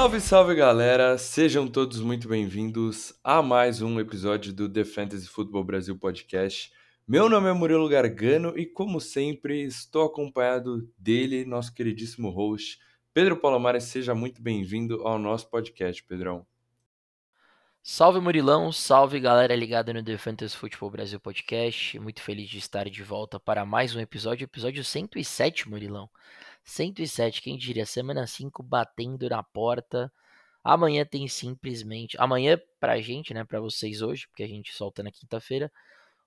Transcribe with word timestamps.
Salve, 0.00 0.18
salve 0.18 0.54
galera! 0.54 1.18
Sejam 1.18 1.68
todos 1.68 2.00
muito 2.00 2.26
bem-vindos 2.26 3.12
a 3.22 3.42
mais 3.42 3.82
um 3.82 4.00
episódio 4.00 4.50
do 4.50 4.66
The 4.66 4.82
Fantasy 4.82 5.28
Football 5.28 5.62
Brasil 5.62 5.94
Podcast. 5.94 6.72
Meu 7.06 7.28
nome 7.28 7.50
é 7.50 7.52
Murilo 7.52 7.86
Gargano 7.86 8.58
e, 8.58 8.64
como 8.64 8.98
sempre, 8.98 9.62
estou 9.62 10.06
acompanhado 10.06 10.90
dele, 10.96 11.44
nosso 11.44 11.74
queridíssimo 11.74 12.30
host, 12.30 12.78
Pedro 13.12 13.36
Palomares. 13.36 13.84
Seja 13.84 14.14
muito 14.14 14.40
bem-vindo 14.40 15.06
ao 15.06 15.18
nosso 15.18 15.50
podcast, 15.50 16.02
Pedrão. 16.04 16.46
Salve 17.82 18.20
Murilão, 18.20 18.72
salve 18.72 19.20
galera 19.20 19.54
ligada 19.54 19.92
no 19.92 20.02
The 20.02 20.16
Fantasy 20.16 20.56
Football 20.56 20.92
Brasil 20.92 21.20
Podcast. 21.20 21.98
Muito 21.98 22.22
feliz 22.22 22.48
de 22.48 22.56
estar 22.56 22.88
de 22.88 23.02
volta 23.02 23.38
para 23.38 23.66
mais 23.66 23.94
um 23.94 24.00
episódio, 24.00 24.44
episódio 24.44 24.82
107, 24.82 25.68
Murilão. 25.68 26.08
107, 26.64 27.42
quem 27.42 27.56
diria? 27.56 27.86
Semana 27.86 28.26
5 28.26 28.62
batendo 28.62 29.28
na 29.28 29.42
porta. 29.42 30.12
Amanhã 30.62 31.04
tem 31.04 31.26
simplesmente. 31.28 32.16
Amanhã 32.20 32.60
pra 32.78 33.00
gente, 33.00 33.32
né? 33.34 33.44
Pra 33.44 33.60
vocês 33.60 34.02
hoje, 34.02 34.26
porque 34.28 34.42
a 34.42 34.48
gente 34.48 34.72
solta 34.72 35.02
na 35.02 35.10
quinta-feira. 35.10 35.70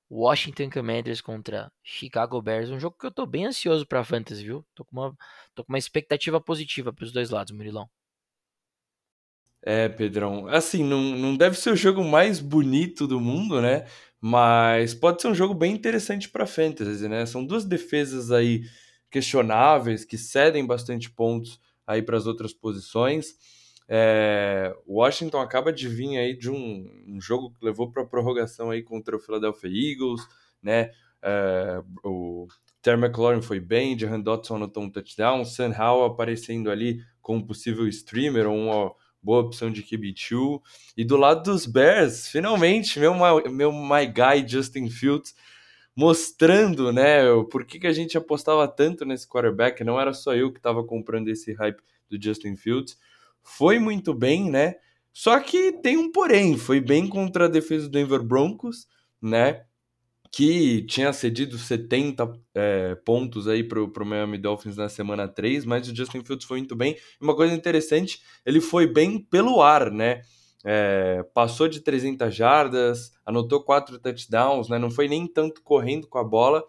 Washington 0.09 0.69
Commanders 0.69 1.21
contra 1.21 1.71
Chicago 1.83 2.41
Bears. 2.41 2.69
Um 2.69 2.79
jogo 2.79 2.97
que 2.99 3.05
eu 3.05 3.11
tô 3.11 3.25
bem 3.25 3.45
ansioso 3.45 3.85
pra 3.85 4.03
Fantasy, 4.03 4.43
viu? 4.43 4.65
Tô 4.75 4.85
com 4.85 4.95
uma, 4.95 5.17
tô 5.55 5.63
com 5.63 5.73
uma 5.73 5.79
expectativa 5.79 6.39
positiva 6.41 6.93
pros 6.93 7.11
dois 7.11 7.29
lados, 7.29 7.51
Murilão. 7.55 7.89
É, 9.65 9.87
Pedrão. 9.87 10.47
Assim, 10.47 10.83
não, 10.83 11.01
não 11.01 11.37
deve 11.37 11.57
ser 11.57 11.71
o 11.71 11.75
jogo 11.75 12.03
mais 12.03 12.39
bonito 12.39 13.07
do 13.07 13.19
mundo, 13.19 13.61
né? 13.61 13.85
Mas 14.19 14.93
pode 14.93 15.21
ser 15.21 15.29
um 15.29 15.35
jogo 15.35 15.53
bem 15.53 15.73
interessante 15.73 16.29
para 16.29 16.45
fantasy, 16.45 17.07
né? 17.07 17.25
São 17.25 17.45
duas 17.45 17.65
defesas 17.65 18.31
aí 18.31 18.63
questionáveis 19.13 20.03
que 20.03 20.17
cedem 20.17 20.65
bastante 20.65 21.07
pontos 21.07 21.61
aí 21.85 22.01
para 22.01 22.17
as 22.17 22.25
outras 22.25 22.51
posições. 22.51 23.35
É, 23.87 24.75
Washington 24.87 25.39
acaba 25.39 25.71
de 25.71 25.87
vir 25.87 26.17
aí 26.17 26.35
de 26.35 26.49
um, 26.49 26.89
um 27.07 27.21
jogo 27.21 27.51
que 27.51 27.63
levou 27.63 27.91
para 27.91 28.03
prorrogação 28.03 28.71
aí 28.71 28.81
contra 28.81 29.15
o 29.15 29.19
Philadelphia 29.19 29.69
Eagles, 29.69 30.27
né? 30.63 30.89
É, 31.21 31.79
o 32.03 32.47
Terry 32.81 32.99
McLaurin 32.99 33.43
foi 33.43 33.59
bem, 33.59 33.97
Jahan 33.97 34.19
Dotson 34.19 34.55
anotou 34.55 34.81
um 34.81 34.89
touchdown, 34.89 35.45
Sam 35.45 35.75
Howell 35.77 36.05
aparecendo 36.05 36.71
ali 36.71 36.99
como 37.21 37.45
possível 37.45 37.87
streamer 37.87 38.47
ou 38.47 38.57
uma 38.57 38.91
boa 39.21 39.43
opção 39.43 39.69
de 39.69 39.83
QB2. 39.83 40.59
E 40.97 41.05
do 41.05 41.17
lado 41.17 41.43
dos 41.43 41.67
Bears, 41.67 42.27
finalmente, 42.27 42.99
meu, 42.99 43.13
meu 43.51 43.71
my 43.71 44.07
guy 44.07 44.47
Justin 44.47 44.89
Fields 44.89 45.35
mostrando, 45.95 46.91
né, 46.91 47.21
por 47.51 47.65
que, 47.65 47.79
que 47.79 47.87
a 47.87 47.93
gente 47.93 48.17
apostava 48.17 48.67
tanto 48.67 49.05
nesse 49.05 49.27
quarterback, 49.27 49.83
não 49.83 49.99
era 49.99 50.13
só 50.13 50.35
eu 50.35 50.51
que 50.51 50.59
estava 50.59 50.83
comprando 50.83 51.27
esse 51.29 51.53
hype 51.53 51.81
do 52.09 52.21
Justin 52.21 52.55
Fields. 52.55 52.97
Foi 53.41 53.79
muito 53.79 54.13
bem, 54.13 54.49
né? 54.49 54.75
Só 55.11 55.39
que 55.39 55.71
tem 55.73 55.97
um 55.97 56.11
porém, 56.11 56.57
foi 56.57 56.81
bem 56.81 57.07
contra 57.07 57.45
a 57.45 57.49
defesa 57.49 57.87
do 57.87 57.91
Denver 57.91 58.23
Broncos, 58.23 58.87
né? 59.21 59.63
que 60.33 60.81
tinha 60.87 61.13
cedido 61.13 61.59
70 61.59 62.33
é, 62.55 62.95
pontos 63.05 63.47
aí 63.47 63.63
para 63.63 63.79
o 63.79 64.05
Miami 64.05 64.39
Dolphins 64.39 64.75
na 64.75 64.89
semana 64.89 65.27
3, 65.27 65.63
mas 65.63 65.87
o 65.87 65.95
Justin 65.95 66.23
Fields 66.23 66.47
foi 66.47 66.57
muito 66.57 66.75
bem. 66.75 66.97
Uma 67.21 67.35
coisa 67.35 67.53
interessante, 67.53 68.19
ele 68.43 68.59
foi 68.59 68.87
bem 68.87 69.19
pelo 69.19 69.61
ar, 69.61 69.91
né? 69.91 70.23
É, 70.63 71.23
passou 71.33 71.67
de 71.67 71.81
300 71.81 72.33
jardas, 72.33 73.11
anotou 73.25 73.63
quatro 73.63 73.99
touchdowns, 73.99 74.69
né? 74.69 74.79
Não 74.79 74.89
foi 74.89 75.07
nem 75.07 75.27
tanto 75.27 75.61
correndo 75.61 76.07
com 76.07 76.17
a 76.17 76.23
bola, 76.23 76.63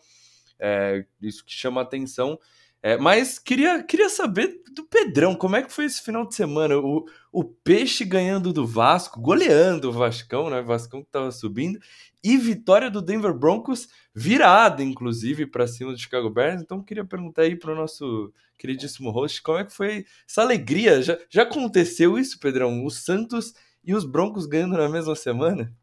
é, 0.59 1.05
isso 1.23 1.45
que 1.45 1.53
chama 1.53 1.81
atenção. 1.81 2.39
É, 2.83 2.98
mas 2.98 3.39
queria, 3.39 3.83
queria 3.83 4.11
saber 4.11 4.61
do 4.73 4.85
Pedrão, 4.85 5.35
como 5.35 5.57
é 5.57 5.63
que 5.63 5.73
foi 5.73 5.86
esse 5.86 6.02
final 6.02 6.27
de 6.27 6.35
semana? 6.35 6.77
O, 6.77 7.07
o 7.33 7.42
Peixe 7.42 8.05
ganhando 8.05 8.52
do 8.52 8.67
Vasco, 8.67 9.20
goleando 9.23 9.89
o 9.89 9.92
Vascão, 9.92 10.51
né? 10.51 10.61
O 10.61 10.67
Vascão 10.67 11.01
que 11.01 11.08
estava 11.08 11.30
subindo, 11.33 11.79
e 12.23 12.36
vitória 12.36 12.90
do 12.90 13.01
Denver 13.01 13.33
Broncos, 13.33 13.89
virada, 14.14 14.83
inclusive, 14.83 15.46
para 15.46 15.67
cima 15.67 15.92
do 15.92 15.98
Chicago 15.98 16.29
Bears. 16.29 16.61
Então, 16.61 16.83
queria 16.83 17.05
perguntar 17.07 17.42
aí 17.42 17.57
para 17.57 17.73
o 17.73 17.74
nosso 17.74 18.33
queridíssimo 18.58 19.11
host, 19.11 19.42
como 19.42 19.58
é 19.58 19.64
que 19.64 19.73
foi 19.73 20.05
essa 20.29 20.42
alegria? 20.42 21.02
Já, 21.02 21.19
já 21.30 21.42
aconteceu 21.42 22.19
isso, 22.19 22.39
Pedrão? 22.39 22.85
O 22.85 22.90
Santos 22.90 23.55
e 23.84 23.95
os 23.95 24.05
Broncos 24.05 24.46
ganhando 24.46 24.77
na 24.77 24.89
mesma 24.89 25.14
semana? 25.14 25.74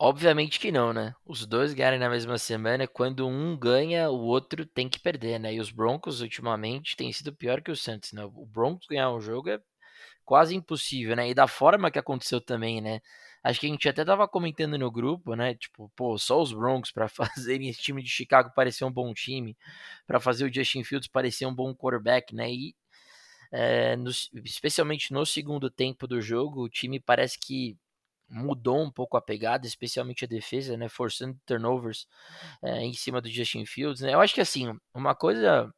Obviamente 0.00 0.60
que 0.60 0.70
não, 0.70 0.92
né? 0.92 1.14
Os 1.26 1.44
dois 1.44 1.74
ganharem 1.74 1.98
na 1.98 2.08
mesma 2.08 2.38
semana, 2.38 2.86
quando 2.86 3.26
um 3.26 3.58
ganha, 3.58 4.08
o 4.10 4.20
outro 4.20 4.64
tem 4.64 4.88
que 4.88 5.00
perder, 5.00 5.40
né? 5.40 5.54
E 5.54 5.60
os 5.60 5.72
Broncos, 5.72 6.20
ultimamente, 6.20 6.96
têm 6.96 7.12
sido 7.12 7.34
pior 7.34 7.60
que 7.60 7.70
o 7.70 7.76
Santos, 7.76 8.12
né? 8.12 8.24
O 8.24 8.46
Broncos 8.46 8.86
ganhar 8.88 9.10
um 9.12 9.20
jogo 9.20 9.50
é 9.50 9.60
quase 10.24 10.54
impossível, 10.54 11.16
né? 11.16 11.28
E 11.30 11.34
da 11.34 11.48
forma 11.48 11.90
que 11.90 11.98
aconteceu 11.98 12.40
também, 12.40 12.80
né? 12.80 13.00
Acho 13.42 13.58
que 13.60 13.66
a 13.66 13.70
gente 13.70 13.88
até 13.88 14.04
tava 14.04 14.28
comentando 14.28 14.78
no 14.78 14.90
grupo, 14.90 15.34
né? 15.34 15.54
Tipo, 15.54 15.90
pô, 15.96 16.16
só 16.18 16.40
os 16.40 16.52
Broncos 16.52 16.92
para 16.92 17.08
fazerem 17.08 17.68
esse 17.68 17.80
time 17.80 18.02
de 18.02 18.08
Chicago 18.08 18.52
parecer 18.54 18.84
um 18.84 18.92
bom 18.92 19.12
time, 19.12 19.56
para 20.06 20.20
fazer 20.20 20.44
o 20.44 20.52
Justin 20.52 20.84
Fields 20.84 21.08
parecer 21.08 21.46
um 21.46 21.54
bom 21.54 21.74
quarterback, 21.74 22.34
né? 22.34 22.52
E 22.52 22.74
é, 23.50 23.96
no, 23.96 24.10
especialmente 24.44 25.12
no 25.12 25.24
segundo 25.24 25.70
tempo 25.70 26.06
do 26.06 26.20
jogo, 26.20 26.62
o 26.62 26.68
time 26.68 27.00
parece 27.00 27.38
que 27.38 27.76
mudou 28.28 28.82
um 28.82 28.90
pouco 28.90 29.16
a 29.16 29.22
pegada, 29.22 29.66
especialmente 29.66 30.24
a 30.24 30.28
defesa, 30.28 30.76
né, 30.76 30.88
forçando 30.88 31.38
turnovers 31.46 32.06
é, 32.62 32.82
em 32.82 32.92
cima 32.92 33.20
do 33.20 33.28
Justin 33.28 33.64
Fields. 33.64 34.02
Né? 34.02 34.14
Eu 34.14 34.20
acho 34.20 34.34
que 34.34 34.40
assim, 34.40 34.78
uma 34.92 35.14
coisa 35.14 35.72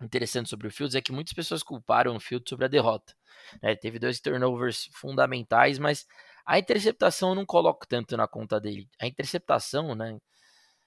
interessante 0.00 0.48
sobre 0.48 0.66
o 0.66 0.70
Fields 0.70 0.94
é 0.94 1.00
que 1.00 1.12
muitas 1.12 1.32
pessoas 1.32 1.62
culparam 1.62 2.16
o 2.16 2.20
Fields 2.20 2.48
sobre 2.48 2.64
a 2.64 2.68
derrota. 2.68 3.14
Né? 3.62 3.76
Teve 3.76 3.98
dois 3.98 4.20
turnovers 4.20 4.88
fundamentais, 4.92 5.78
mas 5.78 6.06
a 6.44 6.58
interceptação 6.58 7.30
eu 7.30 7.34
não 7.34 7.46
coloco 7.46 7.86
tanto 7.86 8.16
na 8.16 8.26
conta 8.26 8.60
dele. 8.60 8.88
A 9.00 9.06
interceptação, 9.06 9.94
né? 9.94 10.18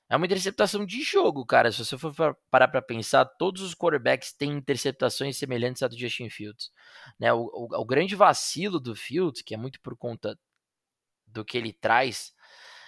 É 0.09 0.15
uma 0.15 0.25
interceptação 0.25 0.85
de 0.85 1.01
jogo, 1.01 1.45
cara. 1.45 1.71
Se 1.71 1.83
você 1.83 1.97
for 1.97 2.37
parar 2.51 2.67
para 2.67 2.81
pensar, 2.81 3.25
todos 3.25 3.61
os 3.61 3.73
quarterbacks 3.73 4.33
têm 4.33 4.51
interceptações 4.51 5.37
semelhantes 5.37 5.81
à 5.81 5.87
do 5.87 5.97
Justin 5.97 6.29
Fields. 6.29 6.69
Né? 7.19 7.33
O, 7.33 7.45
o, 7.53 7.81
o 7.81 7.85
grande 7.85 8.15
vacilo 8.15 8.79
do 8.79 8.95
Fields, 8.95 9.41
que 9.41 9.53
é 9.53 9.57
muito 9.57 9.79
por 9.81 9.97
conta 9.97 10.37
do 11.25 11.43
que 11.43 11.57
ele 11.57 11.73
traz 11.73 12.31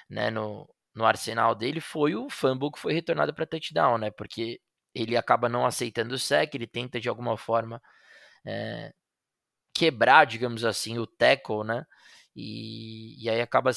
né, 0.10 0.30
no, 0.30 0.70
no 0.94 1.06
arsenal 1.06 1.56
dele 1.56 1.82
foi 1.82 2.16
o 2.16 2.30
fumble 2.30 2.72
que 2.72 2.80
foi 2.80 2.94
retornado 2.94 3.34
para 3.34 3.46
touchdown, 3.46 3.98
né? 3.98 4.12
Porque 4.12 4.62
ele 4.94 5.18
acaba 5.18 5.50
não 5.50 5.66
aceitando 5.66 6.16
o 6.16 6.20
sec, 6.20 6.56
ele 6.56 6.68
tenta 6.68 7.02
de 7.02 7.10
alguma 7.10 7.38
forma 7.38 7.82
é, 8.46 8.94
quebrar, 9.74 10.26
digamos 10.26 10.64
assim, 10.64 10.98
o 11.00 11.08
tackle, 11.08 11.66
né? 11.66 11.86
E, 12.36 13.24
e 13.24 13.30
aí 13.30 13.42
acaba 13.42 13.72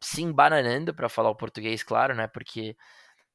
se 0.00 0.22
embananando, 0.22 0.94
para 0.94 1.08
falar 1.08 1.30
o 1.30 1.36
português, 1.36 1.82
claro, 1.82 2.14
né? 2.14 2.26
Porque 2.26 2.76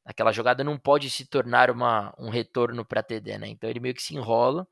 aquela 0.05 0.31
jogada 0.31 0.63
não 0.63 0.77
pode 0.77 1.09
se 1.09 1.25
tornar 1.25 1.71
uma, 1.71 2.13
um 2.17 2.29
retorno 2.29 2.85
para 2.85 3.03
TD, 3.03 3.37
né? 3.37 3.47
Então 3.47 3.69
ele 3.69 3.79
meio 3.79 3.95
que 3.95 4.03
se 4.03 4.15
enrola 4.15 4.67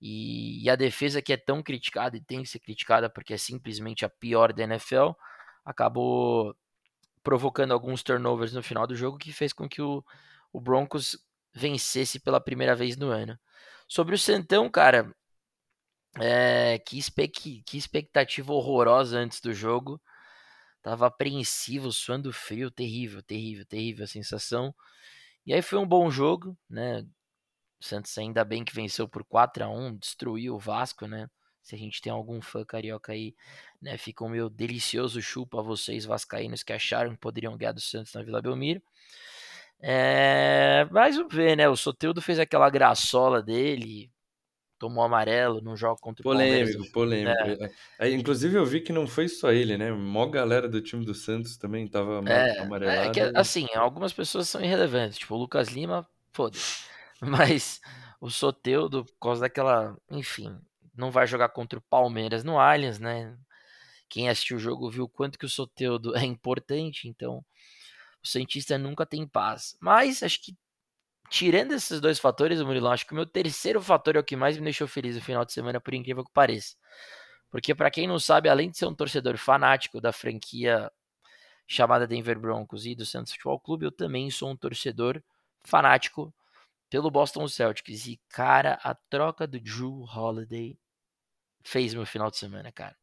e, 0.00 0.64
e, 0.64 0.70
a 0.70 0.76
defesa 0.76 1.22
que 1.22 1.32
é 1.32 1.36
tão 1.36 1.62
criticada 1.62 2.16
e 2.16 2.20
tem 2.20 2.42
que 2.42 2.48
ser 2.48 2.60
criticada 2.60 3.10
porque 3.10 3.34
é 3.34 3.38
simplesmente 3.38 4.04
a 4.04 4.08
pior 4.08 4.52
da 4.52 4.62
NFL, 4.64 5.10
acabou 5.64 6.54
provocando 7.22 7.72
alguns 7.72 8.02
turnovers 8.02 8.52
no 8.52 8.62
final 8.62 8.86
do 8.86 8.96
jogo 8.96 9.18
que 9.18 9.32
fez 9.32 9.52
com 9.52 9.68
que 9.68 9.82
o, 9.82 10.04
o 10.52 10.60
Broncos 10.60 11.18
vencesse 11.52 12.20
pela 12.20 12.40
primeira 12.40 12.74
vez 12.74 12.96
no 12.96 13.08
ano. 13.10 13.38
Sobre 13.88 14.14
o 14.14 14.18
Santão, 14.18 14.70
cara, 14.70 15.14
é, 16.20 16.78
que, 16.78 16.98
expec, 16.98 17.62
que 17.64 17.76
expectativa 17.78 18.52
horrorosa 18.52 19.18
antes 19.18 19.40
do 19.40 19.52
jogo. 19.52 20.00
Tava 20.82 21.06
apreensivo, 21.06 21.92
suando 21.92 22.32
frio, 22.32 22.70
terrível, 22.70 23.22
terrível, 23.22 23.66
terrível 23.66 24.04
a 24.04 24.08
sensação. 24.08 24.74
E 25.46 25.52
aí 25.52 25.62
foi 25.62 25.78
um 25.78 25.86
bom 25.86 26.10
jogo, 26.10 26.56
né? 26.68 27.06
O 27.80 27.84
Santos 27.84 28.16
ainda 28.18 28.44
bem 28.44 28.64
que 28.64 28.74
venceu 28.74 29.08
por 29.08 29.24
4 29.24 29.64
a 29.64 29.68
1 29.68 29.96
destruiu 29.96 30.54
o 30.54 30.58
Vasco, 30.58 31.06
né? 31.06 31.28
Se 31.62 31.74
a 31.74 31.78
gente 31.78 32.00
tem 32.00 32.12
algum 32.12 32.40
fã 32.40 32.64
carioca 32.64 33.12
aí, 33.12 33.34
né? 33.80 33.96
Fica 33.98 34.24
um 34.24 34.28
meu 34.28 34.48
delicioso 34.48 35.20
chupa 35.22 35.60
a 35.60 35.62
vocês 35.62 36.04
vascaínos 36.04 36.62
que 36.62 36.72
acharam 36.72 37.12
que 37.12 37.18
poderiam 37.18 37.56
ganhar 37.56 37.72
do 37.72 37.80
Santos 37.80 38.14
na 38.14 38.22
Vila 38.22 38.42
Belmiro. 38.42 38.82
É, 39.80 40.88
mas 40.90 41.16
vamos 41.16 41.34
ver, 41.34 41.56
né? 41.56 41.68
O 41.68 41.76
Soteudo 41.76 42.20
fez 42.20 42.38
aquela 42.38 42.68
graçola 42.68 43.42
dele, 43.42 44.10
tomou 44.78 45.02
amarelo 45.02 45.60
num 45.60 45.76
jogo 45.76 46.00
contra 46.00 46.22
o 46.22 46.24
polêmico, 46.24 46.92
Polêmico, 46.92 47.34
polêmico. 47.34 47.64
É. 47.98 48.08
É, 48.08 48.10
inclusive 48.10 48.56
eu 48.56 48.64
vi 48.64 48.80
que 48.80 48.92
não 48.92 49.06
foi 49.06 49.28
só 49.28 49.50
ele, 49.50 49.76
né? 49.76 49.90
Mó 49.90 50.26
galera 50.26 50.68
do 50.68 50.80
time 50.80 51.04
do 51.04 51.14
Santos 51.14 51.56
também 51.56 51.86
tava 51.86 52.22
é, 52.30 52.60
amarelada. 52.60 53.08
É 53.08 53.10
que, 53.10 53.20
assim, 53.36 53.66
algumas 53.74 54.12
pessoas 54.12 54.48
são 54.48 54.62
irrelevantes, 54.62 55.18
tipo 55.18 55.34
o 55.34 55.38
Lucas 55.38 55.68
Lima, 55.68 56.08
foda-se. 56.32 56.84
Mas 57.20 57.80
o 58.20 58.30
Soteudo, 58.30 59.04
por 59.04 59.18
causa 59.20 59.40
daquela. 59.42 59.96
Enfim, 60.10 60.56
não 60.94 61.10
vai 61.10 61.26
jogar 61.26 61.48
contra 61.50 61.78
o 61.78 61.82
Palmeiras 61.82 62.44
no 62.44 62.58
Allianz, 62.58 62.98
né? 62.98 63.36
Quem 64.08 64.28
assistiu 64.28 64.56
o 64.56 64.60
jogo 64.60 64.90
viu 64.90 65.04
o 65.04 65.08
quanto 65.08 65.38
que 65.38 65.46
o 65.46 65.48
Soteudo 65.48 66.14
é 66.16 66.24
importante, 66.24 67.08
então 67.08 67.44
o 68.22 68.26
cientista 68.26 68.78
nunca 68.78 69.04
tem 69.04 69.26
paz. 69.26 69.76
Mas 69.80 70.22
acho 70.22 70.42
que 70.42 70.56
tirando 71.28 71.72
esses 71.72 72.00
dois 72.00 72.18
fatores, 72.18 72.60
Murilão, 72.62 72.92
acho 72.92 73.06
que 73.06 73.12
o 73.12 73.16
meu 73.16 73.26
terceiro 73.26 73.80
fator 73.80 74.16
é 74.16 74.18
o 74.18 74.24
que 74.24 74.36
mais 74.36 74.56
me 74.56 74.64
deixou 74.64 74.86
feliz 74.88 75.16
no 75.16 75.22
final 75.22 75.44
de 75.44 75.52
semana, 75.52 75.80
por 75.80 75.94
incrível 75.94 76.24
que 76.24 76.32
pareça. 76.32 76.76
Porque, 77.50 77.74
para 77.74 77.90
quem 77.90 78.06
não 78.06 78.18
sabe, 78.18 78.48
além 78.48 78.70
de 78.70 78.78
ser 78.78 78.86
um 78.86 78.94
torcedor 78.94 79.36
fanático 79.38 80.00
da 80.00 80.12
franquia 80.12 80.90
chamada 81.66 82.06
Denver 82.06 82.38
Broncos 82.38 82.86
e 82.86 82.94
do 82.94 83.06
Santos 83.06 83.32
Futebol 83.32 83.60
Clube, 83.60 83.86
eu 83.86 83.92
também 83.92 84.30
sou 84.30 84.50
um 84.50 84.56
torcedor 84.56 85.22
fanático 85.60 86.34
pelo 86.90 87.10
Boston 87.10 87.46
Celtics. 87.48 88.06
E, 88.06 88.20
cara, 88.28 88.78
a 88.82 88.94
troca 88.94 89.46
do 89.46 89.60
Drew 89.60 90.04
Holiday 90.04 90.78
fez 91.62 91.94
meu 91.94 92.06
final 92.06 92.30
de 92.30 92.38
semana, 92.38 92.72
cara. 92.72 92.96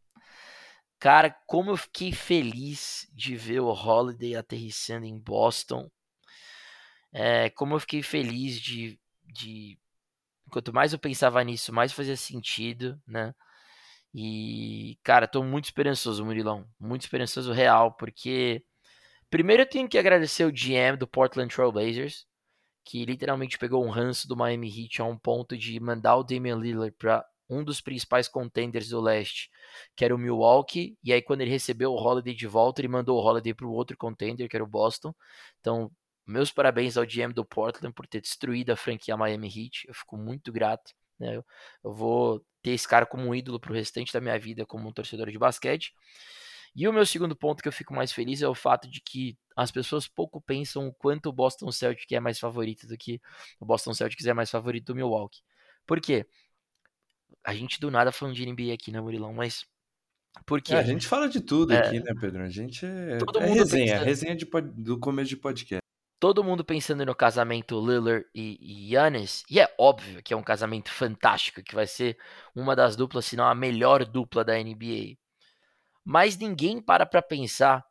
Cara, 1.00 1.30
como 1.46 1.72
eu 1.72 1.78
fiquei 1.78 2.12
feliz 2.12 3.08
de 3.14 3.36
ver 3.36 3.60
o 3.60 3.72
Holiday 3.72 4.36
aterrissando 4.36 5.06
em 5.06 5.18
Boston. 5.18 5.90
É, 7.18 7.50
como 7.52 7.76
eu 7.76 7.80
fiquei 7.80 8.04
feliz 8.04 8.60
de, 8.60 9.00
de. 9.24 9.80
Quanto 10.52 10.74
mais 10.74 10.94
eu 10.94 11.00
pensava 11.00 11.42
nisso, 11.44 11.74
mais 11.74 11.94
fazia 11.94 12.18
sentido, 12.18 13.02
né? 13.08 13.34
E, 14.14 14.98
cara, 15.04 15.28
tô 15.28 15.44
muito 15.44 15.66
esperançoso, 15.66 16.26
Murilão. 16.26 16.68
Muito 16.80 17.04
esperançoso 17.04 17.52
real, 17.54 17.94
porque. 17.94 18.64
Primeiro 19.30 19.64
eu 19.64 19.70
tenho 19.70 19.90
que 19.90 19.98
agradecer 19.98 20.46
o 20.46 20.52
GM 20.52 20.98
do 21.00 21.08
Portland 21.08 21.54
Trail 21.54 21.72
Blazers, 21.72 22.28
que 22.86 23.06
literalmente 23.06 23.58
pegou 23.58 23.86
um 23.86 23.90
ranço 23.90 24.28
do 24.28 24.38
Miami 24.38 24.70
Heat 24.70 25.02
a 25.02 25.06
um 25.06 25.18
ponto 25.18 25.58
de 25.58 25.80
mandar 25.80 26.18
o 26.18 26.24
Damian 26.24 26.58
Lillard 26.58 26.96
para 26.98 27.26
um 27.50 27.64
dos 27.64 27.82
principais 27.82 28.28
contenders 28.28 28.90
do 28.90 29.02
leste, 29.02 29.50
que 29.96 30.06
era 30.06 30.16
o 30.16 30.18
Milwaukee, 30.18 30.98
e 31.04 31.14
aí 31.14 31.22
quando 31.22 31.42
ele 31.42 31.52
recebeu 31.52 31.92
o 31.92 31.98
Holiday 31.98 32.36
de 32.36 32.48
volta, 32.48 32.82
ele 32.82 32.88
mandou 32.88 33.18
o 33.18 33.26
Holiday 33.26 33.54
para 33.54 33.68
o 33.68 33.72
outro 33.72 33.98
contender, 33.98 34.50
que 34.50 34.56
era 34.56 34.64
o 34.64 34.68
Boston. 34.68 35.14
Então, 35.60 35.92
meus 36.26 36.52
parabéns 36.52 36.98
ao 36.98 37.06
GM 37.06 37.34
do 37.34 37.46
Portland 37.46 37.94
por 37.94 38.08
ter 38.08 38.22
destruído 38.22 38.72
a 38.72 38.76
franquia 38.76 39.18
Miami 39.18 39.48
Heat. 39.48 39.88
Eu 39.88 39.94
fico 39.94 40.18
muito 40.18 40.52
grato. 40.52 40.94
Né? 41.20 41.38
Eu, 41.38 41.46
eu 41.84 41.94
vou 41.94 42.46
ter 42.62 42.72
esse 42.72 42.88
cara 42.88 43.06
como 43.06 43.24
um 43.24 43.36
ídolo 43.36 43.60
para 43.60 43.72
o 43.72 43.76
restante 43.76 44.12
da 44.12 44.20
minha 44.20 44.38
vida 44.40 44.66
como 44.66 44.88
um 44.88 44.92
torcedor 44.92 45.30
de 45.30 45.38
basquete. 45.38 45.94
E 46.76 46.88
o 46.88 46.94
meu 46.94 47.06
segundo 47.06 47.36
ponto 47.36 47.62
que 47.62 47.70
eu 47.70 47.72
fico 47.72 47.94
mais 47.94 48.12
feliz 48.12 48.42
é 48.42 48.48
o 48.48 48.56
fato 48.56 48.90
de 48.90 49.00
que 49.00 49.38
as 49.56 49.72
pessoas 49.72 50.08
pouco 50.08 50.42
pensam 50.42 50.88
o 50.88 50.94
quanto 50.94 51.30
o 51.30 51.34
Boston 51.34 51.72
Celtics 51.72 52.12
é 52.12 52.20
mais 52.20 52.38
favorito 52.38 52.86
do 52.86 52.98
que 52.98 53.22
o 53.60 53.66
Boston 53.66 53.94
Celtics 53.94 54.26
é 54.26 54.34
mais 54.34 54.52
favorito 54.52 54.88
do 54.88 54.96
Milwaukee. 54.96 55.42
Por 55.86 56.02
quê? 56.02 56.26
A 57.44 57.54
gente 57.54 57.80
do 57.80 57.90
nada 57.90 58.12
falando 58.12 58.36
de 58.36 58.46
NBA 58.46 58.74
aqui, 58.74 58.92
né, 58.92 59.00
Murilão? 59.00 59.34
Mas 59.34 59.66
por 60.46 60.62
quê? 60.62 60.74
É, 60.74 60.80
a 60.80 60.84
gente 60.84 61.08
fala 61.08 61.30
de 61.30 61.40
tudo 61.40 61.72
é, 61.72 61.78
aqui, 61.78 62.00
né, 62.00 62.12
Pedro? 62.20 62.44
A 62.44 62.50
gente 62.50 62.86
é, 62.86 63.20
todo 63.20 63.40
é 63.40 63.48
mundo 63.48 63.58
resenha, 63.58 63.94
pensa... 63.94 64.06
resenha 64.06 64.36
de, 64.36 64.46
do 64.76 65.00
começo 65.00 65.30
de 65.30 65.38
podcast. 65.38 65.85
Todo 66.20 66.44
mundo 66.44 66.64
pensando 66.64 67.06
no 67.06 67.14
casamento 67.14 67.80
Lillard 67.80 68.26
e 68.34 68.94
Yannis, 68.94 69.44
e 69.50 69.60
é 69.60 69.74
óbvio 69.78 70.24
que 70.24 70.34
é 70.34 70.38
um 70.38 70.44
casamento 70.44 70.90
fantástico, 70.90 71.62
que 71.62 71.76
vai 71.76 71.86
ser 71.86 72.18
uma 72.56 72.76
das 72.76 72.96
duplas, 72.96 73.26
se 73.26 73.36
não 73.36 73.46
a 73.46 73.54
melhor 73.54 74.06
dupla 74.06 74.44
da 74.44 74.54
NBA. 74.54 75.18
Mas 76.04 76.38
ninguém 76.38 76.82
para 76.82 77.06
para 77.06 77.22
pensar 77.22 77.86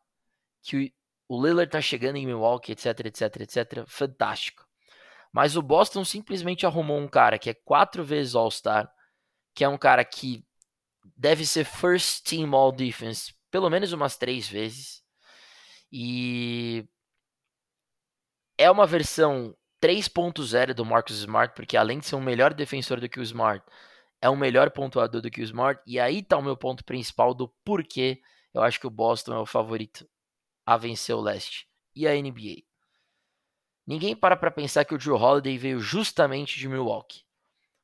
que 0.62 0.94
o 1.28 1.44
Lillard 1.44 1.70
tá 1.70 1.80
chegando 1.80 2.16
em 2.16 2.26
Milwaukee, 2.26 2.72
etc, 2.72 3.00
etc, 3.06 3.40
etc. 3.40 3.84
Fantástico. 3.86 4.66
Mas 5.32 5.56
o 5.56 5.62
Boston 5.62 6.04
simplesmente 6.04 6.64
arrumou 6.64 6.98
um 6.98 7.08
cara 7.08 7.38
que 7.38 7.50
é 7.50 7.54
quatro 7.54 8.04
vezes 8.04 8.34
All-Star, 8.34 8.90
que 9.54 9.64
é 9.64 9.68
um 9.68 9.76
cara 9.76 10.04
que 10.04 10.44
deve 11.16 11.44
ser 11.44 11.64
First 11.64 12.24
Team 12.24 12.54
All 12.54 12.72
Defense 12.72 13.34
pelo 13.50 13.70
menos 13.70 13.92
umas 13.92 14.16
três 14.16 14.48
vezes. 14.48 15.00
E 15.92 16.84
é 18.56 18.70
uma 18.70 18.86
versão 18.86 19.54
3.0 19.82 20.74
do 20.74 20.84
Marcus 20.84 21.18
Smart, 21.18 21.54
porque 21.54 21.76
além 21.76 21.98
de 21.98 22.06
ser 22.06 22.16
um 22.16 22.22
melhor 22.22 22.54
defensor 22.54 23.00
do 23.00 23.08
que 23.08 23.20
o 23.20 23.22
Smart, 23.22 23.64
é 24.20 24.30
um 24.30 24.36
melhor 24.36 24.70
pontuador 24.70 25.20
do 25.20 25.30
que 25.30 25.40
o 25.40 25.44
Smart. 25.44 25.80
E 25.86 26.00
aí 26.00 26.22
tá 26.22 26.38
o 26.38 26.42
meu 26.42 26.56
ponto 26.56 26.84
principal 26.84 27.34
do 27.34 27.48
porquê 27.64 28.20
eu 28.54 28.62
acho 28.62 28.78
que 28.78 28.86
o 28.86 28.90
Boston 28.90 29.34
é 29.34 29.38
o 29.38 29.46
favorito 29.46 30.08
a 30.64 30.76
vencer 30.76 31.14
o 31.14 31.20
leste 31.20 31.68
e 31.94 32.06
a 32.06 32.14
NBA. 32.14 32.62
Ninguém 33.86 34.16
para 34.16 34.36
para 34.36 34.50
pensar 34.50 34.84
que 34.84 34.94
o 34.94 34.98
Drew 34.98 35.16
Holiday 35.16 35.58
veio 35.58 35.80
justamente 35.80 36.58
de 36.58 36.68
Milwaukee, 36.68 37.24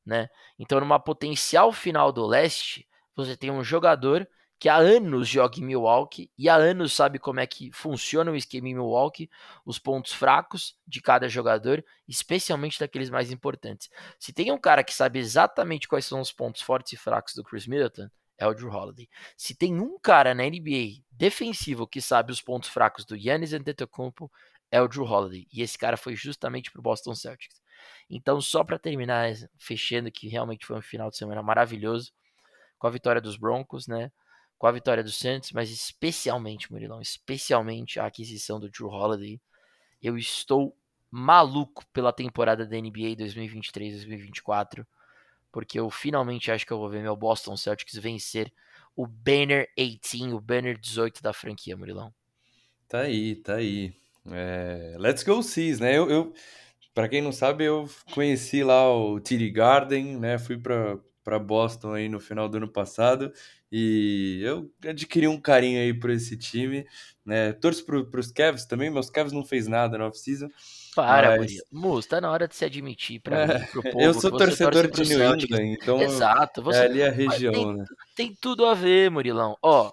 né? 0.07 0.31
Então, 0.59 0.81
numa 0.81 0.99
potencial 0.99 1.73
final 1.73 2.11
do 2.13 2.25
leste, 2.25 2.89
você 3.15 3.37
tem 3.37 3.51
um 3.51 3.63
jogador 3.63 4.27
que 4.61 4.69
há 4.69 4.77
anos 4.77 5.27
joga 5.27 5.59
em 5.59 5.65
Milwaukee 5.65 6.31
e 6.37 6.47
há 6.47 6.55
anos 6.55 6.93
sabe 6.93 7.19
como 7.19 7.41
é 7.41 7.47
que 7.47 7.73
funciona 7.73 8.31
o 8.31 8.37
esquema 8.37 8.69
em 8.69 8.75
Milwaukee, 8.75 9.31
os 9.65 9.79
pontos 9.79 10.13
fracos 10.13 10.77
de 10.87 11.01
cada 11.01 11.31
jogador, 11.31 11.83
especialmente 12.07 12.79
daqueles 12.79 13.09
mais 13.09 13.33
importantes. 13.33 13.89
Se 14.19 14.35
tem 14.35 14.53
um 14.53 14.61
cara 14.61 14.85
que 14.85 14.93
sabe 14.93 15.19
exatamente 15.19 15.89
quais 15.89 16.05
são 16.05 16.21
os 16.21 16.31
pontos 16.31 16.61
fortes 16.61 16.93
e 16.93 16.97
fracos 16.99 17.35
do 17.35 17.43
Chris 17.43 17.67
Middleton, 17.67 18.11
é 18.37 18.47
o 18.47 18.53
Drew 18.53 18.71
Holiday. 18.71 19.09
Se 19.35 19.55
tem 19.55 19.81
um 19.81 19.99
cara 19.99 20.35
na 20.35 20.45
NBA 20.45 21.03
defensivo 21.11 21.87
que 21.87 22.03
sabe 22.03 22.31
os 22.31 22.43
pontos 22.43 22.69
fracos 22.69 23.07
do 23.07 23.17
Giannis 23.17 23.55
Antetokounmpo, 23.55 24.31
é 24.71 24.81
o 24.83 24.87
Drew 24.87 25.05
Holiday. 25.05 25.49
E 25.51 25.63
esse 25.63 25.79
cara 25.79 25.97
foi 25.97 26.15
justamente 26.15 26.71
para 26.71 26.81
o 26.81 26.83
Boston 26.83 27.15
Celtics. 27.15 27.63
Então, 28.11 28.39
só 28.43 28.63
para 28.63 28.79
terminar, 28.79 29.33
fechando 29.59 30.13
que 30.13 30.29
realmente 30.29 30.67
foi 30.67 30.77
um 30.77 30.83
final 30.83 31.09
de 31.09 31.17
semana 31.17 31.43
maravilhoso, 31.43 32.13
com 32.79 32.87
a 32.87 32.91
vitória 32.91 33.23
dos 33.23 33.37
Broncos, 33.37 33.87
né? 33.87 34.11
Com 34.61 34.67
a 34.67 34.73
vitória 34.73 35.03
do 35.03 35.11
Santos, 35.11 35.53
mas 35.53 35.71
especialmente, 35.71 36.71
Murilão, 36.71 37.01
especialmente 37.01 37.99
a 37.99 38.05
aquisição 38.05 38.61
do 38.61 38.69
Drew 38.69 38.91
Holiday. 38.91 39.41
Eu 40.03 40.19
estou 40.19 40.77
maluco 41.11 41.83
pela 41.95 42.13
temporada 42.13 42.67
da 42.67 42.77
NBA 42.77 43.17
2023-2024, 43.17 44.87
porque 45.51 45.81
eu 45.81 45.89
finalmente 45.89 46.53
acho 46.53 46.67
que 46.67 46.73
eu 46.75 46.79
vou 46.79 46.91
ver 46.91 47.01
meu 47.01 47.17
Boston 47.17 47.57
Celtics 47.57 47.97
vencer 47.97 48.53
o 48.95 49.07
banner 49.07 49.67
18, 49.75 50.37
o 50.37 50.41
banner 50.43 50.79
18 50.79 51.23
da 51.23 51.33
franquia, 51.33 51.75
Murilão. 51.75 52.13
Tá 52.87 53.01
aí, 53.01 53.37
tá 53.37 53.55
aí. 53.55 53.95
É, 54.27 54.95
let's 54.99 55.23
go 55.23 55.43
Seas, 55.43 55.81
né? 55.81 55.97
Eu, 55.97 56.11
eu 56.11 56.35
para 56.93 57.09
quem 57.09 57.23
não 57.23 57.33
sabe, 57.33 57.65
eu 57.65 57.89
conheci 58.13 58.63
lá 58.63 58.95
o 58.95 59.19
TD 59.21 59.49
Garden, 59.53 60.19
né? 60.19 60.39
Fui 60.39 60.59
para 60.59 60.99
para 61.31 61.39
Boston 61.39 61.95
aí 61.95 62.09
no 62.09 62.19
final 62.19 62.49
do 62.49 62.57
ano 62.57 62.67
passado 62.67 63.33
e 63.71 64.41
eu 64.43 64.69
adquiri 64.85 65.29
um 65.29 65.41
carinho 65.41 65.79
aí 65.79 65.95
por 65.95 66.11
esse 66.11 66.37
time, 66.37 66.85
né? 67.25 67.53
Torço 67.53 67.87
para 67.87 68.19
os 68.19 68.33
Cavs 68.33 68.65
também, 68.65 68.91
meus 68.91 69.09
Cavs 69.09 69.33
não 69.33 69.45
fez 69.45 69.69
nada 69.69 69.97
na 69.97 70.09
off-season. 70.09 70.49
Para, 70.93 71.39
mas... 71.39 71.53
Mus, 71.71 72.05
tá 72.05 72.21
na 72.21 72.33
hora 72.33 72.49
de 72.49 72.57
se 72.57 72.65
admitir 72.65 73.21
para 73.21 73.45
é, 73.45 73.59
povo. 73.73 74.01
Eu 74.01 74.13
sou 74.13 74.37
torcedor 74.37 74.91
de 74.91 75.05
New 75.05 75.35
England, 75.35 75.77
então 75.81 76.03
Exato, 76.03 76.61
você... 76.61 76.81
é 76.81 76.83
ali 76.83 77.03
a 77.05 77.13
região, 77.13 77.53
tem, 77.53 77.77
né? 77.77 77.85
Tem 78.17 78.35
tudo 78.41 78.67
a 78.67 78.75
ver, 78.75 79.09
Murilão. 79.09 79.57
Ó, 79.63 79.93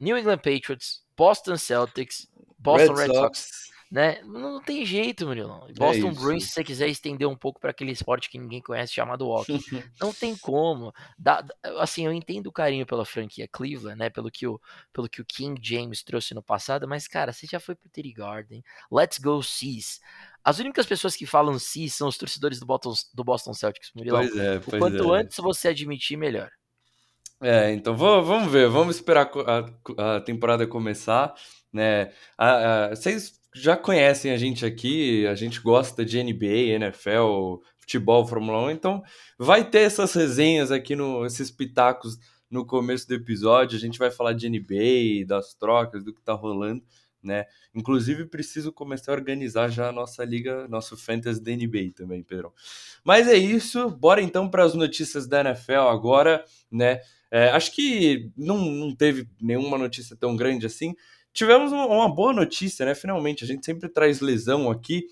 New 0.00 0.18
England 0.18 0.38
Patriots, 0.38 1.04
Boston 1.16 1.56
Celtics, 1.56 2.28
Boston 2.58 2.94
Red, 2.94 3.06
Red 3.06 3.14
Sox, 3.14 3.38
Sox 3.38 3.70
né? 3.90 4.22
Não 4.22 4.62
tem 4.62 4.86
jeito, 4.86 5.26
Murilão. 5.26 5.66
É 5.68 5.72
Boston 5.72 6.12
Bruins, 6.12 6.44
se 6.44 6.50
você 6.50 6.62
quiser 6.62 6.86
estender 6.86 7.26
um 7.26 7.34
pouco 7.34 7.58
para 7.58 7.70
aquele 7.70 7.90
esporte 7.90 8.30
que 8.30 8.38
ninguém 8.38 8.60
conhece 8.60 8.94
chamado 8.94 9.28
hockey, 9.28 9.58
não 10.00 10.12
tem 10.12 10.36
como. 10.36 10.92
Dá, 11.18 11.44
assim, 11.78 12.06
eu 12.06 12.12
entendo 12.12 12.46
o 12.46 12.52
carinho 12.52 12.86
pela 12.86 13.04
franquia 13.04 13.48
Cleveland, 13.48 13.98
né? 13.98 14.08
Pelo 14.08 14.30
que, 14.30 14.46
o, 14.46 14.60
pelo 14.92 15.08
que 15.08 15.20
o 15.20 15.24
King 15.24 15.60
James 15.60 16.04
trouxe 16.04 16.34
no 16.34 16.42
passado, 16.42 16.86
mas, 16.86 17.08
cara, 17.08 17.32
você 17.32 17.46
já 17.48 17.58
foi 17.58 17.74
pro 17.74 17.88
Terry 17.88 18.12
Garden. 18.12 18.62
Let's 18.92 19.18
go 19.18 19.42
Seas. 19.42 19.98
As 20.44 20.60
únicas 20.60 20.86
pessoas 20.86 21.16
que 21.16 21.26
falam 21.26 21.58
Seas 21.58 21.94
são 21.94 22.06
os 22.06 22.16
torcedores 22.16 22.60
do 22.60 22.66
Boston, 22.66 22.94
do 23.12 23.24
Boston 23.24 23.52
Celtics, 23.52 23.90
Murilão. 23.94 24.20
Pois 24.20 24.36
é, 24.36 24.58
pois 24.60 24.78
quanto 24.78 25.14
é. 25.14 25.20
antes 25.20 25.36
você 25.38 25.68
admitir, 25.68 26.16
melhor. 26.16 26.48
É, 27.42 27.72
então 27.72 27.96
vamos 27.96 28.52
ver, 28.52 28.68
vamos 28.68 28.96
esperar 28.96 29.30
a, 29.46 30.16
a 30.16 30.20
temporada 30.20 30.66
começar, 30.66 31.34
né? 31.72 32.12
A, 32.36 32.84
a, 32.84 32.88
vocês 32.90 33.39
já 33.54 33.76
conhecem 33.76 34.30
a 34.30 34.36
gente 34.36 34.64
aqui, 34.64 35.26
a 35.26 35.34
gente 35.34 35.60
gosta 35.60 36.04
de 36.04 36.22
NBA, 36.22 36.74
NFL, 36.74 37.62
futebol, 37.78 38.26
Fórmula 38.26 38.66
1, 38.66 38.70
então 38.70 39.02
vai 39.38 39.68
ter 39.68 39.80
essas 39.80 40.12
resenhas 40.12 40.70
aqui, 40.70 40.94
no, 40.94 41.26
esses 41.26 41.50
pitacos 41.50 42.18
no 42.50 42.64
começo 42.66 43.06
do 43.08 43.14
episódio. 43.14 43.76
A 43.76 43.80
gente 43.80 43.98
vai 43.98 44.10
falar 44.10 44.32
de 44.32 44.48
NBA, 44.48 45.26
das 45.26 45.54
trocas, 45.54 46.04
do 46.04 46.14
que 46.14 46.22
tá 46.22 46.32
rolando, 46.32 46.82
né? 47.22 47.44
Inclusive, 47.74 48.26
preciso 48.26 48.72
começar 48.72 49.12
a 49.12 49.14
organizar 49.14 49.68
já 49.68 49.88
a 49.88 49.92
nossa 49.92 50.24
liga, 50.24 50.66
nosso 50.68 50.96
Fantasy 50.96 51.42
da 51.42 51.52
NBA 51.52 51.92
também, 51.94 52.22
Pedrão. 52.22 52.52
Mas 53.04 53.28
é 53.28 53.36
isso, 53.36 53.90
bora 53.90 54.22
então 54.22 54.48
para 54.48 54.64
as 54.64 54.74
notícias 54.74 55.26
da 55.26 55.40
NFL 55.40 55.88
agora, 55.88 56.44
né? 56.70 57.00
É, 57.30 57.48
acho 57.50 57.72
que 57.72 58.30
não, 58.36 58.58
não 58.58 58.94
teve 58.94 59.28
nenhuma 59.40 59.78
notícia 59.78 60.16
tão 60.16 60.34
grande 60.34 60.66
assim. 60.66 60.96
Tivemos 61.32 61.72
uma 61.72 62.08
boa 62.08 62.32
notícia, 62.32 62.84
né? 62.84 62.94
Finalmente, 62.94 63.44
a 63.44 63.46
gente 63.46 63.64
sempre 63.64 63.88
traz 63.88 64.20
lesão 64.20 64.70
aqui. 64.70 65.06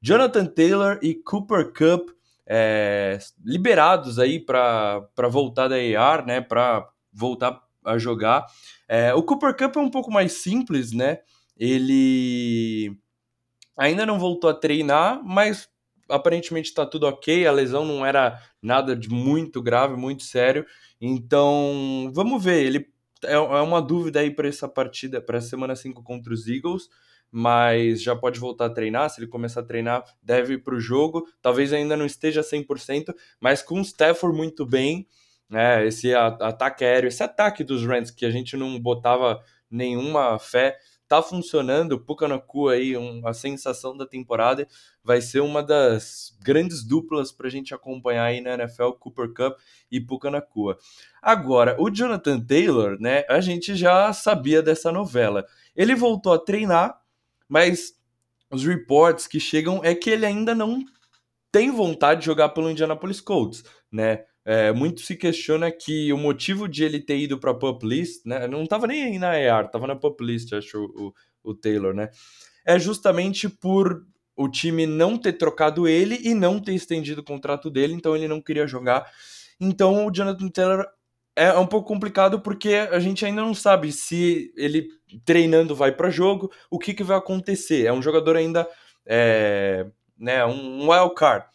Jonathan 0.00 0.46
Taylor 0.46 0.98
e 1.02 1.14
Cooper 1.14 1.72
Cup 1.72 2.10
é, 2.46 3.18
liberados 3.44 4.18
aí 4.18 4.38
para 4.38 5.08
voltar 5.30 5.68
da 5.68 5.76
AR, 5.76 6.24
né? 6.24 6.40
Para 6.40 6.88
voltar 7.12 7.60
a 7.84 7.98
jogar. 7.98 8.46
É, 8.88 9.12
o 9.14 9.22
Cooper 9.22 9.56
Cup 9.56 9.76
é 9.76 9.80
um 9.80 9.90
pouco 9.90 10.10
mais 10.10 10.34
simples, 10.34 10.92
né? 10.92 11.18
Ele 11.56 12.96
ainda 13.76 14.06
não 14.06 14.18
voltou 14.18 14.48
a 14.48 14.54
treinar, 14.54 15.20
mas 15.24 15.68
aparentemente 16.08 16.68
está 16.68 16.86
tudo 16.86 17.06
ok, 17.06 17.46
a 17.46 17.52
lesão 17.52 17.84
não 17.84 18.06
era 18.06 18.40
nada 18.62 18.94
de 18.94 19.08
muito 19.08 19.60
grave, 19.60 19.96
muito 19.96 20.22
sério. 20.22 20.64
Então, 21.00 22.10
vamos 22.14 22.42
ver. 22.42 22.64
Ele 22.64 22.88
é, 23.24 23.34
é 23.34 23.38
uma 23.38 23.80
dúvida 23.80 24.20
aí 24.20 24.30
para 24.30 24.48
essa 24.48 24.68
partida, 24.68 25.20
para 25.20 25.38
a 25.38 25.42
semana 25.42 25.74
5 25.74 26.02
contra 26.02 26.32
os 26.32 26.46
Eagles, 26.46 26.88
mas 27.30 28.02
já 28.02 28.14
pode 28.14 28.38
voltar 28.38 28.66
a 28.66 28.70
treinar. 28.70 29.10
Se 29.10 29.20
ele 29.20 29.28
começar 29.28 29.60
a 29.60 29.64
treinar, 29.64 30.04
deve 30.22 30.54
ir 30.54 30.58
para 30.62 30.74
o 30.74 30.80
jogo. 30.80 31.26
Talvez 31.42 31.72
ainda 31.72 31.96
não 31.96 32.06
esteja 32.06 32.42
100%, 32.42 33.14
mas 33.40 33.62
com 33.62 33.80
o 33.80 33.82
Stafford 33.82 34.36
muito 34.36 34.64
bem, 34.64 35.06
né, 35.48 35.86
esse 35.86 36.14
ataque 36.14 36.84
aéreo, 36.84 37.08
esse 37.08 37.22
ataque 37.22 37.62
dos 37.62 37.84
Rams 37.84 38.10
que 38.10 38.26
a 38.26 38.30
gente 38.30 38.56
não 38.56 38.80
botava 38.80 39.40
nenhuma 39.70 40.38
fé 40.38 40.76
tá 41.08 41.22
funcionando. 41.22 41.98
Puka 41.98 42.26
Nakua 42.28 42.72
aí, 42.72 42.96
um, 42.96 43.26
a 43.26 43.32
sensação 43.32 43.96
da 43.96 44.06
temporada, 44.06 44.66
vai 45.02 45.20
ser 45.20 45.40
uma 45.40 45.62
das 45.62 46.36
grandes 46.42 46.84
duplas 46.84 47.32
para 47.32 47.46
a 47.46 47.50
gente 47.50 47.74
acompanhar 47.74 48.24
aí 48.24 48.40
na 48.40 48.54
NFL, 48.54 48.90
Cooper 48.92 49.32
Cup 49.32 49.58
e 49.90 50.00
Puka 50.00 50.30
Nakua. 50.30 50.78
Agora, 51.22 51.76
o 51.78 51.90
Jonathan 51.90 52.40
Taylor, 52.40 53.00
né, 53.00 53.24
a 53.28 53.40
gente 53.40 53.74
já 53.74 54.12
sabia 54.12 54.62
dessa 54.62 54.92
novela. 54.92 55.46
Ele 55.74 55.94
voltou 55.94 56.32
a 56.32 56.38
treinar, 56.38 57.00
mas 57.48 57.94
os 58.50 58.64
reports 58.64 59.26
que 59.26 59.40
chegam 59.40 59.80
é 59.82 59.94
que 59.94 60.10
ele 60.10 60.26
ainda 60.26 60.54
não 60.54 60.84
tem 61.50 61.70
vontade 61.70 62.20
de 62.20 62.26
jogar 62.26 62.50
pelo 62.50 62.70
Indianapolis 62.70 63.20
Colts, 63.20 63.64
né? 63.90 64.24
É, 64.48 64.70
muito 64.70 65.00
se 65.00 65.16
questiona 65.16 65.72
que 65.72 66.12
o 66.12 66.16
motivo 66.16 66.68
de 66.68 66.84
ele 66.84 67.00
ter 67.00 67.18
ido 67.18 67.36
para 67.36 67.50
a 67.50 67.78
List, 67.82 68.24
né, 68.24 68.46
não 68.46 68.62
estava 68.62 68.86
nem 68.86 69.18
na 69.18 69.36
ER, 69.36 69.66
estava 69.66 69.88
na 69.88 69.96
Pup 69.96 70.20
List, 70.20 70.52
acho, 70.52 70.84
o, 70.84 71.12
o 71.42 71.52
Taylor, 71.52 71.92
né, 71.92 72.10
é 72.64 72.78
justamente 72.78 73.48
por 73.48 74.06
o 74.36 74.48
time 74.48 74.86
não 74.86 75.18
ter 75.18 75.32
trocado 75.32 75.88
ele 75.88 76.20
e 76.22 76.32
não 76.32 76.60
ter 76.60 76.74
estendido 76.74 77.22
o 77.22 77.24
contrato 77.24 77.68
dele, 77.68 77.94
então 77.94 78.14
ele 78.14 78.28
não 78.28 78.40
queria 78.40 78.68
jogar. 78.68 79.10
Então 79.58 80.06
o 80.06 80.12
Jonathan 80.12 80.48
Taylor 80.48 80.86
é 81.34 81.52
um 81.58 81.66
pouco 81.66 81.88
complicado 81.88 82.40
porque 82.40 82.74
a 82.74 83.00
gente 83.00 83.24
ainda 83.24 83.42
não 83.42 83.54
sabe 83.54 83.90
se 83.90 84.52
ele 84.56 84.88
treinando 85.24 85.74
vai 85.74 85.90
para 85.90 86.08
jogo, 86.08 86.52
o 86.70 86.78
que, 86.78 86.94
que 86.94 87.02
vai 87.02 87.16
acontecer. 87.16 87.86
É 87.86 87.92
um 87.92 88.02
jogador 88.02 88.36
ainda, 88.36 88.68
é, 89.04 89.86
né, 90.18 90.44
um 90.46 90.90
wild 90.90 91.14
card. 91.14 91.46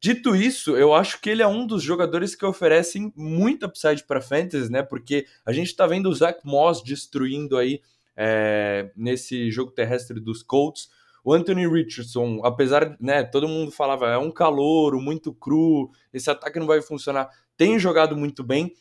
Dito 0.00 0.34
isso, 0.34 0.74
eu 0.78 0.94
acho 0.94 1.20
que 1.20 1.28
ele 1.28 1.42
é 1.42 1.46
um 1.46 1.66
dos 1.66 1.82
jogadores 1.82 2.34
que 2.34 2.46
oferecem 2.46 3.12
muito 3.14 3.66
upside 3.66 4.02
para 4.04 4.22
fantasy, 4.22 4.72
né? 4.72 4.82
Porque 4.82 5.26
a 5.44 5.52
gente 5.52 5.66
está 5.66 5.86
vendo 5.86 6.08
o 6.08 6.14
Zach 6.14 6.40
Moss 6.42 6.82
destruindo 6.82 7.58
aí 7.58 7.82
é, 8.16 8.90
nesse 8.96 9.50
jogo 9.50 9.72
terrestre 9.72 10.18
dos 10.18 10.42
Colts. 10.42 10.88
O 11.22 11.34
Anthony 11.34 11.68
Richardson, 11.68 12.40
apesar, 12.42 12.96
né, 12.98 13.22
todo 13.22 13.46
mundo 13.46 13.70
falava, 13.70 14.08
é 14.08 14.16
um 14.16 14.30
calouro, 14.30 14.98
muito 14.98 15.34
cru, 15.34 15.90
esse 16.14 16.30
ataque 16.30 16.58
não 16.58 16.66
vai 16.66 16.80
funcionar, 16.80 17.28
tem 17.54 17.78
jogado 17.78 18.16
muito 18.16 18.42
bem. 18.42 18.74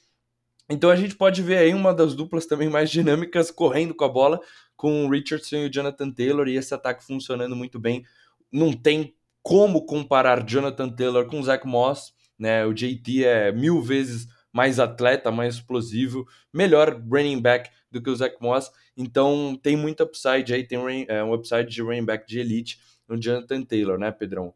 Então 0.70 0.90
a 0.90 0.96
gente 0.96 1.16
pode 1.16 1.42
ver 1.42 1.58
aí 1.58 1.74
uma 1.74 1.94
das 1.94 2.16
duplas 2.16 2.46
também 2.46 2.70
mais 2.70 2.90
dinâmicas 2.90 3.52
correndo 3.52 3.94
com 3.94 4.06
a 4.06 4.10
bola, 4.10 4.40
com 4.78 5.06
o 5.06 5.10
Richardson 5.10 5.58
e 5.58 5.66
o 5.66 5.70
Jonathan 5.70 6.12
Taylor, 6.12 6.48
e 6.48 6.56
esse 6.56 6.74
ataque 6.74 7.04
funcionando 7.04 7.58
muito 7.58 7.78
bem. 7.78 8.06
Não 8.50 8.72
tem 8.72 9.14
como 9.42 9.86
comparar 9.86 10.46
Jonathan 10.46 10.90
Taylor 10.90 11.26
com 11.26 11.42
Zach 11.42 11.66
Moss, 11.66 12.14
né? 12.38 12.66
O 12.66 12.74
JT 12.74 13.26
é 13.26 13.52
mil 13.52 13.82
vezes 13.82 14.28
mais 14.52 14.80
atleta, 14.80 15.32
mais 15.32 15.56
explosivo, 15.56 16.28
melhor 16.54 17.00
running 17.10 17.42
back 17.42 17.70
do 17.92 18.02
que 18.02 18.10
o 18.10 18.16
Zach 18.16 18.36
Moss, 18.42 18.72
então 18.96 19.58
tem 19.62 19.76
muito 19.76 20.04
upside 20.04 20.54
aí, 20.54 20.64
tem 20.64 20.78
um, 20.78 20.90
é, 20.90 21.24
um 21.24 21.34
upside 21.34 21.70
de 21.70 21.82
running 21.82 22.06
back 22.06 22.28
de 22.28 22.40
elite 22.40 22.80
no 23.08 23.20
Jonathan 23.20 23.64
Taylor, 23.64 23.98
né, 23.98 24.12
Pedrão? 24.12 24.54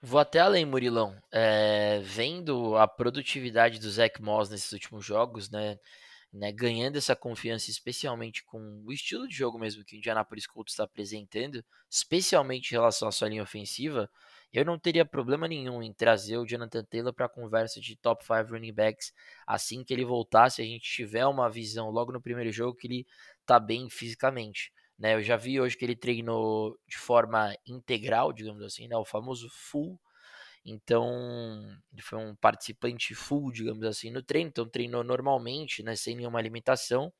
Vou 0.00 0.20
até 0.20 0.38
além, 0.38 0.64
Murilão. 0.64 1.16
É, 1.32 2.00
vendo 2.04 2.76
a 2.76 2.86
produtividade 2.86 3.78
do 3.78 3.90
Zach 3.90 4.20
Moss 4.22 4.48
nesses 4.48 4.70
últimos 4.72 5.04
jogos, 5.04 5.50
né? 5.50 5.78
Né, 6.32 6.52
ganhando 6.52 6.96
essa 6.96 7.16
confiança, 7.16 7.70
especialmente 7.70 8.44
com 8.44 8.82
o 8.84 8.92
estilo 8.92 9.26
de 9.26 9.34
jogo 9.34 9.58
mesmo 9.58 9.84
que 9.84 9.96
o 9.96 9.98
Indianapolis 9.98 10.46
Colts 10.46 10.72
está 10.72 10.84
apresentando, 10.84 11.64
especialmente 11.90 12.70
em 12.70 12.74
relação 12.74 13.08
à 13.08 13.12
sua 13.12 13.28
linha 13.28 13.42
ofensiva, 13.42 14.10
eu 14.52 14.64
não 14.64 14.78
teria 14.78 15.04
problema 15.04 15.48
nenhum 15.48 15.82
em 15.82 15.92
trazer 15.92 16.36
o 16.38 16.46
Jonathan 16.46 16.84
Taylor 16.84 17.12
para 17.12 17.26
a 17.26 17.28
conversa 17.28 17.80
de 17.80 17.96
top 17.96 18.24
5 18.24 18.52
running 18.52 18.72
backs 18.72 19.12
assim 19.46 19.84
que 19.84 19.92
ele 19.92 20.04
voltasse, 20.04 20.62
a 20.62 20.64
gente 20.64 20.88
tiver 20.90 21.26
uma 21.26 21.50
visão 21.50 21.90
logo 21.90 22.12
no 22.12 22.20
primeiro 22.20 22.50
jogo 22.50 22.76
que 22.76 22.86
ele 22.86 23.06
está 23.40 23.58
bem 23.58 23.88
fisicamente. 23.88 24.72
Né, 24.98 25.14
eu 25.14 25.22
já 25.22 25.36
vi 25.36 25.60
hoje 25.60 25.76
que 25.76 25.84
ele 25.84 25.94
treinou 25.94 26.78
de 26.88 26.96
forma 26.96 27.54
integral, 27.66 28.32
digamos 28.32 28.62
assim, 28.62 28.88
né, 28.88 28.96
o 28.96 29.04
famoso 29.04 29.46
full 29.50 30.00
então, 30.68 31.08
ele 31.92 32.02
foi 32.02 32.18
um 32.18 32.34
participante 32.34 33.14
full, 33.14 33.52
digamos 33.52 33.84
assim, 33.84 34.10
no 34.10 34.20
treino, 34.20 34.48
então 34.48 34.68
treinou 34.68 35.04
normalmente, 35.04 35.80
né, 35.82 35.94
sem 35.94 36.16
nenhuma 36.16 36.40
limitação. 36.42 37.12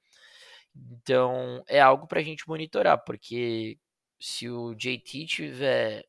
Então, 0.74 1.62
é 1.68 1.80
algo 1.80 2.08
para 2.08 2.20
a 2.20 2.22
gente 2.24 2.48
monitorar, 2.48 3.02
porque 3.04 3.78
se 4.20 4.48
o 4.50 4.74
JT 4.74 5.26
tiver 5.26 6.04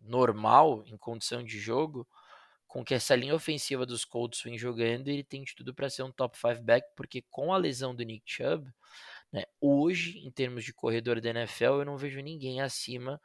normal 0.00 0.84
em 0.86 0.96
condição 0.96 1.44
de 1.44 1.58
jogo, 1.58 2.08
com 2.66 2.82
que 2.82 2.94
essa 2.94 3.14
linha 3.14 3.34
ofensiva 3.34 3.84
dos 3.84 4.04
Colts 4.04 4.40
vem 4.42 4.58
jogando, 4.58 5.08
ele 5.08 5.22
tem 5.22 5.44
de 5.44 5.54
tudo 5.54 5.74
para 5.74 5.90
ser 5.90 6.02
um 6.02 6.12
top 6.12 6.38
5 6.38 6.62
back, 6.62 6.88
porque 6.96 7.22
com 7.30 7.52
a 7.52 7.58
lesão 7.58 7.94
do 7.94 8.02
Nick 8.02 8.22
Chubb, 8.24 8.70
né, 9.30 9.44
hoje, 9.60 10.18
em 10.26 10.30
termos 10.30 10.64
de 10.64 10.72
corredor 10.72 11.20
da 11.20 11.30
NFL, 11.30 11.80
eu 11.80 11.84
não 11.84 11.98
vejo 11.98 12.20
ninguém 12.20 12.62
acima 12.62 13.20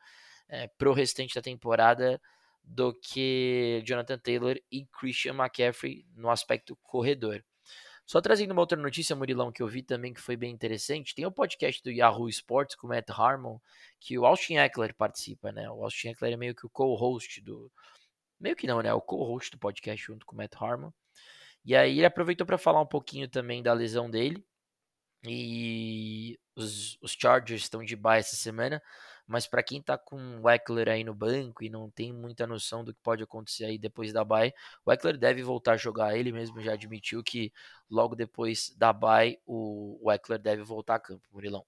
é, 0.50 0.68
pro 0.68 0.94
restante 0.94 1.36
da 1.36 1.42
temporada 1.42 2.20
do 2.64 2.94
que 2.94 3.82
Jonathan 3.86 4.18
Taylor 4.18 4.58
e 4.72 4.86
Christian 4.86 5.34
McCaffrey 5.34 6.06
no 6.16 6.30
aspecto 6.30 6.78
corredor. 6.84 7.44
Só 8.06 8.20
trazendo 8.20 8.52
uma 8.52 8.62
outra 8.62 8.78
notícia, 8.78 9.16
Murilão, 9.16 9.52
que 9.52 9.64
eu 9.64 9.68
vi 9.68 9.82
também 9.82 10.14
que 10.14 10.20
foi 10.20 10.36
bem 10.36 10.52
interessante. 10.52 11.16
Tem 11.16 11.26
o 11.26 11.30
um 11.30 11.32
podcast 11.32 11.82
do 11.82 11.92
Yahoo 11.92 12.28
Sports 12.28 12.76
com 12.76 12.88
o 12.88 12.90
Matt 12.90 13.10
Harmon, 13.10 13.58
que 14.00 14.18
o 14.18 14.26
Austin 14.26 14.56
Eckler 14.56 14.94
participa, 14.94 15.52
né? 15.52 15.70
O 15.70 15.84
Austin 15.84 16.10
Eckler 16.10 16.34
é 16.34 16.38
meio 16.38 16.56
que 16.56 16.66
o 16.66 16.70
co-host 16.70 17.40
do. 17.42 17.72
Meio 18.40 18.56
que 18.56 18.68
não, 18.68 18.82
né? 18.82 18.94
O 18.94 19.02
co-host 19.02 19.52
do 19.52 19.58
podcast 19.60 20.06
junto 20.06 20.26
com 20.26 20.36
o 20.36 20.38
Matt 20.38 20.54
Harmon. 20.60 20.92
E 21.64 21.76
aí 21.76 22.00
ele 22.00 22.06
aproveitou 22.06 22.46
para 22.46 22.58
falar 22.58 22.82
um 22.82 22.88
pouquinho 22.88 23.30
também 23.30 23.64
da 23.64 23.72
lesão 23.72 24.10
dele. 24.10 24.44
E 25.24 26.40
os, 26.56 26.98
os 27.02 27.14
Chargers 27.14 27.62
estão 27.64 27.84
de 27.84 27.96
bye 27.96 28.20
essa 28.20 28.36
semana. 28.36 28.82
Mas 29.28 29.48
para 29.48 29.64
quem 29.64 29.82
tá 29.82 29.98
com 29.98 30.42
o 30.42 30.50
Eckler 30.50 30.90
aí 30.90 31.04
no 31.04 31.14
banco 31.14 31.64
e 31.64 31.70
não 31.70 31.90
tem 31.90 32.12
muita 32.14 32.46
noção 32.48 32.84
do 32.84 32.94
que 32.94 33.00
pode 33.02 33.24
acontecer 33.24 33.66
aí 33.66 33.78
depois 33.78 34.12
da 34.14 34.24
bye, 34.24 34.54
o 34.86 34.92
Eckler 34.92 35.18
deve 35.18 35.44
voltar 35.44 35.74
a 35.74 35.78
jogar. 35.78 36.18
Ele 36.18 36.32
mesmo 36.32 36.60
já 36.62 36.74
admitiu 36.74 37.24
que 37.24 37.52
logo 37.90 38.16
depois 38.16 38.74
da 38.78 38.92
bye 38.94 39.40
o, 39.46 40.00
o 40.02 40.12
Eckler 40.12 40.40
deve 40.40 40.64
voltar 40.64 40.96
a 40.96 41.00
campo, 41.00 41.24
Murilão. 41.32 41.66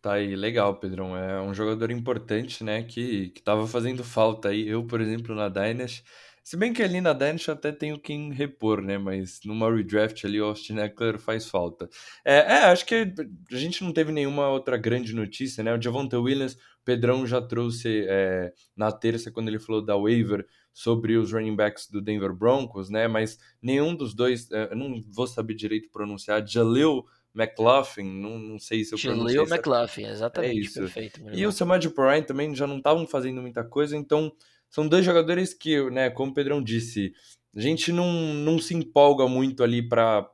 Tá 0.00 0.14
aí, 0.14 0.36
legal, 0.36 0.78
Pedrão. 0.78 1.16
É 1.16 1.40
um 1.40 1.54
jogador 1.54 1.90
importante, 1.90 2.62
né, 2.62 2.82
que, 2.82 3.30
que 3.30 3.40
tava 3.42 3.66
fazendo 3.66 4.04
falta 4.04 4.50
aí. 4.50 4.68
Eu, 4.68 4.86
por 4.86 5.00
exemplo, 5.00 5.34
na 5.34 5.48
Dynasty, 5.48 6.04
se 6.44 6.58
bem 6.58 6.74
que 6.74 6.82
ali 6.82 7.00
na 7.00 7.14
Danish 7.14 7.48
até 7.48 7.72
tenho 7.72 7.98
quem 7.98 8.30
repor, 8.30 8.82
né? 8.82 8.98
Mas 8.98 9.40
numa 9.46 9.74
redraft 9.74 10.26
ali 10.26 10.38
o 10.38 10.44
Austin 10.44 10.76
Eckler 10.76 11.18
faz 11.18 11.48
falta. 11.48 11.88
É, 12.22 12.36
é, 12.36 12.58
acho 12.66 12.84
que 12.84 13.14
a 13.50 13.56
gente 13.56 13.82
não 13.82 13.94
teve 13.94 14.12
nenhuma 14.12 14.50
outra 14.50 14.76
grande 14.76 15.14
notícia, 15.14 15.64
né? 15.64 15.74
O 15.74 15.80
Javonta 15.80 16.20
Williams, 16.20 16.52
o 16.52 16.84
Pedrão 16.84 17.26
já 17.26 17.40
trouxe 17.40 18.04
é, 18.06 18.52
na 18.76 18.92
terça, 18.92 19.30
quando 19.30 19.48
ele 19.48 19.58
falou 19.58 19.82
da 19.82 19.96
waiver, 19.96 20.46
sobre 20.70 21.16
os 21.16 21.32
running 21.32 21.56
backs 21.56 21.88
do 21.88 22.02
Denver 22.02 22.34
Broncos, 22.34 22.90
né? 22.90 23.08
Mas 23.08 23.38
nenhum 23.62 23.94
dos 23.94 24.12
dois, 24.12 24.50
é, 24.52 24.68
eu 24.70 24.76
não 24.76 25.00
vou 25.08 25.26
saber 25.26 25.54
direito 25.54 25.88
pronunciar, 25.90 26.46
Jalil 26.46 27.06
McLaughlin, 27.34 28.20
não, 28.20 28.38
não 28.38 28.58
sei 28.58 28.84
se 28.84 28.94
eu 28.94 28.98
pronunciei. 28.98 29.36
Jalil 29.38 29.50
McLaughlin, 29.50 30.06
exatamente, 30.08 30.58
é 30.58 30.60
isso. 30.60 30.78
perfeito. 30.80 31.20
E 31.32 31.46
o 31.46 31.50
Samad 31.50 31.88
Prime 31.88 32.22
também 32.22 32.54
já 32.54 32.66
não 32.66 32.76
estavam 32.76 33.06
fazendo 33.06 33.40
muita 33.40 33.64
coisa, 33.64 33.96
então 33.96 34.30
são 34.74 34.88
dois 34.88 35.04
jogadores 35.04 35.54
que, 35.54 35.88
né, 35.88 36.10
como 36.10 36.32
o 36.32 36.34
Pedrão 36.34 36.60
disse, 36.60 37.14
a 37.56 37.60
gente 37.60 37.92
não, 37.92 38.10
não 38.34 38.58
se 38.58 38.74
empolga 38.74 39.28
muito 39.28 39.62
ali 39.62 39.80
para 39.80 40.28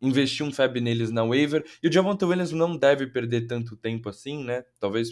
investir 0.00 0.46
um 0.46 0.50
fab 0.50 0.80
neles 0.80 1.10
na 1.10 1.22
waiver. 1.22 1.62
E 1.82 1.86
o 1.86 1.92
Javonte 1.92 2.24
Williams 2.24 2.50
não 2.50 2.74
deve 2.78 3.08
perder 3.08 3.42
tanto 3.42 3.76
tempo 3.76 4.08
assim, 4.08 4.42
né? 4.42 4.64
Talvez 4.80 5.10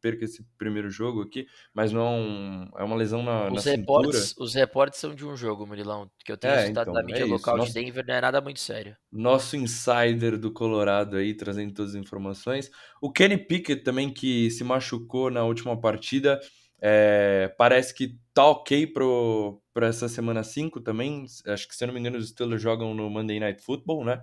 perca 0.00 0.24
esse 0.24 0.46
primeiro 0.56 0.88
jogo 0.90 1.22
aqui, 1.22 1.48
mas 1.74 1.90
não 1.90 2.68
é, 2.76 2.82
é 2.82 2.84
uma 2.84 2.94
lesão 2.94 3.20
na, 3.20 3.50
os 3.50 3.64
na 3.64 3.72
reportes, 3.72 4.28
cintura. 4.28 4.44
Os 4.44 4.54
reportes 4.54 5.00
são 5.00 5.12
de 5.12 5.26
um 5.26 5.36
jogo, 5.36 5.66
Murilão, 5.66 6.08
que 6.24 6.30
eu 6.30 6.36
tenho 6.36 6.54
é, 6.54 6.68
então, 6.68 6.92
da 6.92 7.02
mídia 7.02 7.22
é 7.22 7.24
local 7.24 7.56
Nosso, 7.56 7.72
de 7.72 7.80
Denver, 7.80 8.06
não 8.06 8.14
é 8.14 8.20
nada 8.20 8.40
muito 8.40 8.60
sério. 8.60 8.96
Nosso 9.10 9.56
insider 9.56 10.38
do 10.38 10.52
Colorado 10.52 11.16
aí, 11.16 11.34
trazendo 11.34 11.74
todas 11.74 11.96
as 11.96 12.00
informações. 12.00 12.70
O 13.02 13.10
Kenny 13.10 13.38
Pickett 13.38 13.82
também, 13.82 14.12
que 14.12 14.50
se 14.52 14.62
machucou 14.62 15.32
na 15.32 15.42
última 15.42 15.80
partida, 15.80 16.38
é, 16.80 17.54
parece 17.58 17.94
que 17.94 18.18
tá 18.34 18.44
ok 18.46 18.86
para 19.72 19.86
essa 19.88 20.08
semana 20.08 20.44
5 20.44 20.80
também. 20.80 21.24
Acho 21.46 21.68
que, 21.68 21.74
se 21.74 21.84
eu 21.84 21.86
não 21.88 21.94
me 21.94 22.00
engano, 22.00 22.18
os 22.18 22.28
Steelers 22.28 22.62
jogam 22.62 22.94
no 22.94 23.08
Monday 23.10 23.40
Night 23.40 23.62
Football, 23.62 24.04
né? 24.04 24.22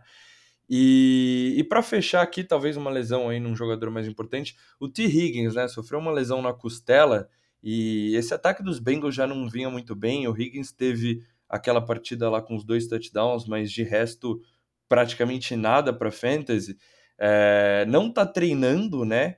E, 0.69 1.55
e 1.57 1.63
para 1.63 1.83
fechar 1.83 2.21
aqui, 2.21 2.43
talvez 2.43 2.77
uma 2.77 2.89
lesão 2.89 3.29
aí 3.29 3.39
num 3.39 3.55
jogador 3.55 3.91
mais 3.91 4.07
importante, 4.07 4.55
o 4.79 4.87
T. 4.87 5.03
Higgins, 5.03 5.55
né? 5.55 5.67
Sofreu 5.67 5.99
uma 5.99 6.11
lesão 6.11 6.41
na 6.41 6.53
costela 6.53 7.29
E 7.61 8.15
esse 8.15 8.33
ataque 8.33 8.63
dos 8.63 8.79
Bengals 8.79 9.15
já 9.15 9.27
não 9.27 9.49
vinha 9.49 9.69
muito 9.69 9.95
bem. 9.95 10.27
O 10.27 10.39
Higgins 10.39 10.71
teve 10.71 11.21
aquela 11.49 11.81
partida 11.81 12.29
lá 12.29 12.41
com 12.41 12.55
os 12.55 12.63
dois 12.63 12.87
touchdowns, 12.87 13.45
mas 13.45 13.71
de 13.71 13.83
resto 13.83 14.41
praticamente 14.89 15.55
nada 15.55 15.93
para 15.93 16.11
fantasy. 16.11 16.77
É, 17.17 17.85
não 17.87 18.11
tá 18.11 18.25
treinando, 18.25 19.05
né? 19.05 19.37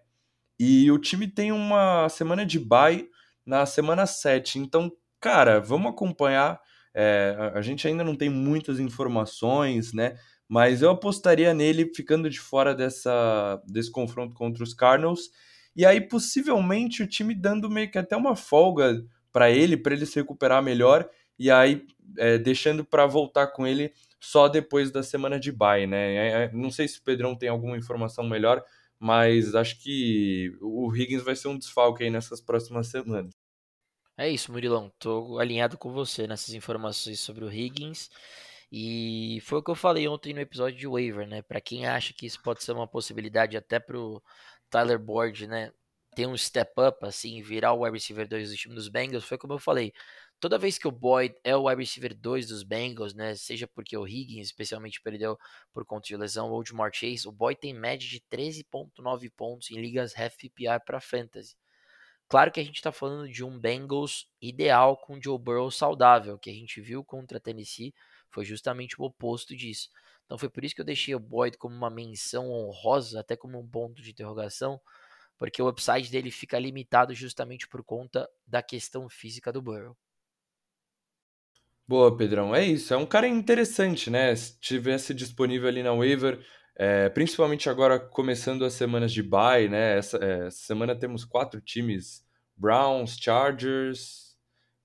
E 0.59 0.89
o 0.91 0.97
time 0.97 1.27
tem 1.27 1.51
uma 1.51 2.07
semana 2.09 2.45
de 2.45 2.59
bye 2.59 3.07
na 3.45 3.65
semana 3.65 4.05
7. 4.05 4.59
Então, 4.59 4.91
cara, 5.19 5.59
vamos 5.59 5.91
acompanhar. 5.91 6.59
É, 6.93 7.51
a 7.53 7.61
gente 7.61 7.87
ainda 7.87 8.03
não 8.03 8.15
tem 8.15 8.29
muitas 8.29 8.79
informações, 8.79 9.93
né? 9.93 10.15
Mas 10.47 10.81
eu 10.81 10.89
apostaria 10.89 11.53
nele 11.53 11.91
ficando 11.93 12.29
de 12.29 12.39
fora 12.39 12.73
dessa, 12.73 13.61
desse 13.67 13.91
confronto 13.91 14.33
contra 14.33 14.63
os 14.63 14.73
Cardinals. 14.73 15.29
E 15.75 15.85
aí, 15.85 15.99
possivelmente, 15.99 17.03
o 17.03 17.07
time 17.07 17.35
dando 17.35 17.69
meio 17.69 17.91
que 17.91 17.97
até 17.97 18.15
uma 18.15 18.35
folga 18.35 19.03
para 19.31 19.51
ele, 19.51 19.75
para 19.75 19.93
ele 19.93 20.05
se 20.05 20.15
recuperar 20.15 20.63
melhor. 20.63 21.09
E 21.37 21.51
aí, 21.51 21.85
é, 22.17 22.37
deixando 22.37 22.85
para 22.85 23.05
voltar 23.05 23.47
com 23.47 23.67
ele 23.67 23.91
só 24.19 24.47
depois 24.47 24.91
da 24.91 25.03
semana 25.03 25.39
de 25.39 25.51
bye, 25.51 25.85
né? 25.85 26.15
É, 26.15 26.43
é, 26.45 26.51
não 26.53 26.71
sei 26.71 26.87
se 26.87 26.99
o 26.99 27.03
Pedrão 27.03 27.35
tem 27.35 27.49
alguma 27.49 27.77
informação 27.77 28.27
melhor, 28.27 28.63
mas 28.99 29.55
acho 29.55 29.81
que 29.81 30.51
o 30.61 30.93
Higgins 30.95 31.23
vai 31.23 31.35
ser 31.35 31.47
um 31.49 31.57
desfalque 31.57 32.03
aí 32.03 32.09
nessas 32.09 32.41
próximas 32.41 32.87
semanas. 32.87 33.31
É 34.17 34.29
isso, 34.29 34.51
Murilão. 34.51 34.91
Tô 34.97 35.39
alinhado 35.39 35.77
com 35.77 35.91
você 35.91 36.25
nessas 36.27 36.53
informações 36.53 37.19
sobre 37.19 37.43
o 37.43 37.51
Higgins. 37.51 38.09
E 38.71 39.39
foi 39.43 39.59
o 39.59 39.63
que 39.63 39.71
eu 39.71 39.75
falei 39.75 40.07
ontem 40.07 40.33
no 40.33 40.39
episódio 40.41 40.79
de 40.79 40.87
waiver, 40.87 41.27
né? 41.27 41.41
Para 41.41 41.61
quem 41.61 41.85
acha 41.85 42.13
que 42.13 42.25
isso 42.25 42.41
pode 42.41 42.63
ser 42.63 42.71
uma 42.73 42.87
possibilidade 42.87 43.57
até 43.57 43.79
pro 43.79 44.21
Tyler 44.69 44.99
Board, 44.99 45.47
né? 45.47 45.71
Ter 46.15 46.27
um 46.27 46.37
step 46.37 46.71
up, 46.79 47.05
assim, 47.05 47.41
virar 47.41 47.73
o 47.73 47.83
wide 47.83 47.93
receiver 47.97 48.27
2 48.27 48.49
do 48.49 48.55
time 48.55 48.73
dos 48.75 48.87
Bengals, 48.89 49.25
foi 49.25 49.37
como 49.37 49.53
eu 49.53 49.59
falei. 49.59 49.93
Toda 50.45 50.59
vez 50.59 50.77
que 50.77 50.87
o 50.87 50.91
Boyd 50.91 51.35
é 51.43 51.55
o 51.55 51.63
wide 51.63 51.81
receiver 51.81 52.15
2 52.15 52.49
dos 52.49 52.61
Bengals, 52.61 53.15
né? 53.15 53.33
Seja 53.33 53.67
porque 53.67 53.97
o 53.97 54.07
Higgins 54.07 54.45
especialmente 54.45 55.01
perdeu 55.01 55.39
por 55.73 55.83
conta 55.83 56.05
de 56.05 56.15
lesão 56.15 56.51
ou 56.51 56.61
de 56.61 56.69
Jamar 56.69 56.91
Chase, 56.93 57.27
o 57.27 57.31
Boyd 57.31 57.59
tem 57.59 57.73
média 57.73 58.07
de 58.07 58.21
13.9 58.31 59.31
pontos 59.35 59.71
em 59.71 59.81
ligas 59.81 60.13
PPR 60.13 60.79
para 60.85 61.01
fantasy. 61.01 61.57
Claro 62.27 62.51
que 62.51 62.59
a 62.59 62.63
gente 62.63 62.75
está 62.75 62.91
falando 62.91 63.27
de 63.27 63.43
um 63.43 63.59
Bengals 63.59 64.27
ideal 64.39 64.95
com 64.97 65.19
Joe 65.19 65.39
Burrow 65.39 65.71
saudável, 65.71 66.37
que 66.37 66.51
a 66.51 66.53
gente 66.53 66.79
viu 66.79 67.03
contra 67.03 67.39
Tennessee 67.39 67.91
foi 68.29 68.45
justamente 68.45 69.01
o 69.01 69.03
oposto 69.03 69.55
disso. 69.55 69.89
Então 70.25 70.37
foi 70.37 70.47
por 70.47 70.63
isso 70.63 70.75
que 70.75 70.81
eu 70.81 70.85
deixei 70.85 71.15
o 71.15 71.19
Boyd 71.19 71.57
como 71.57 71.75
uma 71.75 71.89
menção 71.89 72.51
honrosa, 72.51 73.19
até 73.19 73.35
como 73.35 73.59
um 73.59 73.67
ponto 73.67 73.99
de 73.99 74.11
interrogação, 74.11 74.79
porque 75.39 75.59
o 75.59 75.67
upside 75.67 76.11
dele 76.11 76.29
fica 76.29 76.59
limitado 76.59 77.15
justamente 77.15 77.67
por 77.67 77.83
conta 77.83 78.29
da 78.45 78.61
questão 78.61 79.09
física 79.09 79.51
do 79.51 79.59
Burrow. 79.59 79.97
Boa, 81.87 82.15
Pedrão. 82.15 82.55
É 82.55 82.65
isso. 82.65 82.93
É 82.93 82.97
um 82.97 83.05
cara 83.05 83.27
interessante, 83.27 84.09
né? 84.09 84.35
Se 84.35 84.59
tivesse 84.59 85.13
disponível 85.13 85.67
ali 85.67 85.83
na 85.83 85.93
waiver, 85.93 86.39
é, 86.75 87.09
principalmente 87.09 87.69
agora 87.69 87.99
começando 87.99 88.65
as 88.65 88.73
semanas 88.73 89.11
de 89.13 89.21
bye, 89.21 89.69
né? 89.69 89.97
Essa, 89.97 90.17
é, 90.17 90.49
semana 90.49 90.95
temos 90.95 91.23
quatro 91.23 91.61
times: 91.61 92.23
Browns, 92.57 93.15
Chargers, 93.19 94.35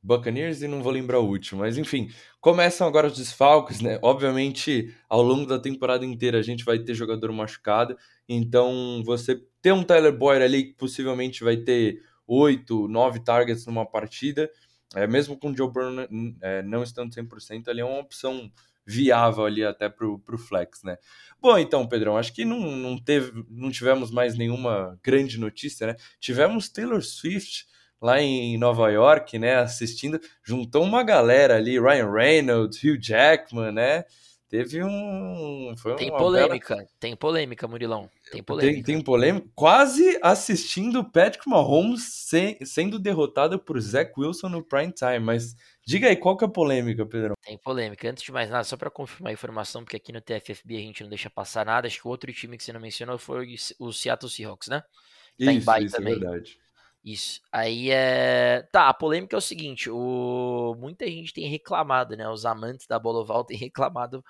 Buccaneers 0.02 0.61
e 0.61 0.69
não 0.69 0.83
vou 0.83 0.92
lembrar 0.92 1.21
o 1.21 1.26
último. 1.26 1.61
Mas 1.61 1.78
enfim, 1.78 2.11
começam 2.38 2.87
agora 2.87 3.07
os 3.07 3.16
desfalques, 3.16 3.80
né? 3.80 3.99
Obviamente, 4.02 4.95
ao 5.09 5.23
longo 5.23 5.47
da 5.47 5.59
temporada 5.59 6.04
inteira 6.04 6.38
a 6.38 6.42
gente 6.42 6.64
vai 6.64 6.78
ter 6.78 6.92
jogador 6.95 7.33
machucado. 7.33 7.97
Então, 8.28 9.02
você 9.07 9.40
ter 9.62 9.73
um 9.73 9.83
Tyler 9.83 10.12
Boyd 10.16 10.42
ali 10.45 10.64
que 10.64 10.75
possivelmente 10.75 11.42
vai 11.42 11.57
ter 11.57 12.03
oito, 12.27 12.87
nove 12.88 13.20
targets 13.20 13.66
numa 13.66 13.85
partida, 13.87 14.51
é, 14.94 15.07
mesmo 15.07 15.37
com 15.37 15.50
o 15.50 15.57
Joe 15.57 15.70
Burrow 15.70 16.07
é, 16.42 16.62
não 16.62 16.83
estando 16.83 17.14
100%, 17.14 17.68
ali 17.68 17.81
é 17.81 17.85
uma 17.85 18.00
opção 18.00 18.50
viável 18.85 19.44
ali 19.44 19.64
até 19.64 19.88
para 19.88 20.07
o 20.07 20.38
flex, 20.38 20.83
né? 20.83 20.98
Bom, 21.40 21.57
então, 21.59 21.87
Pedrão, 21.87 22.16
acho 22.16 22.33
que 22.33 22.44
não, 22.44 22.59
não, 22.59 22.98
teve, 22.98 23.44
não 23.48 23.70
tivemos 23.70 24.11
mais 24.11 24.37
nenhuma 24.37 24.98
grande 25.03 25.38
notícia, 25.38 25.87
né? 25.87 25.96
Tivemos 26.18 26.68
Taylor 26.68 27.03
Swift 27.03 27.66
lá 28.00 28.20
em 28.20 28.57
Nova 28.57 28.90
York, 28.90 29.38
né, 29.38 29.57
assistindo, 29.57 30.18
juntou 30.42 30.83
uma 30.83 31.03
galera 31.03 31.57
ali, 31.57 31.79
Ryan 31.79 32.11
Reynolds, 32.11 32.83
Hugh 32.83 32.98
Jackman, 32.98 33.72
né? 33.72 34.05
Teve 34.51 34.83
um. 34.83 35.73
Foi 35.79 35.95
tem 35.95 36.11
polêmica, 36.11 36.75
bela... 36.75 36.89
tem 36.99 37.15
polêmica, 37.15 37.69
Murilão. 37.69 38.11
Tem 38.33 38.43
polêmica. 38.43 38.75
Tem, 38.75 38.83
tem 38.83 39.05
polêmica. 39.05 39.49
Quase 39.55 40.19
assistindo 40.21 41.09
Patrick 41.09 41.49
Mahomes 41.49 42.03
se, 42.27 42.59
sendo 42.65 42.99
derrotado 42.99 43.61
por 43.61 43.81
Zach 43.81 44.13
Wilson 44.19 44.49
no 44.49 44.65
prime 44.65 44.93
time. 44.93 45.21
Mas 45.21 45.55
diga 45.87 46.09
aí, 46.09 46.17
qual 46.17 46.37
que 46.37 46.45
é 46.45 46.49
a 46.49 46.51
polêmica, 46.51 47.07
Pedro? 47.07 47.35
Tem 47.41 47.57
polêmica. 47.59 48.11
Antes 48.11 48.25
de 48.25 48.33
mais 48.33 48.51
nada, 48.51 48.65
só 48.65 48.77
para 48.77 48.91
confirmar 48.91 49.31
a 49.31 49.35
informação, 49.35 49.85
porque 49.85 49.97
aqui 49.97 50.13
no 50.13 50.21
TFFB 50.21 50.77
a 50.77 50.81
gente 50.81 51.03
não 51.05 51.09
deixa 51.09 51.31
passar 51.31 51.65
nada. 51.65 51.87
Acho 51.87 52.01
que 52.01 52.09
o 52.09 52.11
outro 52.11 52.33
time 52.33 52.57
que 52.57 52.65
você 52.65 52.73
não 52.73 52.81
mencionou 52.81 53.19
foi 53.19 53.55
o 53.79 53.93
Seattle 53.93 54.29
Seahawks, 54.29 54.67
né? 54.67 54.83
Tá 55.45 55.53
isso, 55.53 55.71
isso 55.87 55.97
é 55.97 55.99
também. 55.99 56.15
é 56.15 56.19
verdade. 56.19 56.59
Isso. 57.05 57.41
Aí 57.51 57.91
é. 57.91 58.63
Tá, 58.71 58.89
a 58.89 58.95
polêmica 58.95 59.35
é 59.35 59.39
o 59.39 59.41
seguinte: 59.41 59.89
o... 59.91 60.77
muita 60.79 61.07
gente 61.07 61.33
tem 61.33 61.49
reclamado, 61.49 62.17
né? 62.17 62.29
Os 62.29 62.45
amantes 62.45 62.87
da 62.87 62.99
bola 62.99 63.21
oval 63.21 63.45
têm 63.47 63.57
reclamado 63.57 64.25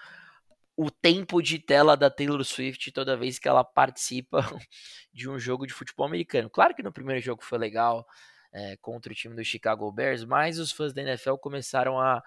o 0.76 0.90
tempo 0.90 1.42
de 1.42 1.58
tela 1.58 1.96
da 1.96 2.08
Taylor 2.08 2.42
Swift 2.44 2.90
toda 2.92 3.16
vez 3.16 3.38
que 3.38 3.48
ela 3.48 3.62
participa 3.62 4.40
de 5.12 5.28
um 5.28 5.38
jogo 5.38 5.66
de 5.66 5.74
futebol 5.74 6.06
americano. 6.06 6.48
Claro 6.48 6.74
que 6.74 6.82
no 6.82 6.92
primeiro 6.92 7.20
jogo 7.20 7.44
foi 7.44 7.58
legal 7.58 8.06
é, 8.52 8.76
contra 8.78 9.12
o 9.12 9.14
time 9.14 9.34
do 9.36 9.44
Chicago 9.44 9.90
Bears, 9.92 10.24
mas 10.24 10.58
os 10.58 10.72
fãs 10.72 10.94
da 10.94 11.02
NFL 11.02 11.34
começaram 11.34 12.00
a, 12.00 12.22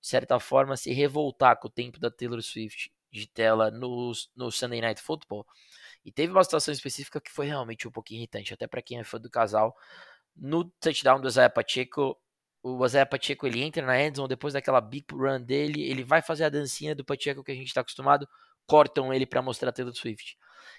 de 0.00 0.08
certa 0.08 0.40
forma, 0.40 0.76
se 0.76 0.92
revoltar 0.92 1.58
com 1.58 1.68
o 1.68 1.70
tempo 1.70 2.00
da 2.00 2.10
Taylor 2.10 2.40
Swift 2.40 2.90
de 3.10 3.26
tela 3.26 3.70
no, 3.70 4.12
no 4.34 4.50
Sunday 4.50 4.80
Night 4.80 5.02
Football. 5.02 5.46
E 6.04 6.12
teve 6.12 6.32
uma 6.32 6.44
situação 6.44 6.72
específica 6.72 7.20
que 7.20 7.30
foi 7.30 7.46
realmente 7.46 7.86
um 7.86 7.90
pouquinho 7.90 8.20
irritante, 8.20 8.54
até 8.54 8.66
para 8.66 8.82
quem 8.82 8.98
é 8.98 9.04
fã 9.04 9.18
do 9.18 9.30
casal. 9.30 9.74
No 10.36 10.64
touchdown 10.80 11.20
do 11.20 11.28
Isaiah 11.28 11.50
Pacheco, 11.50 12.16
o 12.62 12.84
Isaiah 12.84 13.06
Pacheco 13.06 13.46
ele 13.46 13.62
entra 13.62 13.84
na 13.84 14.00
endzone 14.00 14.28
depois 14.28 14.54
daquela 14.54 14.80
big 14.80 15.06
run 15.12 15.42
dele, 15.42 15.82
ele 15.82 16.04
vai 16.04 16.22
fazer 16.22 16.44
a 16.44 16.48
dancinha 16.48 16.94
do 16.94 17.04
Pacheco 17.04 17.44
que 17.44 17.52
a 17.52 17.54
gente 17.54 17.68
está 17.68 17.80
acostumado, 17.80 18.28
cortam 18.66 19.12
ele 19.12 19.26
para 19.26 19.42
mostrar 19.42 19.70
a 19.70 19.72
Taylor 19.72 19.94
Swift. 19.94 20.36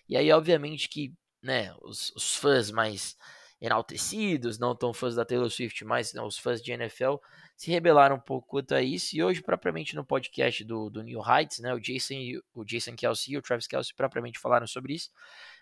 E 0.08 0.18
aí, 0.18 0.32
obviamente 0.32 0.90
que, 0.90 1.14
né, 1.42 1.74
os, 1.82 2.12
os 2.16 2.36
fãs 2.36 2.72
mais 2.72 3.16
enaltecidos, 3.62 4.58
não 4.58 4.74
tão 4.74 4.94
fãs 4.94 5.16
da 5.16 5.26
Taylor 5.26 5.50
Swift, 5.50 5.84
mas 5.84 6.14
não, 6.14 6.26
os 6.26 6.38
fãs 6.38 6.62
de 6.62 6.72
NFL 6.72 7.16
se 7.58 7.70
rebelaram 7.70 8.16
um 8.16 8.20
pouco 8.20 8.48
quanto 8.48 8.74
a 8.74 8.82
isso. 8.82 9.16
E 9.18 9.24
hoje, 9.24 9.42
propriamente 9.42 9.96
no 9.96 10.06
podcast 10.06 10.64
do, 10.64 10.90
do 10.90 11.04
New 11.04 11.22
Heights, 11.22 11.60
né, 11.60 11.74
o 11.74 11.80
Jason, 11.80 12.16
o 12.54 12.64
Jason 12.64 12.96
Kelsey 12.96 13.34
e 13.34 13.38
o 13.38 13.42
Travis 13.42 13.68
Kelsey 13.68 13.94
propriamente 13.96 14.40
falaram 14.40 14.66
sobre 14.66 14.94
isso. 14.94 15.10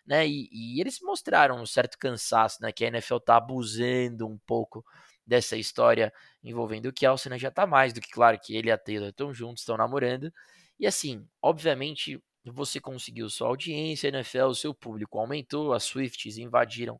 Né, 0.05 0.27
e, 0.27 0.47
e 0.51 0.79
eles 0.79 0.99
mostraram 1.01 1.59
um 1.59 1.65
certo 1.65 1.97
cansaço, 1.97 2.61
né, 2.61 2.71
que 2.71 2.85
a 2.85 2.87
NFL 2.87 3.17
está 3.17 3.37
abusando 3.37 4.27
um 4.27 4.37
pouco 4.45 4.85
dessa 5.25 5.57
história 5.57 6.13
envolvendo 6.43 6.85
o 6.85 6.93
Kelsey, 6.93 7.31
né, 7.31 7.39
já 7.39 7.49
está 7.49 7.65
mais 7.65 7.93
do 7.93 7.99
que 7.99 8.11
claro 8.11 8.39
que 8.39 8.55
ele 8.55 8.69
e 8.69 8.71
a 8.71 8.77
Taylor 8.77 9.09
estão 9.09 9.33
juntos, 9.33 9.63
estão 9.63 9.75
namorando. 9.75 10.31
E 10.79 10.85
assim, 10.85 11.27
obviamente, 11.41 12.21
você 12.45 12.79
conseguiu 12.79 13.27
sua 13.27 13.47
audiência, 13.47 14.07
a 14.07 14.13
NFL, 14.13 14.45
o 14.45 14.55
seu 14.55 14.73
público 14.73 15.17
aumentou, 15.19 15.73
as 15.73 15.83
Swifts 15.83 16.37
invadiram 16.37 16.99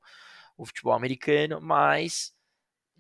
o 0.58 0.66
futebol 0.66 0.94
americano, 0.94 1.62
mas 1.62 2.34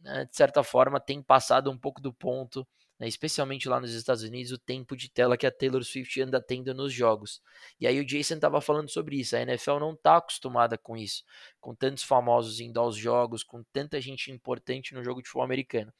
né, 0.03 0.25
de 0.25 0.35
certa 0.35 0.63
forma 0.63 0.99
tem 0.99 1.21
passado 1.21 1.71
um 1.71 1.77
pouco 1.77 1.99
do 2.01 2.13
ponto, 2.13 2.67
né, 2.99 3.07
especialmente 3.07 3.67
lá 3.67 3.79
nos 3.79 3.93
Estados 3.93 4.23
Unidos, 4.23 4.51
o 4.51 4.57
tempo 4.57 4.95
de 4.95 5.09
tela 5.09 5.37
que 5.37 5.45
a 5.45 5.51
Taylor 5.51 5.83
Swift 5.83 6.21
anda 6.21 6.41
tendo 6.41 6.73
nos 6.73 6.93
jogos. 6.93 7.41
E 7.79 7.87
aí 7.87 7.99
o 7.99 8.05
Jason 8.05 8.35
estava 8.35 8.61
falando 8.61 8.89
sobre 8.89 9.19
isso, 9.19 9.35
a 9.35 9.41
NFL 9.41 9.79
não 9.79 9.93
está 9.93 10.17
acostumada 10.17 10.77
com 10.77 10.95
isso, 10.95 11.23
com 11.59 11.75
tantos 11.75 12.03
famosos 12.03 12.59
indo 12.59 12.79
aos 12.79 12.95
jogos, 12.95 13.43
com 13.43 13.63
tanta 13.73 13.99
gente 13.99 14.31
importante 14.31 14.93
no 14.93 15.03
jogo 15.03 15.21
de 15.21 15.27
futebol 15.27 15.45
americano. 15.45 15.93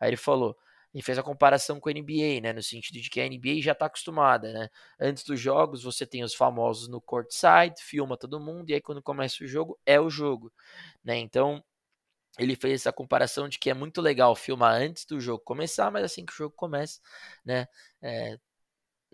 Aí 0.00 0.10
ele 0.10 0.16
falou, 0.16 0.56
e 0.94 1.02
fez 1.02 1.18
a 1.18 1.22
comparação 1.22 1.80
com 1.80 1.88
a 1.88 1.92
NBA, 1.92 2.40
né, 2.40 2.52
no 2.52 2.62
sentido 2.62 3.00
de 3.00 3.10
que 3.10 3.20
a 3.20 3.26
NBA 3.26 3.60
já 3.60 3.72
está 3.72 3.86
acostumada, 3.86 4.52
né? 4.52 4.68
Antes 5.00 5.24
dos 5.24 5.40
jogos 5.40 5.82
você 5.82 6.06
tem 6.06 6.22
os 6.22 6.34
famosos 6.34 6.88
no 6.88 7.00
courtside, 7.00 7.82
filma 7.82 8.16
todo 8.16 8.40
mundo 8.40 8.70
e 8.70 8.74
aí 8.74 8.80
quando 8.80 9.02
começa 9.02 9.42
o 9.44 9.46
jogo 9.46 9.78
é 9.84 10.00
o 10.00 10.08
jogo, 10.08 10.52
né? 11.04 11.16
Então 11.18 11.62
ele 12.38 12.56
fez 12.56 12.82
essa 12.82 12.92
comparação 12.92 13.48
de 13.48 13.58
que 13.58 13.70
é 13.70 13.74
muito 13.74 14.00
legal 14.00 14.34
filmar 14.34 14.74
antes 14.74 15.04
do 15.06 15.20
jogo 15.20 15.42
começar, 15.44 15.90
mas 15.90 16.04
assim 16.04 16.24
que 16.26 16.32
o 16.32 16.36
jogo 16.36 16.54
começa, 16.56 17.00
né, 17.44 17.66
é, 18.02 18.38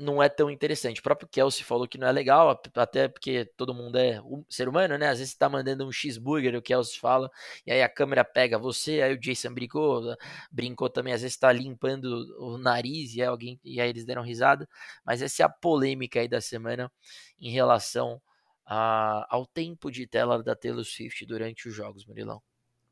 não 0.00 0.22
é 0.22 0.28
tão 0.28 0.50
interessante. 0.50 1.00
O 1.00 1.02
próprio 1.02 1.28
Kelsey 1.28 1.62
falou 1.62 1.86
que 1.86 1.98
não 1.98 2.08
é 2.08 2.12
legal, 2.12 2.58
até 2.74 3.06
porque 3.06 3.44
todo 3.56 3.74
mundo 3.74 3.96
é 3.96 4.20
um 4.22 4.44
ser 4.48 4.68
humano, 4.68 4.96
né? 4.96 5.08
Às 5.08 5.18
vezes 5.18 5.32
você 5.32 5.38
tá 5.38 5.48
mandando 5.48 5.86
um 5.86 5.92
cheeseburger, 5.92 6.56
o 6.56 6.62
Kelsey 6.62 6.98
fala, 6.98 7.30
e 7.66 7.70
aí 7.70 7.82
a 7.82 7.88
câmera 7.88 8.24
pega 8.24 8.58
você, 8.58 9.02
aí 9.02 9.12
o 9.12 9.18
Jason 9.18 9.52
brincou, 9.52 10.16
brincou 10.50 10.88
também, 10.88 11.12
às 11.12 11.20
vezes 11.20 11.36
tá 11.36 11.52
limpando 11.52 12.26
o 12.38 12.56
nariz 12.56 13.14
e 13.14 13.20
aí 13.20 13.28
alguém 13.28 13.60
e 13.62 13.80
aí 13.80 13.90
eles 13.90 14.06
deram 14.06 14.22
risada, 14.22 14.66
mas 15.04 15.20
essa 15.20 15.42
é 15.42 15.46
a 15.46 15.48
polêmica 15.48 16.20
aí 16.20 16.28
da 16.28 16.40
semana 16.40 16.90
em 17.38 17.50
relação 17.50 18.20
a, 18.64 19.26
ao 19.28 19.46
tempo 19.46 19.90
de 19.90 20.06
tela 20.06 20.42
da 20.42 20.56
Taylor 20.56 20.84
Swift 20.84 21.26
durante 21.26 21.68
os 21.68 21.74
jogos, 21.74 22.06
Murilão. 22.06 22.42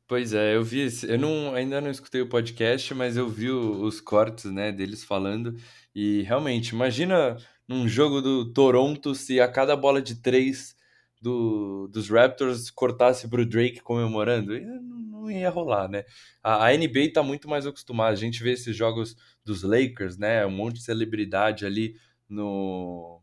Pois 0.09 0.33
é, 0.33 0.55
eu 0.55 0.63
vi, 0.63 0.87
eu 1.07 1.19
não, 1.19 1.53
ainda 1.53 1.79
não 1.79 1.91
escutei 1.91 2.19
o 2.19 2.27
podcast, 2.27 2.95
mas 2.95 3.15
eu 3.15 3.29
vi 3.29 3.51
os 3.51 4.01
cortes, 4.01 4.45
né, 4.45 4.71
deles 4.71 5.03
falando 5.03 5.55
e 5.99 6.21
realmente, 6.23 6.69
imagina 6.69 7.37
num 7.67 7.87
jogo 7.87 8.21
do 8.21 8.51
Toronto 8.53 9.13
se 9.13 9.39
a 9.39 9.47
cada 9.51 9.75
bola 9.75 10.01
de 10.01 10.15
três 10.21 10.75
do, 11.21 11.87
dos 11.89 12.09
Raptors 12.09 12.69
cortasse 12.69 13.27
pro 13.27 13.45
Drake 13.45 13.81
comemorando, 13.81 14.55
E 14.55 14.65
não, 14.65 15.29
ia 15.29 15.49
rolar, 15.49 15.87
né? 15.89 16.05
A, 16.41 16.65
a 16.65 16.73
NBA 16.73 17.11
tá 17.13 17.21
muito 17.21 17.47
mais 17.49 17.65
acostumada, 17.67 18.13
a 18.13 18.15
gente 18.15 18.41
vê 18.41 18.53
esses 18.53 18.75
jogos 18.75 19.15
dos 19.43 19.63
Lakers, 19.63 20.17
né, 20.17 20.45
um 20.45 20.51
monte 20.51 20.75
de 20.75 20.83
celebridade 20.83 21.65
ali 21.65 21.95
no... 22.27 23.21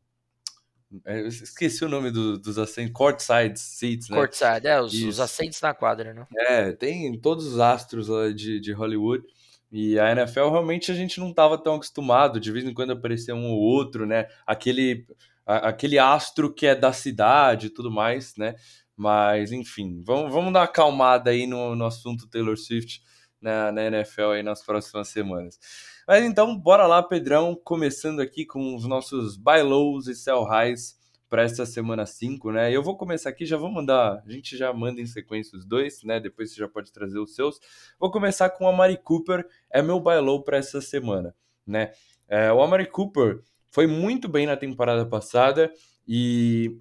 é, 1.05 1.21
eu 1.21 1.29
esqueci 1.29 1.85
o 1.85 1.89
nome 1.89 2.11
do- 2.11 2.39
dos 2.39 2.59
assentos, 2.59 2.93
courtside 2.93 3.59
seats, 3.59 4.09
né? 4.09 4.17
Courtside, 4.17 4.67
é, 4.67 4.81
os, 4.81 4.93
os 4.95 5.61
na 5.63 5.75
quadra, 5.75 6.13
né? 6.13 6.27
É, 6.49 6.73
tem 6.73 7.19
todos 7.21 7.47
os 7.47 7.59
astros 7.59 8.09
de, 8.35 8.61
de 8.61 8.73
Hollywood. 8.73 9.25
E 9.71 9.99
a 9.99 10.13
NFL 10.13 10.51
realmente 10.51 10.91
a 10.93 10.95
gente 10.95 11.19
não 11.21 11.31
estava 11.31 11.59
tão 11.59 11.75
acostumado, 11.75 12.39
de 12.41 12.53
vez 12.53 12.65
em 12.65 12.73
quando 12.75 12.93
aparecia 12.93 13.35
um 13.35 13.47
ou 13.51 13.59
outro, 13.59 14.07
né? 14.07 14.27
Aquele, 14.47 15.07
a- 15.45 15.69
aquele 15.69 15.99
astro 15.99 16.53
que 16.53 16.67
é 16.67 16.75
da 16.75 16.93
cidade 16.93 17.67
e 17.67 17.71
tudo 17.71 17.91
mais, 17.91 18.37
né? 18.37 18.55
Mas, 18.97 19.53
enfim, 19.53 20.03
vamos, 20.05 20.33
vamos 20.33 20.53
dar 20.53 20.61
uma 20.61 20.65
acalmada 20.65 21.31
aí 21.31 21.47
no, 21.47 21.75
no 21.75 21.85
assunto 21.85 22.29
Taylor 22.29 22.57
Swift 22.57 23.03
na, 23.41 23.71
na 23.73 23.83
NFL 23.85 24.31
aí 24.33 24.43
nas 24.43 24.65
próximas 24.65 25.09
semanas. 25.09 25.59
Mas 26.09 26.25
então, 26.25 26.57
bora 26.57 26.87
lá, 26.87 27.03
Pedrão, 27.03 27.55
começando 27.65 28.21
aqui 28.21 28.47
com 28.47 28.75
os 28.77 28.87
nossos 28.87 29.37
buy 29.37 29.63
lows 29.63 30.07
e 30.07 30.15
sell 30.15 30.45
highs 30.45 30.97
para 31.29 31.43
esta 31.43 31.67
semana 31.67 32.07
5, 32.07 32.53
né? 32.53 32.75
Eu 32.75 32.83
vou 32.83 32.97
começar 32.97 33.31
aqui, 33.31 33.45
já 33.45 33.57
vou 33.57 33.71
mandar, 33.71 34.23
a 34.25 34.31
gente 34.31 34.57
já 34.57 34.73
manda 34.73 35.01
em 35.01 35.07
sequência 35.07 35.59
os 35.59 35.65
dois, 35.65 36.03
né? 36.03 36.21
Depois 36.21 36.51
você 36.51 36.57
já 36.57 36.69
pode 36.69 36.93
trazer 36.93 37.19
os 37.19 37.35
seus. 37.35 37.59
Vou 37.99 38.11
começar 38.11 38.51
com 38.51 38.65
o 38.65 38.69
Amari 38.69 38.97
Cooper, 38.97 39.47
é 39.71 39.83
meu 39.83 39.99
buy 39.99 40.19
low 40.21 40.43
para 40.43 40.57
essa 40.57 40.81
semana, 40.81 41.35
né? 41.67 41.93
É, 42.29 42.53
o 42.53 42.63
Amari 42.63 42.87
Cooper 42.87 43.41
foi 43.71 43.87
muito 43.87 44.29
bem 44.29 44.47
na 44.47 44.57
temporada 44.57 45.05
passada 45.05 45.73
e 46.07 46.79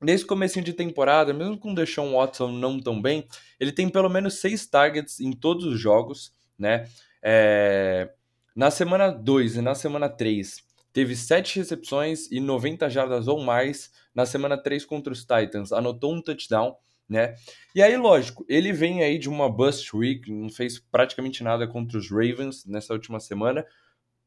nesse 0.00 0.24
comecinho 0.24 0.64
de 0.64 0.72
temporada, 0.72 1.32
mesmo 1.32 1.58
com 1.58 1.72
o 1.72 1.74
Deshaun 1.74 2.12
Watson 2.14 2.52
não 2.52 2.80
tão 2.80 3.00
bem, 3.00 3.26
ele 3.58 3.72
tem 3.72 3.88
pelo 3.88 4.08
menos 4.08 4.34
seis 4.34 4.66
targets 4.66 5.20
em 5.20 5.32
todos 5.32 5.64
os 5.64 5.78
jogos, 5.78 6.32
né? 6.58 6.88
É, 7.22 8.10
na 8.54 8.70
semana 8.70 9.10
2 9.10 9.56
e 9.56 9.60
na 9.60 9.74
semana 9.74 10.08
3, 10.08 10.62
teve 10.92 11.16
7 11.16 11.58
recepções 11.58 12.30
e 12.30 12.40
90 12.40 12.88
jardas 12.90 13.28
ou 13.28 13.40
mais. 13.40 13.90
Na 14.14 14.26
semana 14.26 14.56
3 14.56 14.84
contra 14.84 15.12
os 15.12 15.20
Titans, 15.20 15.72
anotou 15.72 16.12
um 16.12 16.20
touchdown, 16.20 16.76
né? 17.08 17.34
E 17.74 17.82
aí, 17.82 17.96
lógico, 17.96 18.44
ele 18.48 18.72
vem 18.72 19.02
aí 19.02 19.18
de 19.18 19.28
uma 19.28 19.48
bust 19.48 19.96
week, 19.96 20.30
não 20.30 20.48
fez 20.48 20.78
praticamente 20.78 21.42
nada 21.42 21.66
contra 21.66 21.96
os 21.96 22.10
Ravens 22.10 22.64
nessa 22.66 22.92
última 22.92 23.20
semana, 23.20 23.64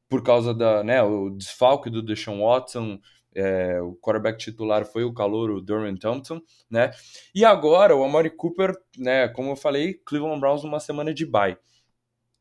por 0.10 0.23
causa 0.23 0.54
da, 0.54 0.84
né, 0.84 1.02
o 1.02 1.30
desfalque 1.32 1.89
do 1.89 2.02
Deshaun 2.02 2.45
Watson, 2.45 2.99
é, 3.36 3.82
o 3.82 3.95
quarterback 3.95 4.38
titular 4.38 4.86
foi 4.86 5.04
o 5.04 5.13
calor, 5.13 5.49
o 5.49 5.62
Dorian 5.62 5.95
Thompson, 5.95 6.39
né? 6.69 6.91
E 7.34 7.43
agora 7.43 7.95
o 7.95 8.04
Amari 8.04 8.30
Cooper, 8.30 8.76
né, 8.97 9.28
como 9.28 9.52
eu 9.52 9.56
falei, 9.56 9.95
Cleveland 10.06 10.39
Browns 10.39 10.63
numa 10.63 10.80
semana 10.80 11.13
de 11.13 11.26
bye. 11.26 11.58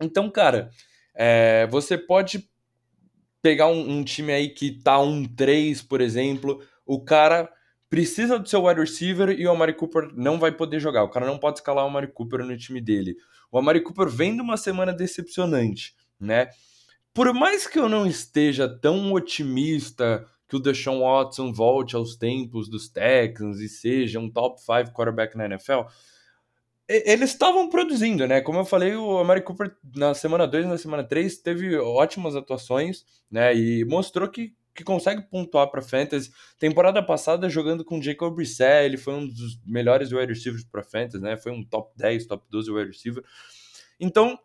Então, 0.01 0.31
cara, 0.31 0.71
é, 1.15 1.67
você 1.69 1.97
pode 1.97 2.51
pegar 3.43 3.67
um, 3.67 3.99
um 3.99 4.05
time 4.05 4.33
aí 4.33 4.49
que 4.49 4.71
tá 4.71 4.99
um 5.01 5.25
3, 5.25 5.83
por 5.83 6.01
exemplo, 6.01 6.63
o 6.87 7.05
cara 7.05 7.53
precisa 7.91 8.39
do 8.39 8.49
seu 8.49 8.65
wide 8.65 8.81
receiver 8.81 9.31
e 9.31 9.47
o 9.47 9.51
Amari 9.51 9.75
Cooper 9.75 10.11
não 10.15 10.39
vai 10.39 10.53
poder 10.53 10.81
jogar. 10.81 11.03
O 11.03 11.11
cara 11.11 11.27
não 11.27 11.37
pode 11.37 11.59
escalar 11.59 11.85
o 11.85 11.89
Amari 11.89 12.07
Cooper 12.07 12.45
no 12.45 12.57
time 12.57 12.81
dele. 12.81 13.17
O 13.51 13.59
Amari 13.59 13.83
Cooper 13.83 14.09
vem 14.09 14.35
de 14.35 14.41
uma 14.41 14.57
semana 14.57 14.95
decepcionante, 14.95 15.95
né? 16.19 16.49
Por 17.13 17.35
mais 17.35 17.67
que 17.67 17.79
eu 17.79 17.91
não 17.91 18.07
esteja 18.07 18.67
tão 18.67 19.13
otimista 19.13 20.27
que 20.49 20.57
o 20.57 20.61
Deshaun 20.61 21.01
Watson 21.01 21.53
volte 21.53 21.95
aos 21.95 22.17
tempos 22.17 22.69
dos 22.69 22.89
Texans 22.89 23.59
e 23.59 23.69
seja 23.69 24.19
um 24.19 24.31
top 24.31 24.59
5 24.61 24.93
quarterback 24.95 25.37
na 25.37 25.45
NFL, 25.45 25.83
eles 26.89 27.31
estavam 27.31 27.69
produzindo, 27.69 28.27
né? 28.27 28.41
Como 28.41 28.59
eu 28.59 28.65
falei, 28.65 28.95
o 28.95 29.19
Amari 29.19 29.43
Cooper 29.43 29.75
na 29.95 30.15
semana 30.15 30.47
2 30.47 30.65
e 30.65 30.69
na 30.69 30.79
semana 30.79 31.05
3 31.05 31.39
teve 31.39 31.77
ótimas 31.77 32.37
atuações, 32.37 33.05
né? 33.31 33.55
E 33.57 33.85
mostrou 33.85 34.29
que, 34.29 34.55
que 34.75 34.85
consegue 34.85 35.23
pontuar 35.23 35.69
para 35.71 35.81
fantasy. 35.81 36.31
Temporada 36.59 37.03
passada, 37.03 37.49
jogando 37.49 37.85
com 37.85 38.03
Jacob 38.03 38.35
Brissett, 38.35 38.85
ele 38.85 38.97
foi 38.97 39.15
um 39.15 39.27
dos 39.27 39.61
melhores 39.65 40.13
wide 40.13 40.33
receivers 40.33 40.65
para 40.65 40.83
fantasy, 40.83 41.23
né? 41.23 41.37
Foi 41.37 41.53
um 41.53 41.65
top 41.65 41.93
10, 41.97 42.27
top 42.27 42.45
12 42.51 42.71
wide 42.71 42.91
receiver. 42.91 43.25
Então, 43.99 44.39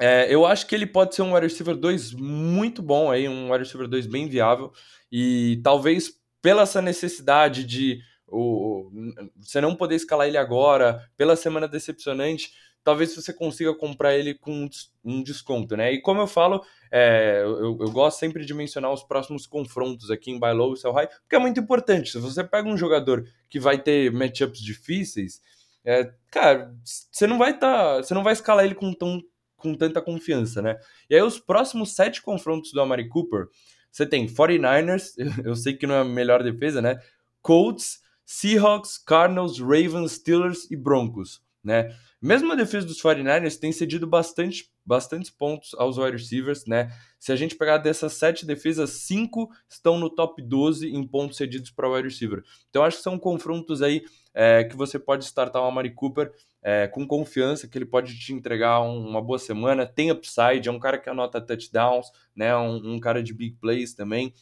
é, 0.00 0.32
eu 0.32 0.46
acho 0.46 0.66
que 0.66 0.74
ele 0.74 0.86
pode 0.86 1.14
ser 1.14 1.22
um 1.22 1.34
wide 1.34 1.46
receiver 1.46 1.76
2 1.76 2.14
muito 2.14 2.80
bom 2.80 3.10
aí, 3.10 3.28
um 3.28 3.50
wide 3.50 3.64
receiver 3.64 3.88
2 3.88 4.06
bem 4.06 4.28
viável. 4.28 4.72
E 5.12 5.60
talvez 5.62 6.18
pela 6.40 6.62
essa 6.62 6.80
necessidade 6.80 7.64
de 7.64 8.00
o, 8.28 8.90
você 9.36 9.60
não 9.60 9.74
poder 9.74 9.96
escalar 9.96 10.28
ele 10.28 10.38
agora, 10.38 11.08
pela 11.16 11.36
semana 11.36 11.66
decepcionante, 11.66 12.52
talvez 12.84 13.14
você 13.14 13.32
consiga 13.32 13.74
comprar 13.74 14.14
ele 14.16 14.34
com 14.34 14.68
um 15.04 15.22
desconto, 15.22 15.76
né? 15.76 15.92
E 15.92 16.00
como 16.00 16.20
eu 16.20 16.26
falo, 16.26 16.64
é, 16.90 17.40
eu, 17.42 17.78
eu, 17.80 17.90
gosto 17.90 18.18
sempre 18.18 18.44
de 18.46 18.54
mencionar 18.54 18.92
os 18.92 19.02
próximos 19.02 19.46
confrontos 19.46 20.10
aqui 20.10 20.30
em 20.30 20.38
Buy 20.38 20.52
Low 20.52 20.72
e 20.72 20.76
Sell 20.78 20.92
High, 20.92 21.08
porque 21.08 21.36
é 21.36 21.38
muito 21.38 21.60
importante. 21.60 22.12
Se 22.12 22.18
você 22.18 22.42
pega 22.42 22.68
um 22.68 22.76
jogador 22.76 23.26
que 23.50 23.60
vai 23.60 23.78
ter 23.78 24.10
matchups 24.10 24.60
difíceis, 24.60 25.42
é, 25.84 26.12
cara, 26.30 26.74
você 26.82 27.26
não 27.26 27.38
vai 27.38 27.50
estar, 27.50 27.96
tá, 27.96 27.96
você 28.02 28.14
não 28.14 28.22
vai 28.22 28.32
escalar 28.32 28.64
ele 28.64 28.74
com, 28.74 28.92
tão, 28.92 29.22
com 29.56 29.74
tanta 29.74 30.00
confiança, 30.00 30.62
né? 30.62 30.78
E 31.10 31.14
aí 31.14 31.22
os 31.22 31.38
próximos 31.38 31.94
sete 31.94 32.22
confrontos 32.22 32.72
do 32.72 32.80
Amari 32.80 33.08
Cooper, 33.08 33.48
você 33.90 34.06
tem 34.06 34.26
49ers, 34.26 35.12
eu 35.44 35.54
sei 35.54 35.74
que 35.74 35.86
não 35.86 35.94
é 35.94 36.00
a 36.00 36.04
melhor 36.04 36.42
defesa, 36.42 36.80
né? 36.80 36.98
Colts, 37.42 38.00
Seahawks, 38.30 38.98
Cardinals, 38.98 39.58
Ravens, 39.58 40.12
Steelers 40.12 40.70
e 40.70 40.76
Broncos, 40.76 41.40
né? 41.64 41.96
Mesmo 42.20 42.52
a 42.52 42.54
defesa 42.54 42.86
dos 42.86 43.00
49ers 43.00 43.58
tem 43.58 43.72
cedido 43.72 44.06
bastante, 44.06 44.70
bastantes 44.84 45.30
pontos 45.30 45.72
aos 45.78 45.96
wide 45.96 46.18
receivers, 46.18 46.66
né? 46.66 46.92
Se 47.18 47.32
a 47.32 47.36
gente 47.36 47.56
pegar 47.56 47.78
dessas 47.78 48.12
sete 48.12 48.44
defesas, 48.44 48.90
cinco 48.90 49.48
estão 49.66 49.98
no 49.98 50.10
top 50.10 50.42
12 50.42 50.88
em 50.88 51.06
pontos 51.06 51.38
cedidos 51.38 51.70
para 51.70 51.88
wide 51.88 52.06
receiver. 52.06 52.42
Então 52.68 52.84
acho 52.84 52.98
que 52.98 53.02
são 53.02 53.18
confrontos 53.18 53.80
aí 53.80 54.04
é, 54.34 54.62
que 54.62 54.76
você 54.76 54.98
pode 54.98 55.24
startar 55.24 55.62
o 55.62 55.64
Amari 55.64 55.94
Cooper 55.94 56.30
é, 56.62 56.86
com 56.86 57.06
confiança, 57.06 57.66
que 57.66 57.78
ele 57.78 57.86
pode 57.86 58.14
te 58.18 58.34
entregar 58.34 58.82
um, 58.82 59.08
uma 59.08 59.22
boa 59.22 59.38
semana, 59.38 59.86
tem 59.86 60.10
upside, 60.10 60.68
é 60.68 60.70
um 60.70 60.78
cara 60.78 60.98
que 60.98 61.08
anota 61.08 61.40
touchdowns, 61.40 62.08
né? 62.36 62.54
Um, 62.54 62.96
um 62.96 63.00
cara 63.00 63.22
de 63.22 63.32
big 63.32 63.56
plays 63.58 63.94
também. 63.94 64.34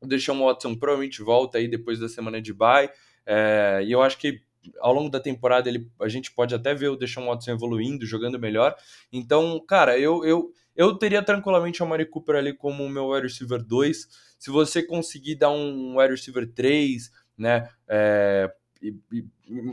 O 0.00 0.08
Deshaun 0.08 0.44
Watson 0.44 0.74
provavelmente 0.74 1.22
volta 1.22 1.58
aí 1.58 1.68
depois 1.68 2.00
da 2.00 2.08
semana 2.08 2.42
de 2.42 2.52
bye. 2.52 2.90
É, 3.26 3.82
e 3.84 3.92
eu 3.92 4.02
acho 4.02 4.18
que 4.18 4.40
ao 4.80 4.92
longo 4.92 5.10
da 5.10 5.20
temporada 5.20 5.68
ele, 5.68 5.90
a 6.00 6.08
gente 6.08 6.32
pode 6.32 6.54
até 6.54 6.74
ver 6.74 6.88
o 6.88 6.96
Deshaun 6.96 7.26
Watson 7.26 7.52
evoluindo, 7.52 8.06
jogando 8.06 8.38
melhor. 8.38 8.74
Então, 9.12 9.60
cara, 9.66 9.98
eu, 9.98 10.24
eu, 10.24 10.52
eu 10.76 10.96
teria 10.96 11.22
tranquilamente 11.22 11.82
o 11.82 11.86
Amari 11.86 12.06
Cooper 12.06 12.36
ali 12.36 12.52
como 12.52 12.84
o 12.84 12.88
meu 12.88 13.08
wide 13.08 13.26
receiver 13.26 13.62
2. 13.62 14.08
Se 14.38 14.50
você 14.50 14.82
conseguir 14.82 15.36
dar 15.36 15.50
um 15.50 15.98
wide 15.98 16.12
receiver 16.12 16.50
3, 16.52 17.10
né? 17.36 17.68
É, 17.88 18.52
e, 18.80 18.96
e, 19.12 19.24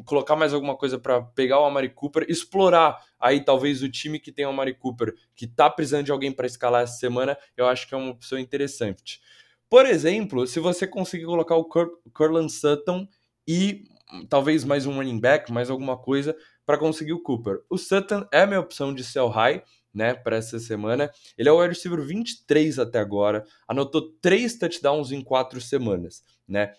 colocar 0.05 0.35
mais 0.35 0.53
alguma 0.53 0.77
coisa 0.77 0.99
para 0.99 1.21
pegar 1.21 1.59
o 1.59 1.65
Amari 1.65 1.89
Cooper, 1.89 2.25
explorar 2.29 3.03
aí 3.19 3.43
talvez 3.43 3.81
o 3.81 3.89
time 3.89 4.19
que 4.19 4.31
tem 4.31 4.45
o 4.45 4.49
Amari 4.49 4.75
Cooper, 4.75 5.13
que 5.35 5.47
tá 5.47 5.69
precisando 5.69 6.05
de 6.05 6.12
alguém 6.12 6.31
para 6.31 6.45
escalar 6.45 6.83
essa 6.83 6.97
semana, 6.97 7.38
eu 7.57 7.65
acho 7.67 7.88
que 7.88 7.95
é 7.95 7.97
uma 7.97 8.12
opção 8.12 8.38
interessante. 8.38 9.19
Por 9.69 9.85
exemplo, 9.85 10.47
se 10.47 10.59
você 10.59 10.88
conseguir 10.88 11.25
colocar 11.25 11.55
o 11.55 11.67
Curland 12.13 12.51
Sutton 12.51 13.07
e 13.49 13.83
talvez 14.29 14.63
mais 14.63 14.85
um 14.85 14.93
running 14.93 15.19
back, 15.19 15.51
mais 15.51 15.71
alguma 15.71 15.97
coisa 15.97 16.38
para 16.67 16.77
conseguir 16.77 17.13
o 17.13 17.23
Cooper. 17.23 17.62
O 17.67 17.79
Sutton 17.79 18.23
é 18.31 18.43
a 18.43 18.45
minha 18.45 18.59
opção 18.59 18.93
de 18.93 19.03
sell 19.03 19.27
high, 19.27 19.63
né, 19.91 20.13
para 20.13 20.35
essa 20.35 20.59
semana. 20.59 21.09
Ele 21.35 21.49
é 21.49 21.51
o 21.51 21.59
wide 21.59 21.73
receiver 21.73 21.99
23 21.99 22.77
até 22.77 22.99
agora, 22.99 23.43
anotou 23.67 24.13
três 24.21 24.55
touchdowns 24.55 25.12
em 25.12 25.23
quatro 25.23 25.59
semanas, 25.59 26.23
né? 26.47 26.75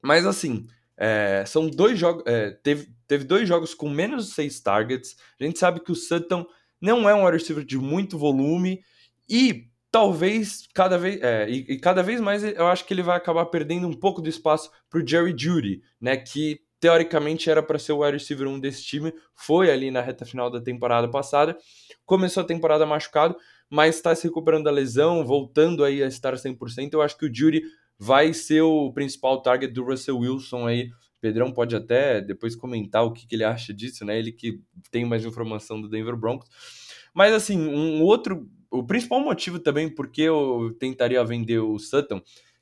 Mas 0.00 0.24
assim, 0.24 0.68
é, 0.96 1.42
são 1.44 1.68
dois 1.68 1.98
jogos, 1.98 2.22
é, 2.24 2.52
teve, 2.52 2.88
teve 3.08 3.24
dois 3.24 3.48
jogos 3.48 3.74
com 3.74 3.90
menos 3.90 4.28
de 4.28 4.34
seis 4.34 4.60
targets. 4.60 5.16
A 5.40 5.42
gente 5.42 5.58
sabe 5.58 5.80
que 5.80 5.90
o 5.90 5.96
Sutton 5.96 6.46
não 6.80 7.10
é 7.10 7.14
um 7.16 7.24
wide 7.24 7.38
receiver 7.38 7.64
de 7.64 7.78
muito 7.78 8.16
volume 8.16 8.80
e 9.28 9.66
talvez 9.96 10.68
cada 10.74 10.98
vez 10.98 11.22
é, 11.22 11.48
e, 11.48 11.64
e, 11.70 11.78
cada 11.78 12.02
vez 12.02 12.20
mais 12.20 12.44
eu 12.44 12.66
acho 12.66 12.84
que 12.84 12.92
ele 12.92 13.02
vai 13.02 13.16
acabar 13.16 13.46
perdendo 13.46 13.88
um 13.88 13.94
pouco 13.94 14.20
do 14.20 14.28
espaço 14.28 14.70
para 14.90 15.02
o 15.02 15.06
Jerry 15.06 15.34
Judy, 15.34 15.80
né? 15.98 16.18
Que 16.18 16.60
teoricamente 16.78 17.48
era 17.48 17.62
para 17.62 17.78
ser 17.78 17.92
o 17.92 18.00
wide 18.00 18.18
receiver 18.18 18.46
1 18.46 18.60
desse 18.60 18.82
time, 18.84 19.10
foi 19.34 19.70
ali 19.70 19.90
na 19.90 20.02
reta 20.02 20.26
final 20.26 20.50
da 20.50 20.60
temporada 20.60 21.08
passada, 21.08 21.56
começou 22.04 22.42
a 22.42 22.46
temporada 22.46 22.84
machucado, 22.84 23.34
mas 23.70 23.96
está 23.96 24.14
se 24.14 24.24
recuperando 24.24 24.64
da 24.64 24.70
lesão, 24.70 25.24
voltando 25.24 25.82
aí 25.82 26.02
a 26.02 26.06
estar 26.06 26.34
100%. 26.34 26.92
Eu 26.92 27.00
acho 27.00 27.16
que 27.16 27.24
o 27.24 27.34
Judy 27.34 27.62
vai 27.98 28.34
ser 28.34 28.60
o 28.60 28.92
principal 28.92 29.40
target 29.40 29.72
do 29.72 29.82
Russell 29.82 30.18
Wilson 30.18 30.66
aí 30.66 30.90
Pedrão 31.20 31.50
pode 31.50 31.74
até 31.74 32.20
depois 32.20 32.54
comentar 32.54 33.02
o 33.02 33.12
que, 33.12 33.26
que 33.26 33.34
ele 33.34 33.44
acha 33.44 33.72
disso, 33.72 34.04
né? 34.04 34.18
Ele 34.18 34.30
que 34.30 34.60
tem 34.90 35.04
mais 35.04 35.24
informação 35.24 35.80
do 35.80 35.88
Denver 35.88 36.16
Broncos. 36.16 36.48
Mas 37.14 37.32
assim, 37.32 37.58
um 37.58 38.02
outro, 38.02 38.48
o 38.78 38.86
principal 38.86 39.20
motivo 39.20 39.58
também 39.58 39.88
porque 39.88 40.22
eu 40.22 40.74
tentaria 40.78 41.24
vender 41.24 41.58
o 41.58 41.78
Sutton, 41.78 42.20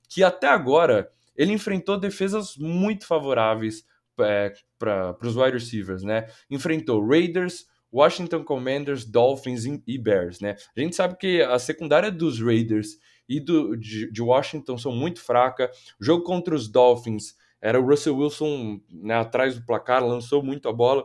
que 0.09 0.23
até 0.23 0.49
agora 0.49 1.11
ele 1.37 1.53
enfrentou 1.53 1.99
defesas 1.99 2.57
muito 2.57 3.07
favoráveis 3.07 3.85
é, 4.21 4.53
para 4.79 5.17
os 5.23 5.37
wide 5.37 5.53
receivers, 5.53 6.03
né? 6.03 6.27
Enfrentou 6.51 7.07
Raiders, 7.07 7.67
Washington 7.93 8.45
Commanders, 8.45 9.05
Dolphins 9.05 9.65
e 9.65 9.99
Bears, 9.99 10.41
né? 10.41 10.57
A 10.77 10.81
gente 10.81 10.97
sabe 10.97 11.17
que 11.17 11.43
a 11.43 11.59
secundária 11.59 12.11
dos 12.11 12.41
Raiders 12.41 12.99
e 13.29 13.41
do, 13.41 13.77
de, 13.77 14.11
de 14.11 14.23
Washington 14.23 14.77
são 14.77 14.93
muito 14.93 15.21
fraca. 15.21 15.71
O 16.01 16.05
jogo 16.05 16.25
contra 16.25 16.55
os 16.55 16.69
Dolphins 16.69 17.35
era 17.61 17.81
o 17.81 17.87
Russell 17.87 18.17
Wilson 18.17 18.81
né, 18.91 19.15
atrás 19.15 19.55
do 19.55 19.65
placar, 19.65 20.05
lançou 20.05 20.43
muito 20.43 20.69
a 20.69 20.73
bola. 20.73 21.05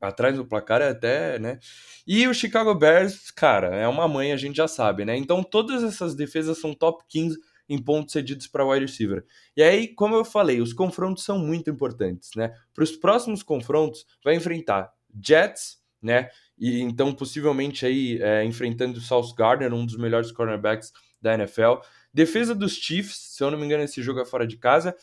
Atrás 0.00 0.36
do 0.36 0.46
placar 0.46 0.82
é 0.82 0.90
até, 0.90 1.38
né? 1.38 1.58
E 2.06 2.28
o 2.28 2.34
Chicago 2.34 2.74
Bears, 2.74 3.30
cara, 3.30 3.74
é 3.74 3.88
uma 3.88 4.06
mãe, 4.06 4.32
a 4.32 4.36
gente 4.36 4.56
já 4.56 4.68
sabe, 4.68 5.04
né? 5.04 5.16
Então 5.16 5.42
todas 5.42 5.82
essas 5.82 6.14
defesas 6.14 6.58
são 6.58 6.74
top 6.74 7.02
15 7.08 7.38
em 7.68 7.82
pontos 7.82 8.12
cedidos 8.12 8.46
para 8.46 8.66
wide 8.66 8.86
receiver. 8.86 9.24
E 9.56 9.62
aí, 9.62 9.88
como 9.88 10.14
eu 10.14 10.24
falei, 10.24 10.60
os 10.60 10.72
confrontos 10.72 11.24
são 11.24 11.38
muito 11.38 11.68
importantes, 11.70 12.30
né? 12.36 12.54
Para 12.74 12.84
os 12.84 12.92
próximos 12.92 13.42
confrontos, 13.42 14.06
vai 14.24 14.36
enfrentar 14.36 14.92
Jets, 15.22 15.78
né? 16.00 16.28
E 16.58 16.80
então 16.80 17.12
possivelmente 17.12 17.84
aí 17.84 18.18
é, 18.22 18.44
enfrentando 18.44 18.98
o 18.98 19.02
South 19.02 19.34
Gardner, 19.36 19.74
um 19.74 19.84
dos 19.84 19.96
melhores 19.96 20.30
cornerbacks 20.30 20.92
da 21.20 21.34
NFL. 21.34 21.80
Defesa 22.12 22.54
dos 22.54 22.74
Chiefs, 22.74 23.34
se 23.34 23.42
eu 23.42 23.50
não 23.50 23.58
me 23.58 23.64
engano, 23.64 23.82
esse 23.82 24.02
jogo 24.02 24.20
é 24.20 24.24
fora 24.24 24.46
de 24.46 24.56
casa. 24.56 24.94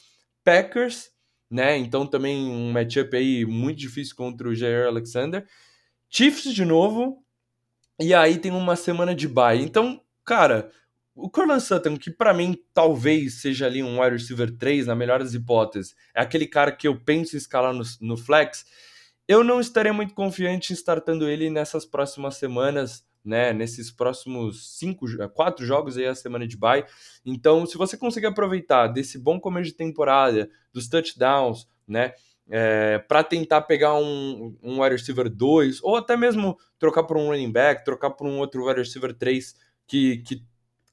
Packers, 0.43 1.11
né? 1.53 1.77
Então 1.77 2.07
também 2.07 2.49
um 2.49 2.71
matchup 2.71 3.15
aí 3.15 3.45
muito 3.45 3.77
difícil 3.77 4.15
contra 4.15 4.49
o 4.49 4.55
Jair 4.55 4.87
Alexander. 4.87 5.45
Chiefs 6.09 6.53
de 6.53 6.65
novo. 6.65 7.23
E 8.01 8.13
aí 8.13 8.39
tem 8.39 8.51
uma 8.51 8.75
semana 8.75 9.13
de 9.13 9.27
bye. 9.27 9.61
Então, 9.61 10.01
cara, 10.25 10.71
o 11.15 11.29
Corland 11.29 11.61
Sutton, 11.61 11.95
que 11.95 12.09
para 12.09 12.33
mim 12.33 12.57
talvez 12.73 13.39
seja 13.39 13.67
ali 13.67 13.83
um 13.83 14.01
wide 14.01 14.17
receiver 14.17 14.49
3, 14.57 14.87
na 14.87 14.95
melhor 14.95 15.19
das 15.19 15.35
hipóteses, 15.35 15.95
é 16.15 16.21
aquele 16.21 16.47
cara 16.47 16.71
que 16.71 16.87
eu 16.87 16.99
penso 16.99 17.35
em 17.35 17.37
escalar 17.37 17.71
no, 17.71 17.83
no 18.01 18.17
flex, 18.17 18.65
eu 19.27 19.43
não 19.43 19.61
estaria 19.61 19.93
muito 19.93 20.15
confiante 20.15 20.73
em 20.73 20.75
startando 20.75 21.29
ele 21.29 21.51
nessas 21.51 21.85
próximas 21.85 22.37
semanas, 22.37 23.05
né? 23.23 23.53
Nesses 23.53 23.91
próximos 23.91 24.77
cinco, 24.77 25.05
quatro 25.33 25.65
jogos 25.65 25.97
aí 25.97 26.05
a 26.05 26.15
semana 26.15 26.47
de 26.47 26.57
bye. 26.57 26.85
Então, 27.25 27.65
se 27.65 27.77
você 27.77 27.97
conseguir 27.97 28.27
aproveitar 28.27 28.87
desse 28.87 29.17
bom 29.17 29.39
começo 29.39 29.71
de 29.71 29.77
temporada, 29.77 30.49
dos 30.71 30.87
touchdowns, 30.87 31.67
né? 31.87 32.13
É, 32.49 32.99
para 32.99 33.23
tentar 33.23 33.61
pegar 33.61 33.93
um, 33.95 34.57
um 34.61 34.81
wide 34.81 34.97
receiver 34.97 35.29
2, 35.29 35.81
ou 35.81 35.95
até 35.95 36.17
mesmo 36.17 36.57
trocar 36.77 37.03
por 37.03 37.15
um 37.15 37.27
running 37.27 37.51
back, 37.51 37.85
trocar 37.85 38.09
por 38.09 38.27
um 38.27 38.37
outro 38.37 38.67
wide 38.67 38.81
receiver 38.81 39.13
3 39.13 39.55
que, 39.87 40.17
que 40.17 40.43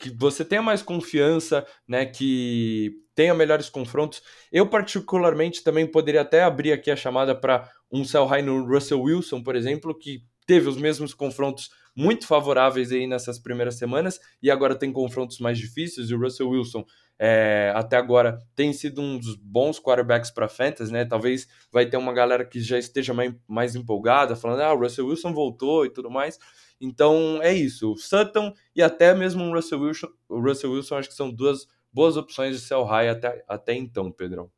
que 0.01 0.09
você 0.09 0.45
tenha 0.45 0.62
mais 0.62 0.83
confiança, 0.83 1.64
né, 1.87 2.07
que 2.07 2.90
tenha 3.14 3.35
melhores 3.35 3.69
confrontos. 3.69 4.23
Eu, 4.51 4.66
particularmente, 4.66 5.62
também 5.62 5.87
poderia 5.87 6.23
até 6.23 6.43
abrir 6.43 6.73
aqui 6.73 6.90
a 6.90 6.97
chamada 6.97 7.35
para 7.35 7.71
um 7.93 8.03
sell 8.03 8.25
high 8.25 8.40
no 8.40 8.64
Russell 8.64 9.03
Wilson, 9.03 9.43
por 9.43 9.55
exemplo, 9.55 9.95
que 9.95 10.25
teve 10.47 10.69
os 10.69 10.79
mesmos 10.79 11.12
confrontos 11.12 11.71
muito 11.94 12.26
favoráveis 12.26 12.92
aí 12.92 13.07
nessas 13.07 13.38
primeiras 13.38 13.76
semanas 13.76 14.20
e 14.42 14.50
agora 14.50 14.74
tem 14.74 14.92
confrontos 14.92 15.38
mais 15.38 15.59
difíceis. 15.59 16.11
E 16.11 16.14
o 16.14 16.20
Russell 16.20 16.48
Wilson, 16.48 16.85
é, 17.18 17.72
até 17.74 17.96
agora, 17.96 18.38
tem 18.55 18.72
sido 18.72 19.00
um 19.00 19.18
dos 19.18 19.37
bons 19.37 19.79
quarterbacks 19.79 20.31
para 20.31 20.48
fantasy, 20.48 20.92
né? 20.92 21.05
Talvez 21.05 21.48
vai 21.70 21.87
ter 21.87 21.96
uma 21.96 22.12
galera 22.12 22.44
que 22.44 22.61
já 22.61 22.79
esteja 22.79 23.12
mais, 23.12 23.35
mais 23.46 23.74
empolgada, 23.74 24.37
falando, 24.37 24.61
ah, 24.61 24.72
o 24.72 24.79
Russell 24.79 25.07
Wilson 25.07 25.33
voltou 25.33 25.85
e 25.85 25.90
tudo 25.90 26.11
mais. 26.11 26.38
Então 26.81 27.40
é 27.42 27.53
isso. 27.53 27.92
O 27.92 27.96
Sutton 27.96 28.55
e 28.74 28.83
até 28.83 29.14
mesmo 29.14 29.44
o 29.44 29.55
Russell 29.55 29.81
Wilson, 29.81 30.09
o 30.29 30.40
Russell 30.40 30.72
Wilson 30.72 30.96
acho 30.96 31.09
que 31.09 31.14
são 31.14 31.31
duas 31.31 31.66
boas 31.92 32.16
opções 32.16 32.57
de 32.57 32.62
sell 32.62 32.85
high 32.85 33.09
até, 33.09 33.44
até 33.48 33.74
então, 33.74 34.11
Pedrão. 34.11 34.50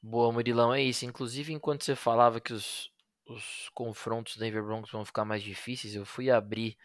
Boa, 0.00 0.32
Murilão, 0.32 0.72
é 0.72 0.82
isso. 0.82 1.04
Inclusive, 1.04 1.52
enquanto 1.52 1.84
você 1.84 1.94
falava 1.94 2.40
que 2.40 2.52
os, 2.52 2.90
os 3.28 3.68
confrontos 3.74 4.36
Denver 4.36 4.64
Broncos 4.64 4.90
vão 4.90 5.04
ficar 5.04 5.24
mais 5.24 5.42
difíceis, 5.42 5.94
eu 5.94 6.04
fui 6.04 6.30
abrir 6.30 6.76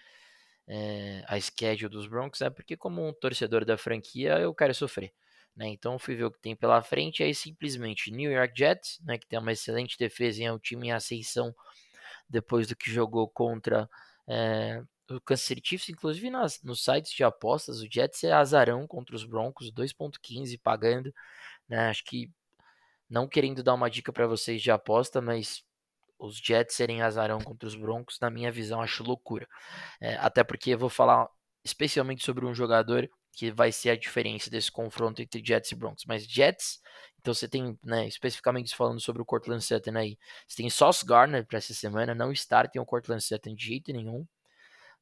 é, 0.68 1.24
a 1.28 1.40
schedule 1.40 1.90
dos 1.90 2.08
Broncos, 2.08 2.42
é 2.42 2.50
porque 2.50 2.76
como 2.78 3.06
um 3.08 3.14
torcedor 3.14 3.66
da 3.66 3.78
franquia, 3.78 4.38
eu 4.40 4.54
quero 4.54 4.74
sofrer. 4.74 5.14
Né? 5.56 5.68
Então 5.70 5.98
fui 6.00 6.16
ver 6.16 6.26
o 6.26 6.32
que 6.32 6.40
tem 6.40 6.56
pela 6.56 6.82
frente, 6.82 7.24
aí 7.24 7.34
simplesmente 7.34 8.12
New 8.12 8.32
York 8.32 8.54
Jets, 8.58 9.00
né, 9.04 9.18
que 9.18 9.28
tem 9.28 9.40
uma 9.40 9.52
excelente 9.52 9.98
defesa 9.98 10.42
e 10.42 10.46
é 10.46 10.52
um 10.52 10.60
time 10.60 10.88
em 10.88 10.92
ascensão 10.92 11.56
depois 12.28 12.68
do 12.68 12.76
que 12.76 12.92
jogou 12.92 13.28
contra 13.30 13.90
é, 14.28 14.82
o 15.10 15.22
Kansas 15.22 15.46
City 15.46 15.62
Chiefs, 15.64 15.90
inclusive 15.90 16.30
nas, 16.30 16.62
nos 16.64 16.84
sites 16.84 17.12
de 17.12 17.24
apostas, 17.24 17.82
o 17.82 17.88
Jets 17.90 18.24
é 18.24 18.32
azarão 18.32 18.88
contra 18.88 19.16
os 19.16 19.26
Broncos, 19.26 19.72
2.15 19.72 20.60
pagando, 20.62 21.14
né? 21.68 21.90
Acho 21.90 22.04
que 22.06 22.32
não 23.10 23.28
querendo 23.28 23.62
dar 23.62 23.74
uma 23.74 23.90
dica 23.90 24.12
para 24.12 24.26
vocês 24.26 24.62
de 24.62 24.72
aposta, 24.72 25.22
mas 25.22 25.64
os 26.20 26.38
Jets 26.38 26.76
serem 26.76 27.02
azarão 27.02 27.40
contra 27.40 27.68
os 27.68 27.76
Broncos, 27.76 28.20
na 28.22 28.30
minha 28.30 28.52
visão, 28.52 28.82
acho 28.82 29.04
loucura. 29.04 29.48
É, 30.02 30.16
até 30.16 30.44
porque 30.44 30.72
eu 30.72 30.78
vou 30.78 30.90
falar 30.90 31.28
especialmente 31.64 32.24
sobre 32.24 32.46
um 32.46 32.54
jogador 32.54 33.10
que 33.32 33.52
vai 33.52 33.72
ser 33.72 33.90
a 33.90 33.98
diferença 33.98 34.50
desse 34.50 34.72
confronto 34.72 35.22
entre 35.22 35.44
Jets 35.44 35.72
e 35.72 35.76
Broncos. 35.76 36.06
Mas 36.06 36.24
Jets, 36.24 36.80
então 37.20 37.34
você 37.34 37.48
tem, 37.48 37.78
né, 37.84 38.08
especificamente 38.08 38.76
falando 38.76 39.00
sobre 39.00 39.22
o 39.22 39.26
Cortland 39.26 39.64
Sutton 39.64 39.98
aí, 39.98 40.18
você 40.48 40.58
tem 40.58 40.70
Sauce 40.70 41.06
Garner 41.06 41.46
para 41.46 41.58
essa 41.58 41.74
semana, 41.74 42.14
não 42.14 42.32
startem 42.32 42.82
o 42.82 42.86
Cortland 42.86 43.24
Sutton 43.24 43.56
de 43.56 43.66
jeito 43.66 43.92
nenhum. 43.92 44.26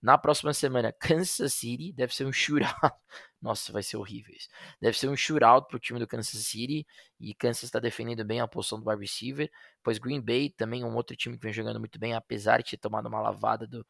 Na 0.01 0.17
próxima 0.17 0.53
semana, 0.53 0.91
Kansas 0.91 1.53
City, 1.53 1.93
deve 1.93 2.13
ser 2.13 2.25
um 2.25 2.31
shootout. 2.33 2.73
Nossa, 3.41 3.71
vai 3.71 3.83
ser 3.83 3.97
horrível 3.97 4.33
isso. 4.35 4.47
Deve 4.81 4.97
ser 4.97 5.07
um 5.09 5.15
shootout 5.15 5.67
pro 5.67 5.79
time 5.79 5.99
do 5.99 6.07
Kansas 6.07 6.45
City. 6.47 6.85
E 7.19 7.33
Kansas 7.35 7.63
está 7.63 7.79
defendendo 7.79 8.25
bem 8.25 8.39
a 8.39 8.47
posição 8.47 8.79
do 8.79 8.89
wide 8.89 9.01
receiver. 9.01 9.51
Pois 9.83 9.99
Green 9.99 10.21
Bay 10.21 10.49
também 10.49 10.81
é 10.81 10.85
um 10.85 10.95
outro 10.95 11.15
time 11.15 11.37
que 11.37 11.43
vem 11.43 11.53
jogando 11.53 11.79
muito 11.79 11.99
bem, 11.99 12.13
apesar 12.13 12.61
de 12.63 12.71
ter 12.71 12.77
tomado 12.77 13.07
uma 13.07 13.21
lavada 13.21 13.67
do, 13.67 13.85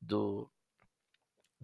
do, 0.00 0.50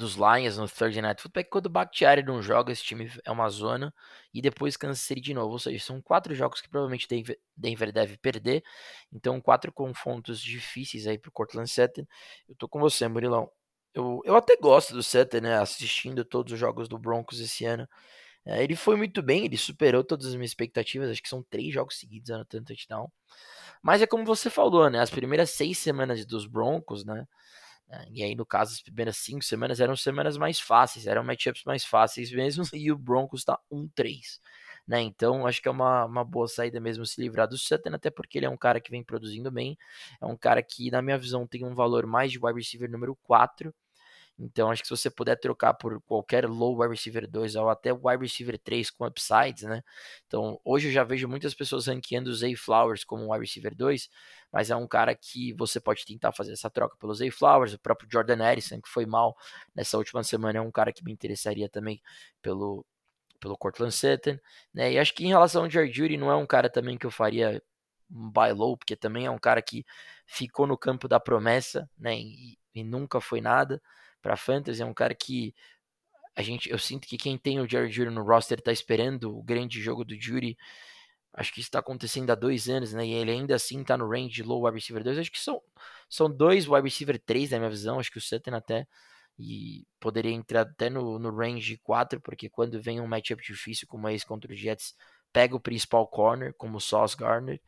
dos 0.01 0.15
Lions 0.15 0.57
no 0.57 0.69
Thursday 0.69 1.03
Night 1.03 1.21
Football 1.21 1.41
é 1.41 1.45
que 1.45 1.51
quando 1.51 1.67
o 1.67 1.71
Bakhtiari 1.71 2.23
não 2.23 2.41
joga, 2.41 2.73
esse 2.73 2.83
time 2.83 3.11
é 3.25 3.31
uma 3.31 3.49
zona 3.51 3.95
e 4.33 4.41
depois 4.41 4.77
Kansas 4.77 5.01
City 5.01 5.21
de 5.21 5.35
novo. 5.35 5.53
Ou 5.53 5.59
seja, 5.59 5.85
são 5.85 6.01
quatro 6.01 6.35
jogos 6.35 6.61
que 6.61 6.69
provavelmente 6.69 7.07
Denver, 7.07 7.39
Denver 7.57 7.93
deve 7.93 8.17
perder. 8.17 8.65
Então, 9.13 9.41
quatro 9.41 9.71
confrontos 9.73 10.41
difíceis 10.41 11.07
aí 11.07 11.19
pro 11.19 11.31
Cortland 11.31 11.69
Sutton. 11.71 12.07
Eu 12.49 12.55
tô 12.57 12.69
com 12.69 12.81
você, 12.81 13.07
Murilão. 13.09 13.51
Eu, 13.95 14.21
eu 14.25 14.37
até 14.37 14.57
gosto 14.57 14.95
do 14.95 15.03
Sutton, 15.03 15.41
né? 15.41 15.59
Assistindo 15.59 16.25
todos 16.25 16.53
os 16.53 16.59
jogos 16.59 16.89
do 16.89 16.99
Broncos 16.99 17.41
esse 17.41 17.65
ano. 17.65 17.89
É, 18.45 18.63
ele 18.65 18.77
foi 18.77 18.97
muito 18.97 19.23
bem, 19.23 19.45
ele 19.45 19.57
superou 19.59 20.05
todas 20.05 20.27
as 20.27 20.35
minhas 20.35 20.51
expectativas. 20.53 21.11
Acho 21.11 21.23
que 21.23 21.29
são 21.29 21.43
três 21.51 21.73
jogos 21.75 21.99
seguidos 21.99 22.31
anotando 22.31 22.67
touchdown. 22.67 23.11
Mas 23.83 24.03
é 24.03 24.07
como 24.07 24.25
você 24.25 24.51
falou, 24.51 24.91
né? 24.91 25.01
As 25.01 25.11
primeiras 25.11 25.51
seis 25.51 25.79
semanas 25.79 26.25
dos 26.27 26.47
Broncos, 26.47 27.05
né? 27.05 27.27
É, 27.91 28.07
e 28.11 28.23
aí, 28.23 28.35
no 28.37 28.47
caso, 28.47 28.73
as 28.75 28.83
primeiras 28.83 29.17
cinco 29.19 29.45
semanas 29.45 29.81
eram 29.81 29.97
semanas 29.97 30.37
mais 30.37 30.61
fáceis, 30.61 31.07
eram 31.07 31.25
matchups 31.25 31.65
mais 31.65 31.85
fáceis 31.85 32.33
mesmo, 32.33 32.65
e 32.75 32.93
o 32.93 32.99
Broncos 32.99 33.45
tá 33.45 33.59
1-3. 33.71 34.41
Né? 34.91 35.03
Então, 35.03 35.47
acho 35.47 35.63
que 35.63 35.69
é 35.69 35.71
uma, 35.71 36.05
uma 36.05 36.25
boa 36.25 36.49
saída 36.49 36.81
mesmo 36.81 37.07
se 37.07 37.21
livrar 37.21 37.47
do 37.47 37.57
Sutton, 37.57 37.95
até 37.95 38.11
porque 38.11 38.37
ele 38.39 38.47
é 38.47 38.51
um 38.51 38.57
cara 38.57 38.81
que 38.81 38.91
vem 38.91 39.05
produzindo 39.05 39.49
bem, 39.49 39.79
é 40.21 40.27
um 40.27 40.37
cara 40.37 40.61
que, 40.65 40.91
na 40.91 41.01
minha 41.01 41.17
visão, 41.17 41.47
tem 41.47 41.65
um 41.65 41.77
valor 41.77 42.07
mais 42.07 42.33
de 42.33 42.41
wide 42.43 42.59
receiver 42.59 42.91
número 42.91 43.15
4, 43.23 43.73
então, 44.37 44.71
acho 44.71 44.83
que 44.83 44.89
se 44.89 44.97
você 44.97 45.11
puder 45.11 45.37
trocar 45.37 45.75
por 45.75 46.01
qualquer 46.03 46.49
low 46.49 46.81
wide 46.81 46.93
receiver 46.93 47.29
2 47.31 47.55
ou 47.57 47.69
até 47.69 47.93
wide 47.93 48.23
receiver 48.23 48.59
3 48.59 48.91
com 48.91 49.07
upsides, 49.07 49.65
né? 49.65 49.83
Então, 50.27 50.59
hoje 50.65 50.89
eu 50.89 50.93
já 50.93 51.05
vejo 51.05 51.29
muitas 51.29 51.55
pessoas 51.55 51.87
ranqueando 51.87 52.31
o 52.31 52.35
Zay 52.35 52.57
Flowers 52.57 53.05
como 53.05 53.31
wide 53.33 53.45
receiver 53.45 53.75
2, 53.77 54.09
mas 54.51 54.71
é 54.71 54.77
um 54.77 54.89
cara 54.89 55.15
que 55.15 55.53
você 55.53 55.79
pode 55.79 56.05
tentar 56.05 56.33
fazer 56.33 56.53
essa 56.53 56.71
troca 56.71 56.97
pelo 56.97 57.15
Zay 57.15 57.31
Flowers, 57.31 57.75
o 57.75 57.79
próprio 57.79 58.09
Jordan 58.11 58.39
Harrison, 58.39 58.81
que 58.81 58.89
foi 58.89 59.07
mal 59.07 59.37
nessa 59.75 59.97
última 59.99 60.25
semana, 60.25 60.59
é 60.59 60.63
um 60.63 60.73
cara 60.73 60.93
que 60.93 61.05
me 61.05 61.13
interessaria 61.13 61.69
também 61.69 62.01
pelo, 62.43 62.85
pelo 63.41 63.57
Cortland 63.57 63.93
Sutton, 63.95 64.39
né? 64.73 64.93
E 64.93 64.99
acho 64.99 65.15
que 65.15 65.25
em 65.25 65.29
relação 65.29 65.65
ao 65.65 65.71
Jared 65.71 65.97
Judy, 65.97 66.17
não 66.17 66.31
é 66.31 66.37
um 66.37 66.47
cara 66.47 66.71
também 66.71 66.99
que 66.99 67.07
eu 67.07 67.11
faria 67.11 67.63
um 68.11 68.31
buy 68.31 68.53
low, 68.53 68.77
porque 68.77 68.97
também 68.97 69.27
é 69.27 69.31
um 69.31 69.39
cara 69.39 69.63
que 69.63 69.85
ficou 70.27 70.67
no 70.67 70.77
campo 70.79 71.09
da 71.09 71.19
promessa, 71.19 71.89
né? 71.99 72.17
E, 72.19 72.59
e 72.75 72.85
nunca 72.85 73.21
foi 73.21 73.41
nada 73.41 73.83
para 74.23 74.37
fantasy, 74.37 74.83
é 74.83 74.87
um 74.87 74.95
cara 74.95 75.15
que 75.15 75.55
a 76.37 76.43
gente, 76.43 76.71
eu 76.71 76.79
sinto 76.79 77.07
que 77.07 77.17
quem 77.17 77.37
tem 77.37 77.61
o 77.61 77.69
Jared 77.69 77.93
Judy 77.95 78.11
no 78.11 78.23
roster 78.23 78.59
está 78.59 78.73
esperando 78.73 79.37
o 79.37 79.43
grande 79.43 79.81
jogo 79.81 80.05
do 80.05 80.19
Judy. 80.19 80.57
Acho 81.33 81.53
que 81.53 81.61
isso 81.61 81.69
está 81.69 81.79
acontecendo 81.79 82.31
há 82.31 82.35
dois 82.35 82.69
anos, 82.69 82.93
né? 82.93 83.07
E 83.07 83.13
ele 83.13 83.31
ainda 83.31 83.55
assim 83.55 83.83
está 83.83 83.97
no 83.97 84.09
range 84.09 84.43
low 84.43 84.65
wide 84.65 84.77
receiver 84.77 85.05
2. 85.05 85.19
Acho 85.19 85.31
que 85.31 85.39
são, 85.39 85.61
são 86.09 86.31
dois 86.31 86.67
wide 86.67 86.83
receiver 86.83 87.21
3 87.21 87.51
na 87.51 87.59
minha 87.59 87.71
visão. 87.71 87.99
Acho 88.01 88.11
que 88.11 88.19
o 88.19 88.21
Sutton 88.21 88.55
até 88.55 88.87
e 89.41 89.87
poderia 89.99 90.33
entrar 90.33 90.63
até 90.63 90.91
no, 90.91 91.19
no 91.19 91.35
range 91.35 91.79
4, 91.79 92.21
porque 92.21 92.49
quando 92.51 92.81
vem 92.81 93.01
um 93.01 93.07
matchup 93.07 93.43
difícil 93.43 93.89
como 93.89 94.09
esse 94.09 94.27
contra 94.27 94.53
os 94.53 94.59
Jets, 94.59 94.95
pega 95.33 95.57
o 95.57 95.61
principal 95.61 96.07
corner, 96.07 96.55
como 96.55 96.77
o 96.77 96.81
Sauce 96.81 97.17
Gardner. 97.17 97.61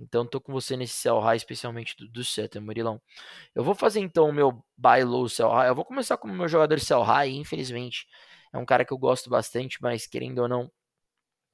Então 0.00 0.26
tô 0.26 0.40
com 0.40 0.52
você 0.52 0.76
nesse 0.76 0.94
sell 0.94 1.18
high, 1.18 1.36
especialmente 1.36 1.96
do, 1.96 2.08
do 2.08 2.24
Sutton, 2.24 2.60
Murilão. 2.60 3.00
Eu 3.54 3.62
vou 3.64 3.74
fazer 3.74 4.00
então 4.00 4.28
o 4.28 4.32
meu 4.32 4.64
buy 4.76 5.04
low 5.04 5.28
sell 5.28 5.50
high. 5.50 5.68
Eu 5.68 5.74
vou 5.74 5.84
começar 5.84 6.16
com 6.16 6.28
o 6.28 6.32
meu 6.32 6.48
jogador 6.48 6.80
sell 6.80 7.02
high, 7.02 7.30
infelizmente. 7.30 8.06
É 8.52 8.58
um 8.58 8.64
cara 8.64 8.84
que 8.84 8.92
eu 8.92 8.98
gosto 8.98 9.28
bastante, 9.28 9.82
mas 9.82 10.06
querendo 10.06 10.38
ou 10.38 10.48
não, 10.48 10.70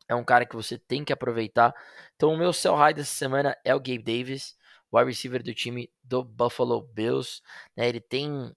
é 0.08 0.14
um 0.14 0.24
cara 0.24 0.46
que 0.46 0.54
você 0.54 0.78
tem 0.78 1.04
que 1.04 1.12
aproveitar. 1.12 1.74
Então 2.14 2.32
o 2.32 2.36
meu 2.36 2.52
sell 2.52 2.76
high 2.76 2.94
dessa 2.94 3.14
semana 3.14 3.56
é 3.64 3.74
o 3.74 3.80
Gabe 3.80 4.02
Davis, 4.02 4.56
wide 4.92 5.08
receiver 5.08 5.42
do 5.42 5.54
time 5.54 5.90
do 6.02 6.22
Buffalo 6.22 6.82
Bills. 6.82 7.40
Né? 7.76 7.88
Ele 7.88 8.00
tem 8.00 8.54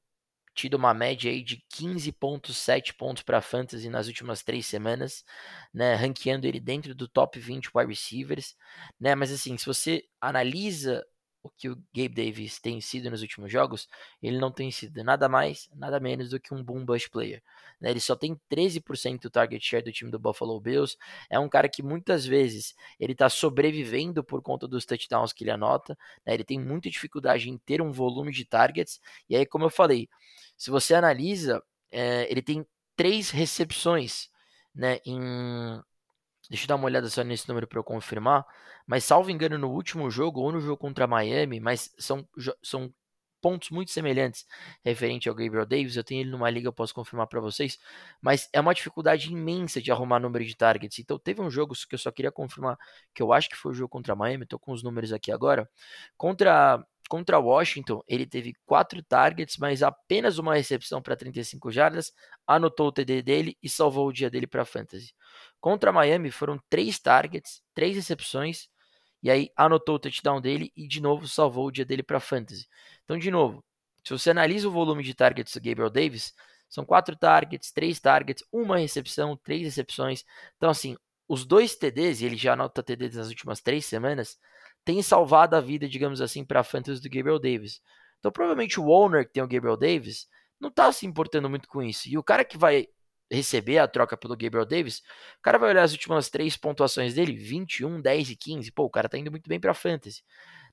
tido 0.57 0.73
uma 0.73 0.91
média 0.91 1.29
aí 1.29 1.43
de 1.43 1.63
15.7 1.69 2.91
pontos 2.95 3.21
para 3.21 3.41
fantasy 3.41 3.89
nas 3.89 4.07
últimas 4.07 4.41
três 4.41 4.65
semanas, 4.65 5.23
né, 5.71 5.93
ranqueando 5.93 6.47
ele 6.47 6.59
dentro 6.59 6.95
do 6.95 7.07
top 7.07 7.39
20 7.39 7.69
wide 7.75 7.89
receivers, 7.89 8.55
né, 8.99 9.13
mas 9.13 9.31
assim, 9.31 9.55
se 9.55 9.67
você 9.67 10.03
analisa 10.19 11.05
o 11.43 11.49
que 11.49 11.69
o 11.69 11.75
Gabe 11.95 12.09
Davis 12.09 12.59
tem 12.59 12.81
sido 12.81 13.09
nos 13.09 13.21
últimos 13.21 13.51
jogos, 13.51 13.87
ele 14.21 14.37
não 14.37 14.51
tem 14.51 14.69
sido 14.71 15.03
nada 15.03 15.29
mais, 15.29 15.69
nada 15.75 15.99
menos 15.99 16.29
do 16.29 16.39
que 16.39 16.53
um 16.53 16.63
boom 16.63 16.83
bust 16.85 17.09
player. 17.09 17.41
Né? 17.79 17.91
Ele 17.91 17.99
só 17.99 18.15
tem 18.15 18.39
13% 18.51 19.21
do 19.21 19.29
target 19.29 19.65
share 19.65 19.83
do 19.83 19.91
time 19.91 20.11
do 20.11 20.19
Buffalo 20.19 20.59
Bills. 20.59 20.97
É 21.29 21.39
um 21.39 21.47
cara 21.47 21.69
que 21.69 21.81
muitas 21.81 22.25
vezes 22.25 22.75
ele 22.99 23.13
está 23.13 23.29
sobrevivendo 23.29 24.23
por 24.23 24.41
conta 24.41 24.67
dos 24.67 24.85
touchdowns 24.85 25.31
que 25.31 25.43
ele 25.43 25.51
anota. 25.51 25.97
Né? 26.25 26.33
Ele 26.33 26.43
tem 26.43 26.59
muita 26.59 26.89
dificuldade 26.89 27.49
em 27.49 27.57
ter 27.57 27.81
um 27.81 27.91
volume 27.91 28.31
de 28.31 28.43
targets. 28.45 28.99
E 29.29 29.35
aí, 29.35 29.45
como 29.45 29.65
eu 29.65 29.69
falei, 29.69 30.09
se 30.57 30.69
você 30.69 30.93
analisa, 30.93 31.63
é, 31.91 32.29
ele 32.29 32.41
tem 32.41 32.65
três 32.95 33.29
recepções 33.29 34.29
né, 34.73 34.99
em 35.05 35.81
Deixa 36.49 36.65
eu 36.65 36.67
dar 36.67 36.75
uma 36.75 36.85
olhada 36.85 37.09
só 37.09 37.23
nesse 37.23 37.47
número 37.47 37.67
para 37.67 37.79
eu 37.79 37.83
confirmar. 37.83 38.45
Mas, 38.85 39.03
salvo 39.03 39.29
engano, 39.29 39.57
no 39.57 39.69
último 39.69 40.09
jogo, 40.09 40.41
ou 40.41 40.51
no 40.51 40.61
jogo 40.61 40.77
contra 40.77 41.07
Miami, 41.07 41.59
mas 41.59 41.93
são, 41.97 42.27
são 42.63 42.93
pontos 43.41 43.69
muito 43.69 43.91
semelhantes 43.91 44.45
referente 44.83 45.29
ao 45.29 45.35
Gabriel 45.35 45.65
Davis. 45.65 45.95
Eu 45.95 46.03
tenho 46.03 46.21
ele 46.21 46.31
numa 46.31 46.49
liga, 46.49 46.67
eu 46.67 46.73
posso 46.73 46.93
confirmar 46.93 47.27
para 47.27 47.39
vocês. 47.39 47.77
Mas 48.21 48.49
é 48.53 48.59
uma 48.59 48.73
dificuldade 48.73 49.31
imensa 49.31 49.81
de 49.81 49.91
arrumar 49.91 50.19
número 50.19 50.45
de 50.45 50.55
targets. 50.55 50.99
Então, 50.99 51.19
teve 51.19 51.41
um 51.41 51.49
jogo 51.49 51.73
que 51.87 51.95
eu 51.95 51.99
só 51.99 52.11
queria 52.11 52.31
confirmar, 52.31 52.77
que 53.13 53.21
eu 53.21 53.33
acho 53.33 53.49
que 53.49 53.55
foi 53.55 53.71
o 53.71 53.75
jogo 53.75 53.89
contra 53.89 54.15
Miami. 54.15 54.43
Estou 54.43 54.59
com 54.59 54.71
os 54.71 54.83
números 54.83 55.11
aqui 55.13 55.31
agora. 55.31 55.69
Contra 56.17 56.83
Contra 57.07 57.39
Washington, 57.39 58.03
ele 58.05 58.25
teve 58.25 58.53
quatro 58.65 59.01
targets, 59.01 59.57
mas 59.57 59.81
apenas 59.81 60.37
uma 60.37 60.55
recepção 60.55 61.01
para 61.01 61.15
35 61.15 61.71
jardas, 61.71 62.11
anotou 62.47 62.87
o 62.87 62.91
TD 62.91 63.21
dele 63.21 63.57
e 63.61 63.69
salvou 63.69 64.07
o 64.07 64.13
dia 64.13 64.29
dele 64.29 64.47
para 64.47 64.63
fantasy. 64.63 65.13
Contra 65.59 65.91
Miami 65.91 66.31
foram 66.31 66.59
três 66.69 66.97
targets, 66.97 67.61
três 67.73 67.95
recepções, 67.95 68.69
e 69.21 69.29
aí 69.29 69.51
anotou 69.55 69.95
o 69.95 69.99
touchdown 69.99 70.39
dele 70.39 70.71
e 70.75 70.87
de 70.87 71.01
novo 71.01 71.27
salvou 71.27 71.67
o 71.67 71.71
dia 71.71 71.83
dele 71.83 72.03
para 72.03 72.19
fantasy. 72.19 72.67
Então, 73.03 73.17
de 73.17 73.29
novo, 73.29 73.63
se 74.03 74.13
você 74.13 74.29
analisa 74.31 74.67
o 74.67 74.71
volume 74.71 75.03
de 75.03 75.13
targets 75.13 75.53
do 75.53 75.61
Gabriel 75.61 75.89
Davis, 75.89 76.33
são 76.69 76.85
quatro 76.85 77.15
targets, 77.15 77.71
três 77.71 77.99
targets, 77.99 78.43
uma 78.51 78.77
recepção, 78.77 79.35
três 79.37 79.63
recepções. 79.63 80.23
Então, 80.55 80.69
assim, 80.69 80.95
os 81.27 81.45
dois 81.45 81.75
TDs, 81.75 82.21
e 82.21 82.25
ele 82.25 82.37
já 82.37 82.53
anota 82.53 82.83
TDs 82.83 83.15
nas 83.15 83.27
últimas 83.27 83.61
três 83.61 83.85
semanas, 83.85 84.37
tem 84.85 85.01
salvado 85.01 85.55
a 85.55 85.61
vida, 85.61 85.87
digamos 85.87 86.21
assim, 86.21 86.45
para 86.45 86.61
a 86.61 86.63
fantasy 86.63 87.01
do 87.01 87.09
Gabriel 87.09 87.39
Davis. 87.39 87.81
Então, 88.19 88.31
provavelmente 88.31 88.79
o 88.79 88.87
owner 88.87 89.25
que 89.25 89.33
tem 89.33 89.43
o 89.43 89.47
Gabriel 89.47 89.75
Davis 89.75 90.27
não 90.59 90.69
está 90.69 90.91
se 90.91 91.05
importando 91.05 91.49
muito 91.49 91.67
com 91.67 91.81
isso. 91.81 92.09
E 92.09 92.17
o 92.17 92.23
cara 92.23 92.43
que 92.45 92.57
vai 92.57 92.87
receber 93.31 93.77
a 93.77 93.87
troca 93.87 94.15
pelo 94.17 94.35
Gabriel 94.37 94.65
Davis, 94.65 94.99
o 95.39 95.41
cara 95.41 95.57
vai 95.57 95.69
olhar 95.69 95.83
as 95.83 95.91
últimas 95.91 96.29
três 96.29 96.55
pontuações 96.55 97.13
dele, 97.13 97.33
21, 97.33 98.01
10 98.01 98.29
e 98.31 98.35
15. 98.35 98.71
Pô, 98.71 98.83
o 98.83 98.89
cara 98.89 99.09
tá 99.09 99.17
indo 99.17 99.31
muito 99.31 99.47
bem 99.49 99.59
para 99.59 99.73
fantasy. 99.73 100.23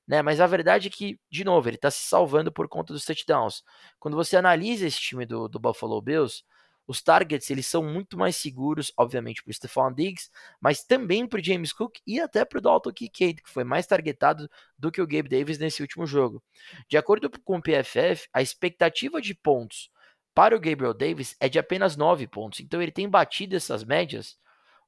Né? 0.07 0.21
Mas 0.21 0.39
a 0.39 0.47
verdade 0.47 0.87
é 0.87 0.91
que, 0.91 1.19
de 1.29 1.43
novo, 1.43 1.67
ele 1.67 1.75
está 1.75 1.91
se 1.91 2.03
salvando 2.03 2.51
por 2.51 2.67
conta 2.67 2.93
dos 2.93 3.05
touchdowns. 3.05 3.63
Quando 3.99 4.15
você 4.15 4.37
analisa 4.37 4.85
esse 4.85 4.99
time 4.99 5.25
do, 5.25 5.47
do 5.47 5.59
Buffalo 5.59 6.01
Bills, 6.01 6.43
os 6.87 7.01
targets 7.01 7.49
eles 7.49 7.65
são 7.65 7.83
muito 7.83 8.17
mais 8.17 8.35
seguros, 8.35 8.91
obviamente, 8.97 9.43
para 9.43 9.51
o 9.51 9.53
Stephon 9.53 9.91
Diggs, 9.91 10.29
mas 10.59 10.83
também 10.83 11.27
para 11.27 11.39
o 11.39 11.43
James 11.43 11.73
Cook 11.73 11.97
e 12.05 12.19
até 12.19 12.45
para 12.45 12.59
o 12.59 12.61
Dalton 12.61 12.91
Kincaid, 12.91 13.41
que 13.41 13.49
foi 13.49 13.63
mais 13.63 13.87
targetado 13.87 14.49
do 14.77 14.91
que 14.91 15.01
o 15.01 15.07
Gabe 15.07 15.29
Davis 15.29 15.57
nesse 15.57 15.81
último 15.81 16.05
jogo. 16.05 16.43
De 16.87 16.97
acordo 16.97 17.29
com 17.43 17.57
o 17.57 17.61
PFF, 17.61 18.27
a 18.31 18.41
expectativa 18.41 19.19
de 19.19 19.33
pontos 19.33 19.89
para 20.33 20.55
o 20.55 20.59
Gabriel 20.59 20.93
Davis 20.93 21.35
é 21.39 21.47
de 21.47 21.57
apenas 21.57 21.95
9 21.95 22.27
pontos. 22.27 22.59
Então 22.59 22.81
ele 22.81 22.91
tem 22.91 23.09
batido 23.09 23.55
essas 23.55 23.83
médias 23.83 24.37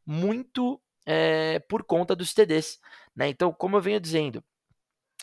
muito 0.05 0.79
é, 1.05 1.59
por 1.59 1.83
conta 1.83 2.15
dos 2.15 2.33
TDs. 2.33 2.79
Né? 3.15 3.29
Então, 3.29 3.53
como 3.53 3.77
eu 3.77 3.81
venho 3.81 3.99
dizendo, 3.99 4.43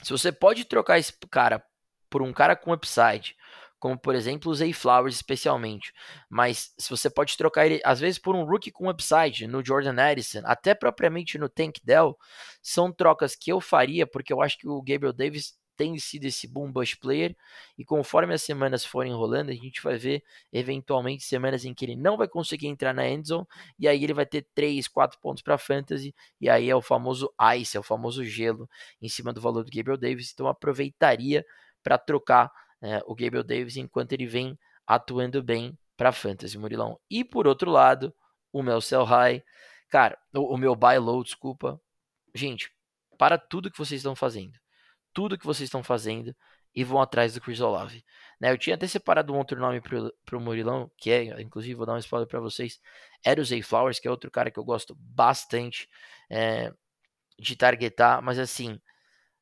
se 0.03 0.11
você 0.11 0.33
pode 0.33 0.65
trocar 0.65 0.99
esse 0.99 1.13
cara 1.31 1.63
por 2.09 2.23
um 2.23 2.33
cara 2.33 2.57
com 2.57 2.73
upside, 2.73 3.37
como 3.85 3.99
por 3.99 4.15
exemplo 4.15 4.51
o 4.51 4.55
Zay 4.55 4.73
Flowers 4.73 5.15
especialmente. 5.15 5.93
Mas 6.31 6.73
se 6.79 6.89
você 6.89 7.11
pode 7.11 7.37
trocar 7.37 7.67
ele, 7.67 7.83
às 7.85 8.01
vezes, 8.01 8.19
por 8.19 8.35
um 8.35 8.43
rookie 8.43 8.71
com 8.71 8.89
upside, 8.89 9.47
no 9.47 9.63
Jordan 9.63 10.01
Addison, 10.01 10.41
até 10.47 10.75
propriamente 10.75 11.37
no 11.37 11.51
Tank 11.51 11.81
Dell, 11.85 12.17
são 12.63 12.91
trocas 12.91 13.37
que 13.37 13.53
eu 13.53 13.61
faria, 13.61 14.07
porque 14.07 14.33
eu 14.33 14.41
acho 14.41 14.57
que 14.57 14.67
o 14.67 14.81
Gabriel 14.81 15.13
Davis 15.13 15.53
tem 15.77 15.99
sido 15.99 16.25
esse 16.25 16.49
boom 16.49 16.73
bust 16.73 16.97
player, 16.97 17.37
e 17.77 17.85
conforme 17.85 18.33
as 18.33 18.43
semanas 18.43 18.87
forem 18.87 19.13
rolando, 19.13 19.51
a 19.51 19.55
gente 19.55 19.83
vai 19.83 19.99
ver 19.99 20.23
eventualmente 20.51 21.23
semanas 21.23 21.67
em 21.67 21.75
que 21.75 21.85
ele 21.85 21.97
não 21.97 22.17
vai 22.17 22.27
conseguir 22.27 22.69
entrar 22.69 22.95
na 22.95 23.07
endzone, 23.07 23.47
e 23.79 23.87
aí 23.87 24.03
ele 24.03 24.15
vai 24.15 24.25
ter 24.25 24.47
3, 24.55 24.89
4 24.89 25.21
pontos 25.21 25.43
para 25.43 25.59
fantasy, 25.59 26.15
e 26.41 26.49
aí 26.49 26.71
é 26.71 26.75
o 26.75 26.81
famoso 26.81 27.31
ice, 27.59 27.77
é 27.77 27.81
o 27.81 27.83
famoso 27.83 28.25
gelo 28.25 28.67
em 29.03 29.11
cima 29.11 29.31
do 29.31 29.43
valor 29.43 29.63
do 29.63 29.71
Gabriel 29.71 29.99
Davis, 29.99 30.31
então 30.33 30.49
aproveitaria 30.49 31.45
para 31.83 31.99
trocar 31.99 32.51
é, 32.85 33.03
o 33.07 33.15
Gabriel 33.15 33.43
Davis 33.43 33.77
enquanto 33.77 34.13
ele 34.13 34.27
vem 34.27 34.59
atuando 34.87 35.43
bem 35.43 35.77
para 35.97 36.13
fantasy, 36.13 36.59
Murilão. 36.59 37.01
E 37.11 37.25
por 37.25 37.47
outro 37.47 37.71
lado, 37.71 38.15
o 38.53 38.63
meu 38.63 38.81
sell 38.81 39.05
high, 39.05 39.43
cara, 39.89 40.19
o, 40.35 40.55
o 40.55 40.59
meu 40.59 40.77
buy 40.77 40.99
low, 40.99 41.23
desculpa. 41.25 41.81
Gente, 42.35 42.71
para 43.17 43.39
tudo 43.39 43.71
que 43.71 43.79
vocês 43.79 44.01
estão 44.01 44.15
fazendo, 44.15 44.59
tudo 45.15 45.39
que 45.39 45.47
vocês 45.47 45.67
estão 45.69 45.83
fazendo 45.83 46.37
e 46.75 46.85
vão 46.85 47.01
atrás 47.01 47.33
do 47.33 47.41
Chris 47.41 47.61
Olave. 47.61 48.05
Né, 48.39 48.51
eu 48.51 48.59
tinha 48.59 48.75
até 48.75 48.87
separado 48.87 49.33
um 49.33 49.39
outro 49.39 49.59
nome 49.59 49.81
para 49.81 50.37
o 50.37 50.41
Murilão, 50.41 50.91
que 50.99 51.11
é, 51.11 51.41
inclusive, 51.41 51.75
vou 51.75 51.87
dar 51.87 51.95
um 51.95 51.99
spoiler 51.99 52.29
para 52.29 52.41
vocês, 52.41 52.81
era 53.25 53.41
o 53.41 53.45
Zay 53.45 53.63
Flowers, 53.63 53.99
que 53.99 54.09
é 54.09 54.11
outro 54.11 54.31
cara 54.31 54.51
que 54.51 54.59
eu 54.59 54.65
gosto 54.65 54.95
bastante 54.99 55.89
é, 56.29 56.73
de 57.39 57.57
targetar, 57.57 58.21
mas 58.21 58.39
assim, 58.39 58.79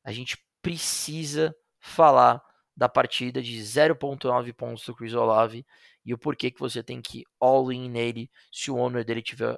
a 0.03 0.11
gente 0.11 0.37
precisa 0.61 1.53
falar 1.79 2.41
da 2.75 2.89
partida 2.89 3.41
de 3.41 3.57
0.9 3.59 4.53
pontos 4.53 4.85
do 4.85 4.95
Chris 4.95 5.13
Olave 5.13 5.65
e 6.05 6.13
o 6.13 6.17
porquê 6.17 6.49
que 6.51 6.59
você 6.59 6.83
tem 6.83 7.01
que 7.01 7.23
all 7.39 7.71
in 7.71 7.89
nele 7.89 8.29
se 8.51 8.71
o 8.71 8.77
owner 8.77 9.05
dele 9.05 9.21
tiver 9.21 9.57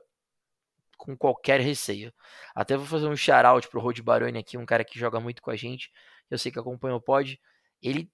com 0.97 1.15
qualquer 1.15 1.59
receio. 1.59 2.13
Até 2.53 2.77
vou 2.77 2.85
fazer 2.85 3.07
um 3.07 3.15
shout-out 3.15 3.67
pro 3.69 3.81
Rod 3.81 3.99
Baroni 3.99 4.39
aqui, 4.39 4.57
um 4.57 4.65
cara 4.65 4.83
que 4.83 4.99
joga 4.99 5.19
muito 5.19 5.41
com 5.41 5.51
a 5.51 5.55
gente, 5.55 5.91
eu 6.29 6.37
sei 6.37 6.51
que 6.51 6.59
acompanha 6.59 6.95
o 6.95 7.01
pod, 7.01 7.39
ele 7.81 8.09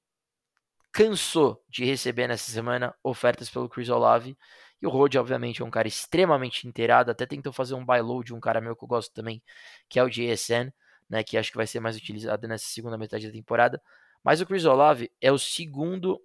cansou 0.91 1.63
de 1.69 1.85
receber 1.85 2.27
nessa 2.27 2.51
semana 2.51 2.93
ofertas 3.03 3.49
pelo 3.49 3.69
Chris 3.69 3.89
Olave, 3.89 4.37
e 4.81 4.87
o 4.87 4.89
Rod, 4.89 5.15
obviamente, 5.15 5.61
é 5.61 5.65
um 5.65 5.69
cara 5.69 5.87
extremamente 5.87 6.67
inteirado, 6.67 7.11
até 7.11 7.25
tentou 7.25 7.53
fazer 7.53 7.75
um 7.75 7.85
buy 7.85 8.01
low 8.01 8.23
de 8.23 8.33
um 8.33 8.39
cara 8.39 8.59
meu 8.59 8.75
que 8.75 8.83
eu 8.83 8.87
gosto 8.87 9.13
também, 9.13 9.41
que 9.87 9.99
é 9.99 10.03
o 10.03 10.09
JSN, 10.09 10.73
né, 11.09 11.23
que 11.23 11.37
acho 11.37 11.51
que 11.51 11.57
vai 11.57 11.67
ser 11.67 11.79
mais 11.79 11.95
utilizado 11.95 12.47
nessa 12.47 12.65
segunda 12.65 12.97
metade 12.97 13.27
da 13.27 13.33
temporada, 13.33 13.81
mas 14.23 14.41
o 14.41 14.45
Chris 14.45 14.65
Olave 14.65 15.11
é 15.19 15.31
o 15.31 15.37
segundo 15.37 16.21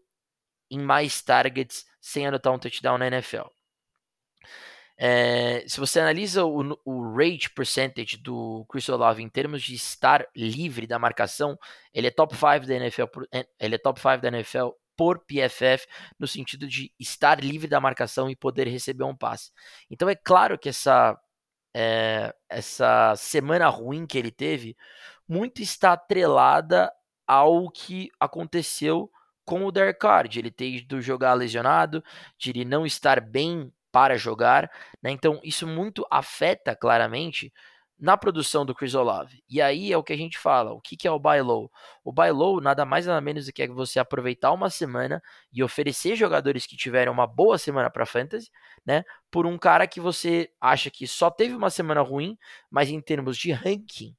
em 0.70 0.78
mais 0.80 1.22
targets 1.22 1.87
sem 2.01 2.26
anotar 2.26 2.53
um 2.53 2.59
touchdown 2.59 2.99
na 2.99 3.07
NFL. 3.07 3.47
É, 4.99 5.62
se 5.68 5.78
você 5.78 6.01
analisa 6.01 6.44
o, 6.44 6.78
o 6.84 7.16
rate 7.16 7.51
percentage 7.51 8.16
do 8.16 8.64
Chris 8.68 8.88
Olave 8.88 9.22
em 9.22 9.28
termos 9.28 9.62
de 9.62 9.74
estar 9.74 10.26
livre 10.34 10.86
da 10.86 10.99
marcação, 10.99 11.59
ele 11.92 12.07
é 12.07 12.11
top 12.11 12.34
5 12.34 12.66
da 12.66 12.74
NFL, 12.74 13.07
por, 13.07 13.28
é, 13.32 13.47
ele 13.61 13.74
é 13.74 13.78
top 13.78 14.01
5 14.01 14.18
da 14.18 14.28
NFL 14.28 14.70
por 14.97 15.20
PFF 15.26 15.86
no 16.18 16.26
sentido 16.26 16.66
de 16.66 16.90
estar 16.99 17.44
livre 17.44 17.68
da 17.68 17.78
marcação 17.78 18.30
e 18.30 18.34
poder 18.34 18.66
receber 18.66 19.05
um 19.05 19.14
passe. 19.14 19.51
Então 19.90 20.09
é 20.09 20.14
claro 20.14 20.59
que 20.59 20.70
essa 20.70 21.18
é, 21.76 22.34
essa 22.49 23.14
semana 23.16 23.68
ruim 23.68 24.07
que 24.07 24.16
ele 24.16 24.30
teve 24.30 24.74
muito 25.28 25.61
está 25.61 25.92
atrelada 25.92 26.90
ao 27.27 27.70
que 27.70 28.11
aconteceu 28.20 29.11
com 29.45 29.64
o 29.64 29.72
Derek 29.72 30.01
Carr, 30.01 30.29
de 30.29 30.41
ele 30.41 30.51
ter 30.51 30.68
ido 30.68 31.01
jogar 31.01 31.35
lesionado, 31.35 32.03
de 32.39 32.51
ele 32.51 32.64
não 32.64 32.85
estar 32.85 33.20
bem 33.20 33.72
para 33.93 34.16
jogar, 34.16 34.70
né? 35.03 35.11
Então 35.11 35.41
isso 35.43 35.66
muito 35.66 36.07
afeta 36.11 36.74
claramente 36.77 37.53
na 37.99 38.16
produção 38.16 38.66
do 38.66 38.74
Chris 38.74 38.95
Olave. 38.95 39.43
E 39.49 39.62
aí 39.62 39.91
é 39.93 39.97
o 39.97 40.03
que 40.03 40.12
a 40.12 40.16
gente 40.16 40.37
fala, 40.39 40.72
o 40.72 40.81
que, 40.81 40.97
que 40.97 41.09
é 41.09 41.11
o 41.11 41.18
buy 41.18 41.41
low? 41.41 41.70
O 42.05 42.12
buy 42.12 42.31
low 42.31 42.61
nada 42.61 42.85
mais 42.85 43.07
nada 43.07 43.20
menos 43.20 43.47
do 43.47 43.53
que 43.53 43.62
é 43.62 43.68
você 43.68 43.99
aproveitar 43.99 44.53
uma 44.53 44.68
semana 44.68 45.22
e 45.53 45.62
oferecer 45.62 46.14
jogadores 46.14 46.66
que 46.66 46.77
tiveram 46.77 47.12
uma 47.12 47.27
boa 47.27 47.57
semana 47.57 47.89
para 47.89 48.05
fantasy, 48.05 48.51
né, 48.85 49.03
por 49.31 49.47
um 49.47 49.57
cara 49.57 49.87
que 49.87 50.01
você 50.01 50.51
acha 50.61 50.91
que 50.91 51.07
só 51.07 51.31
teve 51.31 51.55
uma 51.55 51.70
semana 51.70 52.03
ruim, 52.03 52.37
mas 52.70 52.91
em 52.91 53.01
termos 53.01 53.39
de 53.39 53.51
ranking 53.53 54.14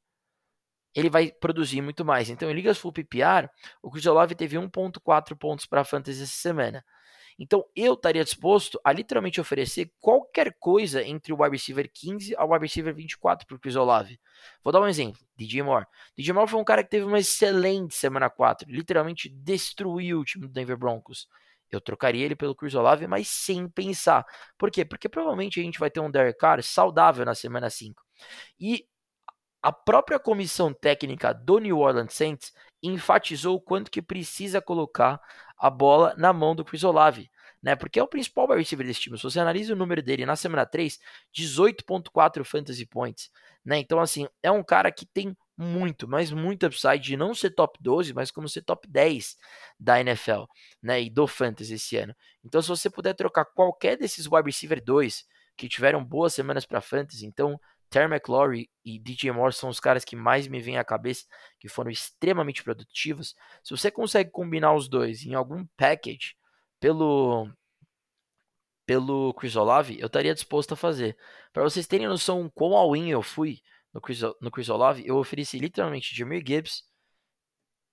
ele 0.98 1.12
vai 1.12 1.32
produzir 1.32 1.80
muito 1.80 2.04
mais. 2.04 2.28
Então, 2.28 2.50
em 2.50 2.54
ligas 2.54 2.80
full 2.80 2.92
PPR, 2.92 3.48
o 3.84 3.92
Olave 4.10 4.34
teve 4.34 4.58
1.4 4.58 5.38
pontos 5.38 5.68
para 5.68 5.84
fantasy 5.84 6.24
essa 6.24 6.32
semana. 6.32 6.84
Então 7.40 7.64
eu 7.76 7.94
estaria 7.94 8.24
disposto 8.24 8.80
a 8.84 8.92
literalmente 8.92 9.40
oferecer 9.40 9.92
qualquer 10.00 10.56
coisa 10.60 11.04
entre 11.04 11.32
o 11.32 11.40
wide 11.40 11.56
receiver 11.56 11.88
15 11.94 12.36
ao 12.36 12.50
wide 12.50 12.66
receiver 12.66 12.96
24 12.96 13.46
para 13.46 13.56
o 13.56 13.80
Olave. 13.80 14.20
Vou 14.64 14.74
dar 14.74 14.82
um 14.82 14.88
exemplo: 14.88 15.22
DJ 15.36 15.62
Moore. 15.62 15.86
DJ 16.18 16.34
Moore 16.34 16.50
foi 16.50 16.60
um 16.60 16.64
cara 16.64 16.84
que 16.84 16.90
teve 16.90 17.06
uma 17.06 17.20
excelente 17.20 17.94
semana 17.94 18.28
4, 18.28 18.68
literalmente 18.68 19.30
destruiu 19.30 20.22
o 20.22 20.26
time 20.26 20.48
do 20.48 20.52
Denver 20.52 20.78
Broncos. 20.78 21.28
Eu 21.70 21.80
trocaria 21.80 22.26
ele 22.26 22.36
pelo 22.36 22.56
Chris 22.56 22.74
Olave, 22.74 23.06
mas 23.06 23.28
sem 23.28 23.70
pensar. 23.70 24.26
Por 24.58 24.72
quê? 24.72 24.84
Porque 24.84 25.08
provavelmente 25.08 25.60
a 25.60 25.64
gente 25.64 25.78
vai 25.78 25.92
ter 25.92 26.00
um 26.00 26.10
Derek 26.10 26.40
Carr 26.40 26.64
saudável 26.64 27.24
na 27.24 27.36
semana 27.36 27.70
5. 27.70 28.02
E 28.60 28.88
a 29.68 29.72
própria 29.74 30.18
comissão 30.18 30.72
técnica 30.72 31.34
do 31.34 31.60
New 31.60 31.80
Orleans 31.80 32.14
Saints 32.14 32.54
enfatizou 32.82 33.58
o 33.58 33.60
quanto 33.60 33.92
que 33.92 34.02
precisa 34.02 34.62
colocar 34.62 35.20
a 35.58 35.70
bola 35.70 36.16
na 36.18 36.32
mão 36.32 36.56
do 36.56 36.64
Chris 36.64 36.86
Olave, 36.86 37.30
né? 37.62 37.76
Porque 37.76 38.00
é 38.00 38.04
o 38.04 38.08
principal 38.08 38.46
wide 38.48 38.60
receiver 38.60 38.88
desse 38.88 39.02
time. 39.02 39.18
Se 39.18 39.24
você 39.24 39.42
analisa 39.42 39.74
o 39.74 39.76
número 39.76 40.02
dele 40.02 40.26
na 40.26 40.38
semana 40.38 40.66
3, 40.66 40.98
18.4 41.36 42.46
fantasy 42.46 42.86
points, 42.86 43.30
né? 43.66 43.78
Então 43.78 44.00
assim, 44.00 44.26
é 44.42 44.50
um 44.50 44.64
cara 44.64 44.90
que 44.90 45.06
tem 45.06 45.36
muito, 45.58 46.08
mas 46.08 46.32
muito 46.32 46.66
upside 46.66 47.00
de 47.00 47.18
não 47.18 47.36
ser 47.36 47.50
top 47.50 47.78
12, 47.82 48.14
mas 48.14 48.32
como 48.32 48.48
ser 48.48 48.62
top 48.62 48.88
10 48.88 49.36
da 49.78 50.00
NFL, 50.00 50.44
né? 50.82 51.02
E 51.02 51.10
do 51.10 51.28
fantasy 51.28 51.74
esse 51.74 51.98
ano. 51.98 52.16
Então 52.42 52.62
se 52.62 52.70
você 52.70 52.90
puder 52.90 53.16
trocar 53.16 53.44
qualquer 53.44 53.98
desses 53.98 54.28
wide 54.28 54.46
receiver 54.46 54.82
2 54.82 55.26
que 55.58 55.68
tiveram 55.68 56.02
boas 56.06 56.34
semanas 56.34 56.66
para 56.66 56.80
fantasy, 56.80 57.26
então 57.26 57.60
Terry 57.90 58.12
McLaurin 58.14 58.68
e 58.84 59.00
DJ 59.00 59.32
Moore 59.32 59.54
são 59.54 59.70
os 59.70 59.80
caras 59.80 60.04
que 60.04 60.16
mais 60.16 60.48
me 60.48 60.60
vêm 60.60 60.78
à 60.78 60.84
cabeça, 60.84 61.26
que 61.60 61.70
foram 61.70 61.90
extremamente 61.90 62.64
produtivos. 62.64 63.36
Se 63.64 63.72
você 63.72 63.90
consegue 63.90 64.30
combinar 64.30 64.74
os 64.74 64.88
dois 64.88 65.26
em 65.26 65.34
algum 65.34 65.66
package 65.78 66.36
pelo 66.80 67.50
pelo 68.86 69.34
Chris 69.34 69.56
Olave, 69.58 70.00
eu 70.00 70.08
estaria 70.08 70.34
disposto 70.34 70.74
a 70.74 70.78
fazer. 70.78 71.18
Para 71.52 71.64
vocês 71.64 71.86
terem 71.86 72.08
noção 72.08 72.50
quão 72.50 72.74
all-in 72.74 73.10
eu 73.10 73.22
fui 73.22 73.62
no 73.94 74.00
Chris, 74.00 74.22
no 74.40 74.50
Chris 74.50 74.70
Olave, 74.70 75.06
eu 75.06 75.18
ofereci 75.18 75.60
literalmente 75.60 76.16
Jameer 76.16 76.42
Gibbs 76.46 76.84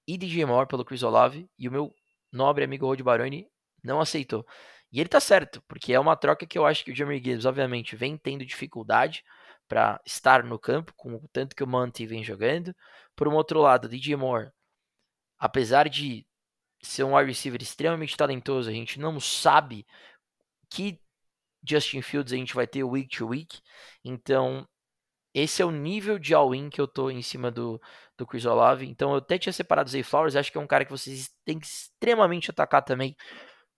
e 0.07 0.17
DJ 0.17 0.45
Moore 0.45 0.69
pelo 0.69 0.85
Chris 0.85 1.03
Olave 1.03 1.51
e 1.59 1.69
o 1.69 1.73
meu 1.73 1.93
nobre 2.31 2.63
amigo 2.63 2.87
Rod 2.87 3.01
Baroni 3.01 3.49
não 3.83 4.01
aceitou. 4.01 4.47
E 4.93 5.01
ele 5.01 5.09
tá 5.09 5.19
certo, 5.19 5.61
porque 5.67 5.93
é 5.93 5.99
uma 5.99 6.15
troca 6.15 6.47
que 6.47 6.57
eu 6.57 6.65
acho 6.65 6.85
que 6.85 6.93
o 6.93 6.95
Jameer 6.95 7.21
Gibbs, 7.21 7.45
obviamente, 7.45 7.97
vem 7.97 8.17
tendo 8.17 8.47
dificuldade 8.47 9.25
para 9.69 10.01
estar 10.05 10.45
no 10.45 10.59
campo, 10.59 10.93
com 10.97 11.15
o 11.15 11.29
tanto 11.33 11.57
que 11.57 11.65
o 11.65 11.67
Monty 11.67 12.07
vem 12.07 12.23
jogando. 12.23 12.75
Por 13.17 13.29
um 13.29 13.35
outro 13.35 13.61
lado, 13.61 13.89
DJ 13.89 14.17
Moore, 14.17 14.51
apesar 15.39 15.89
de 15.89 16.27
ser 16.83 17.05
um 17.05 17.17
wide 17.17 17.29
receiver 17.29 17.63
extremamente 17.63 18.17
talentoso, 18.17 18.69
a 18.69 18.73
gente 18.73 19.01
não 19.01 19.19
sabe 19.19 19.87
que 20.71 21.01
Justin 21.67 22.03
Fields 22.03 22.33
a 22.33 22.37
gente 22.37 22.55
vai 22.55 22.67
ter 22.67 22.85
week 22.85 23.17
to 23.17 23.29
week. 23.29 23.61
Então, 24.05 24.69
esse 25.33 25.63
é 25.63 25.65
o 25.65 25.71
nível 25.71 26.19
de 26.19 26.35
all-in 26.35 26.69
que 26.69 26.81
eu 26.81 26.87
tô 26.87 27.11
em 27.11 27.23
cima 27.23 27.51
do, 27.51 27.81
do 28.17 28.27
Chris 28.27 28.45
Olave. 28.45 28.87
Então, 28.87 29.13
eu 29.13 29.17
até 29.19 29.39
tinha 29.39 29.53
separado 29.53 29.89
o 29.89 29.91
Zay 29.91 30.03
Flowers, 30.03 30.37
acho 30.37 30.53
que 30.53 30.59
é 30.59 30.61
um 30.61 30.67
cara 30.67 30.85
que 30.85 30.91
vocês 30.91 31.31
têm 31.45 31.59
que 31.59 31.67
extremamente 31.67 32.51
atacar 32.51 32.83
também 32.83 33.17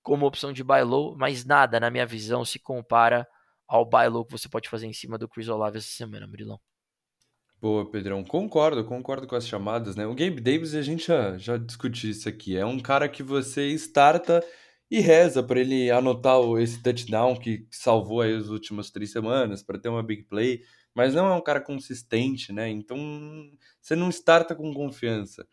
como 0.03 0.27
opção 0.27 0.53
de 0.53 0.63
buy 0.63 0.83
low, 0.83 1.17
mas 1.17 1.45
nada, 1.45 1.81
na 1.81 1.91
minha 1.91 2.07
visão, 2.07 2.45
se 2.45 2.59
compara 2.59 3.27
ao 3.67 3.85
buy 3.85 4.09
low 4.09 4.25
que 4.25 4.33
você 4.33 4.49
pode 4.49 4.69
fazer 4.69 4.87
em 4.87 4.93
cima 4.93 5.19
do 5.19 5.29
Chris 5.29 5.49
Olave 5.49 5.79
essa 5.79 5.89
semana, 5.89 6.27
Murilão. 6.27 6.61
Boa, 7.61 7.91
Pedrão. 7.91 8.23
Concordo, 8.23 8.85
concordo 8.85 9.27
com 9.27 9.35
as 9.35 9.47
chamadas, 9.47 9.97
né? 9.97 10.07
O 10.07 10.15
Gabe 10.15 10.41
Davis, 10.41 10.75
a 10.75 10.83
gente 10.83 11.07
já, 11.07 11.39
já 11.39 11.57
discutiu 11.57 12.11
isso 12.11 12.29
aqui. 12.29 12.57
É 12.57 12.67
um 12.67 12.79
cara 12.79 13.09
que 13.09 13.23
você 13.23 13.69
starta 13.71 14.45
e 14.91 15.01
reza 15.01 15.43
para 15.43 15.61
ele 15.61 15.91
anotar 15.91 16.39
esse 16.61 16.83
touchdown 16.83 17.35
que 17.35 17.67
salvou 17.71 18.21
aí 18.21 18.35
as 18.35 18.49
últimas 18.49 18.91
três 18.91 19.11
semanas, 19.11 19.63
para 19.63 19.79
ter 19.79 19.89
uma 19.89 20.03
big 20.03 20.25
play, 20.25 20.63
mas 20.95 21.15
não 21.15 21.27
é 21.27 21.35
um 21.35 21.41
cara 21.41 21.61
consistente, 21.61 22.53
né? 22.53 22.69
Então 22.69 22.97
você 23.81 23.97
não 23.97 24.11
starta 24.11 24.55
com 24.55 24.73
confiança. 24.73 25.47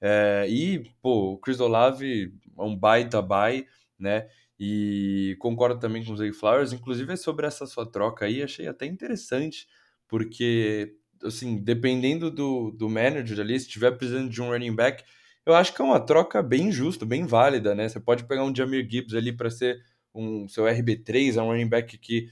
É, 0.00 0.46
e, 0.48 0.84
pô, 1.02 1.32
o 1.32 1.38
Chris 1.38 1.60
Olave 1.60 2.32
é 2.58 2.62
um 2.62 2.76
baita 2.76 3.20
buy, 3.20 3.66
né? 3.98 4.28
E 4.62 5.36
concordo 5.38 5.80
também 5.80 6.04
com 6.04 6.12
o 6.12 6.16
Zay 6.18 6.34
Flowers, 6.34 6.74
inclusive 6.74 7.16
sobre 7.16 7.46
essa 7.46 7.64
sua 7.64 7.90
troca 7.90 8.26
aí, 8.26 8.42
achei 8.42 8.68
até 8.68 8.84
interessante, 8.84 9.66
porque, 10.06 10.96
assim, 11.24 11.56
dependendo 11.56 12.30
do, 12.30 12.70
do 12.70 12.86
manager 12.86 13.40
ali, 13.40 13.58
se 13.58 13.64
estiver 13.66 13.92
precisando 13.92 14.28
de 14.28 14.42
um 14.42 14.50
running 14.50 14.74
back, 14.74 15.02
eu 15.46 15.54
acho 15.54 15.74
que 15.74 15.80
é 15.80 15.84
uma 15.84 15.98
troca 15.98 16.42
bem 16.42 16.70
justa, 16.70 17.06
bem 17.06 17.24
válida, 17.24 17.74
né? 17.74 17.88
Você 17.88 17.98
pode 17.98 18.24
pegar 18.24 18.44
um 18.44 18.54
Jamir 18.54 18.86
Gibbs 18.86 19.14
ali 19.14 19.32
para 19.32 19.48
ser 19.50 19.82
um 20.14 20.46
seu 20.46 20.64
RB3, 20.64 21.38
é 21.38 21.42
um 21.42 21.46
running 21.46 21.68
back 21.68 21.96
que 21.96 22.28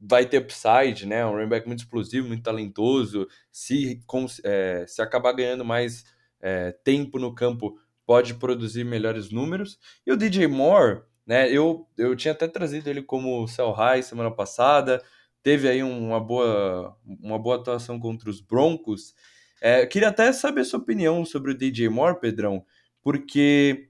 vai 0.00 0.24
ter 0.24 0.38
upside, 0.38 1.06
né? 1.06 1.26
Um 1.26 1.32
running 1.32 1.48
back 1.48 1.66
muito 1.66 1.80
explosivo, 1.80 2.26
muito 2.26 2.42
talentoso. 2.42 3.28
Se, 3.52 4.00
é, 4.44 4.86
se 4.88 5.02
acabar 5.02 5.32
ganhando 5.32 5.64
mais 5.64 6.04
é, 6.40 6.72
tempo 6.72 7.18
no 7.18 7.34
campo, 7.34 7.78
pode 8.06 8.32
produzir 8.34 8.84
melhores 8.84 9.30
números. 9.30 9.78
E 10.06 10.12
o 10.12 10.16
DJ 10.16 10.46
Moore, 10.46 11.02
né? 11.26 11.50
Eu, 11.50 11.86
eu 11.98 12.14
tinha 12.14 12.32
até 12.32 12.46
trazido 12.46 12.88
ele 12.88 13.02
como 13.02 13.46
sell 13.48 13.72
high 13.72 14.02
semana 14.02 14.30
passada, 14.30 15.02
teve 15.42 15.68
aí 15.68 15.82
uma 15.82 16.20
boa, 16.20 16.96
uma 17.04 17.38
boa 17.38 17.56
atuação 17.56 17.98
contra 17.98 18.30
os 18.30 18.40
Broncos. 18.40 19.14
É, 19.60 19.84
queria 19.86 20.08
até 20.08 20.32
saber 20.32 20.64
sua 20.64 20.78
opinião 20.78 21.24
sobre 21.24 21.52
o 21.52 21.56
DJ 21.56 21.88
Moore, 21.88 22.20
Pedrão, 22.20 22.64
porque, 23.02 23.88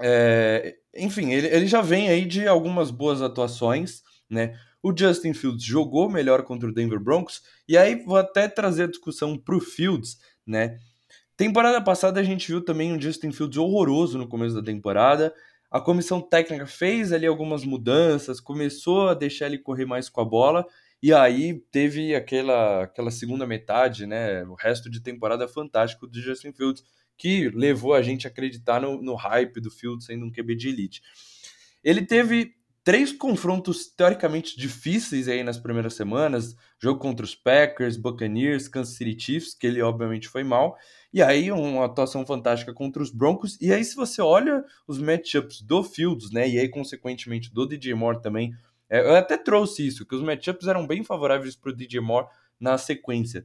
é, 0.00 0.76
enfim, 0.96 1.32
ele, 1.32 1.48
ele 1.48 1.66
já 1.66 1.82
vem 1.82 2.08
aí 2.08 2.24
de 2.24 2.46
algumas 2.46 2.90
boas 2.90 3.20
atuações, 3.20 4.02
né? 4.30 4.58
O 4.82 4.92
Justin 4.96 5.32
Fields 5.32 5.62
jogou 5.64 6.10
melhor 6.10 6.42
contra 6.42 6.68
o 6.68 6.72
Denver 6.72 6.98
Broncos, 6.98 7.42
e 7.68 7.78
aí 7.78 7.94
vou 8.04 8.16
até 8.16 8.48
trazer 8.48 8.84
a 8.84 8.88
discussão 8.88 9.38
para 9.38 9.56
o 9.56 9.60
Fields, 9.60 10.18
né? 10.46 10.78
Temporada 11.36 11.80
passada 11.80 12.20
a 12.20 12.22
gente 12.22 12.48
viu 12.48 12.60
também 12.64 12.92
um 12.92 13.00
Justin 13.00 13.32
Fields 13.32 13.56
horroroso 13.56 14.18
no 14.18 14.28
começo 14.28 14.54
da 14.54 14.62
temporada, 14.62 15.34
a 15.72 15.80
comissão 15.80 16.20
técnica 16.20 16.66
fez 16.66 17.12
ali 17.12 17.26
algumas 17.26 17.64
mudanças, 17.64 18.38
começou 18.38 19.08
a 19.08 19.14
deixar 19.14 19.46
ele 19.46 19.56
correr 19.56 19.86
mais 19.86 20.10
com 20.10 20.20
a 20.20 20.24
bola, 20.24 20.66
e 21.02 21.14
aí 21.14 21.64
teve 21.72 22.14
aquela, 22.14 22.82
aquela 22.82 23.10
segunda 23.10 23.46
metade, 23.46 24.06
né? 24.06 24.44
O 24.44 24.54
resto 24.54 24.90
de 24.90 25.02
temporada 25.02 25.48
fantástico 25.48 26.06
do 26.06 26.20
Justin 26.20 26.52
Fields, 26.52 26.84
que 27.16 27.48
levou 27.48 27.94
a 27.94 28.02
gente 28.02 28.26
a 28.26 28.30
acreditar 28.30 28.82
no, 28.82 29.00
no 29.00 29.14
hype 29.14 29.62
do 29.62 29.70
Fields 29.70 30.04
sendo 30.04 30.26
um 30.26 30.30
QB 30.30 30.54
de 30.56 30.68
elite. 30.68 31.02
Ele 31.82 32.04
teve 32.04 32.54
três 32.84 33.10
confrontos 33.10 33.86
teoricamente 33.86 34.58
difíceis 34.58 35.26
aí 35.26 35.42
nas 35.42 35.58
primeiras 35.58 35.94
semanas, 35.94 36.54
jogo 36.78 37.00
contra 37.00 37.24
os 37.24 37.34
Packers, 37.34 37.96
Buccaneers, 37.96 38.68
Kansas 38.68 38.94
City 38.94 39.18
Chiefs, 39.18 39.54
que 39.54 39.66
ele 39.66 39.80
obviamente 39.80 40.28
foi 40.28 40.44
mal, 40.44 40.76
e 41.12 41.20
aí, 41.20 41.52
uma 41.52 41.84
atuação 41.84 42.24
fantástica 42.24 42.72
contra 42.72 43.02
os 43.02 43.10
Broncos. 43.10 43.58
E 43.60 43.72
aí, 43.72 43.84
se 43.84 43.94
você 43.94 44.22
olha 44.22 44.64
os 44.86 44.98
matchups 44.98 45.60
do 45.60 45.84
Fields, 45.84 46.30
né? 46.30 46.48
E 46.48 46.58
aí, 46.58 46.68
consequentemente, 46.68 47.52
do 47.52 47.66
DJ 47.66 47.94
Moore 47.94 48.22
também. 48.22 48.54
É, 48.88 49.00
eu 49.00 49.14
até 49.16 49.36
trouxe 49.36 49.86
isso, 49.86 50.06
que 50.06 50.14
os 50.14 50.22
matchups 50.22 50.66
eram 50.66 50.86
bem 50.86 51.04
favoráveis 51.04 51.54
para 51.54 51.70
o 51.70 51.76
DJ 51.76 52.00
Moore 52.00 52.28
na 52.58 52.78
sequência. 52.78 53.44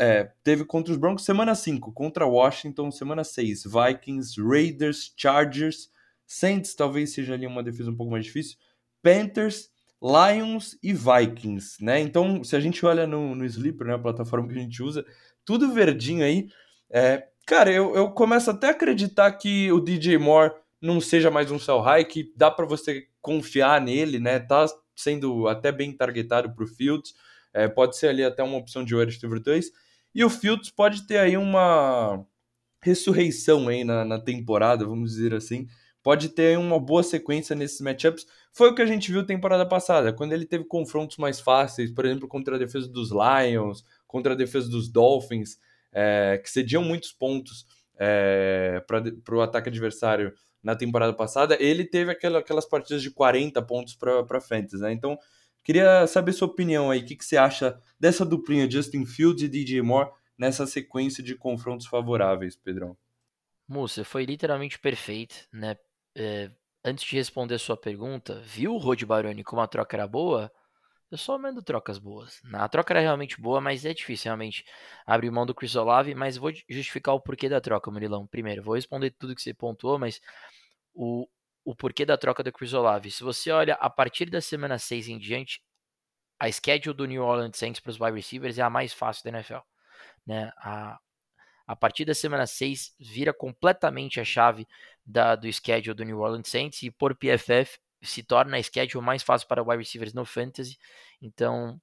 É, 0.00 0.30
teve 0.42 0.64
contra 0.64 0.90
os 0.92 0.98
Broncos 0.98 1.24
semana 1.24 1.54
5, 1.54 1.92
contra 1.92 2.26
Washington, 2.26 2.90
semana 2.90 3.24
6, 3.24 3.64
Vikings, 3.64 4.40
Raiders, 4.40 5.12
Chargers, 5.16 5.90
Saints, 6.26 6.74
talvez 6.74 7.12
seja 7.12 7.34
ali 7.34 7.46
uma 7.46 7.62
defesa 7.62 7.90
um 7.90 7.96
pouco 7.96 8.10
mais 8.10 8.24
difícil, 8.24 8.56
Panthers, 9.02 9.70
Lions 10.02 10.78
e 10.82 10.92
Vikings, 10.92 11.82
né? 11.84 12.00
Então, 12.00 12.42
se 12.42 12.56
a 12.56 12.60
gente 12.60 12.84
olha 12.84 13.06
no, 13.06 13.34
no 13.34 13.44
Sleeper, 13.44 13.86
né, 13.86 13.94
a 13.94 13.98
plataforma 13.98 14.48
que 14.48 14.58
a 14.58 14.62
gente 14.62 14.82
usa, 14.82 15.04
tudo 15.44 15.72
verdinho 15.72 16.24
aí, 16.24 16.48
é, 16.90 17.26
cara, 17.46 17.72
eu, 17.72 17.94
eu 17.94 18.10
começo 18.10 18.50
até 18.50 18.68
a 18.68 18.70
acreditar 18.70 19.30
que 19.32 19.70
o 19.72 19.80
DJ 19.80 20.18
Moore 20.18 20.52
não 20.80 21.00
seja 21.00 21.30
mais 21.30 21.50
um 21.50 21.58
sell 21.58 21.80
high, 21.80 22.04
que 22.04 22.32
dá 22.36 22.50
para 22.50 22.66
você 22.66 23.06
confiar 23.20 23.80
nele, 23.80 24.18
né? 24.18 24.38
Tá 24.38 24.66
sendo 24.94 25.48
até 25.48 25.72
bem 25.72 25.92
targetado 25.92 26.54
para 26.54 26.64
o 26.64 26.66
Fields, 26.66 27.14
é, 27.52 27.68
pode 27.68 27.96
ser 27.96 28.08
ali 28.08 28.24
até 28.24 28.42
uma 28.42 28.56
opção 28.56 28.84
de 28.84 28.94
wide 28.94 29.12
receiver 29.12 29.40
2. 29.40 29.70
E 30.14 30.24
o 30.24 30.30
Fields 30.30 30.70
pode 30.70 31.06
ter 31.06 31.18
aí 31.18 31.36
uma 31.36 32.24
ressurreição 32.82 33.68
aí 33.68 33.84
na, 33.84 34.04
na 34.04 34.18
temporada, 34.20 34.84
vamos 34.84 35.12
dizer 35.12 35.34
assim. 35.34 35.66
Pode 36.02 36.28
ter 36.28 36.56
uma 36.56 36.78
boa 36.78 37.02
sequência 37.02 37.56
nesses 37.56 37.80
matchups. 37.80 38.26
Foi 38.52 38.70
o 38.70 38.74
que 38.74 38.80
a 38.80 38.86
gente 38.86 39.10
viu 39.10 39.26
temporada 39.26 39.66
passada, 39.66 40.12
quando 40.12 40.32
ele 40.32 40.46
teve 40.46 40.64
confrontos 40.64 41.16
mais 41.16 41.40
fáceis, 41.40 41.90
por 41.90 42.04
exemplo, 42.06 42.28
contra 42.28 42.56
a 42.56 42.58
defesa 42.58 42.88
dos 42.88 43.10
Lions, 43.10 43.84
contra 44.06 44.32
a 44.34 44.36
defesa 44.36 44.68
dos 44.70 44.88
Dolphins, 44.88 45.58
é, 45.96 46.36
que 46.36 46.50
cediam 46.50 46.84
muitos 46.84 47.10
pontos 47.10 47.66
é, 47.98 48.84
para 48.86 49.34
o 49.34 49.40
ataque 49.40 49.70
adversário 49.70 50.34
na 50.62 50.76
temporada 50.76 51.14
passada, 51.14 51.56
ele 51.58 51.84
teve 51.84 52.10
aquela, 52.10 52.40
aquelas 52.40 52.66
partidas 52.66 53.00
de 53.00 53.10
40 53.10 53.62
pontos 53.62 53.94
para 53.94 54.40
Fantasy, 54.40 54.76
né? 54.76 54.92
Então, 54.92 55.18
queria 55.64 56.06
saber 56.06 56.32
sua 56.32 56.48
opinião 56.48 56.90
aí, 56.90 57.00
o 57.00 57.06
que, 57.06 57.16
que 57.16 57.24
você 57.24 57.38
acha 57.38 57.80
dessa 57.98 58.26
duplinha 58.26 58.70
Justin 58.70 59.06
Fields 59.06 59.42
e 59.42 59.48
DJ 59.48 59.80
Moore 59.80 60.10
nessa 60.36 60.66
sequência 60.66 61.22
de 61.22 61.34
confrontos 61.34 61.86
favoráveis, 61.86 62.56
Pedrão? 62.56 62.96
Moça, 63.66 64.04
foi 64.04 64.26
literalmente 64.26 64.78
perfeito, 64.78 65.34
né? 65.52 65.76
É, 66.14 66.50
antes 66.84 67.04
de 67.04 67.16
responder 67.16 67.54
a 67.54 67.58
sua 67.58 67.76
pergunta, 67.76 68.40
viu 68.44 68.74
o 68.74 68.78
Rod 68.78 69.02
Baroni 69.04 69.42
como 69.42 69.62
a 69.62 69.66
troca 69.66 69.96
era 69.96 70.06
boa? 70.06 70.52
Eu 71.10 71.16
só 71.16 71.38
mando 71.38 71.62
trocas 71.62 71.98
boas. 71.98 72.40
A 72.52 72.68
troca 72.68 72.92
era 72.92 73.00
realmente 73.00 73.40
boa, 73.40 73.60
mas 73.60 73.84
é 73.84 73.94
difícil 73.94 74.24
realmente 74.24 74.64
abrir 75.06 75.30
mão 75.30 75.46
do 75.46 75.54
Chris 75.54 75.76
Olave, 75.76 76.14
mas 76.14 76.36
vou 76.36 76.52
justificar 76.68 77.14
o 77.14 77.20
porquê 77.20 77.48
da 77.48 77.60
troca, 77.60 77.90
Murilão. 77.90 78.26
Primeiro, 78.26 78.62
vou 78.62 78.74
responder 78.74 79.10
tudo 79.12 79.34
que 79.34 79.40
você 79.40 79.54
pontuou, 79.54 79.98
mas 79.98 80.20
o, 80.92 81.28
o 81.64 81.76
porquê 81.76 82.04
da 82.04 82.18
troca 82.18 82.42
do 82.42 82.52
Chris 82.52 82.72
Olave. 82.72 83.10
Se 83.10 83.22
você 83.22 83.52
olha 83.52 83.74
a 83.74 83.88
partir 83.88 84.28
da 84.30 84.40
semana 84.40 84.78
6 84.78 85.08
em 85.08 85.18
diante, 85.18 85.62
a 86.40 86.50
schedule 86.50 86.96
do 86.96 87.06
New 87.06 87.22
Orleans 87.22 87.56
Saints 87.56 87.80
para 87.80 87.90
os 87.90 88.00
wide 88.00 88.16
receivers 88.16 88.58
é 88.58 88.62
a 88.62 88.70
mais 88.70 88.92
fácil 88.92 89.22
da 89.24 89.30
NFL. 89.30 89.60
Né? 90.26 90.52
A, 90.58 90.98
a 91.68 91.76
partir 91.76 92.04
da 92.04 92.14
semana 92.14 92.48
6 92.48 92.96
vira 92.98 93.32
completamente 93.32 94.20
a 94.20 94.24
chave 94.24 94.66
da, 95.04 95.36
do 95.36 95.50
schedule 95.52 95.94
do 95.94 96.04
New 96.04 96.18
Orleans 96.18 96.48
Saints 96.48 96.82
e 96.82 96.90
por 96.90 97.14
PFF 97.14 97.78
se 98.02 98.22
torna 98.22 98.56
a 98.56 98.62
schedule 98.62 99.04
mais 99.04 99.22
fácil 99.22 99.48
para 99.48 99.62
wide 99.62 99.78
receivers 99.78 100.12
no 100.12 100.24
fantasy. 100.24 100.78
Então, 101.20 101.80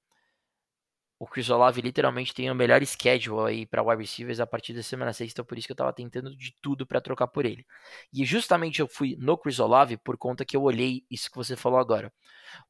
o 1.24 1.26
Chris 1.26 1.50
Olave 1.50 1.80
literalmente 1.82 2.34
tem 2.34 2.52
o 2.52 2.56
melhor 2.56 2.86
schedule 2.86 3.48
aí 3.48 3.66
para 3.66 3.82
wide 3.82 4.02
receivers 4.02 4.42
a 4.42 4.46
partir 4.46 4.74
da 4.74 4.84
semana 4.84 5.14
6, 5.14 5.32
então 5.32 5.46
por 5.46 5.58
isso 5.58 5.66
que 5.66 5.72
eu 5.72 5.76
estava 5.76 5.94
tentando 5.94 6.36
de 6.36 6.54
tudo 6.62 6.86
para 6.86 7.00
trocar 7.00 7.28
por 7.28 7.46
ele. 7.46 7.66
E 8.12 8.26
justamente 8.26 8.82
eu 8.82 8.88
fui 8.88 9.16
no 9.18 9.38
Chris 9.38 9.58
Olave 9.60 9.96
por 9.96 10.18
conta 10.18 10.44
que 10.44 10.58
eu 10.58 10.64
olhei 10.64 11.06
isso 11.10 11.32
que 11.32 11.38
você 11.38 11.56
falou 11.56 11.80
agora. 11.80 12.12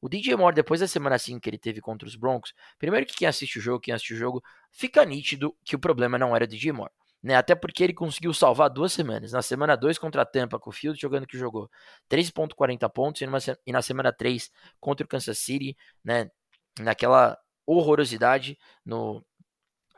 O 0.00 0.08
DJ 0.08 0.36
Moore, 0.36 0.54
depois 0.54 0.80
da 0.80 0.86
semana 0.86 1.18
5 1.18 1.40
que 1.40 1.50
ele 1.50 1.58
teve 1.58 1.80
contra 1.80 2.06
os 2.06 2.14
Broncos, 2.14 2.54
primeiro 2.78 3.04
que 3.06 3.16
quem 3.16 3.26
assiste 3.26 3.58
o 3.58 3.62
jogo, 3.62 3.80
quem 3.80 3.92
assiste 3.92 4.14
o 4.14 4.16
jogo, 4.16 4.42
fica 4.70 5.04
nítido 5.04 5.56
que 5.64 5.74
o 5.74 5.78
problema 5.78 6.16
não 6.16 6.36
era 6.36 6.44
o 6.44 6.48
DJ 6.48 6.72
Moore 6.72 6.92
né? 7.24 7.34
Até 7.36 7.54
porque 7.54 7.82
ele 7.82 7.94
conseguiu 7.94 8.34
salvar 8.34 8.68
duas 8.68 8.92
semanas. 8.92 9.32
Na 9.32 9.40
semana 9.40 9.74
2 9.76 9.96
contra 9.96 10.20
a 10.20 10.26
Tampa, 10.26 10.58
com 10.58 10.68
o 10.68 10.72
Field 10.72 11.00
jogando 11.00 11.26
que 11.26 11.38
jogou 11.38 11.70
3.40 12.10 12.86
pontos 12.90 13.22
e, 13.22 13.26
numa, 13.26 13.38
e 13.66 13.72
na 13.72 13.80
semana 13.80 14.12
3 14.12 14.50
contra 14.78 15.06
o 15.06 15.08
Kansas 15.08 15.38
City, 15.38 15.74
né? 16.04 16.30
Naquela 16.78 17.38
horrorosidade 17.66 18.58
no, 18.84 19.24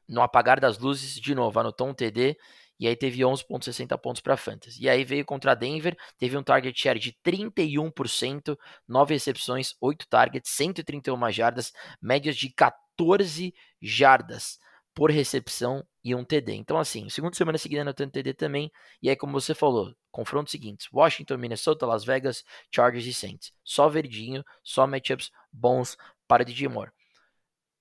no 0.09 0.23
apagar 0.23 0.61
das 0.61 0.79
luzes, 0.79 1.17
de 1.17 1.35
novo, 1.35 1.59
anotou 1.59 1.89
um 1.89 1.95
TD 1.95 2.37
e 2.79 2.87
aí 2.87 2.95
teve 2.95 3.23
11.60 3.23 3.99
pontos 3.99 4.23
para 4.23 4.37
Fantasy. 4.37 4.85
E 4.85 4.89
aí 4.89 5.03
veio 5.03 5.25
contra 5.25 5.51
a 5.51 5.55
Denver, 5.57 5.97
teve 6.19 6.37
um 6.37 6.45
target 6.45 6.81
share 6.81 7.01
de 7.01 7.13
31%, 7.25 8.57
9 8.87 9.15
recepções, 9.15 9.75
8 9.81 10.07
targets, 10.09 10.53
131 10.53 11.33
jardas, 11.33 11.73
médias 12.01 12.37
de 12.37 12.51
14 12.51 13.53
jardas 13.83 14.61
por 14.95 15.11
recepção 15.11 15.85
e 16.07 16.15
um 16.15 16.25
TD. 16.25 16.55
Então, 16.55 16.79
assim, 16.79 17.09
segunda 17.09 17.35
semana 17.35 17.59
seguida 17.59 17.83
anotando 17.83 18.13
TD 18.13 18.33
também. 18.33 18.71
E 19.03 19.11
aí, 19.11 19.17
como 19.17 19.33
você 19.33 19.57
falou, 19.57 19.93
confrontos 20.13 20.53
seguintes: 20.53 20.87
Washington, 20.93 21.37
Minnesota, 21.37 21.85
Las 21.85 22.05
Vegas, 22.05 22.45
Chargers 22.73 23.07
e 23.07 23.13
Saints. 23.13 23.53
Só 23.65 23.89
verdinho, 23.89 24.45
só 24.63 24.87
matchups 24.87 25.33
bons 25.53 25.99
para 26.29 26.45
o 26.45 26.47
DJ. 26.47 26.69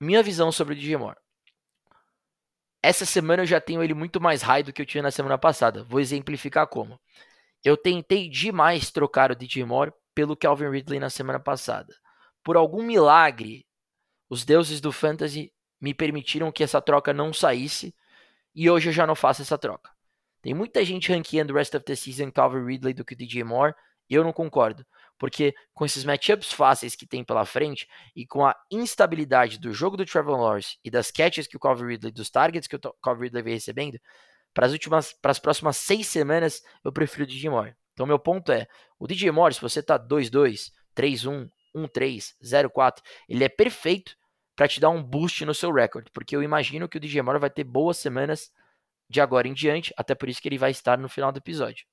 Minha 0.02 0.24
visão 0.24 0.52
sobre 0.52 0.74
o 0.74 0.76
DJ. 0.76 0.98
Essa 2.82 3.06
semana 3.06 3.44
eu 3.44 3.48
já 3.48 3.62
tenho 3.62 3.84
ele 3.84 3.94
muito 3.94 4.20
mais 4.20 4.42
high 4.42 4.64
do 4.64 4.74
que 4.74 4.82
eu 4.82 4.88
tinha 4.88 5.04
na 5.04 5.12
semana 5.12 5.38
passada. 5.38 5.84
Vou 5.84 6.00
exemplificar 6.00 6.66
como. 6.66 7.00
Eu 7.64 7.78
tentei 7.78 8.28
demais 8.28 8.90
trocar 8.90 9.32
o 9.32 9.36
DJ 9.36 9.64
pelo 10.16 10.36
Calvin 10.36 10.70
Ridley 10.72 11.00
na 11.00 11.12
semana 11.12 11.40
passada. 11.40 11.96
Por 12.44 12.58
algum 12.58 12.82
milagre, 12.82 13.68
os 14.28 14.44
deuses 14.44 14.82
do 14.82 14.92
fantasy 14.92 15.54
me 15.80 15.94
permitiram 15.94 16.52
que 16.52 16.64
essa 16.64 16.82
troca 16.82 17.14
não 17.14 17.32
saísse 17.32 17.94
e 18.56 18.70
hoje 18.70 18.90
eu 18.90 18.94
já 18.94 19.06
não 19.06 19.16
faço 19.16 19.42
essa 19.42 19.58
troca. 19.58 19.92
Tem 20.42 20.54
muita 20.54 20.86
gente 20.86 21.12
ranqueando 21.12 21.54
o 21.54 21.56
rest 21.56 21.74
of 21.76 21.84
the 21.84 21.96
season 21.96 22.32
Calvin 22.32 22.66
Ridley 22.66 22.94
do 22.94 23.04
que 23.04 23.14
o 23.14 23.18
DJ 23.18 23.44
Moore, 23.44 23.74
eu 24.10 24.24
não 24.24 24.32
concordo, 24.32 24.86
porque 25.18 25.54
com 25.74 25.86
esses 25.86 26.04
matchups 26.04 26.52
fáceis 26.52 26.96
que 26.96 27.08
tem 27.08 27.24
pela 27.24 27.46
frente 27.46 27.88
e 28.16 28.26
com 28.26 28.46
a 28.46 28.56
instabilidade 28.72 29.60
do 29.60 29.74
jogo 29.74 29.98
do 29.98 30.06
Trevor 30.06 30.40
Lawrence 30.40 30.78
e 30.84 30.92
das 30.92 31.10
catches 31.10 31.48
que 31.48 31.58
o 31.58 31.60
Calvin 31.60 31.88
Ridley, 31.88 32.12
dos 32.12 32.30
targets 32.30 32.68
que 32.68 32.76
o 32.76 32.80
Calvin 33.02 33.24
Ridley 33.24 33.44
vem 33.44 33.54
recebendo, 33.56 34.00
para 34.54 34.68
as 35.24 35.40
próximas 35.40 35.78
seis 35.78 36.08
semanas, 36.08 36.62
eu 36.84 36.94
prefiro 36.94 37.24
o 37.24 37.28
DJ 37.28 37.50
Moore. 37.50 37.76
Então 37.94 38.06
meu 38.06 38.20
ponto 38.20 38.52
é, 38.52 38.68
o 39.00 39.08
DJ 39.08 39.32
Moore, 39.32 39.54
se 39.54 39.62
você 39.62 39.82
tá 39.82 39.98
2-2, 39.98 40.72
3-1, 40.96 41.50
1-3, 41.76 42.34
0-4, 42.44 43.02
ele 43.28 43.44
é 43.44 43.50
perfeito 43.50 44.16
para 44.56 44.68
te 44.68 44.80
dar 44.80 44.90
um 44.90 45.04
boost 45.04 45.44
no 45.46 45.54
seu 45.54 45.72
recorde, 45.72 46.10
porque 46.12 46.36
eu 46.36 46.42
imagino 46.42 46.88
que 46.88 46.98
o 46.98 47.00
DJ 47.00 47.22
Moore 47.22 47.40
vai 47.40 47.50
ter 47.50 47.64
boas 47.64 47.98
semanas 47.98 48.52
de 49.10 49.22
agora 49.22 49.48
em 49.48 49.54
diante, 49.54 49.94
até 49.98 50.16
por 50.16 50.30
isso 50.30 50.42
que 50.42 50.48
ele 50.48 50.58
vai 50.58 50.72
estar 50.72 50.98
no 50.98 51.10
final 51.10 51.32
do 51.32 51.38
episódio. 51.38 51.86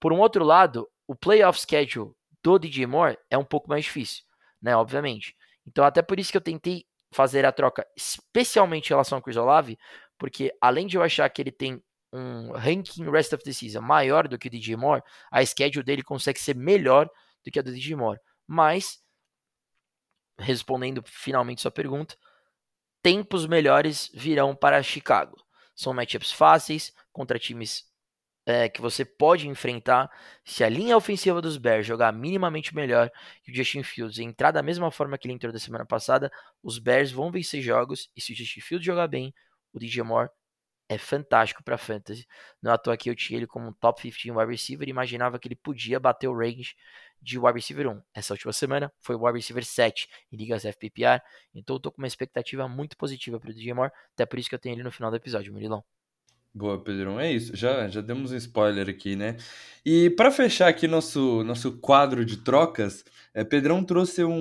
Por 0.00 0.12
um 0.12 0.18
outro 0.18 0.44
lado, 0.44 0.88
o 1.06 1.14
playoff 1.14 1.60
schedule 1.60 2.12
do 2.42 2.58
DJ 2.58 2.86
Moore 2.86 3.18
é 3.30 3.36
um 3.36 3.44
pouco 3.44 3.68
mais 3.68 3.84
difícil, 3.84 4.24
né, 4.60 4.74
obviamente. 4.74 5.36
Então 5.66 5.84
até 5.84 6.02
por 6.02 6.18
isso 6.18 6.30
que 6.30 6.36
eu 6.36 6.42
tentei 6.42 6.86
fazer 7.12 7.44
a 7.44 7.52
troca 7.52 7.86
especialmente 7.96 8.86
em 8.86 8.90
relação 8.90 9.18
ao 9.18 9.22
Chris 9.22 9.36
Olave, 9.36 9.78
porque 10.18 10.52
além 10.60 10.86
de 10.86 10.96
eu 10.96 11.02
achar 11.02 11.28
que 11.28 11.42
ele 11.42 11.52
tem 11.52 11.82
um 12.12 12.52
ranking 12.52 13.08
rest 13.10 13.32
of 13.32 13.44
the 13.44 13.52
season 13.52 13.82
maior 13.82 14.26
do 14.26 14.38
que 14.38 14.48
o 14.48 14.50
DJ 14.50 14.76
Moore, 14.76 15.02
a 15.30 15.44
schedule 15.44 15.84
dele 15.84 16.02
consegue 16.02 16.40
ser 16.40 16.56
melhor 16.56 17.08
do 17.44 17.50
que 17.50 17.58
a 17.58 17.62
do 17.62 17.72
DJ 17.72 17.94
Moore. 17.96 18.18
Mas 18.46 18.98
respondendo 20.38 21.02
finalmente 21.04 21.62
sua 21.62 21.70
pergunta, 21.70 22.16
tempos 23.02 23.46
melhores 23.46 24.10
virão 24.14 24.54
para 24.54 24.82
Chicago. 24.82 25.36
São 25.74 25.94
matchups 25.94 26.32
fáceis 26.32 26.92
contra 27.12 27.38
times 27.38 27.88
é, 28.48 28.68
que 28.68 28.80
você 28.80 29.04
pode 29.04 29.46
enfrentar. 29.46 30.10
Se 30.44 30.64
a 30.64 30.68
linha 30.68 30.96
ofensiva 30.96 31.42
dos 31.42 31.58
Bears 31.58 31.86
jogar 31.86 32.12
minimamente 32.12 32.74
melhor 32.74 33.10
e 33.46 33.52
o 33.52 33.54
Justin 33.54 33.82
Fields 33.82 34.18
entrar 34.18 34.50
da 34.50 34.62
mesma 34.62 34.90
forma 34.90 35.18
que 35.18 35.26
ele 35.26 35.34
entrou 35.34 35.52
da 35.52 35.58
semana 35.58 35.84
passada, 35.84 36.30
os 36.62 36.78
Bears 36.78 37.12
vão 37.12 37.30
vencer 37.30 37.60
jogos. 37.60 38.10
E 38.16 38.20
se 38.20 38.32
o 38.32 38.36
Justin 38.36 38.60
Fields 38.60 38.86
jogar 38.86 39.06
bem, 39.06 39.34
o 39.72 39.78
DJ 39.78 40.02
Moore 40.02 40.30
é 40.88 40.96
fantástico 40.96 41.62
para 41.62 41.76
fantasy. 41.76 42.26
Não 42.62 42.72
à 42.72 42.78
toa 42.78 42.96
que 42.96 43.10
eu 43.10 43.14
tinha 43.14 43.38
ele 43.38 43.46
como 43.46 43.68
um 43.68 43.72
top 43.74 44.02
15 44.02 44.30
wide 44.30 44.50
receiver 44.50 44.88
e 44.88 44.90
imaginava 44.90 45.38
que 45.38 45.46
ele 45.46 45.56
podia 45.56 46.00
bater 46.00 46.28
o 46.28 46.36
range 46.36 46.74
de 47.20 47.38
wide 47.38 47.54
receiver 47.54 47.88
1. 47.88 48.02
Essa 48.14 48.34
última 48.34 48.52
semana 48.52 48.92
foi 49.00 49.16
wide 49.16 49.36
receiver 49.38 49.64
7 49.64 50.08
em 50.32 50.36
ligas 50.36 50.64
FPPR, 50.64 51.22
então 51.54 51.76
eu 51.76 51.80
tô 51.80 51.90
com 51.90 52.00
uma 52.00 52.06
expectativa 52.06 52.68
muito 52.68 52.96
positiva 52.96 53.38
para 53.38 53.50
o 53.50 53.54
DJ 53.54 53.74
Moore, 53.74 53.92
até 54.14 54.24
por 54.26 54.38
isso 54.38 54.48
que 54.48 54.54
eu 54.54 54.58
tenho 54.58 54.74
ele 54.74 54.82
no 54.82 54.92
final 54.92 55.10
do 55.10 55.16
episódio, 55.16 55.52
Murilão. 55.52 55.84
Boa, 56.54 56.82
Pedrão. 56.82 57.20
É 57.20 57.30
isso. 57.30 57.54
Já, 57.54 57.88
já 57.88 58.00
demos 58.00 58.32
um 58.32 58.36
spoiler 58.36 58.88
aqui, 58.88 59.14
né? 59.14 59.36
E 59.84 60.10
para 60.10 60.30
fechar 60.30 60.66
aqui 60.68 60.88
nosso, 60.88 61.44
nosso 61.44 61.78
quadro 61.78 62.24
de 62.24 62.38
trocas, 62.38 63.04
é, 63.32 63.44
Pedrão 63.44 63.84
trouxe 63.84 64.24
um, 64.24 64.32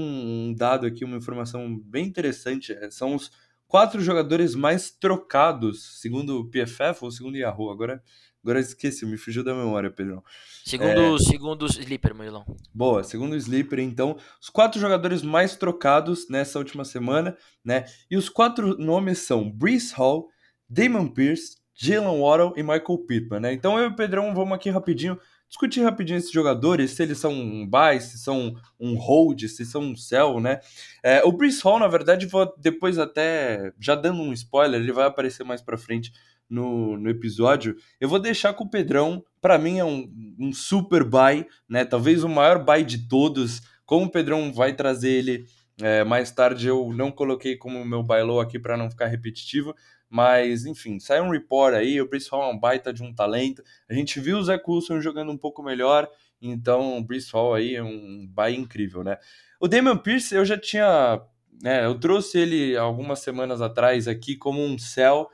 um 0.47 0.53
dado 0.53 0.87
aqui, 0.87 1.05
uma 1.05 1.17
informação 1.17 1.77
bem 1.77 2.07
interessante. 2.07 2.73
É, 2.73 2.89
são 2.89 3.13
os 3.13 3.31
quatro 3.67 4.01
jogadores 4.01 4.55
mais 4.55 4.89
trocados, 4.89 5.99
segundo 6.01 6.39
o 6.39 6.49
PFF 6.49 7.03
ou 7.03 7.11
segundo 7.11 7.35
o 7.35 7.37
Yahoo. 7.37 7.69
Agora, 7.69 8.01
agora 8.47 8.61
esqueci, 8.61 9.05
me 9.05 9.17
fugiu 9.17 9.43
da 9.43 9.53
memória, 9.53 9.91
Pedrão. 9.91 10.23
Segundo, 10.63 11.15
é... 11.15 11.19
segundo 11.19 11.63
o 11.63 11.65
Sleeper, 11.65 12.15
Murilão. 12.15 12.45
Boa, 12.73 13.03
segundo 13.03 13.33
o 13.33 13.35
Sleeper, 13.35 13.79
então, 13.79 14.15
os 14.41 14.49
quatro 14.49 14.79
jogadores 14.79 15.21
mais 15.21 15.57
trocados 15.57 16.29
nessa 16.29 16.57
última 16.57 16.85
semana, 16.85 17.35
né? 17.63 17.85
E 18.09 18.15
os 18.15 18.29
quatro 18.29 18.77
nomes 18.77 19.19
são 19.19 19.51
Brees 19.51 19.91
Hall, 19.91 20.29
Damon 20.69 21.09
Pierce, 21.09 21.57
Jalen 21.75 22.21
Waddle 22.21 22.53
e 22.55 22.63
Michael 22.63 22.97
Pittman, 23.05 23.41
né? 23.41 23.53
Então 23.53 23.77
eu 23.77 23.85
e 23.85 23.87
o 23.87 23.95
Pedrão 23.95 24.33
vamos 24.33 24.53
aqui 24.53 24.69
rapidinho 24.69 25.19
discutir 25.49 25.81
rapidinho 25.81 26.17
esses 26.17 26.31
jogadores, 26.31 26.91
se 26.91 27.03
eles 27.03 27.17
são 27.17 27.31
um 27.31 27.65
buy, 27.65 28.01
se 28.01 28.17
são 28.17 28.53
um 28.79 28.97
hold, 28.97 29.41
se 29.47 29.65
são 29.65 29.81
um 29.81 29.95
sell, 29.95 30.39
né? 30.39 30.59
É, 31.01 31.23
o 31.23 31.31
Brees 31.31 31.61
Hall, 31.61 31.79
na 31.79 31.87
verdade, 31.87 32.25
vou 32.25 32.53
depois 32.57 32.99
até, 32.99 33.71
já 33.79 33.95
dando 33.95 34.21
um 34.21 34.33
spoiler, 34.33 34.81
ele 34.81 34.91
vai 34.91 35.05
aparecer 35.05 35.45
mais 35.45 35.61
pra 35.61 35.77
frente 35.77 36.11
no, 36.49 36.97
no 36.97 37.09
episódio. 37.09 37.75
Eu 37.99 38.09
vou 38.09 38.19
deixar 38.19 38.53
com 38.53 38.63
o 38.63 38.69
Pedrão, 38.69 39.23
para 39.41 39.57
mim 39.57 39.79
é 39.79 39.85
um, 39.85 40.09
um 40.39 40.53
super 40.53 41.03
buy, 41.03 41.45
né? 41.67 41.85
Talvez 41.85 42.23
o 42.23 42.29
maior 42.29 42.63
buy 42.63 42.83
de 42.83 43.07
todos. 43.07 43.61
Como 43.85 44.05
o 44.05 44.11
Pedrão 44.11 44.51
vai 44.51 44.73
trazer 44.73 45.11
ele 45.11 45.45
é, 45.81 46.03
mais 46.03 46.31
tarde, 46.31 46.67
eu 46.67 46.91
não 46.93 47.11
coloquei 47.11 47.55
como 47.55 47.83
meu 47.85 48.03
buy 48.03 48.21
low 48.23 48.39
aqui 48.39 48.57
para 48.57 48.75
não 48.75 48.89
ficar 48.89 49.07
repetitivo, 49.07 49.75
mas, 50.09 50.65
enfim, 50.65 50.99
sai 50.99 51.21
um 51.21 51.29
report 51.29 51.75
aí, 51.75 52.01
o 52.01 52.07
Brice 52.07 52.29
Hall 52.31 52.43
é 52.49 52.53
um 52.53 52.59
baita 52.59 52.93
de 52.93 53.03
um 53.03 53.13
talento. 53.13 53.61
A 53.89 53.93
gente 53.93 54.19
viu 54.19 54.37
o 54.37 54.43
Zé 54.43 54.57
Coulson 54.57 55.01
jogando 55.01 55.31
um 55.31 55.37
pouco 55.37 55.61
melhor, 55.61 56.09
então 56.41 56.97
o 56.97 57.03
Brice 57.03 57.31
Hall 57.33 57.53
aí 57.53 57.75
é 57.75 57.83
um 57.83 58.27
buy 58.27 58.55
incrível, 58.55 59.03
né? 59.03 59.17
O 59.59 59.67
Damian 59.67 59.97
Pierce 59.97 60.33
eu 60.33 60.45
já 60.45 60.57
tinha 60.57 61.21
né, 61.61 61.85
eu 61.85 61.99
trouxe 61.99 62.37
ele 62.37 62.77
algumas 62.77 63.19
semanas 63.19 63.61
atrás 63.61 64.07
aqui 64.07 64.35
como 64.35 64.63
um 64.63 64.77
céu. 64.77 65.29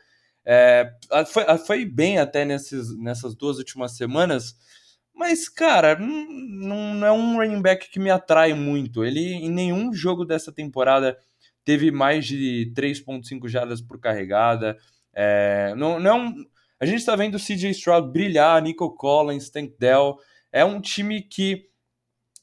É, 0.45 0.91
foi, 1.27 1.57
foi 1.59 1.85
bem 1.85 2.19
até 2.19 2.43
nesses, 2.43 2.97
nessas 2.97 3.35
duas 3.35 3.57
últimas 3.57 3.95
semanas, 3.95 4.55
mas, 5.15 5.47
cara, 5.47 5.97
não, 5.97 6.93
não 6.95 7.07
é 7.07 7.11
um 7.11 7.37
running 7.37 7.61
back 7.61 7.89
que 7.89 7.99
me 7.99 8.09
atrai 8.09 8.53
muito. 8.53 9.05
Ele, 9.05 9.19
em 9.19 9.49
nenhum 9.49 9.93
jogo 9.93 10.25
dessa 10.25 10.51
temporada, 10.51 11.17
teve 11.63 11.91
mais 11.91 12.25
de 12.25 12.73
3,5 12.75 13.47
jardas 13.47 13.81
por 13.81 13.99
carregada. 13.99 14.77
É, 15.13 15.73
não, 15.75 15.99
não 15.99 16.27
é 16.27 16.33
a 16.83 16.85
gente 16.85 16.99
está 16.99 17.15
vendo 17.15 17.35
o 17.35 17.39
CJ 17.39 17.69
Stroud 17.69 18.11
brilhar, 18.11 18.61
Nico 18.61 18.93
Collins, 18.95 19.49
Tank 19.49 19.73
Dell. 19.79 20.17
É 20.51 20.65
um 20.65 20.81
time 20.81 21.21
que 21.21 21.69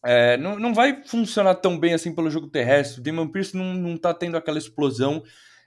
é, 0.03 0.39
não, 0.39 0.59
não 0.59 0.73
vai 0.73 1.05
funcionar 1.05 1.57
tão 1.57 1.79
bem 1.79 1.93
assim 1.93 2.15
pelo 2.15 2.31
jogo 2.31 2.49
terrestre. 2.49 3.01
O 3.01 3.03
Damon 3.03 3.29
Pierce 3.29 3.55
não, 3.55 3.75
não 3.75 3.99
tá 3.99 4.15
tendo 4.15 4.39
aquela 4.39 4.57
explosão. 4.57 5.23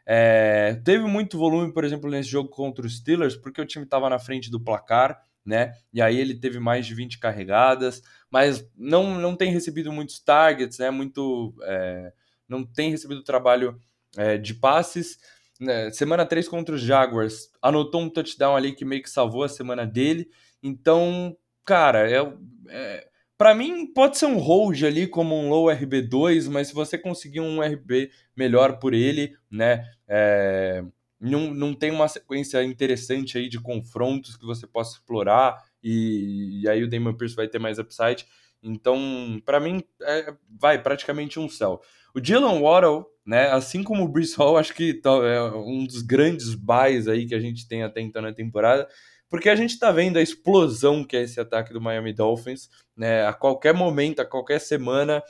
É, 0.06 0.76
teve 0.84 1.06
muito 1.06 1.38
volume, 1.38 1.72
por 1.72 1.84
exemplo, 1.84 2.10
nesse 2.10 2.30
jogo 2.30 2.50
contra 2.50 2.86
os 2.86 2.98
Steelers, 2.98 3.36
porque 3.36 3.62
o 3.62 3.66
time 3.66 3.86
estava 3.86 4.10
na 4.10 4.20
frente 4.20 4.52
do 4.52 4.60
placar, 4.60 5.22
né? 5.46 5.74
E 5.94 6.02
aí 6.02 6.20
ele 6.20 6.36
teve 6.36 6.60
mais 6.60 6.86
de 6.86 6.94
20 6.94 7.20
carregadas, 7.20 8.02
mas 8.30 8.68
não, 8.76 9.20
não 9.20 9.36
tem 9.36 9.52
recebido 9.52 9.92
muitos 9.92 10.20
targets, 10.20 10.78
né? 10.78 10.90
Muito. 10.90 11.54
É, 11.64 12.14
não 12.48 12.66
tem 12.66 12.92
recebido 12.92 13.24
trabalho 13.24 13.80
é, 14.18 14.38
de 14.38 14.54
passes. 14.54 15.18
Né? 15.60 15.92
Semana 15.92 16.26
3 16.26 16.48
contra 16.48 16.76
os 16.76 16.82
Jaguars, 16.82 17.50
anotou 17.62 18.02
um 18.02 18.10
touchdown 18.10 18.56
ali 18.56 18.74
que 18.74 18.84
meio 18.84 19.02
que 19.02 19.10
salvou 19.10 19.44
a 19.44 19.50
semana 19.50 19.86
dele. 19.86 20.30
Então, 20.62 21.36
cara, 21.66 22.10
é, 22.10 22.34
é 22.70 23.08
para 23.44 23.54
mim, 23.54 23.86
pode 23.86 24.18
ser 24.18 24.26
um 24.26 24.38
hold 24.38 24.82
ali 24.84 25.06
como 25.06 25.36
um 25.36 25.50
low 25.50 25.66
RB2, 25.66 26.50
mas 26.50 26.70
se 26.70 26.74
você 26.74 26.98
conseguir 26.98 27.42
um 27.42 27.62
RB 27.62 28.10
melhor 28.38 28.80
por 28.80 28.94
ele, 28.94 29.36
né? 29.52 29.84
É, 30.08 30.82
não, 31.20 31.54
não 31.54 31.74
tem 31.74 31.92
uma 31.92 32.08
sequência 32.08 32.64
interessante 32.64 33.38
aí 33.38 33.50
de 33.50 33.60
confrontos 33.60 34.38
que 34.38 34.46
você 34.46 34.66
possa 34.66 34.94
explorar 34.94 35.62
e, 35.84 36.62
e 36.62 36.70
aí 36.70 36.86
o 36.86 36.90
Damon 36.90 37.16
Pierce 37.16 37.36
vai 37.36 37.50
ter 37.50 37.60
mais 37.60 37.80
upside. 37.80 38.26
Então, 38.64 38.98
para 39.44 39.60
mim, 39.60 39.84
é, 40.04 40.34
vai 40.58 40.82
praticamente 40.82 41.38
um 41.38 41.50
céu. 41.50 41.82
O 42.16 42.24
Jalen 42.24 42.62
Waddle, 42.62 43.06
né, 43.26 43.50
assim 43.50 43.84
como 43.84 44.06
o 44.06 44.08
Brees 44.08 44.36
Hall, 44.36 44.58
acho 44.58 44.74
que 44.74 45.02
é 45.06 45.42
um 45.58 45.86
dos 45.86 46.02
grandes 46.02 46.56
buys 46.56 47.10
aí 47.10 47.26
que 47.26 47.36
a 47.36 47.42
gente 47.42 47.68
tem 47.68 47.84
até 47.84 48.00
então 48.00 48.22
na 48.22 48.32
temporada 48.32 48.88
porque 49.34 49.50
a 49.50 49.56
gente 49.56 49.72
está 49.72 49.92
vendo 49.92 50.18
a 50.18 50.22
explosão 50.22 51.04
que 51.04 51.18
é 51.18 51.24
esse 51.24 51.40
ataque 51.40 51.74
do 51.74 51.82
Miami 51.82 52.14
Dolphins, 52.14 52.70
né? 52.96 53.26
A 53.26 53.34
qualquer 53.34 53.74
momento, 53.74 54.20
a 54.20 54.26
qualquer 54.26 54.62
semana, 54.62 55.24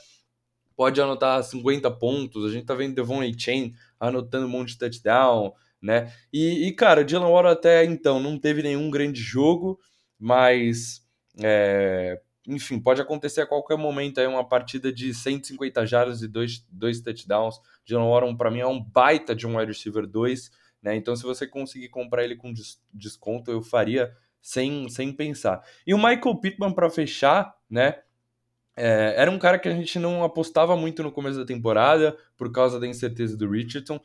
pode 0.76 1.00
anotar 1.00 1.42
50 1.42 1.90
pontos. 1.92 2.44
A 2.44 2.50
gente 2.50 2.64
está 2.64 2.74
vendo 2.74 2.94
Devon 2.94 3.22
Chain 3.34 3.72
anotando 3.98 4.44
um 4.44 4.50
monte 4.50 4.72
de 4.72 4.78
touchdown, 4.78 5.54
né? 5.80 6.12
E, 6.30 6.68
e 6.68 6.72
cara, 6.72 7.02
Dylan 7.02 7.30
Waddle 7.30 7.52
até 7.52 7.82
então 7.82 8.20
não 8.20 8.38
teve 8.38 8.62
nenhum 8.62 8.90
grande 8.90 9.22
jogo, 9.22 9.80
mas 10.18 11.00
é, 11.42 12.20
enfim, 12.46 12.78
pode 12.78 13.00
acontecer 13.00 13.40
a 13.40 13.46
qualquer 13.46 13.78
momento 13.78 14.20
aí 14.20 14.26
uma 14.26 14.46
partida 14.46 14.92
de 14.92 15.14
150 15.14 15.86
jardas 15.86 16.20
e 16.20 16.28
dois, 16.28 16.62
dois 16.70 17.00
touchdowns. 17.00 17.58
Dylan 17.86 18.10
Waddle 18.10 18.36
para 18.36 18.50
mim 18.50 18.60
é 18.60 18.66
um 18.66 18.84
baita 18.84 19.34
de 19.34 19.46
um 19.46 19.56
wide 19.56 19.72
receiver 19.72 20.06
2 20.06 20.50
né? 20.84 20.94
Então, 20.94 21.16
se 21.16 21.22
você 21.22 21.46
conseguir 21.46 21.88
comprar 21.88 22.22
ele 22.22 22.36
com 22.36 22.52
desconto, 22.92 23.50
eu 23.50 23.62
faria 23.62 24.14
sem, 24.40 24.86
sem 24.90 25.10
pensar. 25.10 25.64
E 25.86 25.94
o 25.94 25.96
Michael 25.96 26.36
Pittman, 26.36 26.74
para 26.74 26.90
fechar, 26.90 27.56
né? 27.68 28.00
É, 28.76 29.14
era 29.16 29.30
um 29.30 29.38
cara 29.38 29.58
que 29.58 29.68
a 29.68 29.72
gente 29.72 29.98
não 29.98 30.22
apostava 30.22 30.76
muito 30.76 31.02
no 31.02 31.10
começo 31.10 31.38
da 31.38 31.46
temporada 31.46 32.16
por 32.36 32.52
causa 32.52 32.78
da 32.78 32.86
incerteza 32.86 33.34
do 33.34 33.48
Richardson. 33.48 33.98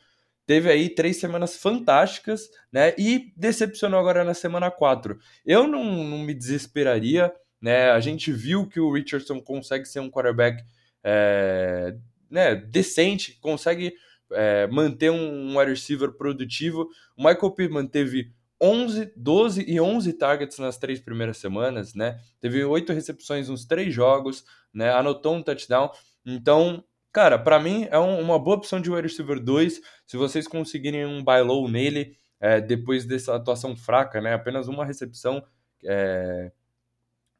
Teve 0.46 0.70
aí 0.70 0.88
três 0.88 1.18
semanas 1.18 1.56
fantásticas, 1.56 2.48
né? 2.72 2.94
E 2.96 3.30
decepcionou 3.36 4.00
agora 4.00 4.24
na 4.24 4.32
semana 4.32 4.70
4. 4.70 5.18
Eu 5.44 5.66
não, 5.66 5.84
não 5.84 6.18
me 6.18 6.32
desesperaria, 6.32 7.30
né? 7.60 7.90
A 7.90 8.00
gente 8.00 8.32
viu 8.32 8.66
que 8.66 8.80
o 8.80 8.90
Richardson 8.90 9.38
consegue 9.38 9.84
ser 9.84 10.00
um 10.00 10.10
quarterback 10.10 10.64
é, 11.04 11.94
né, 12.30 12.54
decente, 12.54 13.38
consegue 13.40 13.94
é, 14.32 14.66
manter 14.66 15.10
um, 15.10 15.58
wide 15.58 15.70
receiver 15.70 16.12
produtivo. 16.12 16.88
O 17.16 17.24
Michael 17.24 17.50
Pittman 17.52 17.86
teve 17.86 18.32
11, 18.60 19.12
12 19.16 19.64
e 19.66 19.80
11 19.80 20.12
targets 20.14 20.58
nas 20.58 20.76
três 20.76 21.00
primeiras 21.00 21.38
semanas, 21.38 21.94
né? 21.94 22.20
Teve 22.40 22.62
oito 22.64 22.92
recepções 22.92 23.48
nos 23.48 23.64
três 23.64 23.92
jogos, 23.92 24.44
né? 24.72 24.92
Anotou 24.92 25.34
um 25.34 25.42
touchdown. 25.42 25.90
Então, 26.24 26.84
cara, 27.12 27.38
para 27.38 27.58
mim 27.58 27.86
é 27.90 27.98
um, 27.98 28.20
uma 28.20 28.38
boa 28.38 28.56
opção 28.56 28.80
de 28.80 28.90
wide 28.90 29.08
receiver 29.08 29.40
2. 29.40 29.80
Se 30.06 30.16
vocês 30.16 30.46
conseguirem 30.46 31.06
um 31.06 31.24
buy 31.24 31.40
low 31.42 31.68
nele, 31.68 32.16
é, 32.38 32.60
depois 32.60 33.04
dessa 33.04 33.34
atuação 33.34 33.76
fraca, 33.76 34.20
né? 34.20 34.34
Apenas 34.34 34.68
uma 34.68 34.84
recepção 34.84 35.42
é, 35.84 36.52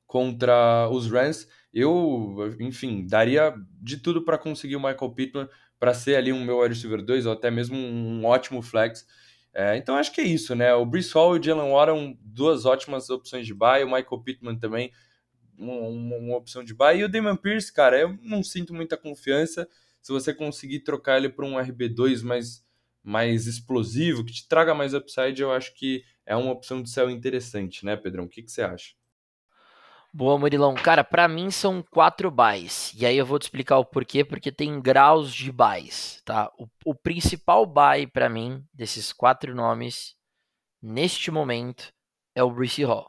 contra 0.06 0.88
os 0.90 1.10
Rams, 1.10 1.46
eu, 1.72 2.56
enfim, 2.58 3.06
daria 3.06 3.54
de 3.80 3.98
tudo 3.98 4.24
para 4.24 4.36
conseguir 4.38 4.76
o 4.76 4.80
Michael 4.80 5.10
Pittman 5.14 5.48
para 5.80 5.94
ser 5.94 6.16
ali 6.16 6.30
um 6.30 6.44
meu 6.44 6.58
wide 6.58 6.74
receiver 6.74 7.02
2 7.02 7.24
ou 7.24 7.32
até 7.32 7.50
mesmo 7.50 7.76
um 7.76 8.26
ótimo 8.26 8.60
flex. 8.60 9.06
É, 9.52 9.76
então 9.76 9.96
acho 9.96 10.12
que 10.12 10.20
é 10.20 10.24
isso, 10.24 10.54
né? 10.54 10.72
O 10.74 10.84
Brees 10.84 11.10
Hall 11.12 11.34
e 11.34 11.40
o 11.40 11.42
Jalen 11.42 11.72
Warren, 11.72 12.18
duas 12.22 12.66
ótimas 12.66 13.08
opções 13.08 13.46
de 13.46 13.54
buy. 13.54 13.82
O 13.82 13.86
Michael 13.86 14.22
Pittman 14.22 14.58
também, 14.58 14.92
uma, 15.58 16.16
uma, 16.18 16.36
opção 16.36 16.62
de 16.62 16.74
buy. 16.74 16.98
E 16.98 17.04
o 17.04 17.08
Damon 17.08 17.36
Pierce, 17.36 17.72
cara, 17.72 17.98
eu 17.98 18.16
não 18.22 18.42
sinto 18.42 18.74
muita 18.74 18.96
confiança. 18.96 19.66
Se 20.02 20.12
você 20.12 20.34
conseguir 20.34 20.80
trocar 20.80 21.16
ele 21.16 21.30
para 21.30 21.46
um 21.46 21.54
RB2 21.54 22.22
mais, 22.22 22.64
mais 23.02 23.46
explosivo, 23.46 24.24
que 24.24 24.32
te 24.32 24.46
traga 24.46 24.74
mais 24.74 24.94
upside, 24.94 25.40
eu 25.40 25.50
acho 25.50 25.74
que 25.74 26.04
é 26.26 26.36
uma 26.36 26.52
opção 26.52 26.82
de 26.82 26.90
céu 26.90 27.10
interessante, 27.10 27.84
né, 27.84 27.96
Pedrão? 27.96 28.24
O 28.24 28.28
que, 28.28 28.42
que 28.42 28.52
você 28.52 28.62
acha? 28.62 28.99
Boa, 30.12 30.36
Murilão. 30.36 30.74
Cara, 30.74 31.04
para 31.04 31.28
mim 31.28 31.52
são 31.52 31.84
quatro 31.88 32.32
buys. 32.32 32.92
E 32.96 33.06
aí 33.06 33.16
eu 33.16 33.24
vou 33.24 33.38
te 33.38 33.42
explicar 33.42 33.78
o 33.78 33.84
porquê, 33.84 34.24
porque 34.24 34.50
tem 34.50 34.80
graus 34.80 35.32
de 35.32 35.52
buys, 35.52 36.20
tá? 36.24 36.50
O, 36.58 36.66
o 36.84 36.94
principal 36.96 37.64
buy 37.64 38.08
para 38.08 38.28
mim, 38.28 38.64
desses 38.74 39.12
quatro 39.12 39.54
nomes, 39.54 40.16
neste 40.82 41.30
momento, 41.30 41.92
é 42.34 42.42
o 42.42 42.50
Bruce 42.50 42.82
Hall. 42.82 43.08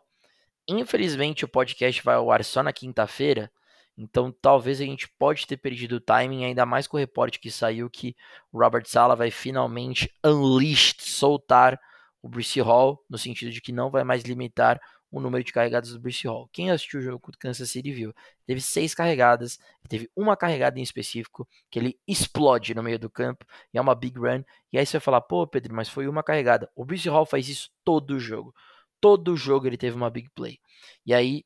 Infelizmente, 0.70 1.44
o 1.44 1.48
podcast 1.48 2.04
vai 2.04 2.16
ao 2.16 2.30
ar 2.32 2.44
só 2.44 2.62
na 2.62 2.72
quinta-feira, 2.72 3.52
então 3.98 4.32
talvez 4.32 4.80
a 4.80 4.86
gente 4.86 5.10
pode 5.18 5.48
ter 5.48 5.58
perdido 5.58 5.96
o 5.96 6.02
timing, 6.02 6.46
ainda 6.46 6.68
mais 6.68 6.86
com 6.86 6.98
o 6.98 7.00
reporte 7.00 7.40
que 7.40 7.50
saiu 7.50 7.90
que 7.90 8.16
o 8.52 8.60
Robert 8.60 8.86
Sala 8.86 9.16
vai 9.16 9.32
finalmente 9.32 10.08
unleash, 10.24 10.96
soltar 11.00 11.80
o 12.22 12.30
Bruce 12.30 12.62
Hall, 12.62 13.04
no 13.10 13.18
sentido 13.18 13.52
de 13.52 13.60
que 13.60 13.72
não 13.72 13.90
vai 13.90 14.04
mais 14.04 14.22
limitar 14.22 14.80
o 15.12 15.20
número 15.20 15.44
de 15.44 15.52
carregadas 15.52 15.92
do 15.92 16.00
Bruce 16.00 16.26
Hall. 16.26 16.50
Quem 16.54 16.72
assistiu 16.72 17.00
o 17.00 17.04
jogo 17.04 17.20
com 17.20 17.32
o 17.32 17.38
Kansas 17.38 17.70
City 17.70 17.92
viu. 17.92 18.14
Teve 18.46 18.62
seis 18.62 18.96
carregadas, 18.96 19.60
teve 19.90 20.10
uma 20.16 20.38
carregada 20.38 20.80
em 20.80 20.82
específico, 20.82 21.48
que 21.70 21.78
ele 21.78 22.00
explode 22.08 22.74
no 22.74 22.82
meio 22.82 22.98
do 22.98 23.10
campo, 23.10 23.46
e 23.74 23.78
é 23.78 23.82
uma 23.82 23.94
big 23.94 24.18
run. 24.18 24.44
E 24.72 24.80
aí 24.80 24.86
você 24.86 24.94
vai 24.94 25.02
falar, 25.02 25.22
pô, 25.22 25.46
Pedro, 25.46 25.76
mas 25.76 25.90
foi 25.90 26.08
uma 26.08 26.24
carregada. 26.24 26.72
O 26.74 26.86
Bruce 26.86 27.10
Hall 27.10 27.26
faz 27.26 27.50
isso 27.50 27.70
todo 27.84 28.20
jogo. 28.20 28.56
Todo 29.02 29.36
jogo 29.36 29.68
ele 29.68 29.78
teve 29.78 29.96
uma 29.96 30.10
big 30.10 30.30
play. 30.30 30.60
E 31.06 31.14
aí, 31.14 31.44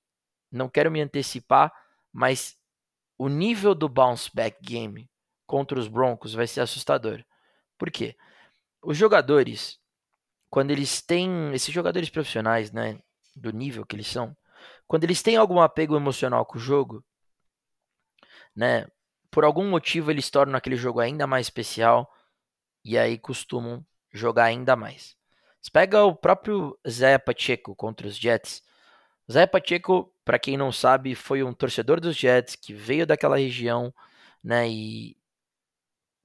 não 0.51 0.69
quero 0.69 0.91
me 0.91 1.01
antecipar, 1.01 1.73
mas 2.13 2.57
o 3.17 3.27
nível 3.27 3.73
do 3.73 3.89
bounce 3.89 4.29
back 4.33 4.57
game 4.61 5.09
contra 5.47 5.79
os 5.79 5.87
Broncos 5.87 6.33
vai 6.33 6.45
ser 6.47 6.61
assustador. 6.61 7.23
Por 7.77 7.89
quê? 7.89 8.15
Os 8.81 8.97
jogadores, 8.97 9.79
quando 10.49 10.71
eles 10.71 11.01
têm. 11.01 11.53
Esses 11.53 11.73
jogadores 11.73 12.09
profissionais, 12.09 12.71
né? 12.71 12.99
Do 13.35 13.51
nível 13.51 13.85
que 13.85 13.95
eles 13.95 14.07
são, 14.07 14.35
quando 14.87 15.03
eles 15.03 15.21
têm 15.21 15.35
algum 15.35 15.59
apego 15.59 15.95
emocional 15.95 16.45
com 16.45 16.57
o 16.57 16.61
jogo, 16.61 17.03
né? 18.55 18.87
Por 19.29 19.43
algum 19.43 19.69
motivo 19.69 20.11
eles 20.11 20.29
tornam 20.29 20.55
aquele 20.55 20.77
jogo 20.77 20.99
ainda 20.99 21.27
mais 21.27 21.47
especial 21.47 22.09
e 22.83 22.97
aí 22.97 23.17
costumam 23.17 23.85
jogar 24.11 24.45
ainda 24.45 24.75
mais. 24.75 25.15
Você 25.61 25.71
pega 25.71 26.05
o 26.05 26.15
próprio 26.15 26.77
Zé 26.87 27.17
Pacheco 27.17 27.75
contra 27.75 28.07
os 28.07 28.15
Jets. 28.15 28.63
Zé 29.29 29.47
Pacheco, 29.47 30.13
para 30.23 30.39
quem 30.39 30.55
não 30.55 30.71
sabe, 30.71 31.15
foi 31.15 31.43
um 31.43 31.53
torcedor 31.53 31.99
dos 31.99 32.15
Jets 32.15 32.55
que 32.55 32.73
veio 32.73 33.05
daquela 33.05 33.37
região, 33.37 33.93
né? 34.43 34.69
E 34.69 35.17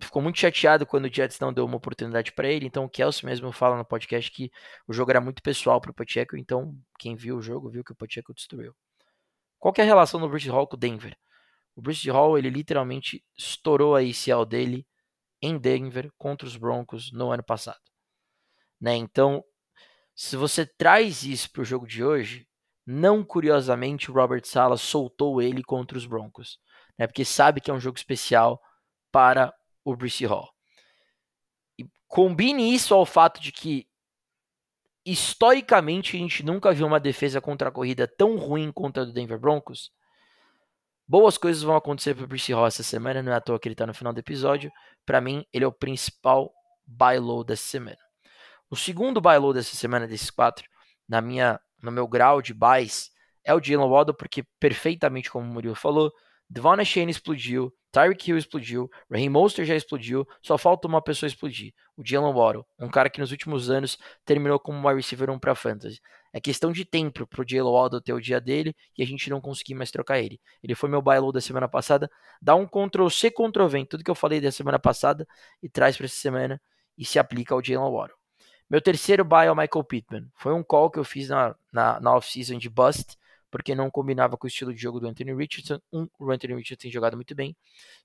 ficou 0.01 0.23
muito 0.23 0.39
chateado 0.39 0.87
quando 0.87 1.07
o 1.07 1.13
Jets 1.13 1.39
não 1.41 1.53
deu 1.53 1.65
uma 1.65 1.77
oportunidade 1.77 2.33
para 2.33 2.49
ele. 2.49 2.67
Então 2.67 2.85
o 2.85 2.89
Kelsey 2.89 3.27
mesmo 3.27 3.53
fala 3.53 3.77
no 3.77 3.85
podcast 3.85 4.31
que 4.31 4.51
o 4.87 4.93
jogo 4.93 5.11
era 5.11 5.21
muito 5.21 5.43
pessoal 5.43 5.81
para 5.81 5.91
o 5.91 5.95
Pacheco. 5.95 6.37
Então 6.37 6.77
quem 6.99 7.15
viu 7.17 7.37
o 7.37 7.43
jogo 7.43 7.71
viu 7.71 7.85
que 7.85 7.93
o 7.93 7.97
Pacheco 7.97 8.35
destruiu. 8.35 8.75
Qual 9.59 9.75
é 9.77 9.83
a 9.83 9.85
relação 9.85 10.21
do 10.21 10.29
Bruce 10.29 10.49
Hall 10.49 10.67
com 10.67 10.77
o 10.77 10.79
Denver? 10.79 11.17
O 11.77 11.83
Bruce 11.83 12.09
Hall 12.11 12.39
ele 12.39 12.51
literalmente 12.51 13.25
estourou 13.37 13.95
a 13.95 14.01
ACL 14.01 14.45
dele 14.45 14.87
em 15.41 15.59
Denver 15.59 16.11
contra 16.19 16.47
os 16.47 16.57
Broncos 16.57 17.13
no 17.13 17.31
ano 17.31 17.43
passado. 17.43 17.81
Né? 18.81 18.97
Então, 18.97 19.45
se 20.15 20.37
você 20.37 20.67
traz 20.67 21.23
isso 21.23 21.51
para 21.51 21.63
o 21.63 21.65
jogo 21.65 21.87
de 21.87 22.05
hoje, 22.05 22.47
não 22.87 23.25
curiosamente 23.25 24.11
o 24.11 24.15
Robert 24.15 24.45
Sala 24.45 24.77
soltou 24.77 25.41
ele 25.41 25.63
contra 25.63 25.97
os 25.97 26.07
Broncos, 26.07 26.59
né? 26.99 27.07
porque 27.07 27.25
sabe 27.25 27.61
que 27.61 27.71
é 27.71 27.75
um 27.75 27.81
jogo 27.81 27.97
especial 27.97 28.61
para 29.13 29.55
o 29.93 29.97
Brice 29.97 30.25
Hall. 30.27 30.49
E 31.79 31.85
combine 32.07 32.75
isso 32.75 32.95
ao 32.95 33.07
fato 33.07 33.41
de 33.41 33.53
que 33.53 33.87
historicamente 35.05 36.17
a 36.17 36.21
gente 36.21 36.43
nunca 36.43 36.73
viu 36.73 36.87
uma 36.87 37.01
defesa 37.01 37.41
contra 37.41 37.69
a 37.69 37.73
corrida 37.73 38.07
tão 38.07 38.37
ruim 38.37 38.71
contra 38.71 39.07
do 39.07 39.13
Denver 39.13 39.39
Broncos. 39.39 39.91
Boas 41.09 41.37
coisas 41.37 41.63
vão 41.63 41.75
acontecer 41.75 42.15
para 42.15 42.25
o 42.25 42.29
Brice 42.29 42.53
Hall 42.53 42.67
essa 42.67 42.83
semana, 42.83 43.23
não 43.23 43.33
é 43.33 43.35
à 43.37 43.41
toa 43.41 43.59
que 43.59 43.67
ele 43.67 43.75
está 43.75 43.87
no 43.87 43.95
final 43.95 44.13
do 44.13 44.21
episódio. 44.21 44.71
Para 45.05 45.21
mim, 45.21 45.45
ele 45.53 45.65
é 45.65 45.69
o 45.69 45.73
principal 45.73 46.53
buy 46.87 47.19
low 47.19 47.43
dessa 47.43 47.65
semana. 47.65 47.99
O 48.71 48.77
segundo 48.77 49.21
buy 49.21 49.37
low 49.39 49.53
dessa 49.53 49.75
semana, 49.75 50.07
desses 50.07 50.31
quatro, 50.31 50.69
na 51.09 51.21
minha, 51.21 51.61
no 51.83 51.91
meu 51.91 52.07
grau 52.07 52.41
de 52.41 52.55
buys, 52.55 53.11
é 53.45 53.53
o 53.53 53.61
Jalen 53.61 53.89
Waddle, 53.89 54.15
porque 54.15 54.45
perfeitamente 54.61 55.31
como 55.31 55.45
o 55.45 55.53
Murilo 55.53 55.75
falou, 55.75 56.13
Devon 56.49 56.85
Shane 56.85 57.11
explodiu, 57.11 57.73
Tyreek 57.93 58.31
Hill 58.31 58.39
explodiu, 58.39 58.91
Raheem 59.11 59.29
Monster 59.29 59.65
já 59.65 59.75
explodiu, 59.75 60.27
só 60.41 60.57
falta 60.57 60.87
uma 60.87 61.03
pessoa 61.03 61.27
explodir, 61.27 61.75
o 61.97 62.03
Jalen 62.07 62.33
Waddle, 62.33 62.65
um 62.79 62.89
cara 62.89 63.11
que 63.11 63.19
nos 63.19 63.33
últimos 63.33 63.69
anos 63.69 63.99
terminou 64.25 64.61
como 64.61 64.87
wide 64.87 65.01
receiver 65.01 65.29
1 65.29 65.39
para 65.39 65.55
fantasy. 65.55 66.01
É 66.33 66.41
questão 66.41 66.71
de 66.71 66.85
tempo 66.85 67.27
pro 67.27 67.45
Jalen 67.47 67.73
Waddle 67.73 68.01
ter 68.01 68.13
o 68.13 68.21
dia 68.21 68.41
dele 68.41 68.75
e 68.97 69.03
a 69.03 69.07
gente 69.07 69.29
não 69.29 69.41
conseguir 69.41 69.75
mais 69.75 69.91
trocar 69.91 70.21
ele. 70.21 70.41
Ele 70.63 70.75
foi 70.77 70.89
meu 70.89 71.03
buy 71.03 71.19
low 71.19 71.33
da 71.33 71.41
semana 71.41 71.69
passada, 71.69 72.09
dá 72.41 72.55
um 72.55 72.67
Ctrl 72.67 73.09
C, 73.09 73.31
Ctrl 73.31 73.67
V, 73.67 73.87
tudo 73.87 74.05
que 74.05 74.11
eu 74.11 74.15
falei 74.15 74.41
da 74.41 74.53
semana 74.53 74.79
passada 74.79 75.27
e 75.61 75.69
traz 75.69 75.97
para 75.97 76.07
essa 76.07 76.17
semana 76.17 76.61
e 76.97 77.05
se 77.05 77.19
aplica 77.19 77.55
ao 77.55 77.63
Jalen 77.63 77.91
Waddle. 77.91 78.17
Meu 78.71 78.81
terceiro 78.81 79.25
buy 79.25 79.47
é 79.47 79.51
o 79.51 79.57
Michael 79.57 79.83
Pittman. 79.83 80.29
Foi 80.37 80.55
um 80.55 80.63
call 80.63 80.91
que 80.93 80.99
eu 81.01 81.05
fiz 81.05 81.29
na, 81.29 81.57
na, 81.73 81.99
na 81.99 82.15
off-season 82.15 82.57
de 82.57 82.71
bust 82.71 83.19
porque 83.51 83.75
não 83.75 83.91
combinava 83.91 84.37
com 84.37 84.47
o 84.47 84.49
estilo 84.49 84.73
de 84.73 84.81
jogo 84.81 85.01
do 85.01 85.09
Anthony 85.09 85.35
Richardson. 85.35 85.81
Um, 85.93 86.09
o 86.19 86.31
Anthony 86.31 86.55
Richardson 86.55 86.83
tem 86.83 86.91
jogado 86.91 87.17
muito 87.17 87.35
bem. 87.35 87.57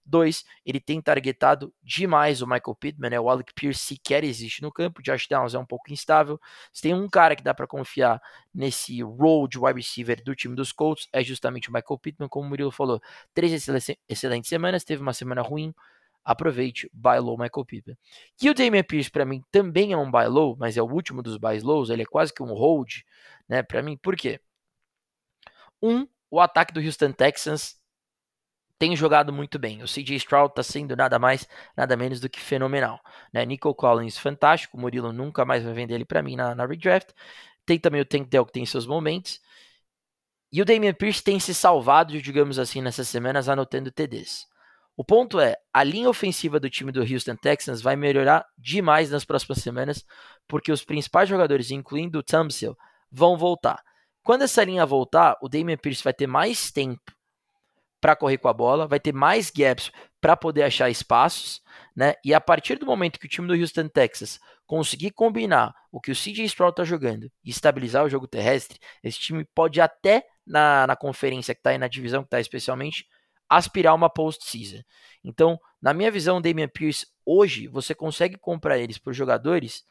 Dois, 0.05 0.43
ele 0.65 0.79
tem 0.79 1.01
targetado 1.01 1.73
demais 1.83 2.41
o 2.41 2.47
Michael 2.47 2.75
Pittman, 2.75 3.09
né? 3.11 3.19
O 3.19 3.29
Alec 3.29 3.53
Pierce 3.53 3.79
sequer 3.79 4.23
existe 4.23 4.61
no 4.61 4.71
campo. 4.71 5.01
Josh 5.01 5.27
Downs 5.27 5.53
é 5.53 5.59
um 5.59 5.65
pouco 5.65 5.91
instável. 5.91 6.39
Se 6.73 6.81
tem 6.81 6.93
um 6.93 7.07
cara 7.07 7.35
que 7.35 7.43
dá 7.43 7.53
para 7.53 7.67
confiar 7.67 8.21
nesse 8.53 9.01
role 9.03 9.47
de 9.47 9.59
wide 9.59 9.79
receiver 9.79 10.23
do 10.23 10.35
time 10.35 10.55
dos 10.55 10.71
Colts, 10.71 11.07
é 11.11 11.23
justamente 11.23 11.69
o 11.69 11.73
Michael 11.73 11.99
Pittman, 11.99 12.29
como 12.29 12.45
o 12.45 12.49
Murilo 12.49 12.71
falou. 12.71 13.01
Três 13.33 13.51
excelentes 13.51 14.49
semanas, 14.49 14.83
teve 14.83 15.01
uma 15.01 15.13
semana 15.13 15.41
ruim. 15.41 15.73
Aproveite, 16.23 16.89
buy 16.91 17.19
low 17.19 17.37
Michael 17.37 17.65
Pittman. 17.65 17.97
E 18.41 18.49
o 18.49 18.53
Damian 18.55 18.83
Pierce, 18.83 19.11
para 19.11 19.25
mim, 19.25 19.43
também 19.51 19.93
é 19.93 19.97
um 19.97 20.09
buy 20.09 20.25
low, 20.25 20.55
mas 20.57 20.75
é 20.75 20.81
o 20.81 20.91
último 20.91 21.21
dos 21.21 21.37
buy 21.37 21.59
lows. 21.59 21.91
Ele 21.91 22.01
é 22.01 22.05
quase 22.05 22.33
que 22.33 22.41
um 22.41 22.51
hold, 22.51 23.01
né? 23.47 23.61
Para 23.61 23.83
mim, 23.83 23.95
por 23.95 24.15
quê? 24.15 24.39
Um, 25.86 26.07
o 26.31 26.39
ataque 26.39 26.73
do 26.73 26.79
Houston 26.79 27.11
Texans 27.11 27.75
tem 28.79 28.95
jogado 28.95 29.31
muito 29.31 29.59
bem. 29.59 29.83
O 29.83 29.86
CJ 29.86 30.15
Stroud 30.15 30.51
está 30.51 30.63
sendo 30.63 30.95
nada 30.95 31.19
mais, 31.19 31.47
nada 31.77 31.95
menos 31.95 32.19
do 32.19 32.27
que 32.27 32.39
fenomenal. 32.39 32.99
Né? 33.31 33.45
Nico 33.45 33.73
Collins, 33.75 34.17
fantástico. 34.17 34.77
O 34.77 34.81
Murilo 34.81 35.13
nunca 35.13 35.45
mais 35.45 35.63
vai 35.63 35.73
vender 35.73 35.93
ele 35.93 36.05
para 36.05 36.23
mim 36.23 36.36
na, 36.36 36.55
na 36.55 36.65
redraft. 36.65 37.11
Tem 37.67 37.77
também 37.77 38.01
o 38.01 38.05
Tank 38.05 38.27
Dell, 38.27 38.45
que 38.47 38.51
tem 38.51 38.65
seus 38.65 38.88
momentos. 38.88 39.39
E 40.51 40.59
o 40.59 40.65
Damian 40.65 40.93
Pierce 40.93 41.23
tem 41.23 41.39
se 41.39 41.53
salvado, 41.53 42.19
digamos 42.19 42.57
assim, 42.57 42.81
nessas 42.81 43.07
semanas, 43.07 43.47
anotando 43.47 43.91
TDs. 43.91 44.47
O 44.97 45.03
ponto 45.03 45.39
é, 45.39 45.55
a 45.71 45.83
linha 45.83 46.09
ofensiva 46.09 46.59
do 46.59 46.69
time 46.69 46.91
do 46.91 47.01
Houston 47.01 47.36
Texans 47.36 47.81
vai 47.81 47.95
melhorar 47.95 48.43
demais 48.57 49.11
nas 49.11 49.23
próximas 49.23 49.59
semanas, 49.59 50.03
porque 50.47 50.71
os 50.71 50.83
principais 50.83 51.29
jogadores, 51.29 51.69
incluindo 51.69 52.19
o 52.19 52.23
Thompson, 52.23 52.75
vão 53.11 53.38
voltar. 53.38 53.83
Quando 54.26 54.41
essa 54.41 54.63
linha 54.63 54.84
voltar, 54.88 55.38
o 55.39 55.47
Damian 55.47 55.78
Pierce 55.78 56.03
vai 56.03 56.11
ter 56.11 56.26
mais 56.26 56.71
tempo 56.71 57.13
para 58.01 58.15
correr 58.15 58.39
com 58.39 58.47
a 58.47 58.53
bola, 58.53 58.88
vai 58.88 58.99
ter 58.99 59.13
mais 59.13 59.51
gaps 59.51 59.91
para 60.19 60.36
poder 60.36 60.63
achar 60.63 60.89
espaços, 60.89 61.61
né? 61.95 62.15
E 62.26 62.34
a 62.34 62.41
partir 62.41 62.80
do 62.80 62.88
momento 62.88 63.19
que 63.19 63.28
o 63.28 63.30
time 63.30 63.47
do 63.47 63.53
Houston 63.53 63.88
Texas 63.88 64.39
conseguir 64.65 65.11
combinar 65.11 65.76
o 65.91 66.01
que 66.01 66.11
o 66.11 66.15
CJ 66.15 66.43
Stroud 66.45 66.71
está 66.71 66.84
jogando 66.84 67.32
e 67.43 67.51
estabilizar 67.51 68.03
o 68.03 68.09
jogo 68.09 68.28
terrestre, 68.28 68.80
esse 69.03 69.19
time 69.19 69.45
pode 69.53 69.80
até 69.80 70.26
na, 70.43 70.88
na 70.88 70.95
conferência 70.95 71.53
que 71.53 71.59
está 71.59 71.69
aí 71.69 71.78
na 71.78 71.88
divisão 71.88 72.23
que 72.23 72.28
está 72.28 72.39
especialmente 72.39 73.05
aspirar 73.47 73.93
uma 73.93 74.09
postseason. 74.09 74.82
Então, 75.23 75.59
na 75.80 75.93
minha 75.93 76.09
visão, 76.09 76.41
Damian 76.41 76.67
Pierce 76.67 77.05
hoje 77.23 77.67
você 77.67 77.93
consegue 77.93 78.39
comprar 78.39 78.80
eles 78.80 78.97
por 78.97 79.13
jogadores 79.13 79.84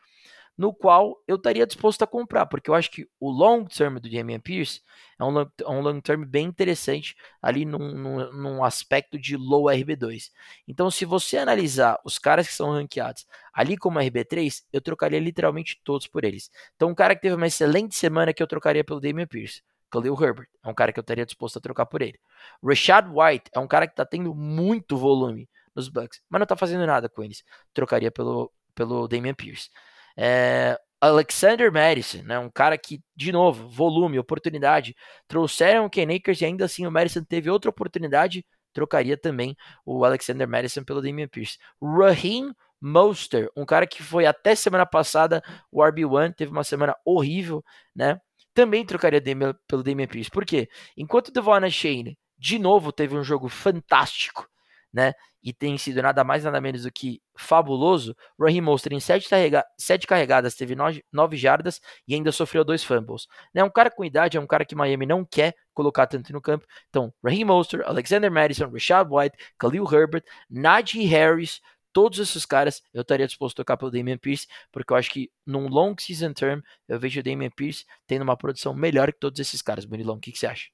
no 0.56 0.72
qual 0.72 1.20
eu 1.26 1.36
estaria 1.36 1.66
disposto 1.66 2.02
a 2.02 2.06
comprar, 2.06 2.46
porque 2.46 2.70
eu 2.70 2.74
acho 2.74 2.90
que 2.90 3.08
o 3.18 3.30
long 3.30 3.64
term 3.64 3.96
do 3.96 4.08
Damian 4.08 4.38
Pierce 4.38 4.80
é 5.18 5.24
um 5.24 5.30
long, 5.30 5.46
é 5.60 5.68
um 5.68 5.80
long 5.80 6.00
term 6.00 6.24
bem 6.24 6.46
interessante 6.46 7.16
ali 7.42 7.64
num, 7.64 7.92
num, 7.92 8.32
num, 8.32 8.64
aspecto 8.64 9.18
de 9.18 9.36
low 9.36 9.64
RB2. 9.64 10.30
Então, 10.66 10.90
se 10.90 11.04
você 11.04 11.38
analisar 11.38 11.98
os 12.04 12.18
caras 12.18 12.46
que 12.46 12.54
são 12.54 12.70
ranqueados 12.70 13.26
ali 13.52 13.76
como 13.76 13.98
RB3, 13.98 14.62
eu 14.72 14.80
trocaria 14.80 15.18
literalmente 15.18 15.80
todos 15.84 16.06
por 16.06 16.24
eles. 16.24 16.50
Então, 16.76 16.88
um 16.88 16.94
cara 16.94 17.14
que 17.14 17.22
teve 17.22 17.34
uma 17.34 17.46
excelente 17.46 17.94
semana 17.94 18.32
que 18.32 18.42
eu 18.42 18.46
trocaria 18.46 18.84
pelo 18.84 19.00
Damian 19.00 19.26
Pierce. 19.26 19.62
Khalil 19.90 20.16
Herbert 20.20 20.48
é 20.64 20.68
um 20.68 20.74
cara 20.74 20.92
que 20.92 20.98
eu 20.98 21.02
estaria 21.02 21.24
disposto 21.24 21.58
a 21.58 21.60
trocar 21.60 21.86
por 21.86 22.02
ele. 22.02 22.18
Rashad 22.62 23.06
White 23.08 23.50
é 23.54 23.58
um 23.60 23.66
cara 23.66 23.86
que 23.86 23.92
está 23.92 24.04
tendo 24.04 24.34
muito 24.34 24.96
volume 24.96 25.48
nos 25.74 25.88
Bucks, 25.88 26.20
mas 26.28 26.40
não 26.40 26.44
está 26.44 26.56
fazendo 26.56 26.86
nada 26.86 27.08
com 27.08 27.22
eles. 27.22 27.44
Trocaria 27.72 28.10
pelo, 28.10 28.52
pelo 28.74 29.06
Damian 29.06 29.34
Pierce. 29.34 29.70
É, 30.16 30.78
Alexander 31.00 31.70
Madison, 31.70 32.22
né, 32.22 32.38
um 32.38 32.50
cara 32.50 32.78
que, 32.78 33.02
de 33.14 33.30
novo, 33.30 33.68
volume, 33.68 34.18
oportunidade, 34.18 34.94
trouxeram 35.28 35.84
o 35.84 35.90
Ken 35.90 36.06
Akers 36.14 36.40
e 36.40 36.46
ainda 36.46 36.64
assim 36.64 36.86
o 36.86 36.90
Madison 36.90 37.22
teve 37.22 37.50
outra 37.50 37.70
oportunidade, 37.70 38.44
trocaria 38.72 39.16
também 39.16 39.54
o 39.84 40.04
Alexander 40.04 40.48
Madison 40.48 40.82
pelo 40.82 41.02
Damian 41.02 41.28
Pierce. 41.28 41.58
Raheem 41.82 42.52
Monster, 42.80 43.50
um 43.56 43.64
cara 43.64 43.86
que 43.86 44.02
foi 44.02 44.26
até 44.26 44.54
semana 44.54 44.86
passada 44.86 45.42
o 45.70 45.82
RB1, 45.82 46.34
teve 46.34 46.52
uma 46.52 46.64
semana 46.64 46.94
horrível, 47.04 47.62
né? 47.94 48.20
Também 48.52 48.84
trocaria 48.84 49.22
pelo 49.66 49.82
Damian 49.82 50.06
Pierce. 50.06 50.30
Por 50.30 50.44
quê? 50.44 50.68
Enquanto 50.96 51.28
o 51.28 51.32
Devon 51.32 51.68
Shane, 51.70 52.18
de 52.38 52.58
novo, 52.58 52.92
teve 52.92 53.16
um 53.16 53.24
jogo 53.24 53.48
fantástico, 53.48 54.46
né? 54.92 55.12
E 55.44 55.52
tem 55.52 55.76
sido 55.76 56.00
nada 56.00 56.24
mais 56.24 56.42
nada 56.44 56.58
menos 56.58 56.84
do 56.84 56.90
que 56.90 57.20
fabuloso. 57.36 58.16
Raheem 58.40 58.62
Mostert 58.62 58.94
em 58.94 59.00
sete, 59.00 59.28
carrega 59.28 59.62
sete 59.78 60.06
carregadas 60.06 60.54
teve 60.54 60.74
nove, 60.74 61.04
nove 61.12 61.36
jardas 61.36 61.82
e 62.08 62.14
ainda 62.14 62.32
sofreu 62.32 62.64
dois 62.64 62.82
fumbles. 62.82 63.26
É 63.54 63.58
né? 63.58 63.64
um 63.64 63.70
cara 63.70 63.90
com 63.90 64.04
idade, 64.04 64.38
é 64.38 64.40
um 64.40 64.46
cara 64.46 64.64
que 64.64 64.74
Miami 64.74 65.04
não 65.04 65.22
quer 65.22 65.54
colocar 65.74 66.06
tanto 66.06 66.32
no 66.32 66.40
campo. 66.40 66.66
Então, 66.88 67.12
Raheem 67.22 67.44
Mostert, 67.44 67.84
Alexander 67.86 68.30
Madison, 68.30 68.70
Rashad 68.70 69.06
White, 69.10 69.36
Khalil 69.60 69.84
Herbert, 69.84 70.24
Najee 70.48 71.04
Harris, 71.04 71.60
todos 71.92 72.18
esses 72.18 72.46
caras 72.46 72.82
eu 72.92 73.02
estaria 73.02 73.26
disposto 73.26 73.56
a 73.56 73.64
tocar 73.64 73.76
pelo 73.76 73.90
Damian 73.90 74.18
Pierce, 74.18 74.46
porque 74.72 74.92
eu 74.92 74.96
acho 74.96 75.10
que 75.10 75.30
num 75.46 75.68
long 75.68 75.94
season 75.98 76.32
term 76.32 76.60
eu 76.88 76.98
vejo 76.98 77.20
o 77.20 77.22
Damian 77.22 77.50
Pierce 77.50 77.84
tendo 78.06 78.22
uma 78.22 78.36
produção 78.36 78.74
melhor 78.74 79.12
que 79.12 79.20
todos 79.20 79.38
esses 79.40 79.62
caras. 79.62 79.84
Bonilão, 79.84 80.16
o 80.16 80.20
que, 80.20 80.32
que 80.32 80.38
você 80.38 80.46
acha? 80.46 80.73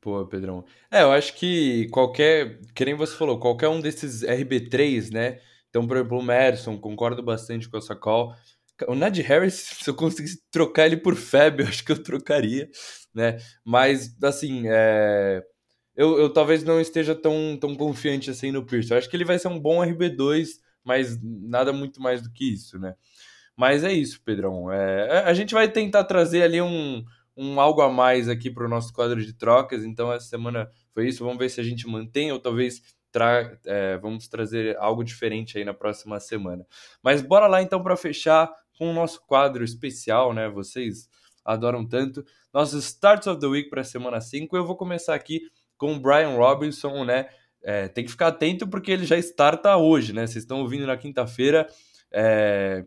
Pô, 0.00 0.24
Pedrão. 0.26 0.64
É, 0.90 1.02
eu 1.02 1.10
acho 1.10 1.34
que 1.34 1.88
qualquer, 1.88 2.60
que 2.74 2.84
nem 2.84 2.94
você 2.94 3.16
falou, 3.16 3.38
qualquer 3.38 3.68
um 3.68 3.80
desses 3.80 4.22
RB3, 4.22 5.12
né? 5.12 5.40
Então, 5.68 5.86
por 5.86 5.96
exemplo, 5.96 6.18
o 6.18 6.22
Merson, 6.22 6.78
concordo 6.78 7.22
bastante 7.22 7.68
com 7.68 7.76
essa 7.76 7.96
call. 7.96 8.34
O 8.86 8.94
Ned 8.94 9.20
Harris, 9.22 9.54
se 9.82 9.90
eu 9.90 9.94
conseguisse 9.94 10.40
trocar 10.50 10.86
ele 10.86 10.96
por 10.96 11.16
Fab, 11.16 11.60
eu 11.60 11.66
acho 11.66 11.84
que 11.84 11.92
eu 11.92 12.02
trocaria, 12.02 12.68
né? 13.12 13.38
Mas, 13.64 14.16
assim, 14.22 14.64
é... 14.66 15.42
eu, 15.96 16.18
eu 16.18 16.32
talvez 16.32 16.62
não 16.62 16.80
esteja 16.80 17.14
tão, 17.14 17.58
tão 17.60 17.74
confiante 17.74 18.30
assim 18.30 18.52
no 18.52 18.64
Pierce. 18.64 18.92
Eu 18.92 18.98
acho 18.98 19.10
que 19.10 19.16
ele 19.16 19.24
vai 19.24 19.38
ser 19.38 19.48
um 19.48 19.58
bom 19.58 19.80
RB2, 19.80 20.46
mas 20.84 21.18
nada 21.22 21.72
muito 21.72 22.00
mais 22.00 22.22
do 22.22 22.30
que 22.32 22.52
isso, 22.54 22.78
né? 22.78 22.94
Mas 23.56 23.82
é 23.82 23.92
isso, 23.92 24.22
Pedrão. 24.24 24.70
É... 24.70 25.24
A 25.24 25.34
gente 25.34 25.54
vai 25.54 25.68
tentar 25.68 26.04
trazer 26.04 26.42
ali 26.42 26.62
um 26.62 27.04
um 27.38 27.60
algo 27.60 27.80
a 27.80 27.88
mais 27.88 28.28
aqui 28.28 28.50
para 28.50 28.66
o 28.66 28.68
nosso 28.68 28.92
quadro 28.92 29.24
de 29.24 29.32
trocas. 29.32 29.84
Então, 29.84 30.12
essa 30.12 30.26
semana 30.26 30.68
foi 30.92 31.06
isso. 31.06 31.24
Vamos 31.24 31.38
ver 31.38 31.48
se 31.48 31.60
a 31.60 31.64
gente 31.64 31.86
mantém 31.86 32.32
ou 32.32 32.40
talvez 32.40 32.82
tra 33.12 33.56
é, 33.64 33.96
vamos 33.98 34.28
trazer 34.28 34.76
algo 34.76 35.04
diferente 35.04 35.56
aí 35.56 35.64
na 35.64 35.72
próxima 35.72 36.18
semana. 36.18 36.66
Mas 37.02 37.22
bora 37.22 37.46
lá 37.46 37.62
então 37.62 37.82
para 37.82 37.96
fechar 37.96 38.52
com 38.76 38.90
o 38.90 38.92
nosso 38.92 39.24
quadro 39.26 39.64
especial, 39.64 40.34
né? 40.34 40.48
Vocês 40.48 41.08
adoram 41.44 41.86
tanto. 41.86 42.24
Nossos 42.52 42.84
Starts 42.84 43.26
of 43.28 43.40
the 43.40 43.46
Week 43.46 43.70
para 43.70 43.82
a 43.82 43.84
semana 43.84 44.20
5. 44.20 44.56
Eu 44.56 44.66
vou 44.66 44.76
começar 44.76 45.14
aqui 45.14 45.40
com 45.76 45.94
o 45.94 46.00
Brian 46.00 46.36
Robinson, 46.36 47.04
né? 47.04 47.28
É, 47.62 47.88
tem 47.88 48.04
que 48.04 48.10
ficar 48.10 48.28
atento 48.28 48.68
porque 48.68 48.90
ele 48.90 49.06
já 49.06 49.16
starta 49.18 49.76
hoje, 49.76 50.12
né? 50.12 50.26
Vocês 50.26 50.44
estão 50.44 50.60
ouvindo 50.60 50.86
na 50.86 50.96
quinta-feira. 50.96 51.66
É, 52.12 52.84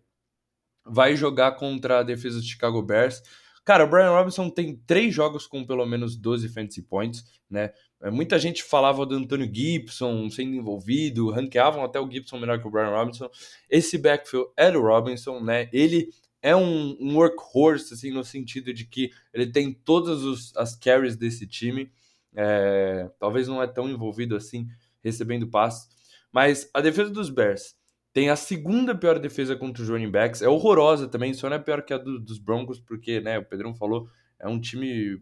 vai 0.86 1.16
jogar 1.16 1.54
contra 1.54 2.00
a 2.00 2.04
defesa 2.04 2.40
do 2.40 2.46
Chicago 2.46 2.82
Bears. 2.82 3.22
Cara, 3.64 3.86
o 3.86 3.88
Brian 3.88 4.10
Robinson 4.10 4.50
tem 4.50 4.76
três 4.88 5.14
jogos 5.14 5.46
com 5.46 5.66
pelo 5.66 5.86
menos 5.86 6.16
12 6.16 6.50
fantasy 6.50 6.82
points, 6.82 7.24
né? 7.50 7.72
É, 8.02 8.10
muita 8.10 8.40
gente 8.40 8.64
falava 8.64 9.06
do 9.06 9.16
Antônio 9.16 9.50
Gibson 9.54 10.30
sendo 10.30 10.56
envolvido, 10.56 11.30
ranqueavam 11.30 11.84
até 11.84 12.00
o 12.00 12.10
Gibson 12.10 12.40
melhor 12.40 12.60
que 12.60 12.68
o 12.68 12.72
Brian 12.72 12.90
Robinson. 12.90 13.30
Esse 13.70 13.98
backfield 13.98 14.50
é 14.58 14.72
do 14.72 14.82
Robinson, 14.82 15.40
né? 15.40 15.70
Ele 15.72 16.10
é 16.42 16.56
um, 16.56 16.98
um 17.00 17.16
workhorse, 17.16 17.94
assim, 17.94 18.10
no 18.12 18.24
sentido 18.24 18.74
de 18.74 18.86
que 18.86 19.12
ele 19.32 19.46
tem 19.46 19.72
todas 19.72 20.24
os, 20.24 20.56
as 20.58 20.76
carries 20.76 21.16
desse 21.16 21.46
time. 21.46 21.92
É, 22.36 23.12
talvez 23.20 23.48
não 23.48 23.62
é 23.62 23.68
tão 23.68 23.88
envolvido 23.88 24.36
assim, 24.36 24.68
recebendo 25.04 25.48
passes. 25.48 25.88
Mas 26.32 26.68
a 26.74 26.82
defesa 26.82 27.12
dos 27.12 27.30
Bears 27.30 27.76
tem 28.14 28.30
a 28.30 28.36
segunda 28.36 28.94
pior 28.94 29.20
defesa 29.20 29.56
contra 29.56 29.82
os 29.82 29.90
running 29.90 30.12
backs, 30.12 30.42
é 30.42 30.48
horrorosa 30.50 31.08
também, 31.08 31.34
só 31.34 31.50
não 31.50 31.56
é 31.56 31.60
pior 31.60 31.82
que 31.82 31.94
a 31.94 31.98
do, 31.98 32.20
dos 32.20 32.38
Broncos, 32.38 32.80
porque, 32.80 33.22
né, 33.22 33.40
o 33.40 33.46
Pedrão 33.46 33.74
falou, 33.74 34.10
é 34.40 34.48
um 34.48 34.60
time 34.60 35.22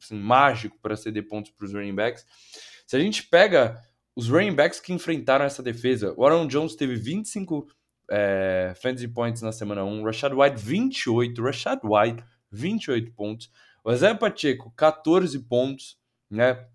assim, 0.00 0.18
mágico 0.18 0.78
para 0.80 0.96
ceder 0.96 1.26
pontos 1.28 1.50
para 1.50 1.66
os 1.66 1.74
running 1.74 1.94
backs. 1.94 2.24
Se 2.86 2.96
a 2.96 3.00
gente 3.00 3.24
pega 3.24 3.82
os 4.16 4.28
running 4.28 4.54
backs 4.54 4.80
que 4.80 4.92
enfrentaram 4.92 5.44
essa 5.44 5.62
defesa, 5.62 6.14
o 6.16 6.24
Aaron 6.24 6.46
Jones 6.46 6.74
teve 6.74 6.96
25 6.96 7.66
é, 8.10 8.72
fantasy 8.80 9.08
points 9.08 9.42
na 9.42 9.52
semana 9.52 9.84
1, 9.84 10.02
Rashad 10.04 10.32
White 10.34 10.56
28, 10.56 11.42
Rashad 11.42 11.80
White 11.84 12.24
28 12.50 13.12
pontos, 13.12 13.50
o 13.84 13.94
Zé 13.94 14.14
Pacheco 14.14 14.72
14 14.76 15.38
pontos, 15.40 15.98
né, 16.30 16.66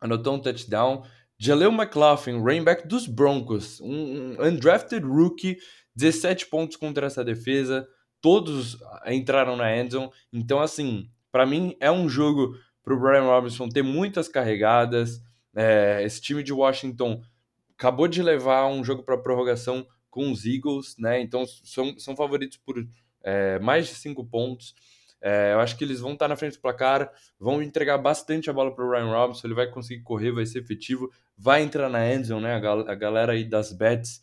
anotou 0.00 0.34
um 0.34 0.40
touchdown, 0.40 1.04
Jaleel 1.42 1.72
McLaughlin, 1.72 2.42
running 2.42 2.64
back 2.64 2.86
dos 2.86 3.06
Broncos, 3.06 3.80
um, 3.80 4.36
undrafted 4.38 5.06
rookie, 5.06 5.56
17 5.96 6.46
pontos 6.46 6.76
contra 6.76 7.06
essa 7.06 7.24
defesa, 7.24 7.88
todos 8.20 8.76
entraram 9.06 9.56
na 9.56 9.74
endzone, 9.74 10.10
então 10.30 10.60
assim, 10.60 11.08
para 11.32 11.46
mim 11.46 11.74
é 11.80 11.90
um 11.90 12.10
jogo 12.10 12.54
para 12.82 12.92
o 12.92 13.00
Brian 13.00 13.22
Robinson 13.22 13.70
ter 13.70 13.82
muitas 13.82 14.28
carregadas, 14.28 15.22
é, 15.56 16.02
esse 16.04 16.20
time 16.20 16.42
de 16.42 16.52
Washington 16.52 17.22
acabou 17.74 18.06
de 18.06 18.22
levar 18.22 18.66
um 18.66 18.84
jogo 18.84 19.02
para 19.02 19.16
prorrogação 19.16 19.86
com 20.10 20.30
os 20.30 20.44
Eagles, 20.44 20.94
né? 20.98 21.22
Então 21.22 21.46
são, 21.46 21.98
são 21.98 22.14
favoritos 22.14 22.58
por 22.58 22.86
é, 23.22 23.58
mais 23.60 23.86
de 23.86 23.94
cinco 23.94 24.24
pontos. 24.26 24.74
É, 25.22 25.52
eu 25.52 25.60
acho 25.60 25.76
que 25.76 25.84
eles 25.84 26.00
vão 26.00 26.14
estar 26.14 26.28
na 26.28 26.36
frente 26.36 26.54
do 26.54 26.60
placar, 26.60 27.12
vão 27.38 27.62
entregar 27.62 27.98
bastante 27.98 28.48
a 28.48 28.52
bola 28.52 28.74
para 28.74 28.84
o 28.84 28.90
Ryan 28.90 29.10
Robinson, 29.10 29.46
ele 29.46 29.54
vai 29.54 29.66
conseguir 29.66 30.02
correr, 30.02 30.32
vai 30.32 30.46
ser 30.46 30.60
efetivo, 30.60 31.10
vai 31.36 31.62
entrar 31.62 31.90
na 31.90 32.06
endzone, 32.12 32.44
né? 32.44 32.54
A, 32.54 32.58
gal 32.58 32.88
a 32.88 32.94
galera 32.94 33.32
aí 33.32 33.44
das 33.44 33.72
bets, 33.72 34.22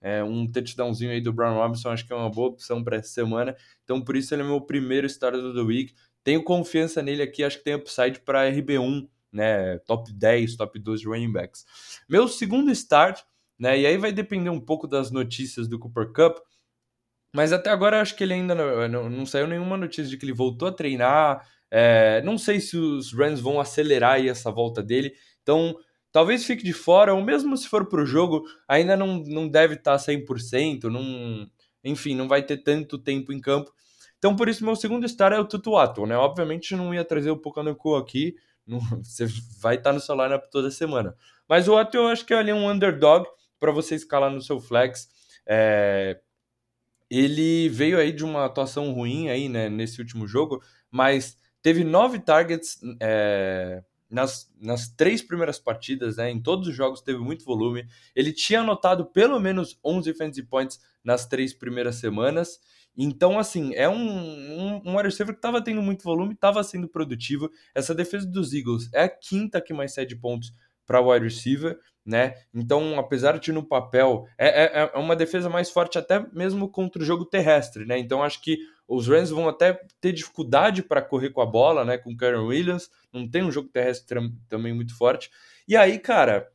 é, 0.00 0.22
um 0.22 0.50
touchdownzinho 0.50 1.12
aí 1.12 1.20
do 1.20 1.32
Brian 1.32 1.52
Robinson, 1.52 1.90
acho 1.90 2.04
que 2.04 2.12
é 2.12 2.16
uma 2.16 2.30
boa 2.30 2.48
opção 2.48 2.82
para 2.82 2.96
essa 2.96 3.10
semana. 3.10 3.56
Então 3.84 4.00
por 4.00 4.16
isso 4.16 4.34
ele 4.34 4.42
é 4.42 4.44
meu 4.44 4.60
primeiro 4.60 5.06
starter 5.06 5.40
do 5.40 5.66
week. 5.66 5.94
Tenho 6.24 6.42
confiança 6.42 7.00
nele 7.02 7.22
aqui, 7.22 7.44
acho 7.44 7.58
que 7.58 7.64
tem 7.64 7.74
upside 7.74 8.20
para 8.20 8.50
RB1, 8.50 9.08
né? 9.32 9.78
Top 9.80 10.12
10, 10.12 10.56
top 10.56 10.78
12 10.78 11.04
running 11.06 11.32
backs. 11.32 11.64
Meu 12.08 12.26
segundo 12.26 12.70
start, 12.72 13.22
né? 13.58 13.78
E 13.78 13.86
aí 13.86 13.96
vai 13.96 14.12
depender 14.12 14.50
um 14.50 14.60
pouco 14.60 14.88
das 14.88 15.10
notícias 15.10 15.68
do 15.68 15.78
Cooper 15.78 16.12
Cup. 16.12 16.38
Mas 17.32 17.52
até 17.52 17.70
agora 17.70 18.00
acho 18.00 18.14
que 18.14 18.22
ele 18.22 18.34
ainda 18.34 18.54
não, 18.54 18.88
não, 18.88 19.10
não 19.10 19.26
saiu 19.26 19.46
nenhuma 19.46 19.76
notícia 19.76 20.04
de 20.04 20.16
que 20.18 20.24
ele 20.24 20.34
voltou 20.34 20.68
a 20.68 20.72
treinar. 20.72 21.46
É, 21.70 22.20
não 22.22 22.36
sei 22.36 22.60
se 22.60 22.76
os 22.76 23.12
Rams 23.12 23.40
vão 23.40 23.58
acelerar 23.58 24.14
aí 24.14 24.28
essa 24.28 24.50
volta 24.50 24.82
dele. 24.82 25.14
Então, 25.42 25.74
talvez 26.12 26.44
fique 26.44 26.62
de 26.62 26.72
fora, 26.72 27.14
ou 27.14 27.22
mesmo 27.22 27.56
se 27.56 27.68
for 27.68 27.88
para 27.88 28.02
o 28.02 28.06
jogo, 28.06 28.44
ainda 28.68 28.96
não, 28.96 29.18
não 29.24 29.48
deve 29.48 29.74
estar 29.74 29.96
100%. 29.96 30.84
Não, 30.84 31.48
enfim, 31.82 32.14
não 32.14 32.28
vai 32.28 32.42
ter 32.42 32.58
tanto 32.58 32.98
tempo 32.98 33.32
em 33.32 33.40
campo. 33.40 33.72
Então, 34.18 34.36
por 34.36 34.48
isso, 34.48 34.64
meu 34.64 34.76
segundo 34.76 35.08
star 35.08 35.32
é 35.32 35.38
o 35.40 35.44
Tutuato, 35.44 36.06
né? 36.06 36.16
Obviamente, 36.16 36.76
não 36.76 36.94
ia 36.94 37.04
trazer 37.04 37.30
o 37.30 37.36
Pucanocô 37.36 37.96
aqui, 37.96 38.36
não, 38.66 38.78
você 39.02 39.26
vai 39.60 39.76
estar 39.76 39.92
no 39.92 40.00
seu 40.00 40.14
lineup 40.14 40.44
toda 40.50 40.70
semana. 40.70 41.16
Mas 41.48 41.66
o 41.66 41.74
Otto 41.74 41.96
eu 41.96 42.08
acho 42.08 42.24
que 42.24 42.32
é 42.32 42.38
ali 42.38 42.52
um 42.52 42.68
underdog 42.70 43.26
para 43.58 43.72
você 43.72 43.94
escalar 43.94 44.30
no 44.30 44.40
seu 44.40 44.60
flex. 44.60 45.08
É, 45.46 46.20
ele 47.20 47.68
veio 47.68 47.98
aí 47.98 48.12
de 48.12 48.24
uma 48.24 48.44
atuação 48.44 48.92
ruim 48.92 49.28
aí, 49.28 49.48
né, 49.48 49.68
nesse 49.68 50.00
último 50.00 50.26
jogo, 50.26 50.62
mas 50.90 51.36
teve 51.60 51.84
nove 51.84 52.18
targets 52.18 52.80
é, 53.00 53.82
nas, 54.10 54.50
nas 54.60 54.88
três 54.88 55.22
primeiras 55.22 55.58
partidas, 55.58 56.16
né, 56.16 56.30
em 56.30 56.40
todos 56.40 56.68
os 56.68 56.74
jogos 56.74 57.02
teve 57.02 57.18
muito 57.18 57.44
volume. 57.44 57.86
Ele 58.14 58.32
tinha 58.32 58.60
anotado 58.60 59.06
pelo 59.06 59.38
menos 59.40 59.78
11 59.84 60.14
fantasy 60.14 60.42
points 60.42 60.80
nas 61.04 61.26
três 61.26 61.52
primeiras 61.52 61.96
semanas 61.96 62.60
então, 62.96 63.38
assim, 63.38 63.72
é 63.74 63.88
um, 63.88 63.94
um, 63.94 64.82
um 64.84 64.96
wide 64.96 65.08
receiver 65.08 65.34
que 65.34 65.38
estava 65.38 65.62
tendo 65.62 65.80
muito 65.80 66.04
volume, 66.04 66.34
estava 66.34 66.62
sendo 66.62 66.88
produtivo. 66.88 67.50
Essa 67.74 67.94
defesa 67.94 68.26
dos 68.26 68.52
Eagles 68.52 68.90
é 68.92 69.04
a 69.04 69.08
quinta 69.08 69.60
que 69.60 69.72
mais 69.72 69.94
cede 69.94 70.14
pontos 70.14 70.52
para 70.86 71.00
wide 71.00 71.24
receiver, 71.24 71.78
né? 72.04 72.34
Então, 72.52 72.98
apesar 72.98 73.38
de 73.38 73.52
no 73.52 73.62
papel, 73.62 74.26
é, 74.36 74.64
é, 74.64 74.90
é, 74.94 74.98
uma 74.98 75.14
defesa 75.14 75.48
mais 75.48 75.70
forte 75.70 75.98
até 75.98 76.24
mesmo 76.32 76.68
contra 76.68 77.00
o 77.00 77.04
jogo 77.04 77.24
terrestre, 77.24 77.84
né? 77.84 77.98
Então, 77.98 78.22
acho 78.22 78.40
que 78.42 78.58
os 78.86 79.06
Rams 79.06 79.30
vão 79.30 79.48
até 79.48 79.80
ter 80.00 80.12
dificuldade 80.12 80.82
para 80.82 81.00
correr 81.00 81.30
com 81.30 81.40
a 81.40 81.46
bola, 81.46 81.84
né? 81.84 81.96
Com 81.96 82.12
o 82.12 82.16
Karen 82.16 82.44
Williams, 82.44 82.90
não 83.12 83.28
tem 83.28 83.42
um 83.42 83.52
jogo 83.52 83.68
terrestre 83.68 84.18
também 84.48 84.74
muito 84.74 84.96
forte. 84.96 85.30
E 85.66 85.76
aí, 85.76 85.98
cara, 85.98 86.48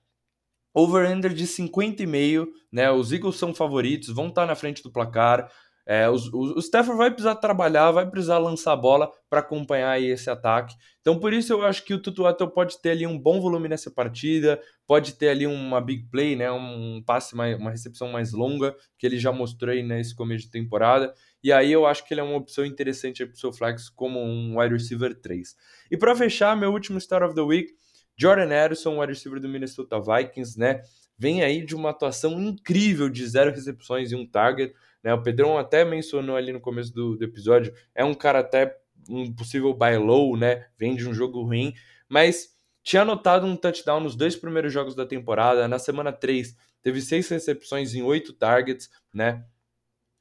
over-under 0.73 1.33
de 1.33 1.47
50,5, 1.47 2.47
né? 2.71 2.91
Os 2.91 3.11
Eagles 3.11 3.37
são 3.37 3.53
favoritos, 3.53 4.09
vão 4.09 4.27
estar 4.27 4.41
tá 4.41 4.47
na 4.47 4.55
frente 4.55 4.83
do 4.83 4.91
placar. 4.91 5.49
É, 5.89 6.09
os, 6.09 6.27
o, 6.33 6.59
Stafford 6.59 6.97
vai 6.97 7.09
precisar 7.09 7.35
trabalhar, 7.35 7.91
vai 7.91 8.05
precisar 8.05 8.37
lançar 8.39 8.73
a 8.73 8.75
bola 8.75 9.09
para 9.29 9.39
acompanhar 9.39 10.01
esse 10.01 10.29
ataque. 10.29 10.75
Então, 10.99 11.17
por 11.17 11.31
isso 11.31 11.53
eu 11.53 11.65
acho 11.65 11.85
que 11.85 11.93
o 11.93 12.01
Tutuato 12.01 12.45
pode 12.49 12.81
ter 12.81 12.89
ali 12.89 13.07
um 13.07 13.17
bom 13.17 13.39
volume 13.39 13.69
nessa 13.69 13.89
partida, 13.89 14.61
pode 14.85 15.13
ter 15.13 15.29
ali 15.29 15.47
uma 15.47 15.79
big 15.79 16.03
play, 16.11 16.35
né, 16.35 16.51
um 16.51 17.01
passe, 17.05 17.33
mais, 17.37 17.57
uma 17.57 17.71
recepção 17.71 18.11
mais 18.11 18.33
longa, 18.33 18.75
que 18.99 19.07
ele 19.07 19.17
já 19.17 19.31
mostrou 19.31 19.71
aí 19.71 19.81
nesse 19.81 20.13
começo 20.13 20.43
de 20.43 20.51
temporada. 20.51 21.13
E 21.41 21.53
aí 21.53 21.71
eu 21.71 21.85
acho 21.85 22.05
que 22.05 22.13
ele 22.13 22.19
é 22.19 22.23
uma 22.23 22.35
opção 22.35 22.65
interessante 22.65 23.25
para 23.25 23.33
o 23.33 23.39
seu 23.39 23.53
flex 23.53 23.87
como 23.87 24.19
um 24.19 24.59
wide 24.59 24.73
receiver 24.73 25.15
3. 25.15 25.55
E 25.89 25.95
para 25.95 26.13
fechar, 26.13 26.57
meu 26.57 26.73
último 26.73 26.97
start 26.97 27.23
of 27.23 27.33
the 27.33 27.41
week, 27.41 27.71
Jordan 28.17 28.49
Harrison, 28.49 28.99
wide 28.99 29.13
receiver 29.13 29.39
do 29.39 29.47
Minnesota 29.47 30.01
Vikings, 30.01 30.59
né? 30.59 30.81
Vem 31.17 31.43
aí 31.43 31.65
de 31.65 31.75
uma 31.75 31.91
atuação 31.91 32.39
incrível 32.41 33.09
de 33.09 33.25
zero 33.25 33.51
recepções 33.51 34.11
e 34.11 34.15
um 34.15 34.25
target. 34.25 34.73
Né? 35.07 35.13
O 35.13 35.23
Pedrão 35.23 35.57
até 35.57 35.85
mencionou 35.85 36.35
ali 36.35 36.51
no 36.51 36.59
começo 36.59 36.93
do, 36.93 37.15
do 37.15 37.23
episódio, 37.23 37.73
é 37.95 38.03
um 38.03 38.13
cara 38.13 38.39
até 38.39 38.77
um 39.09 39.33
possível 39.33 39.73
buy 39.73 39.95
low, 39.97 40.35
né? 40.35 40.65
Vem 40.77 40.97
de 40.97 41.07
um 41.07 41.13
jogo 41.13 41.43
ruim, 41.43 41.73
mas 42.09 42.49
tinha 42.83 43.03
anotado 43.03 43.45
um 43.45 43.55
touchdown 43.55 44.01
nos 44.01 44.17
dois 44.17 44.35
primeiros 44.35 44.73
jogos 44.73 44.95
da 44.95 45.05
temporada. 45.05 45.65
Na 45.65 45.79
semana 45.79 46.11
3, 46.11 46.53
teve 46.81 46.99
seis 46.99 47.29
recepções 47.29 47.95
em 47.95 48.01
oito 48.01 48.33
targets, 48.33 48.89
né? 49.13 49.45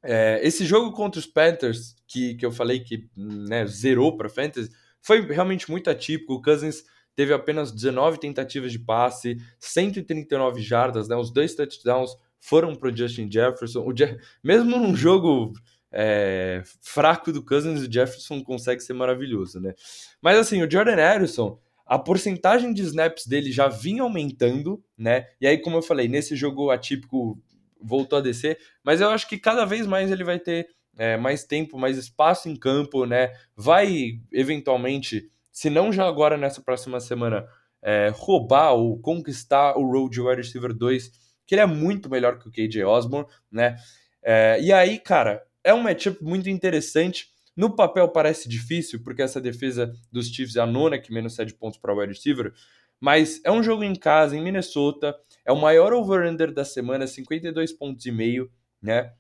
É, 0.05 0.39
esse 0.41 0.65
jogo 0.65 0.93
contra 0.93 1.19
os 1.19 1.27
Panthers, 1.27 1.97
que, 2.07 2.37
que 2.37 2.47
eu 2.47 2.53
falei 2.53 2.79
que 2.79 3.11
né, 3.17 3.67
zerou 3.67 4.17
para 4.17 4.29
Fantasy, 4.29 4.71
foi 5.03 5.21
realmente 5.23 5.69
muito 5.69 5.91
atípico. 5.91 6.35
O 6.35 6.41
Cousins 6.41 6.85
teve 7.17 7.33
apenas 7.33 7.73
19 7.73 8.21
tentativas 8.21 8.71
de 8.71 8.79
passe, 8.79 9.37
139 9.59 10.63
jardas, 10.63 11.09
né? 11.09 11.17
Os 11.17 11.33
dois 11.33 11.57
touchdowns 11.57 12.13
foram 12.41 12.75
para 12.75 12.91
o 12.91 12.97
Justin 12.97 13.31
Jefferson. 13.31 13.87
Je 13.97 14.19
Mesmo 14.43 14.79
num 14.79 14.95
jogo 14.95 15.53
é, 15.93 16.63
fraco 16.83 17.33
do 17.33 17.43
Cousins, 17.43 17.81
o 17.81 17.93
Jefferson 17.93 18.43
consegue 18.43 18.81
ser 18.81 18.93
maravilhoso, 18.93 19.61
né? 19.61 19.75
Mas 20.21 20.39
assim, 20.39 20.63
o 20.63 20.71
Jordan 20.71 20.97
Harrison, 20.97 21.59
a 21.87 21.99
porcentagem 21.99 22.73
de 22.73 22.83
snaps 22.83 23.27
dele 23.27 23.53
já 23.53 23.69
vinha 23.69 24.03
aumentando, 24.03 24.83
né? 24.99 25.27
E 25.41 25.47
aí, 25.47 25.59
como 25.59 25.77
eu 25.77 25.83
falei, 25.83 26.09
nesse 26.09 26.35
jogo 26.37 26.71
atípico 26.71 27.41
voltou 27.81 28.19
a 28.19 28.23
descer, 28.23 28.59
mas 28.83 29.01
eu 29.01 29.09
acho 29.11 29.29
que 29.29 29.39
cada 29.39 29.65
vez 29.65 29.87
mais 29.87 30.11
ele 30.11 30.25
vai 30.25 30.39
ter 30.39 30.69
é, 30.99 31.17
mais 31.17 31.45
tempo, 31.45 31.79
mais 31.79 31.97
espaço 31.97 32.49
em 32.49 32.57
campo, 32.57 33.05
né? 33.07 33.33
Vai 33.55 34.21
eventualmente, 34.33 35.31
se 35.53 35.71
não 35.71 35.93
já 35.93 36.07
agora 36.07 36.37
nessa 36.37 36.61
próxima 36.61 37.01
semana, 37.01 37.47
é, 37.83 38.11
roubar 38.13 38.73
ou 38.73 38.99
conquistar 38.99 39.77
o 39.77 39.87
role 39.87 40.11
de 40.11 40.21
wide 40.21 40.43
receiver 40.43 40.75
2 40.75 41.26
que 41.47 41.55
ele 41.55 41.63
é 41.63 41.67
muito 41.67 42.11
melhor 42.11 42.39
que 42.39 42.49
o 42.49 42.51
KJ 42.51 42.85
Osborne, 42.85 43.29
né? 43.51 43.77
É, 44.23 44.59
e 44.61 44.73
aí, 44.73 44.99
cara, 44.99 45.43
é 45.63 45.73
um 45.73 45.81
matchup 45.81 46.23
muito 46.23 46.51
interessante. 46.51 47.29
No 47.57 47.75
papel 47.75 48.09
parece 48.09 48.49
difícil, 48.49 49.03
porque 49.03 49.23
essa 49.23 49.41
defesa 49.41 49.93
dos 50.13 50.29
Chiefs 50.29 50.57
é 50.57 50.61
a 50.61 50.67
nona 50.67 50.99
que 50.99 51.13
menos 51.13 51.35
cede 51.35 51.55
pontos 51.55 51.79
para 51.79 51.95
o 51.95 51.99
wide 51.99 52.13
receiver, 52.13 52.53
mas 53.01 53.41
é 53.45 53.51
um 53.51 53.63
jogo 53.63 53.85
em 53.85 53.95
casa, 53.95 54.37
em 54.37 54.43
Minnesota, 54.43 55.17
é 55.45 55.53
o 55.53 55.57
maior 55.57 55.93
over-under 55.93 56.53
da 56.53 56.65
semana, 56.65 57.07
52 57.07 57.73
pontos 57.73 58.05
e 58.07 58.11
meio, 58.11 58.51
né? 58.81 59.13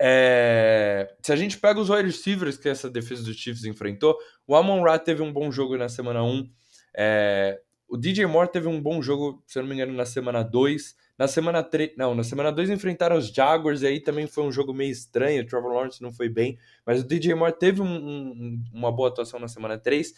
É... 0.00 1.14
Se 1.22 1.32
a 1.32 1.36
gente 1.36 1.58
pega 1.58 1.78
os 1.78 1.90
wide 1.90 2.06
receivers 2.06 2.56
que 2.56 2.68
essa 2.68 2.88
defesa 2.88 3.22
dos 3.22 3.36
Chiefs 3.36 3.64
enfrentou, 3.64 4.16
o 4.46 4.56
Amon 4.56 4.82
Ra 4.82 4.98
teve 4.98 5.22
um 5.22 5.32
bom 5.32 5.52
jogo 5.52 5.76
na 5.76 5.88
semana 5.88 6.22
1, 6.22 6.50
é... 6.96 7.60
o 7.88 7.96
DJ 7.96 8.26
Moore 8.26 8.50
teve 8.50 8.66
um 8.66 8.80
bom 8.80 9.02
jogo, 9.02 9.42
se 9.46 9.58
eu 9.58 9.62
não 9.62 9.68
me 9.68 9.74
engano, 9.74 9.92
na 9.92 10.06
semana 10.06 10.42
2, 10.42 10.94
na 11.20 11.28
semana 11.28 11.62
3, 11.62 11.90
não, 11.98 12.14
na 12.14 12.24
semana 12.24 12.50
2 12.50 12.70
enfrentaram 12.70 13.14
os 13.14 13.28
Jaguars 13.28 13.82
e 13.82 13.86
aí 13.86 14.00
também 14.00 14.26
foi 14.26 14.42
um 14.42 14.50
jogo 14.50 14.72
meio 14.72 14.90
estranho, 14.90 15.42
o 15.42 15.46
Trevor 15.46 15.70
Lawrence 15.70 16.00
não 16.00 16.10
foi 16.10 16.30
bem, 16.30 16.58
mas 16.86 17.02
o 17.02 17.06
DJ 17.06 17.34
Moore 17.34 17.52
teve 17.52 17.82
um, 17.82 17.84
um, 17.84 18.62
uma 18.72 18.90
boa 18.90 19.10
atuação 19.10 19.38
na 19.38 19.46
semana 19.46 19.76
3 19.76 20.14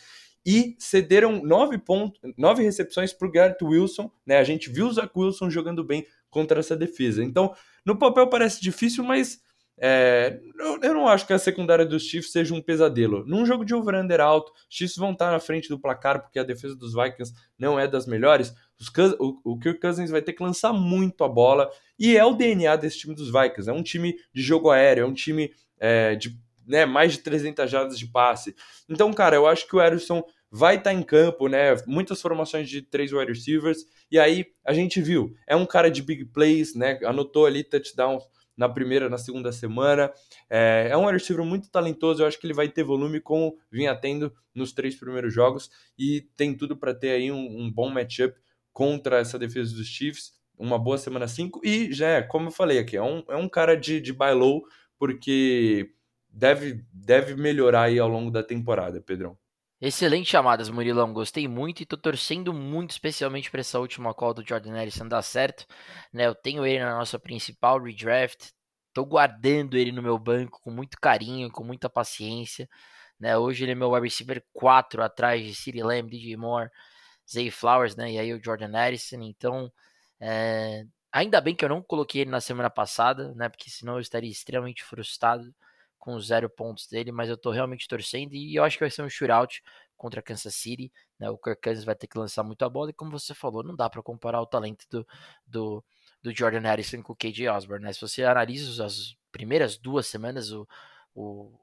e 0.46 0.76
cederam 0.78 1.42
9 1.42 1.78
pontos, 1.78 2.20
9 2.38 2.62
recepções 2.62 3.12
para 3.12 3.26
o 3.26 3.32
Garrett 3.32 3.64
Wilson, 3.64 4.09
né? 4.24 4.38
A 4.38 4.44
gente 4.44 4.70
viu 4.70 4.86
o 4.86 4.92
Zach 4.92 5.11
Wilson 5.12 5.50
jogando 5.50 5.82
bem 5.82 6.07
contra 6.30 6.61
essa 6.61 6.76
defesa. 6.76 7.24
Então, 7.24 7.53
no 7.84 7.98
papel 7.98 8.28
parece 8.28 8.62
difícil, 8.62 9.03
mas 9.03 9.40
é, 9.84 10.38
eu 10.82 10.94
não 10.94 11.09
acho 11.09 11.26
que 11.26 11.32
a 11.32 11.38
secundária 11.38 11.84
dos 11.84 12.05
Chiefs 12.05 12.30
seja 12.30 12.55
um 12.55 12.62
pesadelo. 12.62 13.24
Num 13.26 13.44
jogo 13.44 13.64
de 13.64 13.74
over-under 13.74 14.20
alto, 14.20 14.53
os 14.53 14.64
Chiefs 14.68 14.96
vão 14.96 15.11
estar 15.11 15.32
na 15.32 15.40
frente 15.40 15.68
do 15.68 15.80
placar 15.80 16.22
porque 16.22 16.38
a 16.38 16.44
defesa 16.44 16.76
dos 16.76 16.94
Vikings 16.94 17.34
não 17.59 17.76
é 17.78 17.88
das 17.88 18.07
melhores. 18.07 18.55
O, 19.45 19.59
Kirk 19.59 19.80
Cousins 19.80 20.11
vai 20.11 20.22
ter 20.22 20.33
que 20.33 20.43
lançar 20.43 20.72
muito 20.72 21.24
a 21.24 21.28
bola, 21.28 21.70
e 21.99 22.16
é 22.16 22.24
o 22.24 22.35
DNA 22.35 22.76
desse 22.76 22.99
time 22.99 23.14
dos 23.14 23.30
Vikings. 23.30 23.68
É 23.68 23.72
um 23.72 23.83
time 23.83 24.16
de 24.33 24.43
jogo 24.43 24.70
aéreo, 24.70 25.05
é 25.05 25.07
um 25.07 25.14
time 25.14 25.53
é, 25.78 26.14
de 26.14 26.39
né, 26.66 26.87
mais 26.87 27.12
de 27.12 27.18
300 27.18 27.70
jardas 27.70 27.99
de 27.99 28.07
passe. 28.07 28.55
Então, 28.89 29.12
cara, 29.12 29.37
eu 29.37 29.47
acho 29.47 29.66
que 29.66 29.76
o 29.76 29.78
Harrison 29.78 30.22
vai 30.51 30.76
estar 30.76 30.91
tá 30.91 30.95
em 30.95 31.03
campo, 31.03 31.49
né? 31.49 31.74
Muitas 31.87 32.20
formações 32.20 32.68
de 32.68 32.83
três 32.83 33.12
wide 33.12 33.33
receivers. 33.33 33.87
E 34.11 34.18
aí 34.18 34.47
a 34.64 34.72
gente 34.72 35.01
viu, 35.01 35.35
é 35.47 35.57
um 35.57 35.66
cara 35.66 35.91
de 35.91 36.03
big 36.03 36.26
plays, 36.26 36.74
né? 36.74 36.99
Anotou 37.05 37.47
ali 37.47 37.64
touchdown 37.64 38.18
na 38.57 38.68
primeira, 38.68 39.09
na 39.09 39.16
segunda 39.16 39.51
semana. 39.51 40.12
É, 40.51 40.89
é 40.91 40.97
um 40.97 41.07
wide 41.07 41.18
receiver 41.18 41.45
muito 41.45 41.70
talentoso. 41.70 42.22
Eu 42.22 42.26
acho 42.26 42.39
que 42.39 42.47
ele 42.47 42.55
vai 42.55 42.68
ter 42.68 42.85
volume 42.85 43.18
como 43.18 43.57
vinha 43.70 43.95
tendo 43.95 44.33
nos 44.55 44.72
três 44.72 44.95
primeiros 44.95 45.33
jogos 45.33 45.70
e 45.99 46.20
tem 46.37 46.55
tudo 46.55 46.76
para 46.76 46.95
ter 46.95 47.11
aí 47.11 47.33
um, 47.33 47.62
um 47.62 47.72
bom 47.72 47.89
matchup 47.89 48.39
contra 48.73 49.18
essa 49.18 49.39
defesa 49.39 49.75
dos 49.75 49.87
Chiefs. 49.87 50.33
Uma 50.59 50.79
boa 50.79 50.99
semana 50.99 51.27
5 51.27 51.61
e 51.64 51.93
já 51.93 52.07
é, 52.07 52.23
como 52.23 52.49
eu 52.49 52.53
falei 52.53 52.79
aqui, 52.79 52.97
é 52.97 53.03
um, 53.03 53.25
é 53.29 53.37
um 53.37 53.49
cara 53.49 53.77
de, 53.77 54.01
de 54.01 54.12
buy 54.12 54.33
low, 54.33 54.62
porque 54.99 55.91
deve, 56.29 56.85
deve 56.93 57.35
melhorar 57.35 57.85
aí 57.85 57.99
ao 57.99 58.09
longo 58.09 58.31
da 58.31 58.43
temporada, 58.43 59.01
Pedrão. 59.01 59.37
Excelente 59.85 60.31
chamadas, 60.31 60.70
Murilão. 60.70 61.12
Gostei 61.12 61.49
muito 61.49 61.83
e 61.83 61.87
tô 61.87 61.97
torcendo 61.97 62.55
muito, 62.55 62.93
especialmente 62.93 63.51
para 63.51 63.62
essa 63.62 63.81
última 63.81 64.14
call 64.14 64.33
do 64.33 64.47
Jordan 64.47 64.75
Harrison 64.75 65.09
dar 65.09 65.23
certo. 65.23 65.66
Né, 66.12 66.29
eu 66.29 66.37
tenho 66.37 66.64
ele 66.64 66.79
na 66.79 66.99
nossa 66.99 67.18
principal 67.18 67.83
redraft. 67.83 68.53
Tô 68.95 69.05
guardando 69.05 69.77
ele 69.77 69.91
no 69.91 70.01
meu 70.01 70.16
banco 70.20 70.61
com 70.62 70.70
muito 70.70 70.97
carinho, 71.01 71.51
com 71.51 71.64
muita 71.64 71.91
paciência. 71.91 72.68
Né, 73.18 73.37
hoje 73.37 73.64
ele 73.64 73.73
é 73.73 73.75
meu 73.75 73.91
wide 73.91 74.07
receiver 74.07 74.45
4 74.53 75.03
atrás 75.03 75.45
de 75.45 75.53
City 75.53 75.83
Lamb, 75.83 76.09
DJ 76.09 76.37
Moore, 76.37 76.70
Zay 77.33 77.51
Flowers, 77.51 77.97
né? 77.97 78.12
E 78.12 78.18
aí 78.18 78.33
o 78.35 78.43
Jordan 78.43 78.72
Harrison. 78.72 79.22
Então, 79.22 79.72
é, 80.20 80.85
ainda 81.11 81.41
bem 81.41 81.55
que 81.55 81.64
eu 81.64 81.68
não 81.68 81.83
coloquei 81.83 82.22
ele 82.22 82.30
na 82.30 82.41
semana 82.41 82.70
passada, 82.70 83.35
né? 83.35 83.49
Porque 83.49 83.70
senão 83.70 83.95
eu 83.95 84.01
estaria 84.01 84.30
extremamente 84.30 84.85
frustrado 84.85 85.55
com 85.99 86.18
zero 86.18 86.51
pontos 86.51 86.89
dele, 86.89 87.12
mas 87.12 87.28
eu 87.28 87.37
tô 87.37 87.51
realmente 87.53 87.87
torcendo 87.87 88.35
e 88.35 88.57
eu 88.57 88.64
acho 88.64 88.76
que 88.76 88.83
vai 88.83 88.91
ser 88.91 89.03
um 89.03 89.09
shootout 89.09 89.62
contra 89.97 90.20
Kansas 90.20 90.55
City, 90.55 90.93
né? 91.16 91.30
O 91.30 91.39
Kirk 91.39 91.62
Cousins 91.62 91.85
vai 91.85 91.95
ter 91.95 92.09
que 92.09 92.18
lançar 92.18 92.43
muita 92.43 92.68
bola 92.68 92.91
e 92.91 92.93
como 92.93 93.12
você 93.12 93.35
falou, 93.35 93.62
não 93.62 93.76
dá 93.76 93.89
para 93.89 94.03
comparar 94.03 94.41
o 94.41 94.47
talento 94.47 94.85
do, 94.91 95.07
do, 95.47 95.85
do, 96.20 96.35
Jordan 96.35 96.62
Harrison 96.62 97.03
com 97.03 97.12
o 97.12 97.16
KJ 97.16 97.49
Osborne, 97.49 97.85
né? 97.85 97.93
Se 97.93 98.01
você 98.01 98.24
analisa 98.24 98.85
as 98.85 99.16
primeiras 99.30 99.78
duas 99.78 100.09
semanas, 100.09 100.51
o, 100.51 100.66
o, 101.14 101.57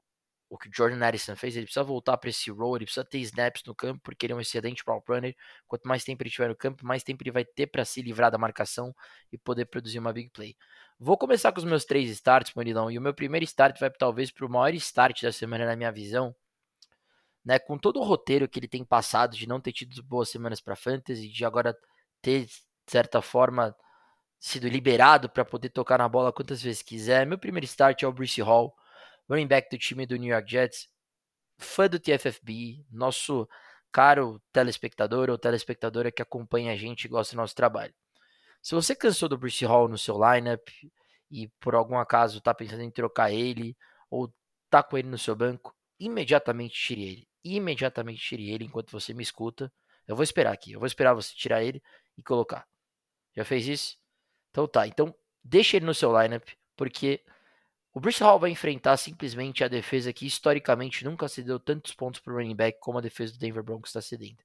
o 0.50 0.58
que 0.58 0.68
o 0.68 0.72
Jordan 0.74 0.98
Harrison 0.98 1.36
fez, 1.36 1.56
ele 1.56 1.64
precisa 1.64 1.84
voltar 1.84 2.18
para 2.18 2.28
esse 2.28 2.50
role, 2.50 2.78
ele 2.78 2.84
precisa 2.86 3.04
ter 3.04 3.18
snaps 3.20 3.62
no 3.64 3.72
campo, 3.72 4.00
porque 4.02 4.26
ele 4.26 4.32
é 4.32 4.36
um 4.36 4.40
excelente 4.40 4.82
route 4.84 5.04
runner. 5.08 5.36
Quanto 5.68 5.86
mais 5.86 6.02
tempo 6.02 6.24
ele 6.24 6.28
tiver 6.28 6.48
no 6.48 6.56
campo, 6.56 6.84
mais 6.84 7.04
tempo 7.04 7.22
ele 7.22 7.30
vai 7.30 7.44
ter 7.44 7.68
para 7.68 7.84
se 7.84 8.02
livrar 8.02 8.32
da 8.32 8.36
marcação 8.36 8.92
e 9.32 9.38
poder 9.38 9.66
produzir 9.66 10.00
uma 10.00 10.12
big 10.12 10.28
play. 10.30 10.56
Vou 10.98 11.16
começar 11.16 11.52
com 11.52 11.60
os 11.60 11.64
meus 11.64 11.84
três 11.84 12.10
starts, 12.10 12.52
Murilão, 12.54 12.90
e 12.90 12.98
o 12.98 13.00
meu 13.00 13.14
primeiro 13.14 13.44
start 13.44 13.78
vai 13.78 13.88
talvez 13.90 14.32
para 14.32 14.44
o 14.44 14.50
maior 14.50 14.74
start 14.74 15.22
da 15.22 15.30
semana 15.30 15.64
na 15.64 15.76
minha 15.76 15.92
visão, 15.92 16.34
né? 17.44 17.58
Com 17.60 17.78
todo 17.78 18.00
o 18.00 18.02
roteiro 18.02 18.48
que 18.48 18.58
ele 18.58 18.68
tem 18.68 18.84
passado 18.84 19.36
de 19.36 19.46
não 19.46 19.60
ter 19.60 19.72
tido 19.72 20.02
boas 20.02 20.28
semanas 20.28 20.60
para 20.60 20.74
fantasy, 20.74 21.28
de 21.28 21.44
agora 21.44 21.76
ter 22.20 22.46
de 22.46 22.52
certa 22.88 23.22
forma 23.22 23.74
sido 24.38 24.68
liberado 24.68 25.28
para 25.30 25.44
poder 25.44 25.68
tocar 25.70 25.98
na 25.98 26.08
bola 26.08 26.32
quantas 26.32 26.60
vezes 26.60 26.82
quiser. 26.82 27.24
Meu 27.24 27.38
primeiro 27.38 27.66
start 27.66 28.02
é 28.02 28.06
o 28.08 28.12
Bruce 28.12 28.40
Hall 28.42 28.74
running 29.30 29.46
back 29.46 29.70
do 29.70 29.78
time 29.78 30.04
do 30.04 30.16
New 30.16 30.32
York 30.32 30.50
Jets, 30.50 30.88
fã 31.56 31.88
do 31.88 32.00
TFFB, 32.00 32.84
nosso 32.90 33.48
caro 33.92 34.42
telespectador 34.52 35.30
ou 35.30 35.38
telespectadora 35.38 36.10
que 36.10 36.20
acompanha 36.20 36.72
a 36.72 36.76
gente 36.76 37.04
e 37.04 37.08
gosta 37.08 37.34
do 37.34 37.38
nosso 37.38 37.54
trabalho. 37.54 37.94
Se 38.60 38.74
você 38.74 38.94
cansou 38.94 39.28
do 39.28 39.38
Bruce 39.38 39.64
Hall 39.64 39.88
no 39.88 39.96
seu 39.96 40.16
lineup 40.16 40.68
e 41.30 41.48
por 41.60 41.74
algum 41.74 41.96
acaso 41.96 42.38
está 42.38 42.52
pensando 42.52 42.82
em 42.82 42.90
trocar 42.90 43.32
ele 43.32 43.76
ou 44.10 44.32
tá 44.68 44.82
com 44.82 44.98
ele 44.98 45.08
no 45.08 45.18
seu 45.18 45.34
banco, 45.34 45.74
imediatamente 45.98 46.74
tire 46.74 47.02
ele. 47.02 47.28
Imediatamente 47.42 48.20
tire 48.20 48.50
ele 48.50 48.64
enquanto 48.64 48.90
você 48.90 49.14
me 49.14 49.22
escuta. 49.22 49.72
Eu 50.06 50.14
vou 50.14 50.22
esperar 50.22 50.52
aqui. 50.52 50.72
Eu 50.72 50.80
vou 50.80 50.86
esperar 50.86 51.14
você 51.14 51.34
tirar 51.34 51.62
ele 51.62 51.82
e 52.18 52.22
colocar. 52.22 52.66
Já 53.34 53.44
fez 53.44 53.66
isso? 53.66 53.96
Então 54.50 54.66
tá. 54.68 54.86
Então 54.86 55.14
deixe 55.42 55.76
ele 55.76 55.86
no 55.86 55.94
seu 55.94 56.20
lineup 56.20 56.46
porque 56.76 57.24
o 57.92 58.00
Bruce 58.00 58.22
Hall 58.22 58.38
vai 58.38 58.50
enfrentar 58.50 58.96
simplesmente 58.96 59.64
a 59.64 59.68
defesa 59.68 60.12
que 60.12 60.24
historicamente 60.26 61.04
nunca 61.04 61.26
cedeu 61.28 61.58
tantos 61.58 61.92
pontos 61.92 62.20
para 62.20 62.32
o 62.32 62.36
running 62.36 62.54
back 62.54 62.78
como 62.78 62.98
a 62.98 63.00
defesa 63.00 63.32
do 63.32 63.38
Denver 63.38 63.64
Broncos 63.64 63.90
está 63.90 64.00
cedendo. 64.00 64.38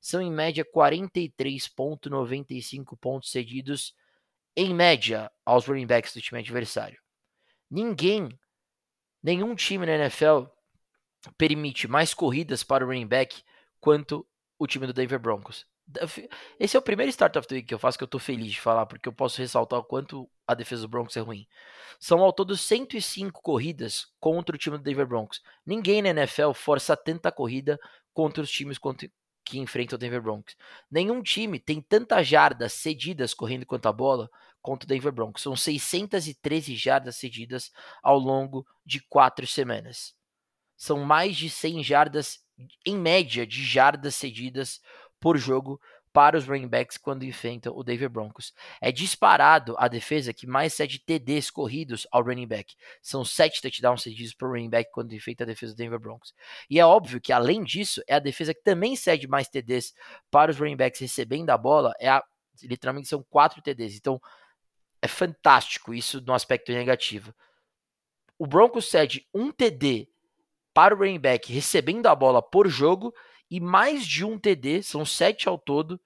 São 0.00 0.20
em 0.20 0.32
média 0.32 0.64
43,95 0.64 2.98
pontos 2.98 3.30
cedidos 3.30 3.94
em 4.56 4.74
média 4.74 5.30
aos 5.44 5.66
running 5.66 5.86
backs 5.86 6.12
do 6.12 6.20
time 6.20 6.40
adversário. 6.40 7.00
Ninguém, 7.70 8.36
nenhum 9.22 9.54
time 9.54 9.86
na 9.86 9.92
NFL 9.92 10.46
permite 11.36 11.86
mais 11.86 12.12
corridas 12.12 12.64
para 12.64 12.84
o 12.84 12.88
running 12.88 13.06
back 13.06 13.44
quanto 13.80 14.26
o 14.58 14.66
time 14.66 14.88
do 14.88 14.92
Denver 14.92 15.20
Broncos. 15.20 15.64
Esse 16.60 16.76
é 16.76 16.78
o 16.78 16.82
primeiro 16.82 17.10
Start 17.10 17.36
of 17.36 17.48
the 17.48 17.54
Week 17.56 17.68
que 17.68 17.74
eu 17.74 17.78
faço 17.78 17.96
que 17.96 18.04
eu 18.04 18.08
tô 18.08 18.18
feliz 18.18 18.52
de 18.52 18.60
falar, 18.60 18.86
porque 18.86 19.08
eu 19.08 19.12
posso 19.12 19.38
ressaltar 19.38 19.78
o 19.78 19.84
quanto 19.84 20.28
a 20.46 20.54
defesa 20.54 20.82
do 20.82 20.88
Broncos 20.88 21.16
é 21.16 21.20
ruim. 21.20 21.46
São 21.98 22.20
ao 22.20 22.32
todo 22.32 22.56
105 22.56 23.40
corridas 23.42 24.06
contra 24.20 24.54
o 24.54 24.58
time 24.58 24.76
do 24.76 24.82
Denver 24.82 25.06
Broncos. 25.06 25.42
Ninguém 25.64 26.02
na 26.02 26.10
NFL 26.10 26.52
força 26.52 26.96
tanta 26.96 27.32
corrida 27.32 27.78
contra 28.12 28.42
os 28.42 28.50
times 28.50 28.78
que 29.44 29.58
enfrentam 29.58 29.96
o 29.96 29.98
Denver 29.98 30.20
Broncos. 30.20 30.56
Nenhum 30.90 31.22
time 31.22 31.58
tem 31.58 31.80
tantas 31.80 32.26
jardas 32.26 32.74
cedidas 32.74 33.32
correndo 33.32 33.64
quanto 33.64 33.86
a 33.86 33.92
bola 33.92 34.30
contra 34.60 34.84
o 34.84 34.88
Denver 34.88 35.12
Broncos. 35.12 35.42
São 35.42 35.56
613 35.56 36.76
jardas 36.76 37.16
cedidas 37.16 37.72
ao 38.02 38.18
longo 38.18 38.66
de 38.84 39.00
quatro 39.00 39.46
semanas. 39.46 40.14
São 40.76 41.00
mais 41.04 41.36
de 41.36 41.48
100 41.50 41.82
jardas, 41.82 42.40
em 42.86 42.96
média, 42.96 43.46
de 43.46 43.64
jardas 43.64 44.14
cedidas 44.14 44.80
por 45.20 45.36
jogo 45.36 45.80
para 46.12 46.36
os 46.36 46.46
running 46.46 46.68
backs 46.68 46.96
quando 46.96 47.24
enfrentam 47.24 47.72
o 47.76 47.84
Denver 47.84 48.08
Broncos. 48.08 48.52
É 48.80 48.90
disparado 48.90 49.74
a 49.78 49.88
defesa 49.88 50.32
que 50.32 50.46
mais 50.46 50.72
cede 50.72 50.98
TDs 50.98 51.50
corridos 51.50 52.06
ao 52.10 52.22
running 52.22 52.46
back. 52.46 52.74
São 53.00 53.24
sete 53.24 53.60
touchdowns 53.60 54.02
cedidos 54.02 54.34
por 54.34 54.48
running 54.48 54.70
back 54.70 54.90
quando 54.90 55.12
enfrenta 55.14 55.44
a 55.44 55.46
defesa 55.46 55.74
do 55.74 55.76
Denver 55.76 55.98
Broncos. 55.98 56.34
E 56.68 56.80
é 56.80 56.84
óbvio 56.84 57.20
que, 57.20 57.32
além 57.32 57.62
disso, 57.62 58.02
é 58.06 58.14
a 58.14 58.18
defesa 58.18 58.52
que 58.52 58.62
também 58.62 58.96
cede 58.96 59.28
mais 59.28 59.48
TDs 59.48 59.94
para 60.30 60.50
os 60.50 60.58
running 60.58 60.76
backs 60.76 61.00
recebendo 61.00 61.50
a 61.50 61.58
bola. 61.58 61.92
É 62.00 62.08
a, 62.08 62.24
literalmente 62.62 63.08
são 63.08 63.22
quatro 63.30 63.62
TDs. 63.62 63.96
Então, 63.96 64.20
é 65.00 65.06
fantástico 65.06 65.94
isso 65.94 66.20
no 66.20 66.32
aspecto 66.32 66.72
negativo. 66.72 67.32
O 68.38 68.46
Broncos 68.46 68.88
cede 68.88 69.26
um 69.32 69.52
TD 69.52 70.08
para 70.74 70.94
o 70.94 70.98
running 70.98 71.20
back 71.20 71.52
recebendo 71.52 72.06
a 72.06 72.14
bola 72.14 72.42
por 72.42 72.68
jogo 72.68 73.14
e 73.50 73.60
mais 73.60 74.06
de 74.06 74.24
um 74.24 74.38
TD, 74.38 74.82
são 74.82 75.04
sete 75.04 75.48
ao 75.48 75.58
todo, 75.58 76.00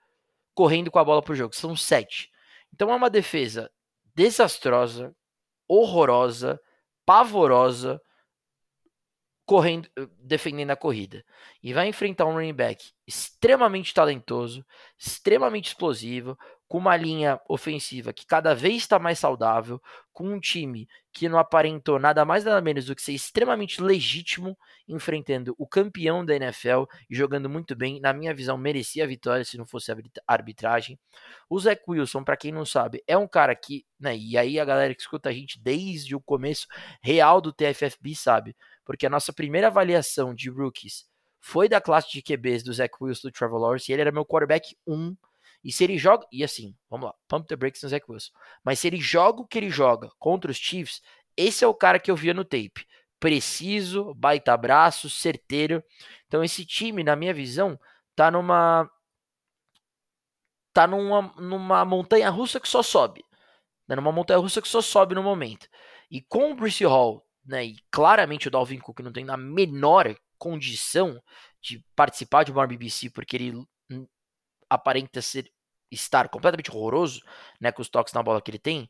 correndo 0.54 0.90
com 0.90 0.98
a 0.98 1.04
bola 1.04 1.22
por 1.22 1.34
jogo. 1.34 1.54
São 1.54 1.76
sete. 1.76 2.30
Então 2.72 2.90
é 2.90 2.94
uma 2.94 3.10
defesa 3.10 3.70
desastrosa, 4.14 5.14
horrorosa, 5.66 6.60
pavorosa, 7.04 8.00
correndo, 9.44 9.88
defendendo 10.18 10.70
a 10.70 10.76
corrida. 10.76 11.24
E 11.62 11.72
vai 11.72 11.88
enfrentar 11.88 12.26
um 12.26 12.34
running 12.34 12.54
back 12.54 12.92
extremamente 13.06 13.92
talentoso, 13.92 14.64
extremamente 14.96 15.68
explosivo, 15.68 16.38
com 16.72 16.78
uma 16.78 16.96
linha 16.96 17.38
ofensiva 17.50 18.14
que 18.14 18.24
cada 18.24 18.54
vez 18.54 18.76
está 18.76 18.98
mais 18.98 19.18
saudável, 19.18 19.78
com 20.10 20.26
um 20.26 20.40
time 20.40 20.88
que 21.12 21.28
não 21.28 21.38
aparentou 21.38 21.98
nada 21.98 22.24
mais 22.24 22.44
nada 22.44 22.62
menos 22.62 22.86
do 22.86 22.96
que 22.96 23.02
ser 23.02 23.12
extremamente 23.12 23.82
legítimo 23.82 24.56
enfrentando 24.88 25.54
o 25.58 25.66
campeão 25.66 26.24
da 26.24 26.34
NFL 26.34 26.84
e 27.10 27.14
jogando 27.14 27.46
muito 27.46 27.76
bem, 27.76 28.00
na 28.00 28.14
minha 28.14 28.32
visão 28.32 28.56
merecia 28.56 29.04
a 29.04 29.06
vitória 29.06 29.44
se 29.44 29.58
não 29.58 29.66
fosse 29.66 29.92
a 29.92 29.96
arbitragem. 30.26 30.98
O 31.46 31.60
Zach 31.60 31.82
Wilson, 31.86 32.24
para 32.24 32.38
quem 32.38 32.50
não 32.50 32.64
sabe, 32.64 33.04
é 33.06 33.18
um 33.18 33.28
cara 33.28 33.54
que, 33.54 33.84
né, 34.00 34.16
e 34.16 34.38
aí 34.38 34.58
a 34.58 34.64
galera 34.64 34.94
que 34.94 35.02
escuta 35.02 35.28
a 35.28 35.32
gente 35.32 35.60
desde 35.60 36.16
o 36.16 36.22
começo 36.22 36.66
real 37.02 37.42
do 37.42 37.52
TFFB 37.52 38.14
sabe, 38.14 38.56
porque 38.82 39.04
a 39.04 39.10
nossa 39.10 39.30
primeira 39.30 39.66
avaliação 39.66 40.34
de 40.34 40.48
rookies 40.48 41.04
foi 41.38 41.68
da 41.68 41.82
classe 41.82 42.10
de 42.10 42.22
QBs 42.22 42.62
do 42.62 42.72
Zach 42.72 42.94
Wilson 42.98 43.28
do 43.28 43.32
Trevor 43.32 43.60
Lawrence, 43.60 43.90
e 43.90 43.94
ele 43.94 44.00
era 44.00 44.10
meu 44.10 44.24
quarterback 44.24 44.74
1 44.86 45.14
e 45.64 45.70
se 45.72 45.84
ele 45.84 45.96
joga. 45.98 46.26
E 46.32 46.42
assim, 46.42 46.74
vamos 46.90 47.06
lá, 47.06 47.14
pump 47.28 47.46
the 47.46 47.56
brakes 47.56 47.82
no 47.82 47.88
Zach 47.88 48.04
Wilson. 48.08 48.32
Mas 48.64 48.78
se 48.78 48.86
ele 48.86 48.98
joga 48.98 49.40
o 49.40 49.46
que 49.46 49.58
ele 49.58 49.70
joga 49.70 50.10
contra 50.18 50.50
os 50.50 50.56
Chiefs, 50.56 51.00
esse 51.36 51.64
é 51.64 51.66
o 51.66 51.74
cara 51.74 51.98
que 51.98 52.10
eu 52.10 52.16
via 52.16 52.34
no 52.34 52.44
tape. 52.44 52.86
Preciso, 53.20 54.14
baita 54.14 54.56
braço, 54.56 55.08
certeiro. 55.08 55.82
Então 56.26 56.42
esse 56.42 56.66
time, 56.66 57.04
na 57.04 57.14
minha 57.14 57.32
visão, 57.32 57.78
tá 58.16 58.30
numa. 58.30 58.90
Tá 60.72 60.86
numa, 60.86 61.32
numa 61.36 61.84
montanha 61.84 62.30
russa 62.30 62.58
que 62.58 62.68
só 62.68 62.82
sobe. 62.82 63.24
Né? 63.86 63.94
Numa 63.94 64.10
montanha 64.10 64.40
russa 64.40 64.62
que 64.62 64.68
só 64.68 64.80
sobe 64.80 65.14
no 65.14 65.22
momento. 65.22 65.68
E 66.10 66.20
com 66.22 66.50
o 66.50 66.54
Bruce 66.54 66.84
Hall, 66.84 67.24
né? 67.44 67.64
E 67.64 67.76
claramente 67.90 68.48
o 68.48 68.50
Dalvin 68.50 68.78
Cook 68.78 69.00
não 69.00 69.12
tem 69.12 69.28
a 69.28 69.36
menor 69.36 70.14
condição 70.38 71.22
de 71.60 71.84
participar 71.94 72.44
de 72.44 72.50
uma 72.50 72.66
BBC, 72.66 73.10
porque 73.10 73.36
ele 73.36 73.64
aparenta 74.74 75.20
ser 75.22 75.52
estar 75.90 76.28
completamente 76.28 76.70
horroroso, 76.70 77.22
né, 77.60 77.70
com 77.70 77.82
os 77.82 77.88
toques 77.88 78.14
na 78.14 78.22
bola 78.22 78.40
que 78.40 78.50
ele 78.50 78.58
tem, 78.58 78.88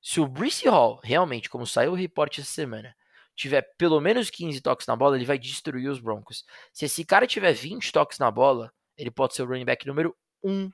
se 0.00 0.20
o 0.20 0.26
Brice 0.28 0.68
Hall, 0.68 1.00
realmente, 1.02 1.48
como 1.48 1.66
saiu 1.66 1.92
o 1.92 1.96
reporte 1.96 2.40
essa 2.40 2.50
semana, 2.50 2.94
tiver 3.34 3.62
pelo 3.76 4.00
menos 4.00 4.30
15 4.30 4.60
toques 4.60 4.86
na 4.86 4.94
bola, 4.94 5.16
ele 5.16 5.24
vai 5.24 5.38
destruir 5.38 5.88
os 5.88 5.98
Broncos. 5.98 6.44
Se 6.72 6.84
esse 6.84 7.04
cara 7.04 7.26
tiver 7.26 7.52
20 7.52 7.90
toques 7.90 8.18
na 8.18 8.30
bola, 8.30 8.72
ele 8.96 9.10
pode 9.10 9.34
ser 9.34 9.42
o 9.42 9.46
running 9.46 9.64
back 9.64 9.86
número 9.86 10.16
1 10.42 10.70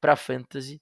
para 0.00 0.16
fantasy, 0.16 0.80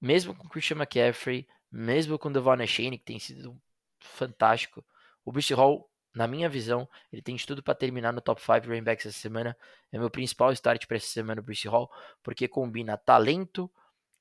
mesmo 0.00 0.34
com 0.34 0.48
Christian 0.48 0.76
McCaffrey, 0.76 1.48
mesmo 1.72 2.18
com 2.18 2.30
Devon 2.30 2.64
Shane, 2.66 2.98
que 2.98 3.04
tem 3.04 3.18
sido 3.18 3.58
fantástico. 3.98 4.84
O 5.24 5.32
Brice 5.32 5.54
Hall, 5.54 5.90
na 6.14 6.28
minha 6.28 6.48
visão, 6.48 6.88
ele 7.12 7.20
tem 7.20 7.34
de 7.34 7.44
tudo 7.44 7.62
para 7.62 7.74
terminar 7.74 8.12
no 8.12 8.20
top 8.20 8.40
5 8.40 8.66
running 8.66 8.84
backs 8.84 9.06
essa 9.06 9.18
semana. 9.18 9.56
É 9.90 9.98
meu 9.98 10.08
principal 10.08 10.52
start 10.52 10.86
para 10.86 10.96
essa 10.96 11.08
semana 11.08 11.40
o 11.40 11.44
Brice 11.44 11.66
Hall, 11.66 11.90
porque 12.22 12.46
combina 12.46 12.96
talento 12.96 13.70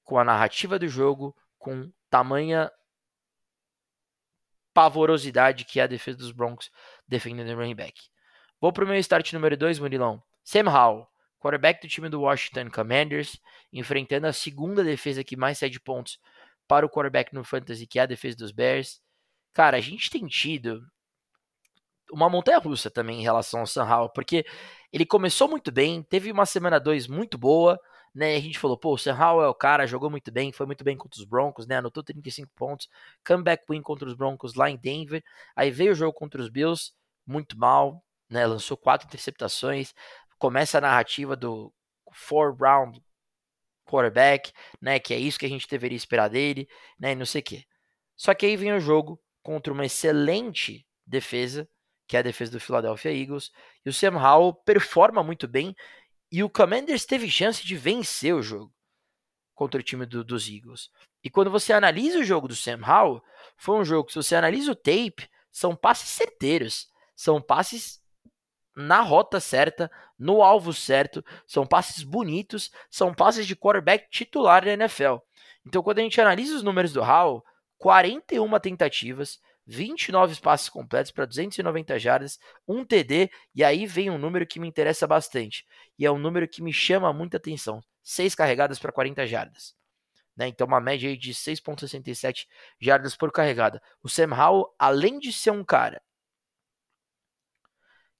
com 0.03 0.17
a 0.17 0.23
narrativa 0.23 0.79
do 0.79 0.87
jogo, 0.87 1.35
com 1.59 1.91
tamanha 2.09 2.71
pavorosidade 4.73 5.65
que 5.65 5.79
é 5.79 5.83
a 5.83 5.87
defesa 5.87 6.17
dos 6.17 6.31
Broncos 6.31 6.71
defendendo 7.07 7.49
o 7.49 7.55
running 7.55 7.75
back. 7.75 8.09
Vou 8.59 8.73
para 8.73 8.83
o 8.83 8.87
meu 8.87 8.97
start 8.97 9.31
número 9.33 9.55
2, 9.55 9.77
Murilão. 9.77 10.21
Sam 10.43 10.69
Howell, 10.69 11.07
quarterback 11.39 11.81
do 11.81 11.87
time 11.87 12.09
do 12.09 12.21
Washington 12.21 12.69
Commanders, 12.71 13.39
enfrentando 13.71 14.25
a 14.25 14.33
segunda 14.33 14.83
defesa 14.83 15.23
que 15.23 15.37
mais 15.37 15.59
cede 15.59 15.79
pontos 15.79 16.19
para 16.67 16.85
o 16.85 16.89
quarterback 16.89 17.33
no 17.35 17.43
fantasy, 17.43 17.85
que 17.85 17.99
é 17.99 18.01
a 18.01 18.07
defesa 18.07 18.37
dos 18.37 18.51
Bears. 18.51 19.01
Cara, 19.53 19.77
a 19.77 19.81
gente 19.81 20.09
tem 20.09 20.25
tido 20.27 20.83
uma 22.13 22.29
montanha 22.29 22.59
russa 22.59 22.89
também 22.91 23.19
em 23.19 23.23
relação 23.23 23.61
ao 23.61 23.87
Howell, 23.87 24.09
porque 24.09 24.45
ele 24.91 25.05
começou 25.05 25.47
muito 25.47 25.71
bem, 25.71 26.03
teve 26.03 26.31
uma 26.31 26.45
semana 26.45 26.79
2 26.79 27.07
muito 27.07 27.37
boa, 27.37 27.79
né? 28.13 28.35
A 28.35 28.39
gente 28.39 28.59
falou, 28.59 28.77
pô, 28.77 28.95
o 28.95 29.09
Howell 29.09 29.43
é 29.45 29.49
o 29.49 29.55
cara, 29.55 29.87
jogou 29.87 30.09
muito 30.09 30.31
bem, 30.31 30.51
foi 30.51 30.65
muito 30.65 30.83
bem 30.83 30.95
contra 30.95 31.19
os 31.19 31.25
Broncos, 31.25 31.65
né? 31.65 31.77
Anotou 31.77 32.03
35 32.03 32.51
pontos, 32.55 32.87
comeback 33.25 33.65
win 33.69 33.81
contra 33.81 34.07
os 34.07 34.13
Broncos 34.13 34.53
lá 34.53 34.69
em 34.69 34.77
Denver. 34.77 35.23
Aí 35.55 35.71
veio 35.71 35.93
o 35.93 35.95
jogo 35.95 36.13
contra 36.13 36.39
os 36.39 36.49
Bills, 36.49 36.91
muito 37.25 37.57
mal, 37.57 38.03
né? 38.29 38.45
Lançou 38.45 38.77
quatro 38.77 39.07
interceptações. 39.07 39.93
Começa 40.37 40.77
a 40.77 40.81
narrativa 40.81 41.35
do 41.35 41.73
four 42.11 42.55
round 42.55 43.01
quarterback, 43.85 44.51
né? 44.79 44.99
Que 44.99 45.13
é 45.13 45.17
isso 45.17 45.39
que 45.39 45.45
a 45.45 45.49
gente 45.49 45.67
deveria 45.67 45.97
esperar 45.97 46.29
dele, 46.29 46.67
né? 46.99 47.13
E 47.13 47.15
não 47.15 47.25
sei 47.25 47.41
o 47.41 47.43
quê. 47.43 47.63
Só 48.15 48.33
que 48.35 48.45
aí 48.45 48.55
vem 48.55 48.73
o 48.73 48.79
jogo 48.79 49.19
contra 49.41 49.73
uma 49.73 49.85
excelente 49.85 50.85
defesa, 51.05 51.67
que 52.13 52.17
é 52.17 52.19
a 52.19 52.21
defesa 52.23 52.51
do 52.51 52.59
Philadelphia 52.59 53.11
Eagles, 53.11 53.51
e 53.83 53.89
o 53.89 53.93
Sam 53.93 54.19
Howell 54.19 54.53
performa 54.53 55.23
muito 55.23 55.47
bem 55.47 55.75
e 56.31 56.43
o 56.43 56.49
Commanders 56.49 57.05
teve 57.05 57.27
chance 57.27 57.65
de 57.65 57.75
vencer 57.75 58.35
o 58.35 58.43
jogo 58.43 58.71
contra 59.55 59.81
o 59.81 59.83
time 59.83 60.05
do, 60.05 60.23
dos 60.23 60.47
Eagles. 60.47 60.91
E 61.23 61.29
quando 61.31 61.49
você 61.49 61.73
analisa 61.73 62.19
o 62.19 62.23
jogo 62.23 62.47
do 62.47 62.55
Sam 62.55 62.81
Howell, 62.85 63.23
foi 63.57 63.79
um 63.79 63.83
jogo 63.83 64.05
que, 64.05 64.13
se 64.13 64.21
você 64.21 64.35
analisa 64.35 64.73
o 64.73 64.75
tape, 64.75 65.27
são 65.51 65.75
passes 65.75 66.09
certeiros. 66.09 66.87
São 67.15 67.41
passes 67.41 67.99
na 68.75 69.01
rota 69.01 69.39
certa, 69.39 69.89
no 70.15 70.43
alvo 70.43 70.71
certo, 70.71 71.25
são 71.47 71.65
passes 71.65 72.03
bonitos, 72.03 72.69
são 72.91 73.11
passes 73.11 73.47
de 73.47 73.55
quarterback 73.55 74.07
titular 74.11 74.63
da 74.63 74.73
NFL. 74.73 75.15
Então, 75.65 75.81
quando 75.81 75.97
a 75.97 76.03
gente 76.03 76.21
analisa 76.21 76.55
os 76.55 76.61
números 76.61 76.93
do 76.93 77.01
Howell, 77.01 77.43
41 77.79 78.59
tentativas, 78.59 79.41
29 79.65 80.39
passes 80.41 80.69
completos 80.69 81.11
para 81.11 81.25
290 81.25 81.97
jardas, 81.97 82.39
um 82.67 82.83
TD, 82.85 83.29
e 83.55 83.63
aí 83.63 83.85
vem 83.85 84.09
um 84.09 84.17
número 84.17 84.45
que 84.45 84.59
me 84.59 84.67
interessa 84.67 85.07
bastante, 85.07 85.65
e 85.97 86.05
é 86.05 86.11
um 86.11 86.19
número 86.19 86.47
que 86.47 86.61
me 86.61 86.73
chama 86.73 87.13
muita 87.13 87.37
atenção: 87.37 87.81
6 88.03 88.35
carregadas 88.35 88.79
para 88.79 88.91
40 88.91 89.25
jardas. 89.25 89.75
Né? 90.35 90.47
Então, 90.47 90.65
uma 90.67 90.81
média 90.81 91.15
de 91.15 91.33
6,67 91.33 92.47
jardas 92.79 93.15
por 93.15 93.31
carregada. 93.31 93.81
O 94.01 94.09
Sam 94.09 94.33
Howell, 94.33 94.73
além 94.79 95.19
de 95.19 95.31
ser 95.31 95.51
um 95.51 95.63
cara 95.63 96.01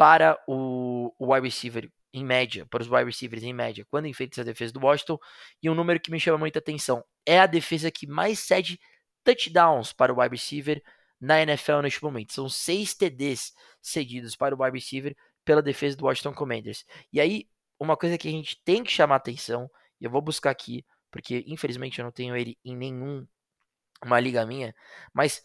para 0.00 0.42
o, 0.46 1.14
o 1.18 1.34
wide 1.34 1.46
receiver 1.46 1.92
em 2.10 2.24
média, 2.24 2.64
para 2.64 2.80
os 2.80 2.88
wide 2.88 3.04
receivers 3.04 3.42
em 3.42 3.52
média, 3.52 3.86
quando 3.90 4.06
enfrenta 4.06 4.36
essa 4.36 4.44
defesa 4.44 4.72
do 4.72 4.80
Washington. 4.80 5.18
E 5.62 5.68
um 5.68 5.74
número 5.74 6.00
que 6.00 6.10
me 6.10 6.18
chama 6.18 6.38
muita 6.38 6.58
atenção 6.58 7.04
é 7.26 7.38
a 7.38 7.44
defesa 7.44 7.90
que 7.90 8.06
mais 8.06 8.38
cede 8.38 8.80
touchdowns 9.22 9.92
para 9.92 10.10
o 10.10 10.18
wide 10.18 10.34
receiver 10.34 10.82
na 11.20 11.42
NFL 11.42 11.82
neste 11.82 12.02
momento. 12.02 12.32
São 12.32 12.48
seis 12.48 12.94
TDs 12.94 13.52
cedidos 13.82 14.34
para 14.34 14.54
o 14.54 14.62
wide 14.62 14.74
receiver 14.74 15.14
pela 15.44 15.60
defesa 15.60 15.98
do 15.98 16.06
Washington 16.06 16.32
Commanders. 16.32 16.86
E 17.12 17.20
aí, 17.20 17.46
uma 17.78 17.94
coisa 17.94 18.16
que 18.16 18.26
a 18.26 18.30
gente 18.30 18.58
tem 18.64 18.82
que 18.82 18.90
chamar 18.90 19.16
atenção, 19.16 19.70
e 20.00 20.06
eu 20.06 20.10
vou 20.10 20.22
buscar 20.22 20.48
aqui, 20.48 20.82
porque 21.10 21.44
infelizmente 21.46 21.98
eu 21.98 22.06
não 22.06 22.12
tenho 22.12 22.34
ele 22.34 22.56
em 22.64 22.74
nenhum 22.74 23.26
uma 24.02 24.18
liga 24.18 24.46
minha, 24.46 24.74
mas 25.12 25.42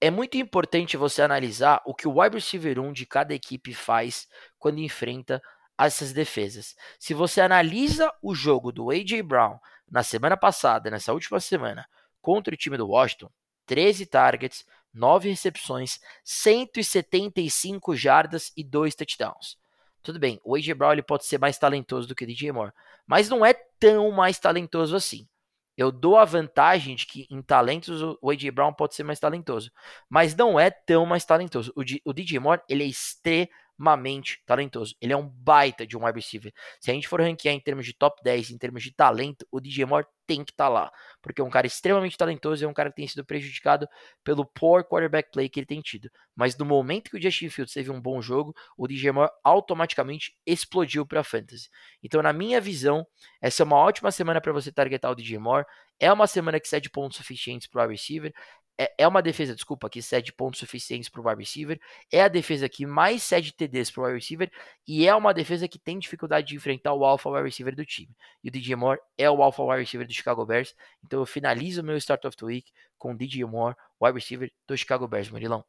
é 0.00 0.10
muito 0.10 0.38
importante 0.38 0.96
você 0.96 1.20
analisar 1.20 1.82
o 1.84 1.94
que 1.94 2.08
o 2.08 2.20
wide 2.20 2.36
receiver 2.36 2.78
1 2.78 2.92
de 2.92 3.04
cada 3.04 3.34
equipe 3.34 3.74
faz 3.74 4.26
quando 4.58 4.78
enfrenta 4.78 5.42
essas 5.78 6.12
defesas. 6.12 6.74
Se 6.98 7.12
você 7.12 7.40
analisa 7.40 8.10
o 8.22 8.34
jogo 8.34 8.72
do 8.72 8.90
A.J. 8.90 9.22
Brown 9.22 9.58
na 9.90 10.02
semana 10.02 10.36
passada, 10.36 10.90
nessa 10.90 11.12
última 11.12 11.38
semana, 11.38 11.86
contra 12.20 12.54
o 12.54 12.56
time 12.56 12.76
do 12.76 12.88
Washington, 12.88 13.30
13 13.66 14.06
targets, 14.06 14.64
9 14.92 15.28
recepções, 15.28 16.00
175 16.24 17.94
jardas 17.94 18.52
e 18.56 18.64
2 18.64 18.94
touchdowns. 18.94 19.58
Tudo 20.02 20.18
bem, 20.18 20.40
o 20.42 20.54
A.J. 20.54 20.74
Brown 20.74 20.92
ele 20.92 21.02
pode 21.02 21.26
ser 21.26 21.38
mais 21.38 21.58
talentoso 21.58 22.08
do 22.08 22.14
que 22.14 22.24
o 22.24 22.26
DJ 22.26 22.52
Moore, 22.52 22.72
mas 23.06 23.28
não 23.28 23.44
é 23.44 23.52
tão 23.78 24.10
mais 24.10 24.38
talentoso 24.38 24.96
assim. 24.96 25.28
Eu 25.76 25.90
dou 25.90 26.16
a 26.16 26.24
vantagem 26.24 26.94
de 26.94 27.06
que 27.06 27.26
em 27.30 27.40
talentos 27.42 28.02
o 28.02 28.30
A.J. 28.30 28.50
Brown 28.50 28.72
pode 28.72 28.94
ser 28.94 29.02
mais 29.02 29.18
talentoso, 29.18 29.70
mas 30.08 30.34
não 30.34 30.58
é 30.58 30.70
tão 30.70 31.06
mais 31.06 31.24
talentoso. 31.24 31.72
O, 31.76 31.82
o 32.04 32.12
DJ 32.12 32.38
Moore 32.38 32.62
ele 32.68 32.84
é 32.84 32.86
extremamente 32.86 33.50
extremamente 33.80 34.42
talentoso. 34.44 34.94
Ele 35.00 35.12
é 35.12 35.16
um 35.16 35.26
baita 35.26 35.86
de 35.86 35.96
um 35.96 36.04
wide 36.04 36.18
receiver. 36.18 36.52
Se 36.78 36.90
a 36.90 36.94
gente 36.94 37.08
for 37.08 37.20
ranquear 37.20 37.54
em 37.54 37.60
termos 37.60 37.86
de 37.86 37.94
top 37.94 38.20
10, 38.22 38.50
em 38.50 38.58
termos 38.58 38.82
de 38.82 38.92
talento, 38.92 39.46
o 39.50 39.58
DJ 39.58 39.86
Moore 39.86 40.06
tem 40.26 40.44
que 40.44 40.52
estar 40.52 40.66
tá 40.66 40.68
lá. 40.68 40.92
Porque 41.22 41.40
é 41.40 41.44
um 41.44 41.50
cara 41.50 41.66
extremamente 41.66 42.16
talentoso 42.16 42.62
e 42.62 42.66
é 42.66 42.68
um 42.68 42.74
cara 42.74 42.90
que 42.90 42.96
tem 42.96 43.08
sido 43.08 43.24
prejudicado 43.24 43.88
pelo 44.22 44.44
poor 44.44 44.84
quarterback 44.84 45.30
play 45.32 45.48
que 45.48 45.58
ele 45.58 45.66
tem 45.66 45.80
tido. 45.80 46.10
Mas 46.36 46.56
no 46.56 46.64
momento 46.64 47.10
que 47.10 47.16
o 47.16 47.22
Justin 47.22 47.48
Fields 47.48 47.72
teve 47.72 47.90
um 47.90 48.00
bom 48.00 48.20
jogo, 48.20 48.54
o 48.76 48.86
DJ 48.86 49.12
Moore 49.12 49.30
automaticamente 49.42 50.36
explodiu 50.46 51.06
para 51.06 51.24
fantasy. 51.24 51.68
Então, 52.02 52.22
na 52.22 52.32
minha 52.32 52.60
visão, 52.60 53.06
essa 53.40 53.62
é 53.62 53.64
uma 53.64 53.76
ótima 53.76 54.10
semana 54.12 54.40
para 54.40 54.52
você 54.52 54.70
targetar 54.70 55.10
o 55.10 55.14
DJ 55.14 55.38
Moore. 55.38 55.66
É 55.98 56.10
uma 56.12 56.26
semana 56.26 56.58
que 56.58 56.68
cede 56.68 56.88
pontos 56.88 57.18
suficientes 57.18 57.66
para 57.66 57.86
o 57.86 57.90
receiver 57.90 58.32
é, 58.80 58.94
é 58.96 59.06
uma 59.06 59.20
defesa, 59.20 59.54
desculpa, 59.54 59.90
que 59.90 60.00
cede 60.00 60.32
pontos 60.32 60.58
suficientes 60.58 61.10
para 61.10 61.20
o 61.20 61.28
wide 61.28 61.40
receiver, 61.40 61.78
é 62.10 62.22
a 62.22 62.28
defesa 62.28 62.66
que 62.66 62.86
mais 62.86 63.22
cede 63.22 63.52
TDs 63.52 63.90
para 63.90 64.00
o 64.00 64.06
wide 64.06 64.16
receiver 64.18 64.50
e 64.88 65.06
é 65.06 65.14
uma 65.14 65.34
defesa 65.34 65.68
que 65.68 65.78
tem 65.78 65.98
dificuldade 65.98 66.46
de 66.46 66.56
enfrentar 66.56 66.94
o 66.94 67.04
alpha 67.04 67.28
wide 67.28 67.44
receiver 67.44 67.76
do 67.76 67.84
time. 67.84 68.08
E 68.42 68.48
o 68.48 68.50
DJ 68.50 68.76
Moore 68.76 68.98
é 69.18 69.30
o 69.30 69.42
alpha 69.42 69.62
wide 69.62 69.80
receiver 69.80 70.06
do 70.06 70.14
Chicago 70.14 70.46
Bears, 70.46 70.74
então 71.04 71.20
eu 71.20 71.26
finalizo 71.26 71.82
o 71.82 71.84
meu 71.84 71.98
start 71.98 72.24
of 72.24 72.34
the 72.34 72.46
week 72.46 72.72
com 72.96 73.12
o 73.12 73.14
DJ 73.14 73.44
Moore, 73.44 73.76
wide 74.00 74.14
receiver 74.14 74.50
do 74.66 74.74
Chicago 74.74 75.06
Bears, 75.06 75.28
Murilão. 75.28 75.62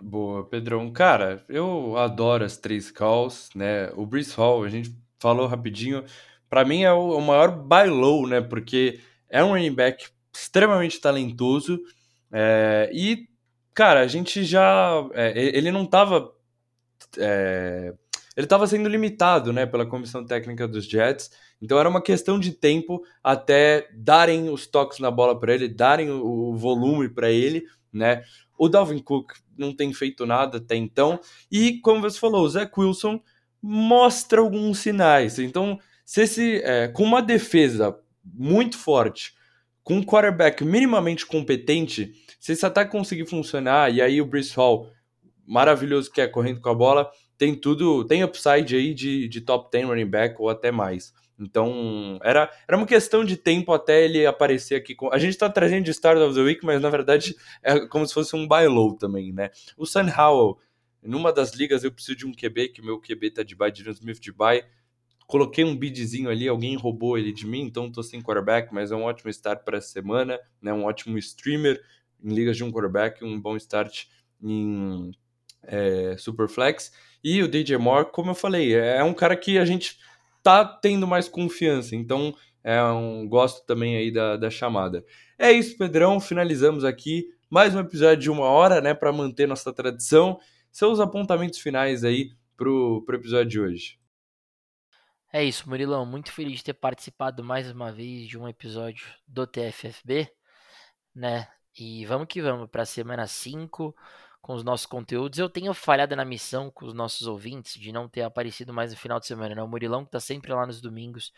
Boa, 0.00 0.48
Pedrão. 0.48 0.92
Cara, 0.92 1.44
eu 1.48 1.96
adoro 1.96 2.44
as 2.44 2.56
três 2.56 2.88
calls, 2.88 3.50
né? 3.54 3.90
O 3.96 4.06
Brees 4.06 4.32
Hall, 4.34 4.62
a 4.62 4.68
gente 4.68 4.96
falou 5.18 5.48
rapidinho, 5.48 6.04
para 6.48 6.64
mim 6.64 6.84
é 6.84 6.92
o, 6.92 7.16
o 7.16 7.20
maior 7.20 7.50
buy 7.50 7.88
low, 7.88 8.28
né? 8.28 8.40
Porque 8.40 9.00
é 9.28 9.42
um 9.42 9.48
running 9.48 9.74
back 9.74 10.06
extremamente 10.32 11.00
talentoso 11.00 11.80
é, 12.36 12.90
e, 12.92 13.28
cara, 13.72 14.00
a 14.00 14.08
gente 14.08 14.44
já. 14.44 15.08
É, 15.12 15.32
ele 15.56 15.70
não 15.70 15.86
tava. 15.86 16.32
É, 17.16 17.94
ele 18.36 18.46
estava 18.46 18.66
sendo 18.66 18.88
limitado 18.88 19.52
né, 19.52 19.64
pela 19.64 19.86
comissão 19.86 20.26
técnica 20.26 20.66
dos 20.66 20.86
Jets, 20.86 21.30
então 21.62 21.78
era 21.78 21.88
uma 21.88 22.02
questão 22.02 22.40
de 22.40 22.50
tempo 22.50 23.04
até 23.22 23.88
darem 23.94 24.50
os 24.50 24.66
toques 24.66 24.98
na 24.98 25.12
bola 25.12 25.38
para 25.38 25.54
ele, 25.54 25.68
darem 25.68 26.10
o, 26.10 26.50
o 26.50 26.56
volume 26.56 27.08
para 27.08 27.30
ele, 27.30 27.64
né? 27.92 28.24
O 28.58 28.68
Dalvin 28.68 28.98
Cook 28.98 29.34
não 29.56 29.72
tem 29.72 29.92
feito 29.92 30.26
nada 30.26 30.58
até 30.58 30.74
então. 30.74 31.20
E, 31.48 31.78
como 31.78 32.00
você 32.00 32.18
falou, 32.18 32.42
o 32.44 32.48
Zach 32.48 32.72
Wilson 32.76 33.22
mostra 33.62 34.40
alguns 34.40 34.78
sinais. 34.78 35.38
Então, 35.38 35.78
se 36.04 36.22
esse, 36.22 36.56
é, 36.64 36.88
com 36.88 37.04
uma 37.04 37.22
defesa 37.22 37.96
muito 38.24 38.76
forte, 38.76 39.34
com 39.84 39.96
um 39.96 40.02
quarterback 40.02 40.64
minimamente 40.64 41.26
competente, 41.26 42.12
se 42.40 42.52
esse 42.52 42.64
ataque 42.64 42.90
conseguir 42.90 43.26
funcionar, 43.26 43.94
e 43.94 44.00
aí 44.00 44.20
o 44.20 44.26
Brice 44.26 44.56
Hall, 44.56 44.90
maravilhoso 45.46 46.10
que 46.10 46.22
é 46.22 46.26
correndo 46.26 46.60
com 46.60 46.70
a 46.70 46.74
bola, 46.74 47.10
tem 47.36 47.54
tudo, 47.54 48.04
tem 48.04 48.24
upside 48.24 48.74
aí 48.74 48.94
de, 48.94 49.28
de 49.28 49.40
top 49.42 49.70
10 49.70 49.86
running 49.86 50.06
back 50.06 50.36
ou 50.38 50.48
até 50.48 50.72
mais. 50.72 51.12
Então, 51.38 52.18
era, 52.22 52.50
era 52.66 52.76
uma 52.76 52.86
questão 52.86 53.24
de 53.24 53.36
tempo 53.36 53.72
até 53.72 54.04
ele 54.04 54.24
aparecer 54.24 54.76
aqui. 54.76 54.94
Com... 54.94 55.12
A 55.12 55.18
gente 55.18 55.36
tá 55.36 55.50
trazendo 55.50 55.84
de 55.84 55.90
Start 55.90 56.18
of 56.18 56.34
the 56.34 56.40
Week, 56.40 56.64
mas 56.64 56.80
na 56.80 56.88
verdade 56.88 57.34
é 57.62 57.86
como 57.86 58.06
se 58.06 58.14
fosse 58.14 58.34
um 58.36 58.46
buy 58.46 58.66
low 58.68 58.96
também, 58.96 59.32
né? 59.32 59.50
O 59.76 59.84
Sam 59.84 60.06
Howell, 60.16 60.58
numa 61.02 61.32
das 61.32 61.52
ligas 61.54 61.82
eu 61.84 61.92
preciso 61.92 62.16
de 62.16 62.26
um 62.26 62.32
QB, 62.32 62.68
que 62.68 62.80
meu 62.80 63.00
QB 63.00 63.32
tá 63.32 63.42
de 63.42 63.54
buy, 63.54 63.70
de 63.70 63.88
Smith 63.90 64.20
de 64.20 64.32
buy. 64.32 64.62
Coloquei 65.34 65.64
um 65.64 65.76
bidzinho 65.76 66.30
ali, 66.30 66.46
alguém 66.46 66.76
roubou 66.76 67.18
ele 67.18 67.32
de 67.32 67.44
mim, 67.44 67.62
então 67.62 67.90
tô 67.90 68.04
sem 68.04 68.22
quarterback, 68.22 68.72
mas 68.72 68.92
é 68.92 68.94
um 68.94 69.02
ótimo 69.02 69.28
start 69.30 69.64
para 69.64 69.78
essa 69.78 69.88
semana, 69.88 70.38
né? 70.62 70.72
Um 70.72 70.84
ótimo 70.84 71.18
streamer 71.18 71.82
em 72.22 72.32
ligas 72.32 72.56
de 72.56 72.62
um 72.62 72.70
quarterback, 72.70 73.24
um 73.24 73.40
bom 73.40 73.56
start 73.56 74.04
em 74.40 75.10
é, 75.64 76.14
Superflex. 76.16 76.92
E 77.24 77.42
o 77.42 77.48
DJ 77.48 77.78
Moore, 77.78 78.12
como 78.12 78.30
eu 78.30 78.34
falei, 78.36 78.76
é 78.76 79.02
um 79.02 79.12
cara 79.12 79.36
que 79.36 79.58
a 79.58 79.64
gente 79.64 79.98
tá 80.40 80.64
tendo 80.64 81.04
mais 81.04 81.26
confiança. 81.26 81.96
Então, 81.96 82.32
é 82.62 82.80
um 82.84 83.28
gosto 83.28 83.66
também 83.66 83.96
aí 83.96 84.12
da, 84.12 84.36
da 84.36 84.50
chamada. 84.50 85.04
É 85.36 85.50
isso, 85.50 85.76
Pedrão. 85.76 86.20
Finalizamos 86.20 86.84
aqui 86.84 87.26
mais 87.50 87.74
um 87.74 87.80
episódio 87.80 88.22
de 88.22 88.30
uma 88.30 88.46
hora, 88.46 88.80
né, 88.80 88.94
para 88.94 89.12
manter 89.12 89.48
nossa 89.48 89.72
tradição. 89.72 90.38
Seus 90.70 91.00
apontamentos 91.00 91.58
finais 91.58 92.04
aí 92.04 92.30
pro, 92.56 93.02
pro 93.04 93.16
episódio 93.16 93.50
de 93.50 93.60
hoje. 93.60 94.03
É 95.36 95.42
isso, 95.42 95.68
Murilão. 95.68 96.06
Muito 96.06 96.30
feliz 96.30 96.58
de 96.58 96.64
ter 96.66 96.74
participado 96.74 97.42
mais 97.42 97.68
uma 97.68 97.90
vez 97.90 98.28
de 98.28 98.38
um 98.38 98.46
episódio 98.48 99.04
do 99.26 99.44
TFFB, 99.44 100.30
né? 101.12 101.48
E 101.76 102.06
vamos 102.06 102.28
que 102.28 102.40
vamos 102.40 102.70
para 102.70 102.84
a 102.84 102.86
semana 102.86 103.26
5 103.26 103.96
com 104.40 104.54
os 104.54 104.62
nossos 104.62 104.86
conteúdos. 104.86 105.40
Eu 105.40 105.50
tenho 105.50 105.74
falhado 105.74 106.14
na 106.14 106.24
missão 106.24 106.70
com 106.70 106.86
os 106.86 106.94
nossos 106.94 107.26
ouvintes 107.26 107.74
de 107.80 107.90
não 107.90 108.08
ter 108.08 108.22
aparecido 108.22 108.72
mais 108.72 108.92
no 108.92 108.96
final 108.96 109.18
de 109.18 109.26
semana. 109.26 109.56
Né? 109.56 109.62
O 109.64 109.66
Murilão 109.66 110.04
que 110.04 110.12
tá 110.12 110.20
sempre 110.20 110.52
lá 110.52 110.64
nos 110.64 110.80
domingos 110.80 111.32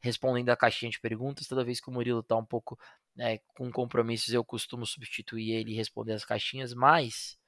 respondendo 0.00 0.48
a 0.50 0.56
caixinha 0.56 0.90
de 0.90 0.98
perguntas. 0.98 1.46
Toda 1.46 1.64
vez 1.64 1.80
que 1.80 1.88
o 1.88 1.92
Murilo 1.92 2.24
tá 2.24 2.34
um 2.34 2.44
pouco 2.44 2.76
né, 3.14 3.38
com 3.56 3.70
compromissos, 3.70 4.34
eu 4.34 4.44
costumo 4.44 4.84
substituir 4.84 5.52
ele 5.52 5.70
e 5.70 5.76
responder 5.76 6.14
as 6.14 6.24
caixinhas, 6.24 6.74
mas 6.74 7.38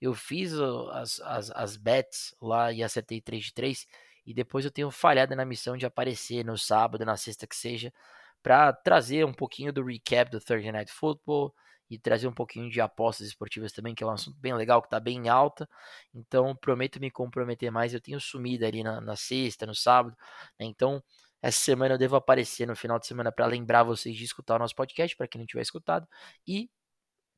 eu 0.00 0.14
fiz 0.14 0.54
as, 0.92 1.20
as, 1.20 1.50
as 1.50 1.76
bets 1.76 2.34
lá 2.40 2.72
e 2.72 2.82
acertei 2.82 3.20
3 3.20 3.44
de 3.44 3.52
3 3.52 3.86
e 4.26 4.34
depois 4.34 4.64
eu 4.64 4.70
tenho 4.70 4.90
falhado 4.90 5.34
na 5.34 5.44
missão 5.44 5.76
de 5.76 5.86
aparecer 5.86 6.44
no 6.44 6.56
sábado, 6.56 7.04
na 7.04 7.16
sexta 7.16 7.46
que 7.46 7.56
seja, 7.56 7.92
para 8.42 8.72
trazer 8.72 9.24
um 9.24 9.32
pouquinho 9.32 9.72
do 9.72 9.84
recap 9.84 10.30
do 10.30 10.40
Thursday 10.40 10.72
Night 10.72 10.92
Football, 10.92 11.54
e 11.92 11.98
trazer 11.98 12.26
um 12.26 12.32
pouquinho 12.32 12.70
de 12.70 12.80
apostas 12.80 13.26
esportivas 13.26 13.70
também, 13.70 13.94
que 13.94 14.02
é 14.02 14.06
um 14.06 14.10
assunto 14.10 14.38
bem 14.40 14.54
legal, 14.54 14.80
que 14.80 14.86
está 14.86 14.98
bem 14.98 15.26
em 15.26 15.28
alta. 15.28 15.68
Então, 16.14 16.56
prometo 16.56 16.98
me 16.98 17.10
comprometer 17.10 17.70
mais. 17.70 17.92
Eu 17.92 18.00
tenho 18.00 18.18
sumido 18.18 18.64
ali 18.64 18.82
na, 18.82 18.98
na 18.98 19.14
sexta, 19.14 19.66
no 19.66 19.74
sábado. 19.74 20.16
Né? 20.58 20.64
Então, 20.64 21.02
essa 21.42 21.58
semana 21.58 21.94
eu 21.94 21.98
devo 21.98 22.16
aparecer 22.16 22.66
no 22.66 22.74
final 22.74 22.98
de 22.98 23.06
semana 23.06 23.30
para 23.30 23.44
lembrar 23.44 23.82
vocês 23.82 24.16
de 24.16 24.24
escutar 24.24 24.56
o 24.56 24.58
nosso 24.60 24.74
podcast, 24.74 25.14
para 25.14 25.28
quem 25.28 25.38
não 25.38 25.46
tiver 25.46 25.60
escutado. 25.60 26.08
E 26.48 26.70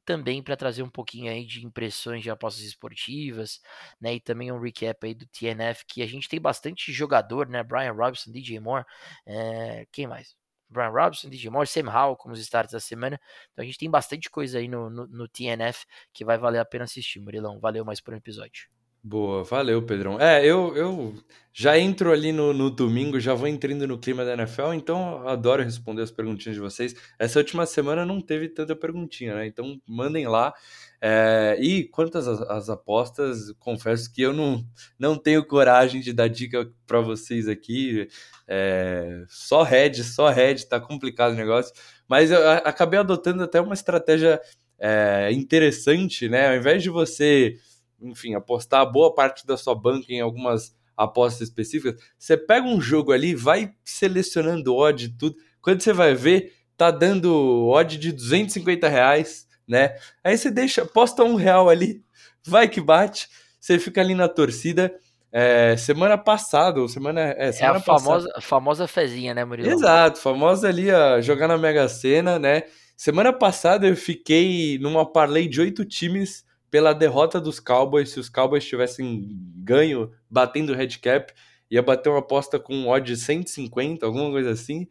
também 0.05 0.43
para 0.43 0.57
trazer 0.57 0.83
um 0.83 0.91
pouquinho 0.91 1.31
aí 1.31 1.45
de 1.45 1.65
impressões 1.65 2.23
de 2.23 2.31
apostas 2.31 2.65
esportivas, 2.65 3.61
né? 4.01 4.15
E 4.15 4.21
também 4.21 4.53
um 4.53 4.61
recap 4.61 5.07
aí 5.07 5.15
do 5.15 5.27
TNF, 5.27 5.85
que 5.87 6.03
a 6.03 6.07
gente 6.07 6.29
tem 6.29 6.41
bastante 6.41 6.93
jogador, 6.93 7.49
né? 7.49 7.63
Brian 7.63 7.93
Robinson, 7.93 8.31
DJ 8.31 8.61
Moore, 8.61 8.85
é... 9.27 9.87
quem 9.93 10.07
mais? 10.07 10.37
Brian 10.69 10.91
Robinson, 10.91 11.29
DJ 11.29 11.51
Moore, 11.51 11.67
Sam 11.67 11.89
Howell 11.91 12.17
como 12.17 12.35
os 12.35 12.41
starts 12.41 12.73
da 12.73 12.81
semana. 12.81 13.21
Então 13.53 13.63
a 13.63 13.67
gente 13.67 13.79
tem 13.79 13.91
bastante 13.91 14.29
coisa 14.31 14.59
aí 14.59 14.69
no, 14.69 14.91
no, 14.91 15.07
no 15.07 15.29
TNF 15.29 15.87
que 16.13 16.25
vai 16.25 16.37
valer 16.39 16.59
a 16.59 16.65
pena 16.65 16.85
assistir, 16.85 17.21
Murilão. 17.21 17.61
Valeu 17.61 17.85
mais 17.85 18.01
por 18.01 18.15
um 18.15 18.17
episódio. 18.17 18.74
Boa, 19.07 19.45
valeu, 19.45 19.83
Pedrão. 19.83 20.19
É, 20.19 20.43
eu, 20.47 20.75
eu 20.75 21.15
já 21.53 21.79
entro 21.79 22.11
ali 22.11 22.33
no, 22.33 22.55
no 22.55 22.71
domingo, 22.71 23.21
já 23.21 23.35
vou 23.35 23.47
entrando 23.47 23.87
no 23.87 23.99
clima 23.99 24.25
da 24.25 24.33
NFL, 24.33 24.73
então 24.73 25.29
adoro 25.29 25.63
responder 25.63 26.01
as 26.01 26.11
perguntinhas 26.11 26.57
de 26.57 26.63
vocês. 26.63 26.95
Essa 27.19 27.39
última 27.39 27.67
semana 27.67 28.07
não 28.07 28.19
teve 28.19 28.49
tanta 28.49 28.75
perguntinha, 28.75 29.35
né? 29.35 29.47
Então 29.47 29.79
mandem 29.87 30.27
lá. 30.27 30.55
É, 31.03 31.55
e 31.61 31.85
quanto 31.85 32.17
às, 32.17 32.27
às, 32.27 32.71
apostas, 32.71 33.53
confesso 33.59 34.11
que 34.11 34.23
eu 34.23 34.33
não, 34.33 34.65
não 34.99 35.19
tenho 35.19 35.45
coragem 35.47 36.01
de 36.01 36.11
dar 36.15 36.29
dica 36.29 36.67
para 36.87 37.01
vocês 37.03 37.47
aqui. 37.47 38.09
É, 38.49 39.23
só 39.29 39.63
head, 39.63 40.03
só 40.03 40.31
head, 40.31 40.67
tá 40.67 40.81
complicado 40.81 41.33
o 41.33 41.37
negócio. 41.37 41.75
Mas 42.09 42.31
eu 42.31 42.51
acabei 42.51 42.99
adotando 42.99 43.43
até 43.43 43.61
uma 43.61 43.75
estratégia 43.75 44.41
é, 44.79 45.29
interessante, 45.31 46.27
né? 46.27 46.49
Ao 46.49 46.57
invés 46.57 46.83
de 46.83 46.89
você 46.89 47.59
enfim, 48.01 48.35
apostar 48.35 48.91
boa 48.91 49.15
parte 49.15 49.47
da 49.47 49.57
sua 49.57 49.75
banca 49.75 50.07
em 50.09 50.21
algumas 50.21 50.75
apostas 50.97 51.49
específicas, 51.49 52.01
você 52.19 52.37
pega 52.37 52.67
um 52.67 52.81
jogo 52.81 53.13
ali, 53.13 53.35
vai 53.35 53.75
selecionando 53.85 54.75
odd 54.75 55.09
tudo. 55.19 55.37
Quando 55.61 55.81
você 55.81 55.93
vai 55.93 56.15
ver, 56.15 56.53
tá 56.77 56.91
dando 56.91 57.69
odd 57.69 57.99
de 57.99 58.13
250 58.13 58.89
reais, 58.89 59.49
né? 59.67 59.97
Aí 60.23 60.37
você 60.37 60.51
deixa, 60.51 60.83
aposta 60.83 61.25
um 61.25 61.35
real 61.35 61.69
ali, 61.69 62.05
vai 62.47 62.69
que 62.69 62.81
bate, 62.81 63.29
você 63.59 63.79
fica 63.79 64.01
ali 64.01 64.15
na 64.15 64.29
torcida. 64.29 64.95
É, 65.37 65.77
semana 65.77 66.17
passada, 66.17 66.81
ou 66.81 66.87
semana, 66.87 67.21
é, 67.37 67.51
semana 67.51 67.79
é 67.79 67.81
a 67.81 67.83
famosa, 67.83 68.29
passada. 68.29 68.41
famosa 68.41 68.87
fezinha, 68.87 69.35
né, 69.35 69.45
Murilo? 69.45 69.69
Exato, 69.69 70.21
famosa 70.21 70.69
ali 70.69 70.93
a 70.93 71.21
jogar 71.21 71.49
na 71.49 71.59
Mega 71.59 71.89
Sena, 71.89 72.39
né? 72.39 72.63
Semana 72.97 73.33
passada 73.33 73.89
eu 73.89 73.97
fiquei 73.97 74.79
numa 74.79 75.05
parlay 75.05 75.49
de 75.49 75.61
oito 75.61 75.85
times 75.85 76.45
pela 76.75 76.93
derrota 76.93 77.41
dos 77.41 77.61
Cowboys. 77.61 78.11
Se 78.11 78.19
os 78.19 78.29
Cowboys 78.29 78.65
tivessem 78.65 79.29
ganho 79.59 80.11
batendo 80.29 80.73
o 80.73 80.75
headcap, 80.75 81.33
ia 81.71 81.81
bater 81.81 82.09
uma 82.09 82.19
aposta 82.19 82.59
com 82.59 82.75
um 82.75 82.89
odd 82.89 83.07
de 83.07 83.17
150, 83.17 84.05
alguma 84.05 84.29
coisa 84.29 84.51
assim. 84.51 84.89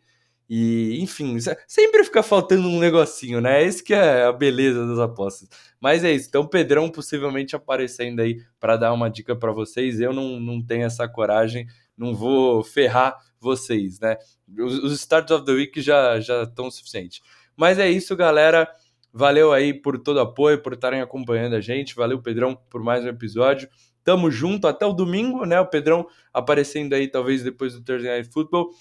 E, 0.49 0.97
enfim, 1.01 1.38
sempre 1.68 2.05
fica 2.05 2.23
faltando 2.23 2.69
um 2.69 2.80
negocinho, 2.80 3.41
né? 3.41 3.61
Esse 3.61 3.84
que 3.84 3.93
é 3.93 4.23
a 4.23 4.31
beleza 4.31 4.88
das 4.88 4.97
apostas. 4.97 5.49
Mas 5.77 6.05
é 6.05 6.14
isso. 6.14 6.30
Então, 6.30 6.47
Pedrão 6.47 6.89
possivelmente 6.89 7.53
aparecendo 7.53 8.22
aí 8.22 8.41
para 8.61 8.77
dar 8.77 8.93
uma 8.93 9.10
dica 9.10 9.35
para 9.35 9.51
vocês. 9.51 9.99
Eu 9.99 10.14
não, 10.14 10.39
não 10.39 10.65
tenho 10.65 10.85
essa 10.85 11.05
coragem, 11.05 11.68
não 11.97 12.15
vou 12.15 12.64
ferrar 12.64 13.18
vocês, 13.41 13.99
né? 13.99 14.15
Os, 14.57 14.81
os 14.85 14.93
Starts 14.93 15.31
of 15.31 15.45
the 15.45 15.51
Week 15.51 15.81
já 15.81 16.18
já 16.22 16.43
estão 16.43 16.72
suficiente. 16.72 17.22
Mas 17.57 17.77
é 17.77 17.89
isso, 17.89 18.15
galera. 18.15 18.73
Valeu 19.14 19.53
aí 19.53 19.73
por 19.73 19.99
todo 19.99 20.18
o 20.18 20.22
apoio, 20.22 20.61
por 20.61 20.73
estarem 20.73 20.99
acompanhando 20.99 21.56
a 21.56 21.61
gente. 21.61 21.95
Valeu, 21.95 22.19
Pedrão, 22.19 22.56
por 22.69 22.81
mais 22.81 23.06
um 23.06 23.07
episódio. 23.07 23.69
Tamo 24.03 24.31
junto 24.31 24.68
até 24.68 24.85
o 24.85 24.91
domingo, 24.91 25.45
né? 25.45 25.60
O 25.60 25.68
Pedrão 25.68 26.07
aparecendo 26.34 26.94
aí, 26.94 27.07
talvez 27.07 27.44
depois 27.44 27.73
do 27.73 27.84
Thursday 27.84 28.11
Night 28.11 28.34
Football. 28.34 28.72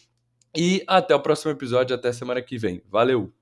E 0.57 0.83
até 0.87 1.15
o 1.15 1.21
próximo 1.21 1.53
episódio, 1.53 1.95
até 1.95 2.13
semana 2.13 2.41
que 2.41 2.57
vem. 2.57 2.83
Valeu! 2.91 3.42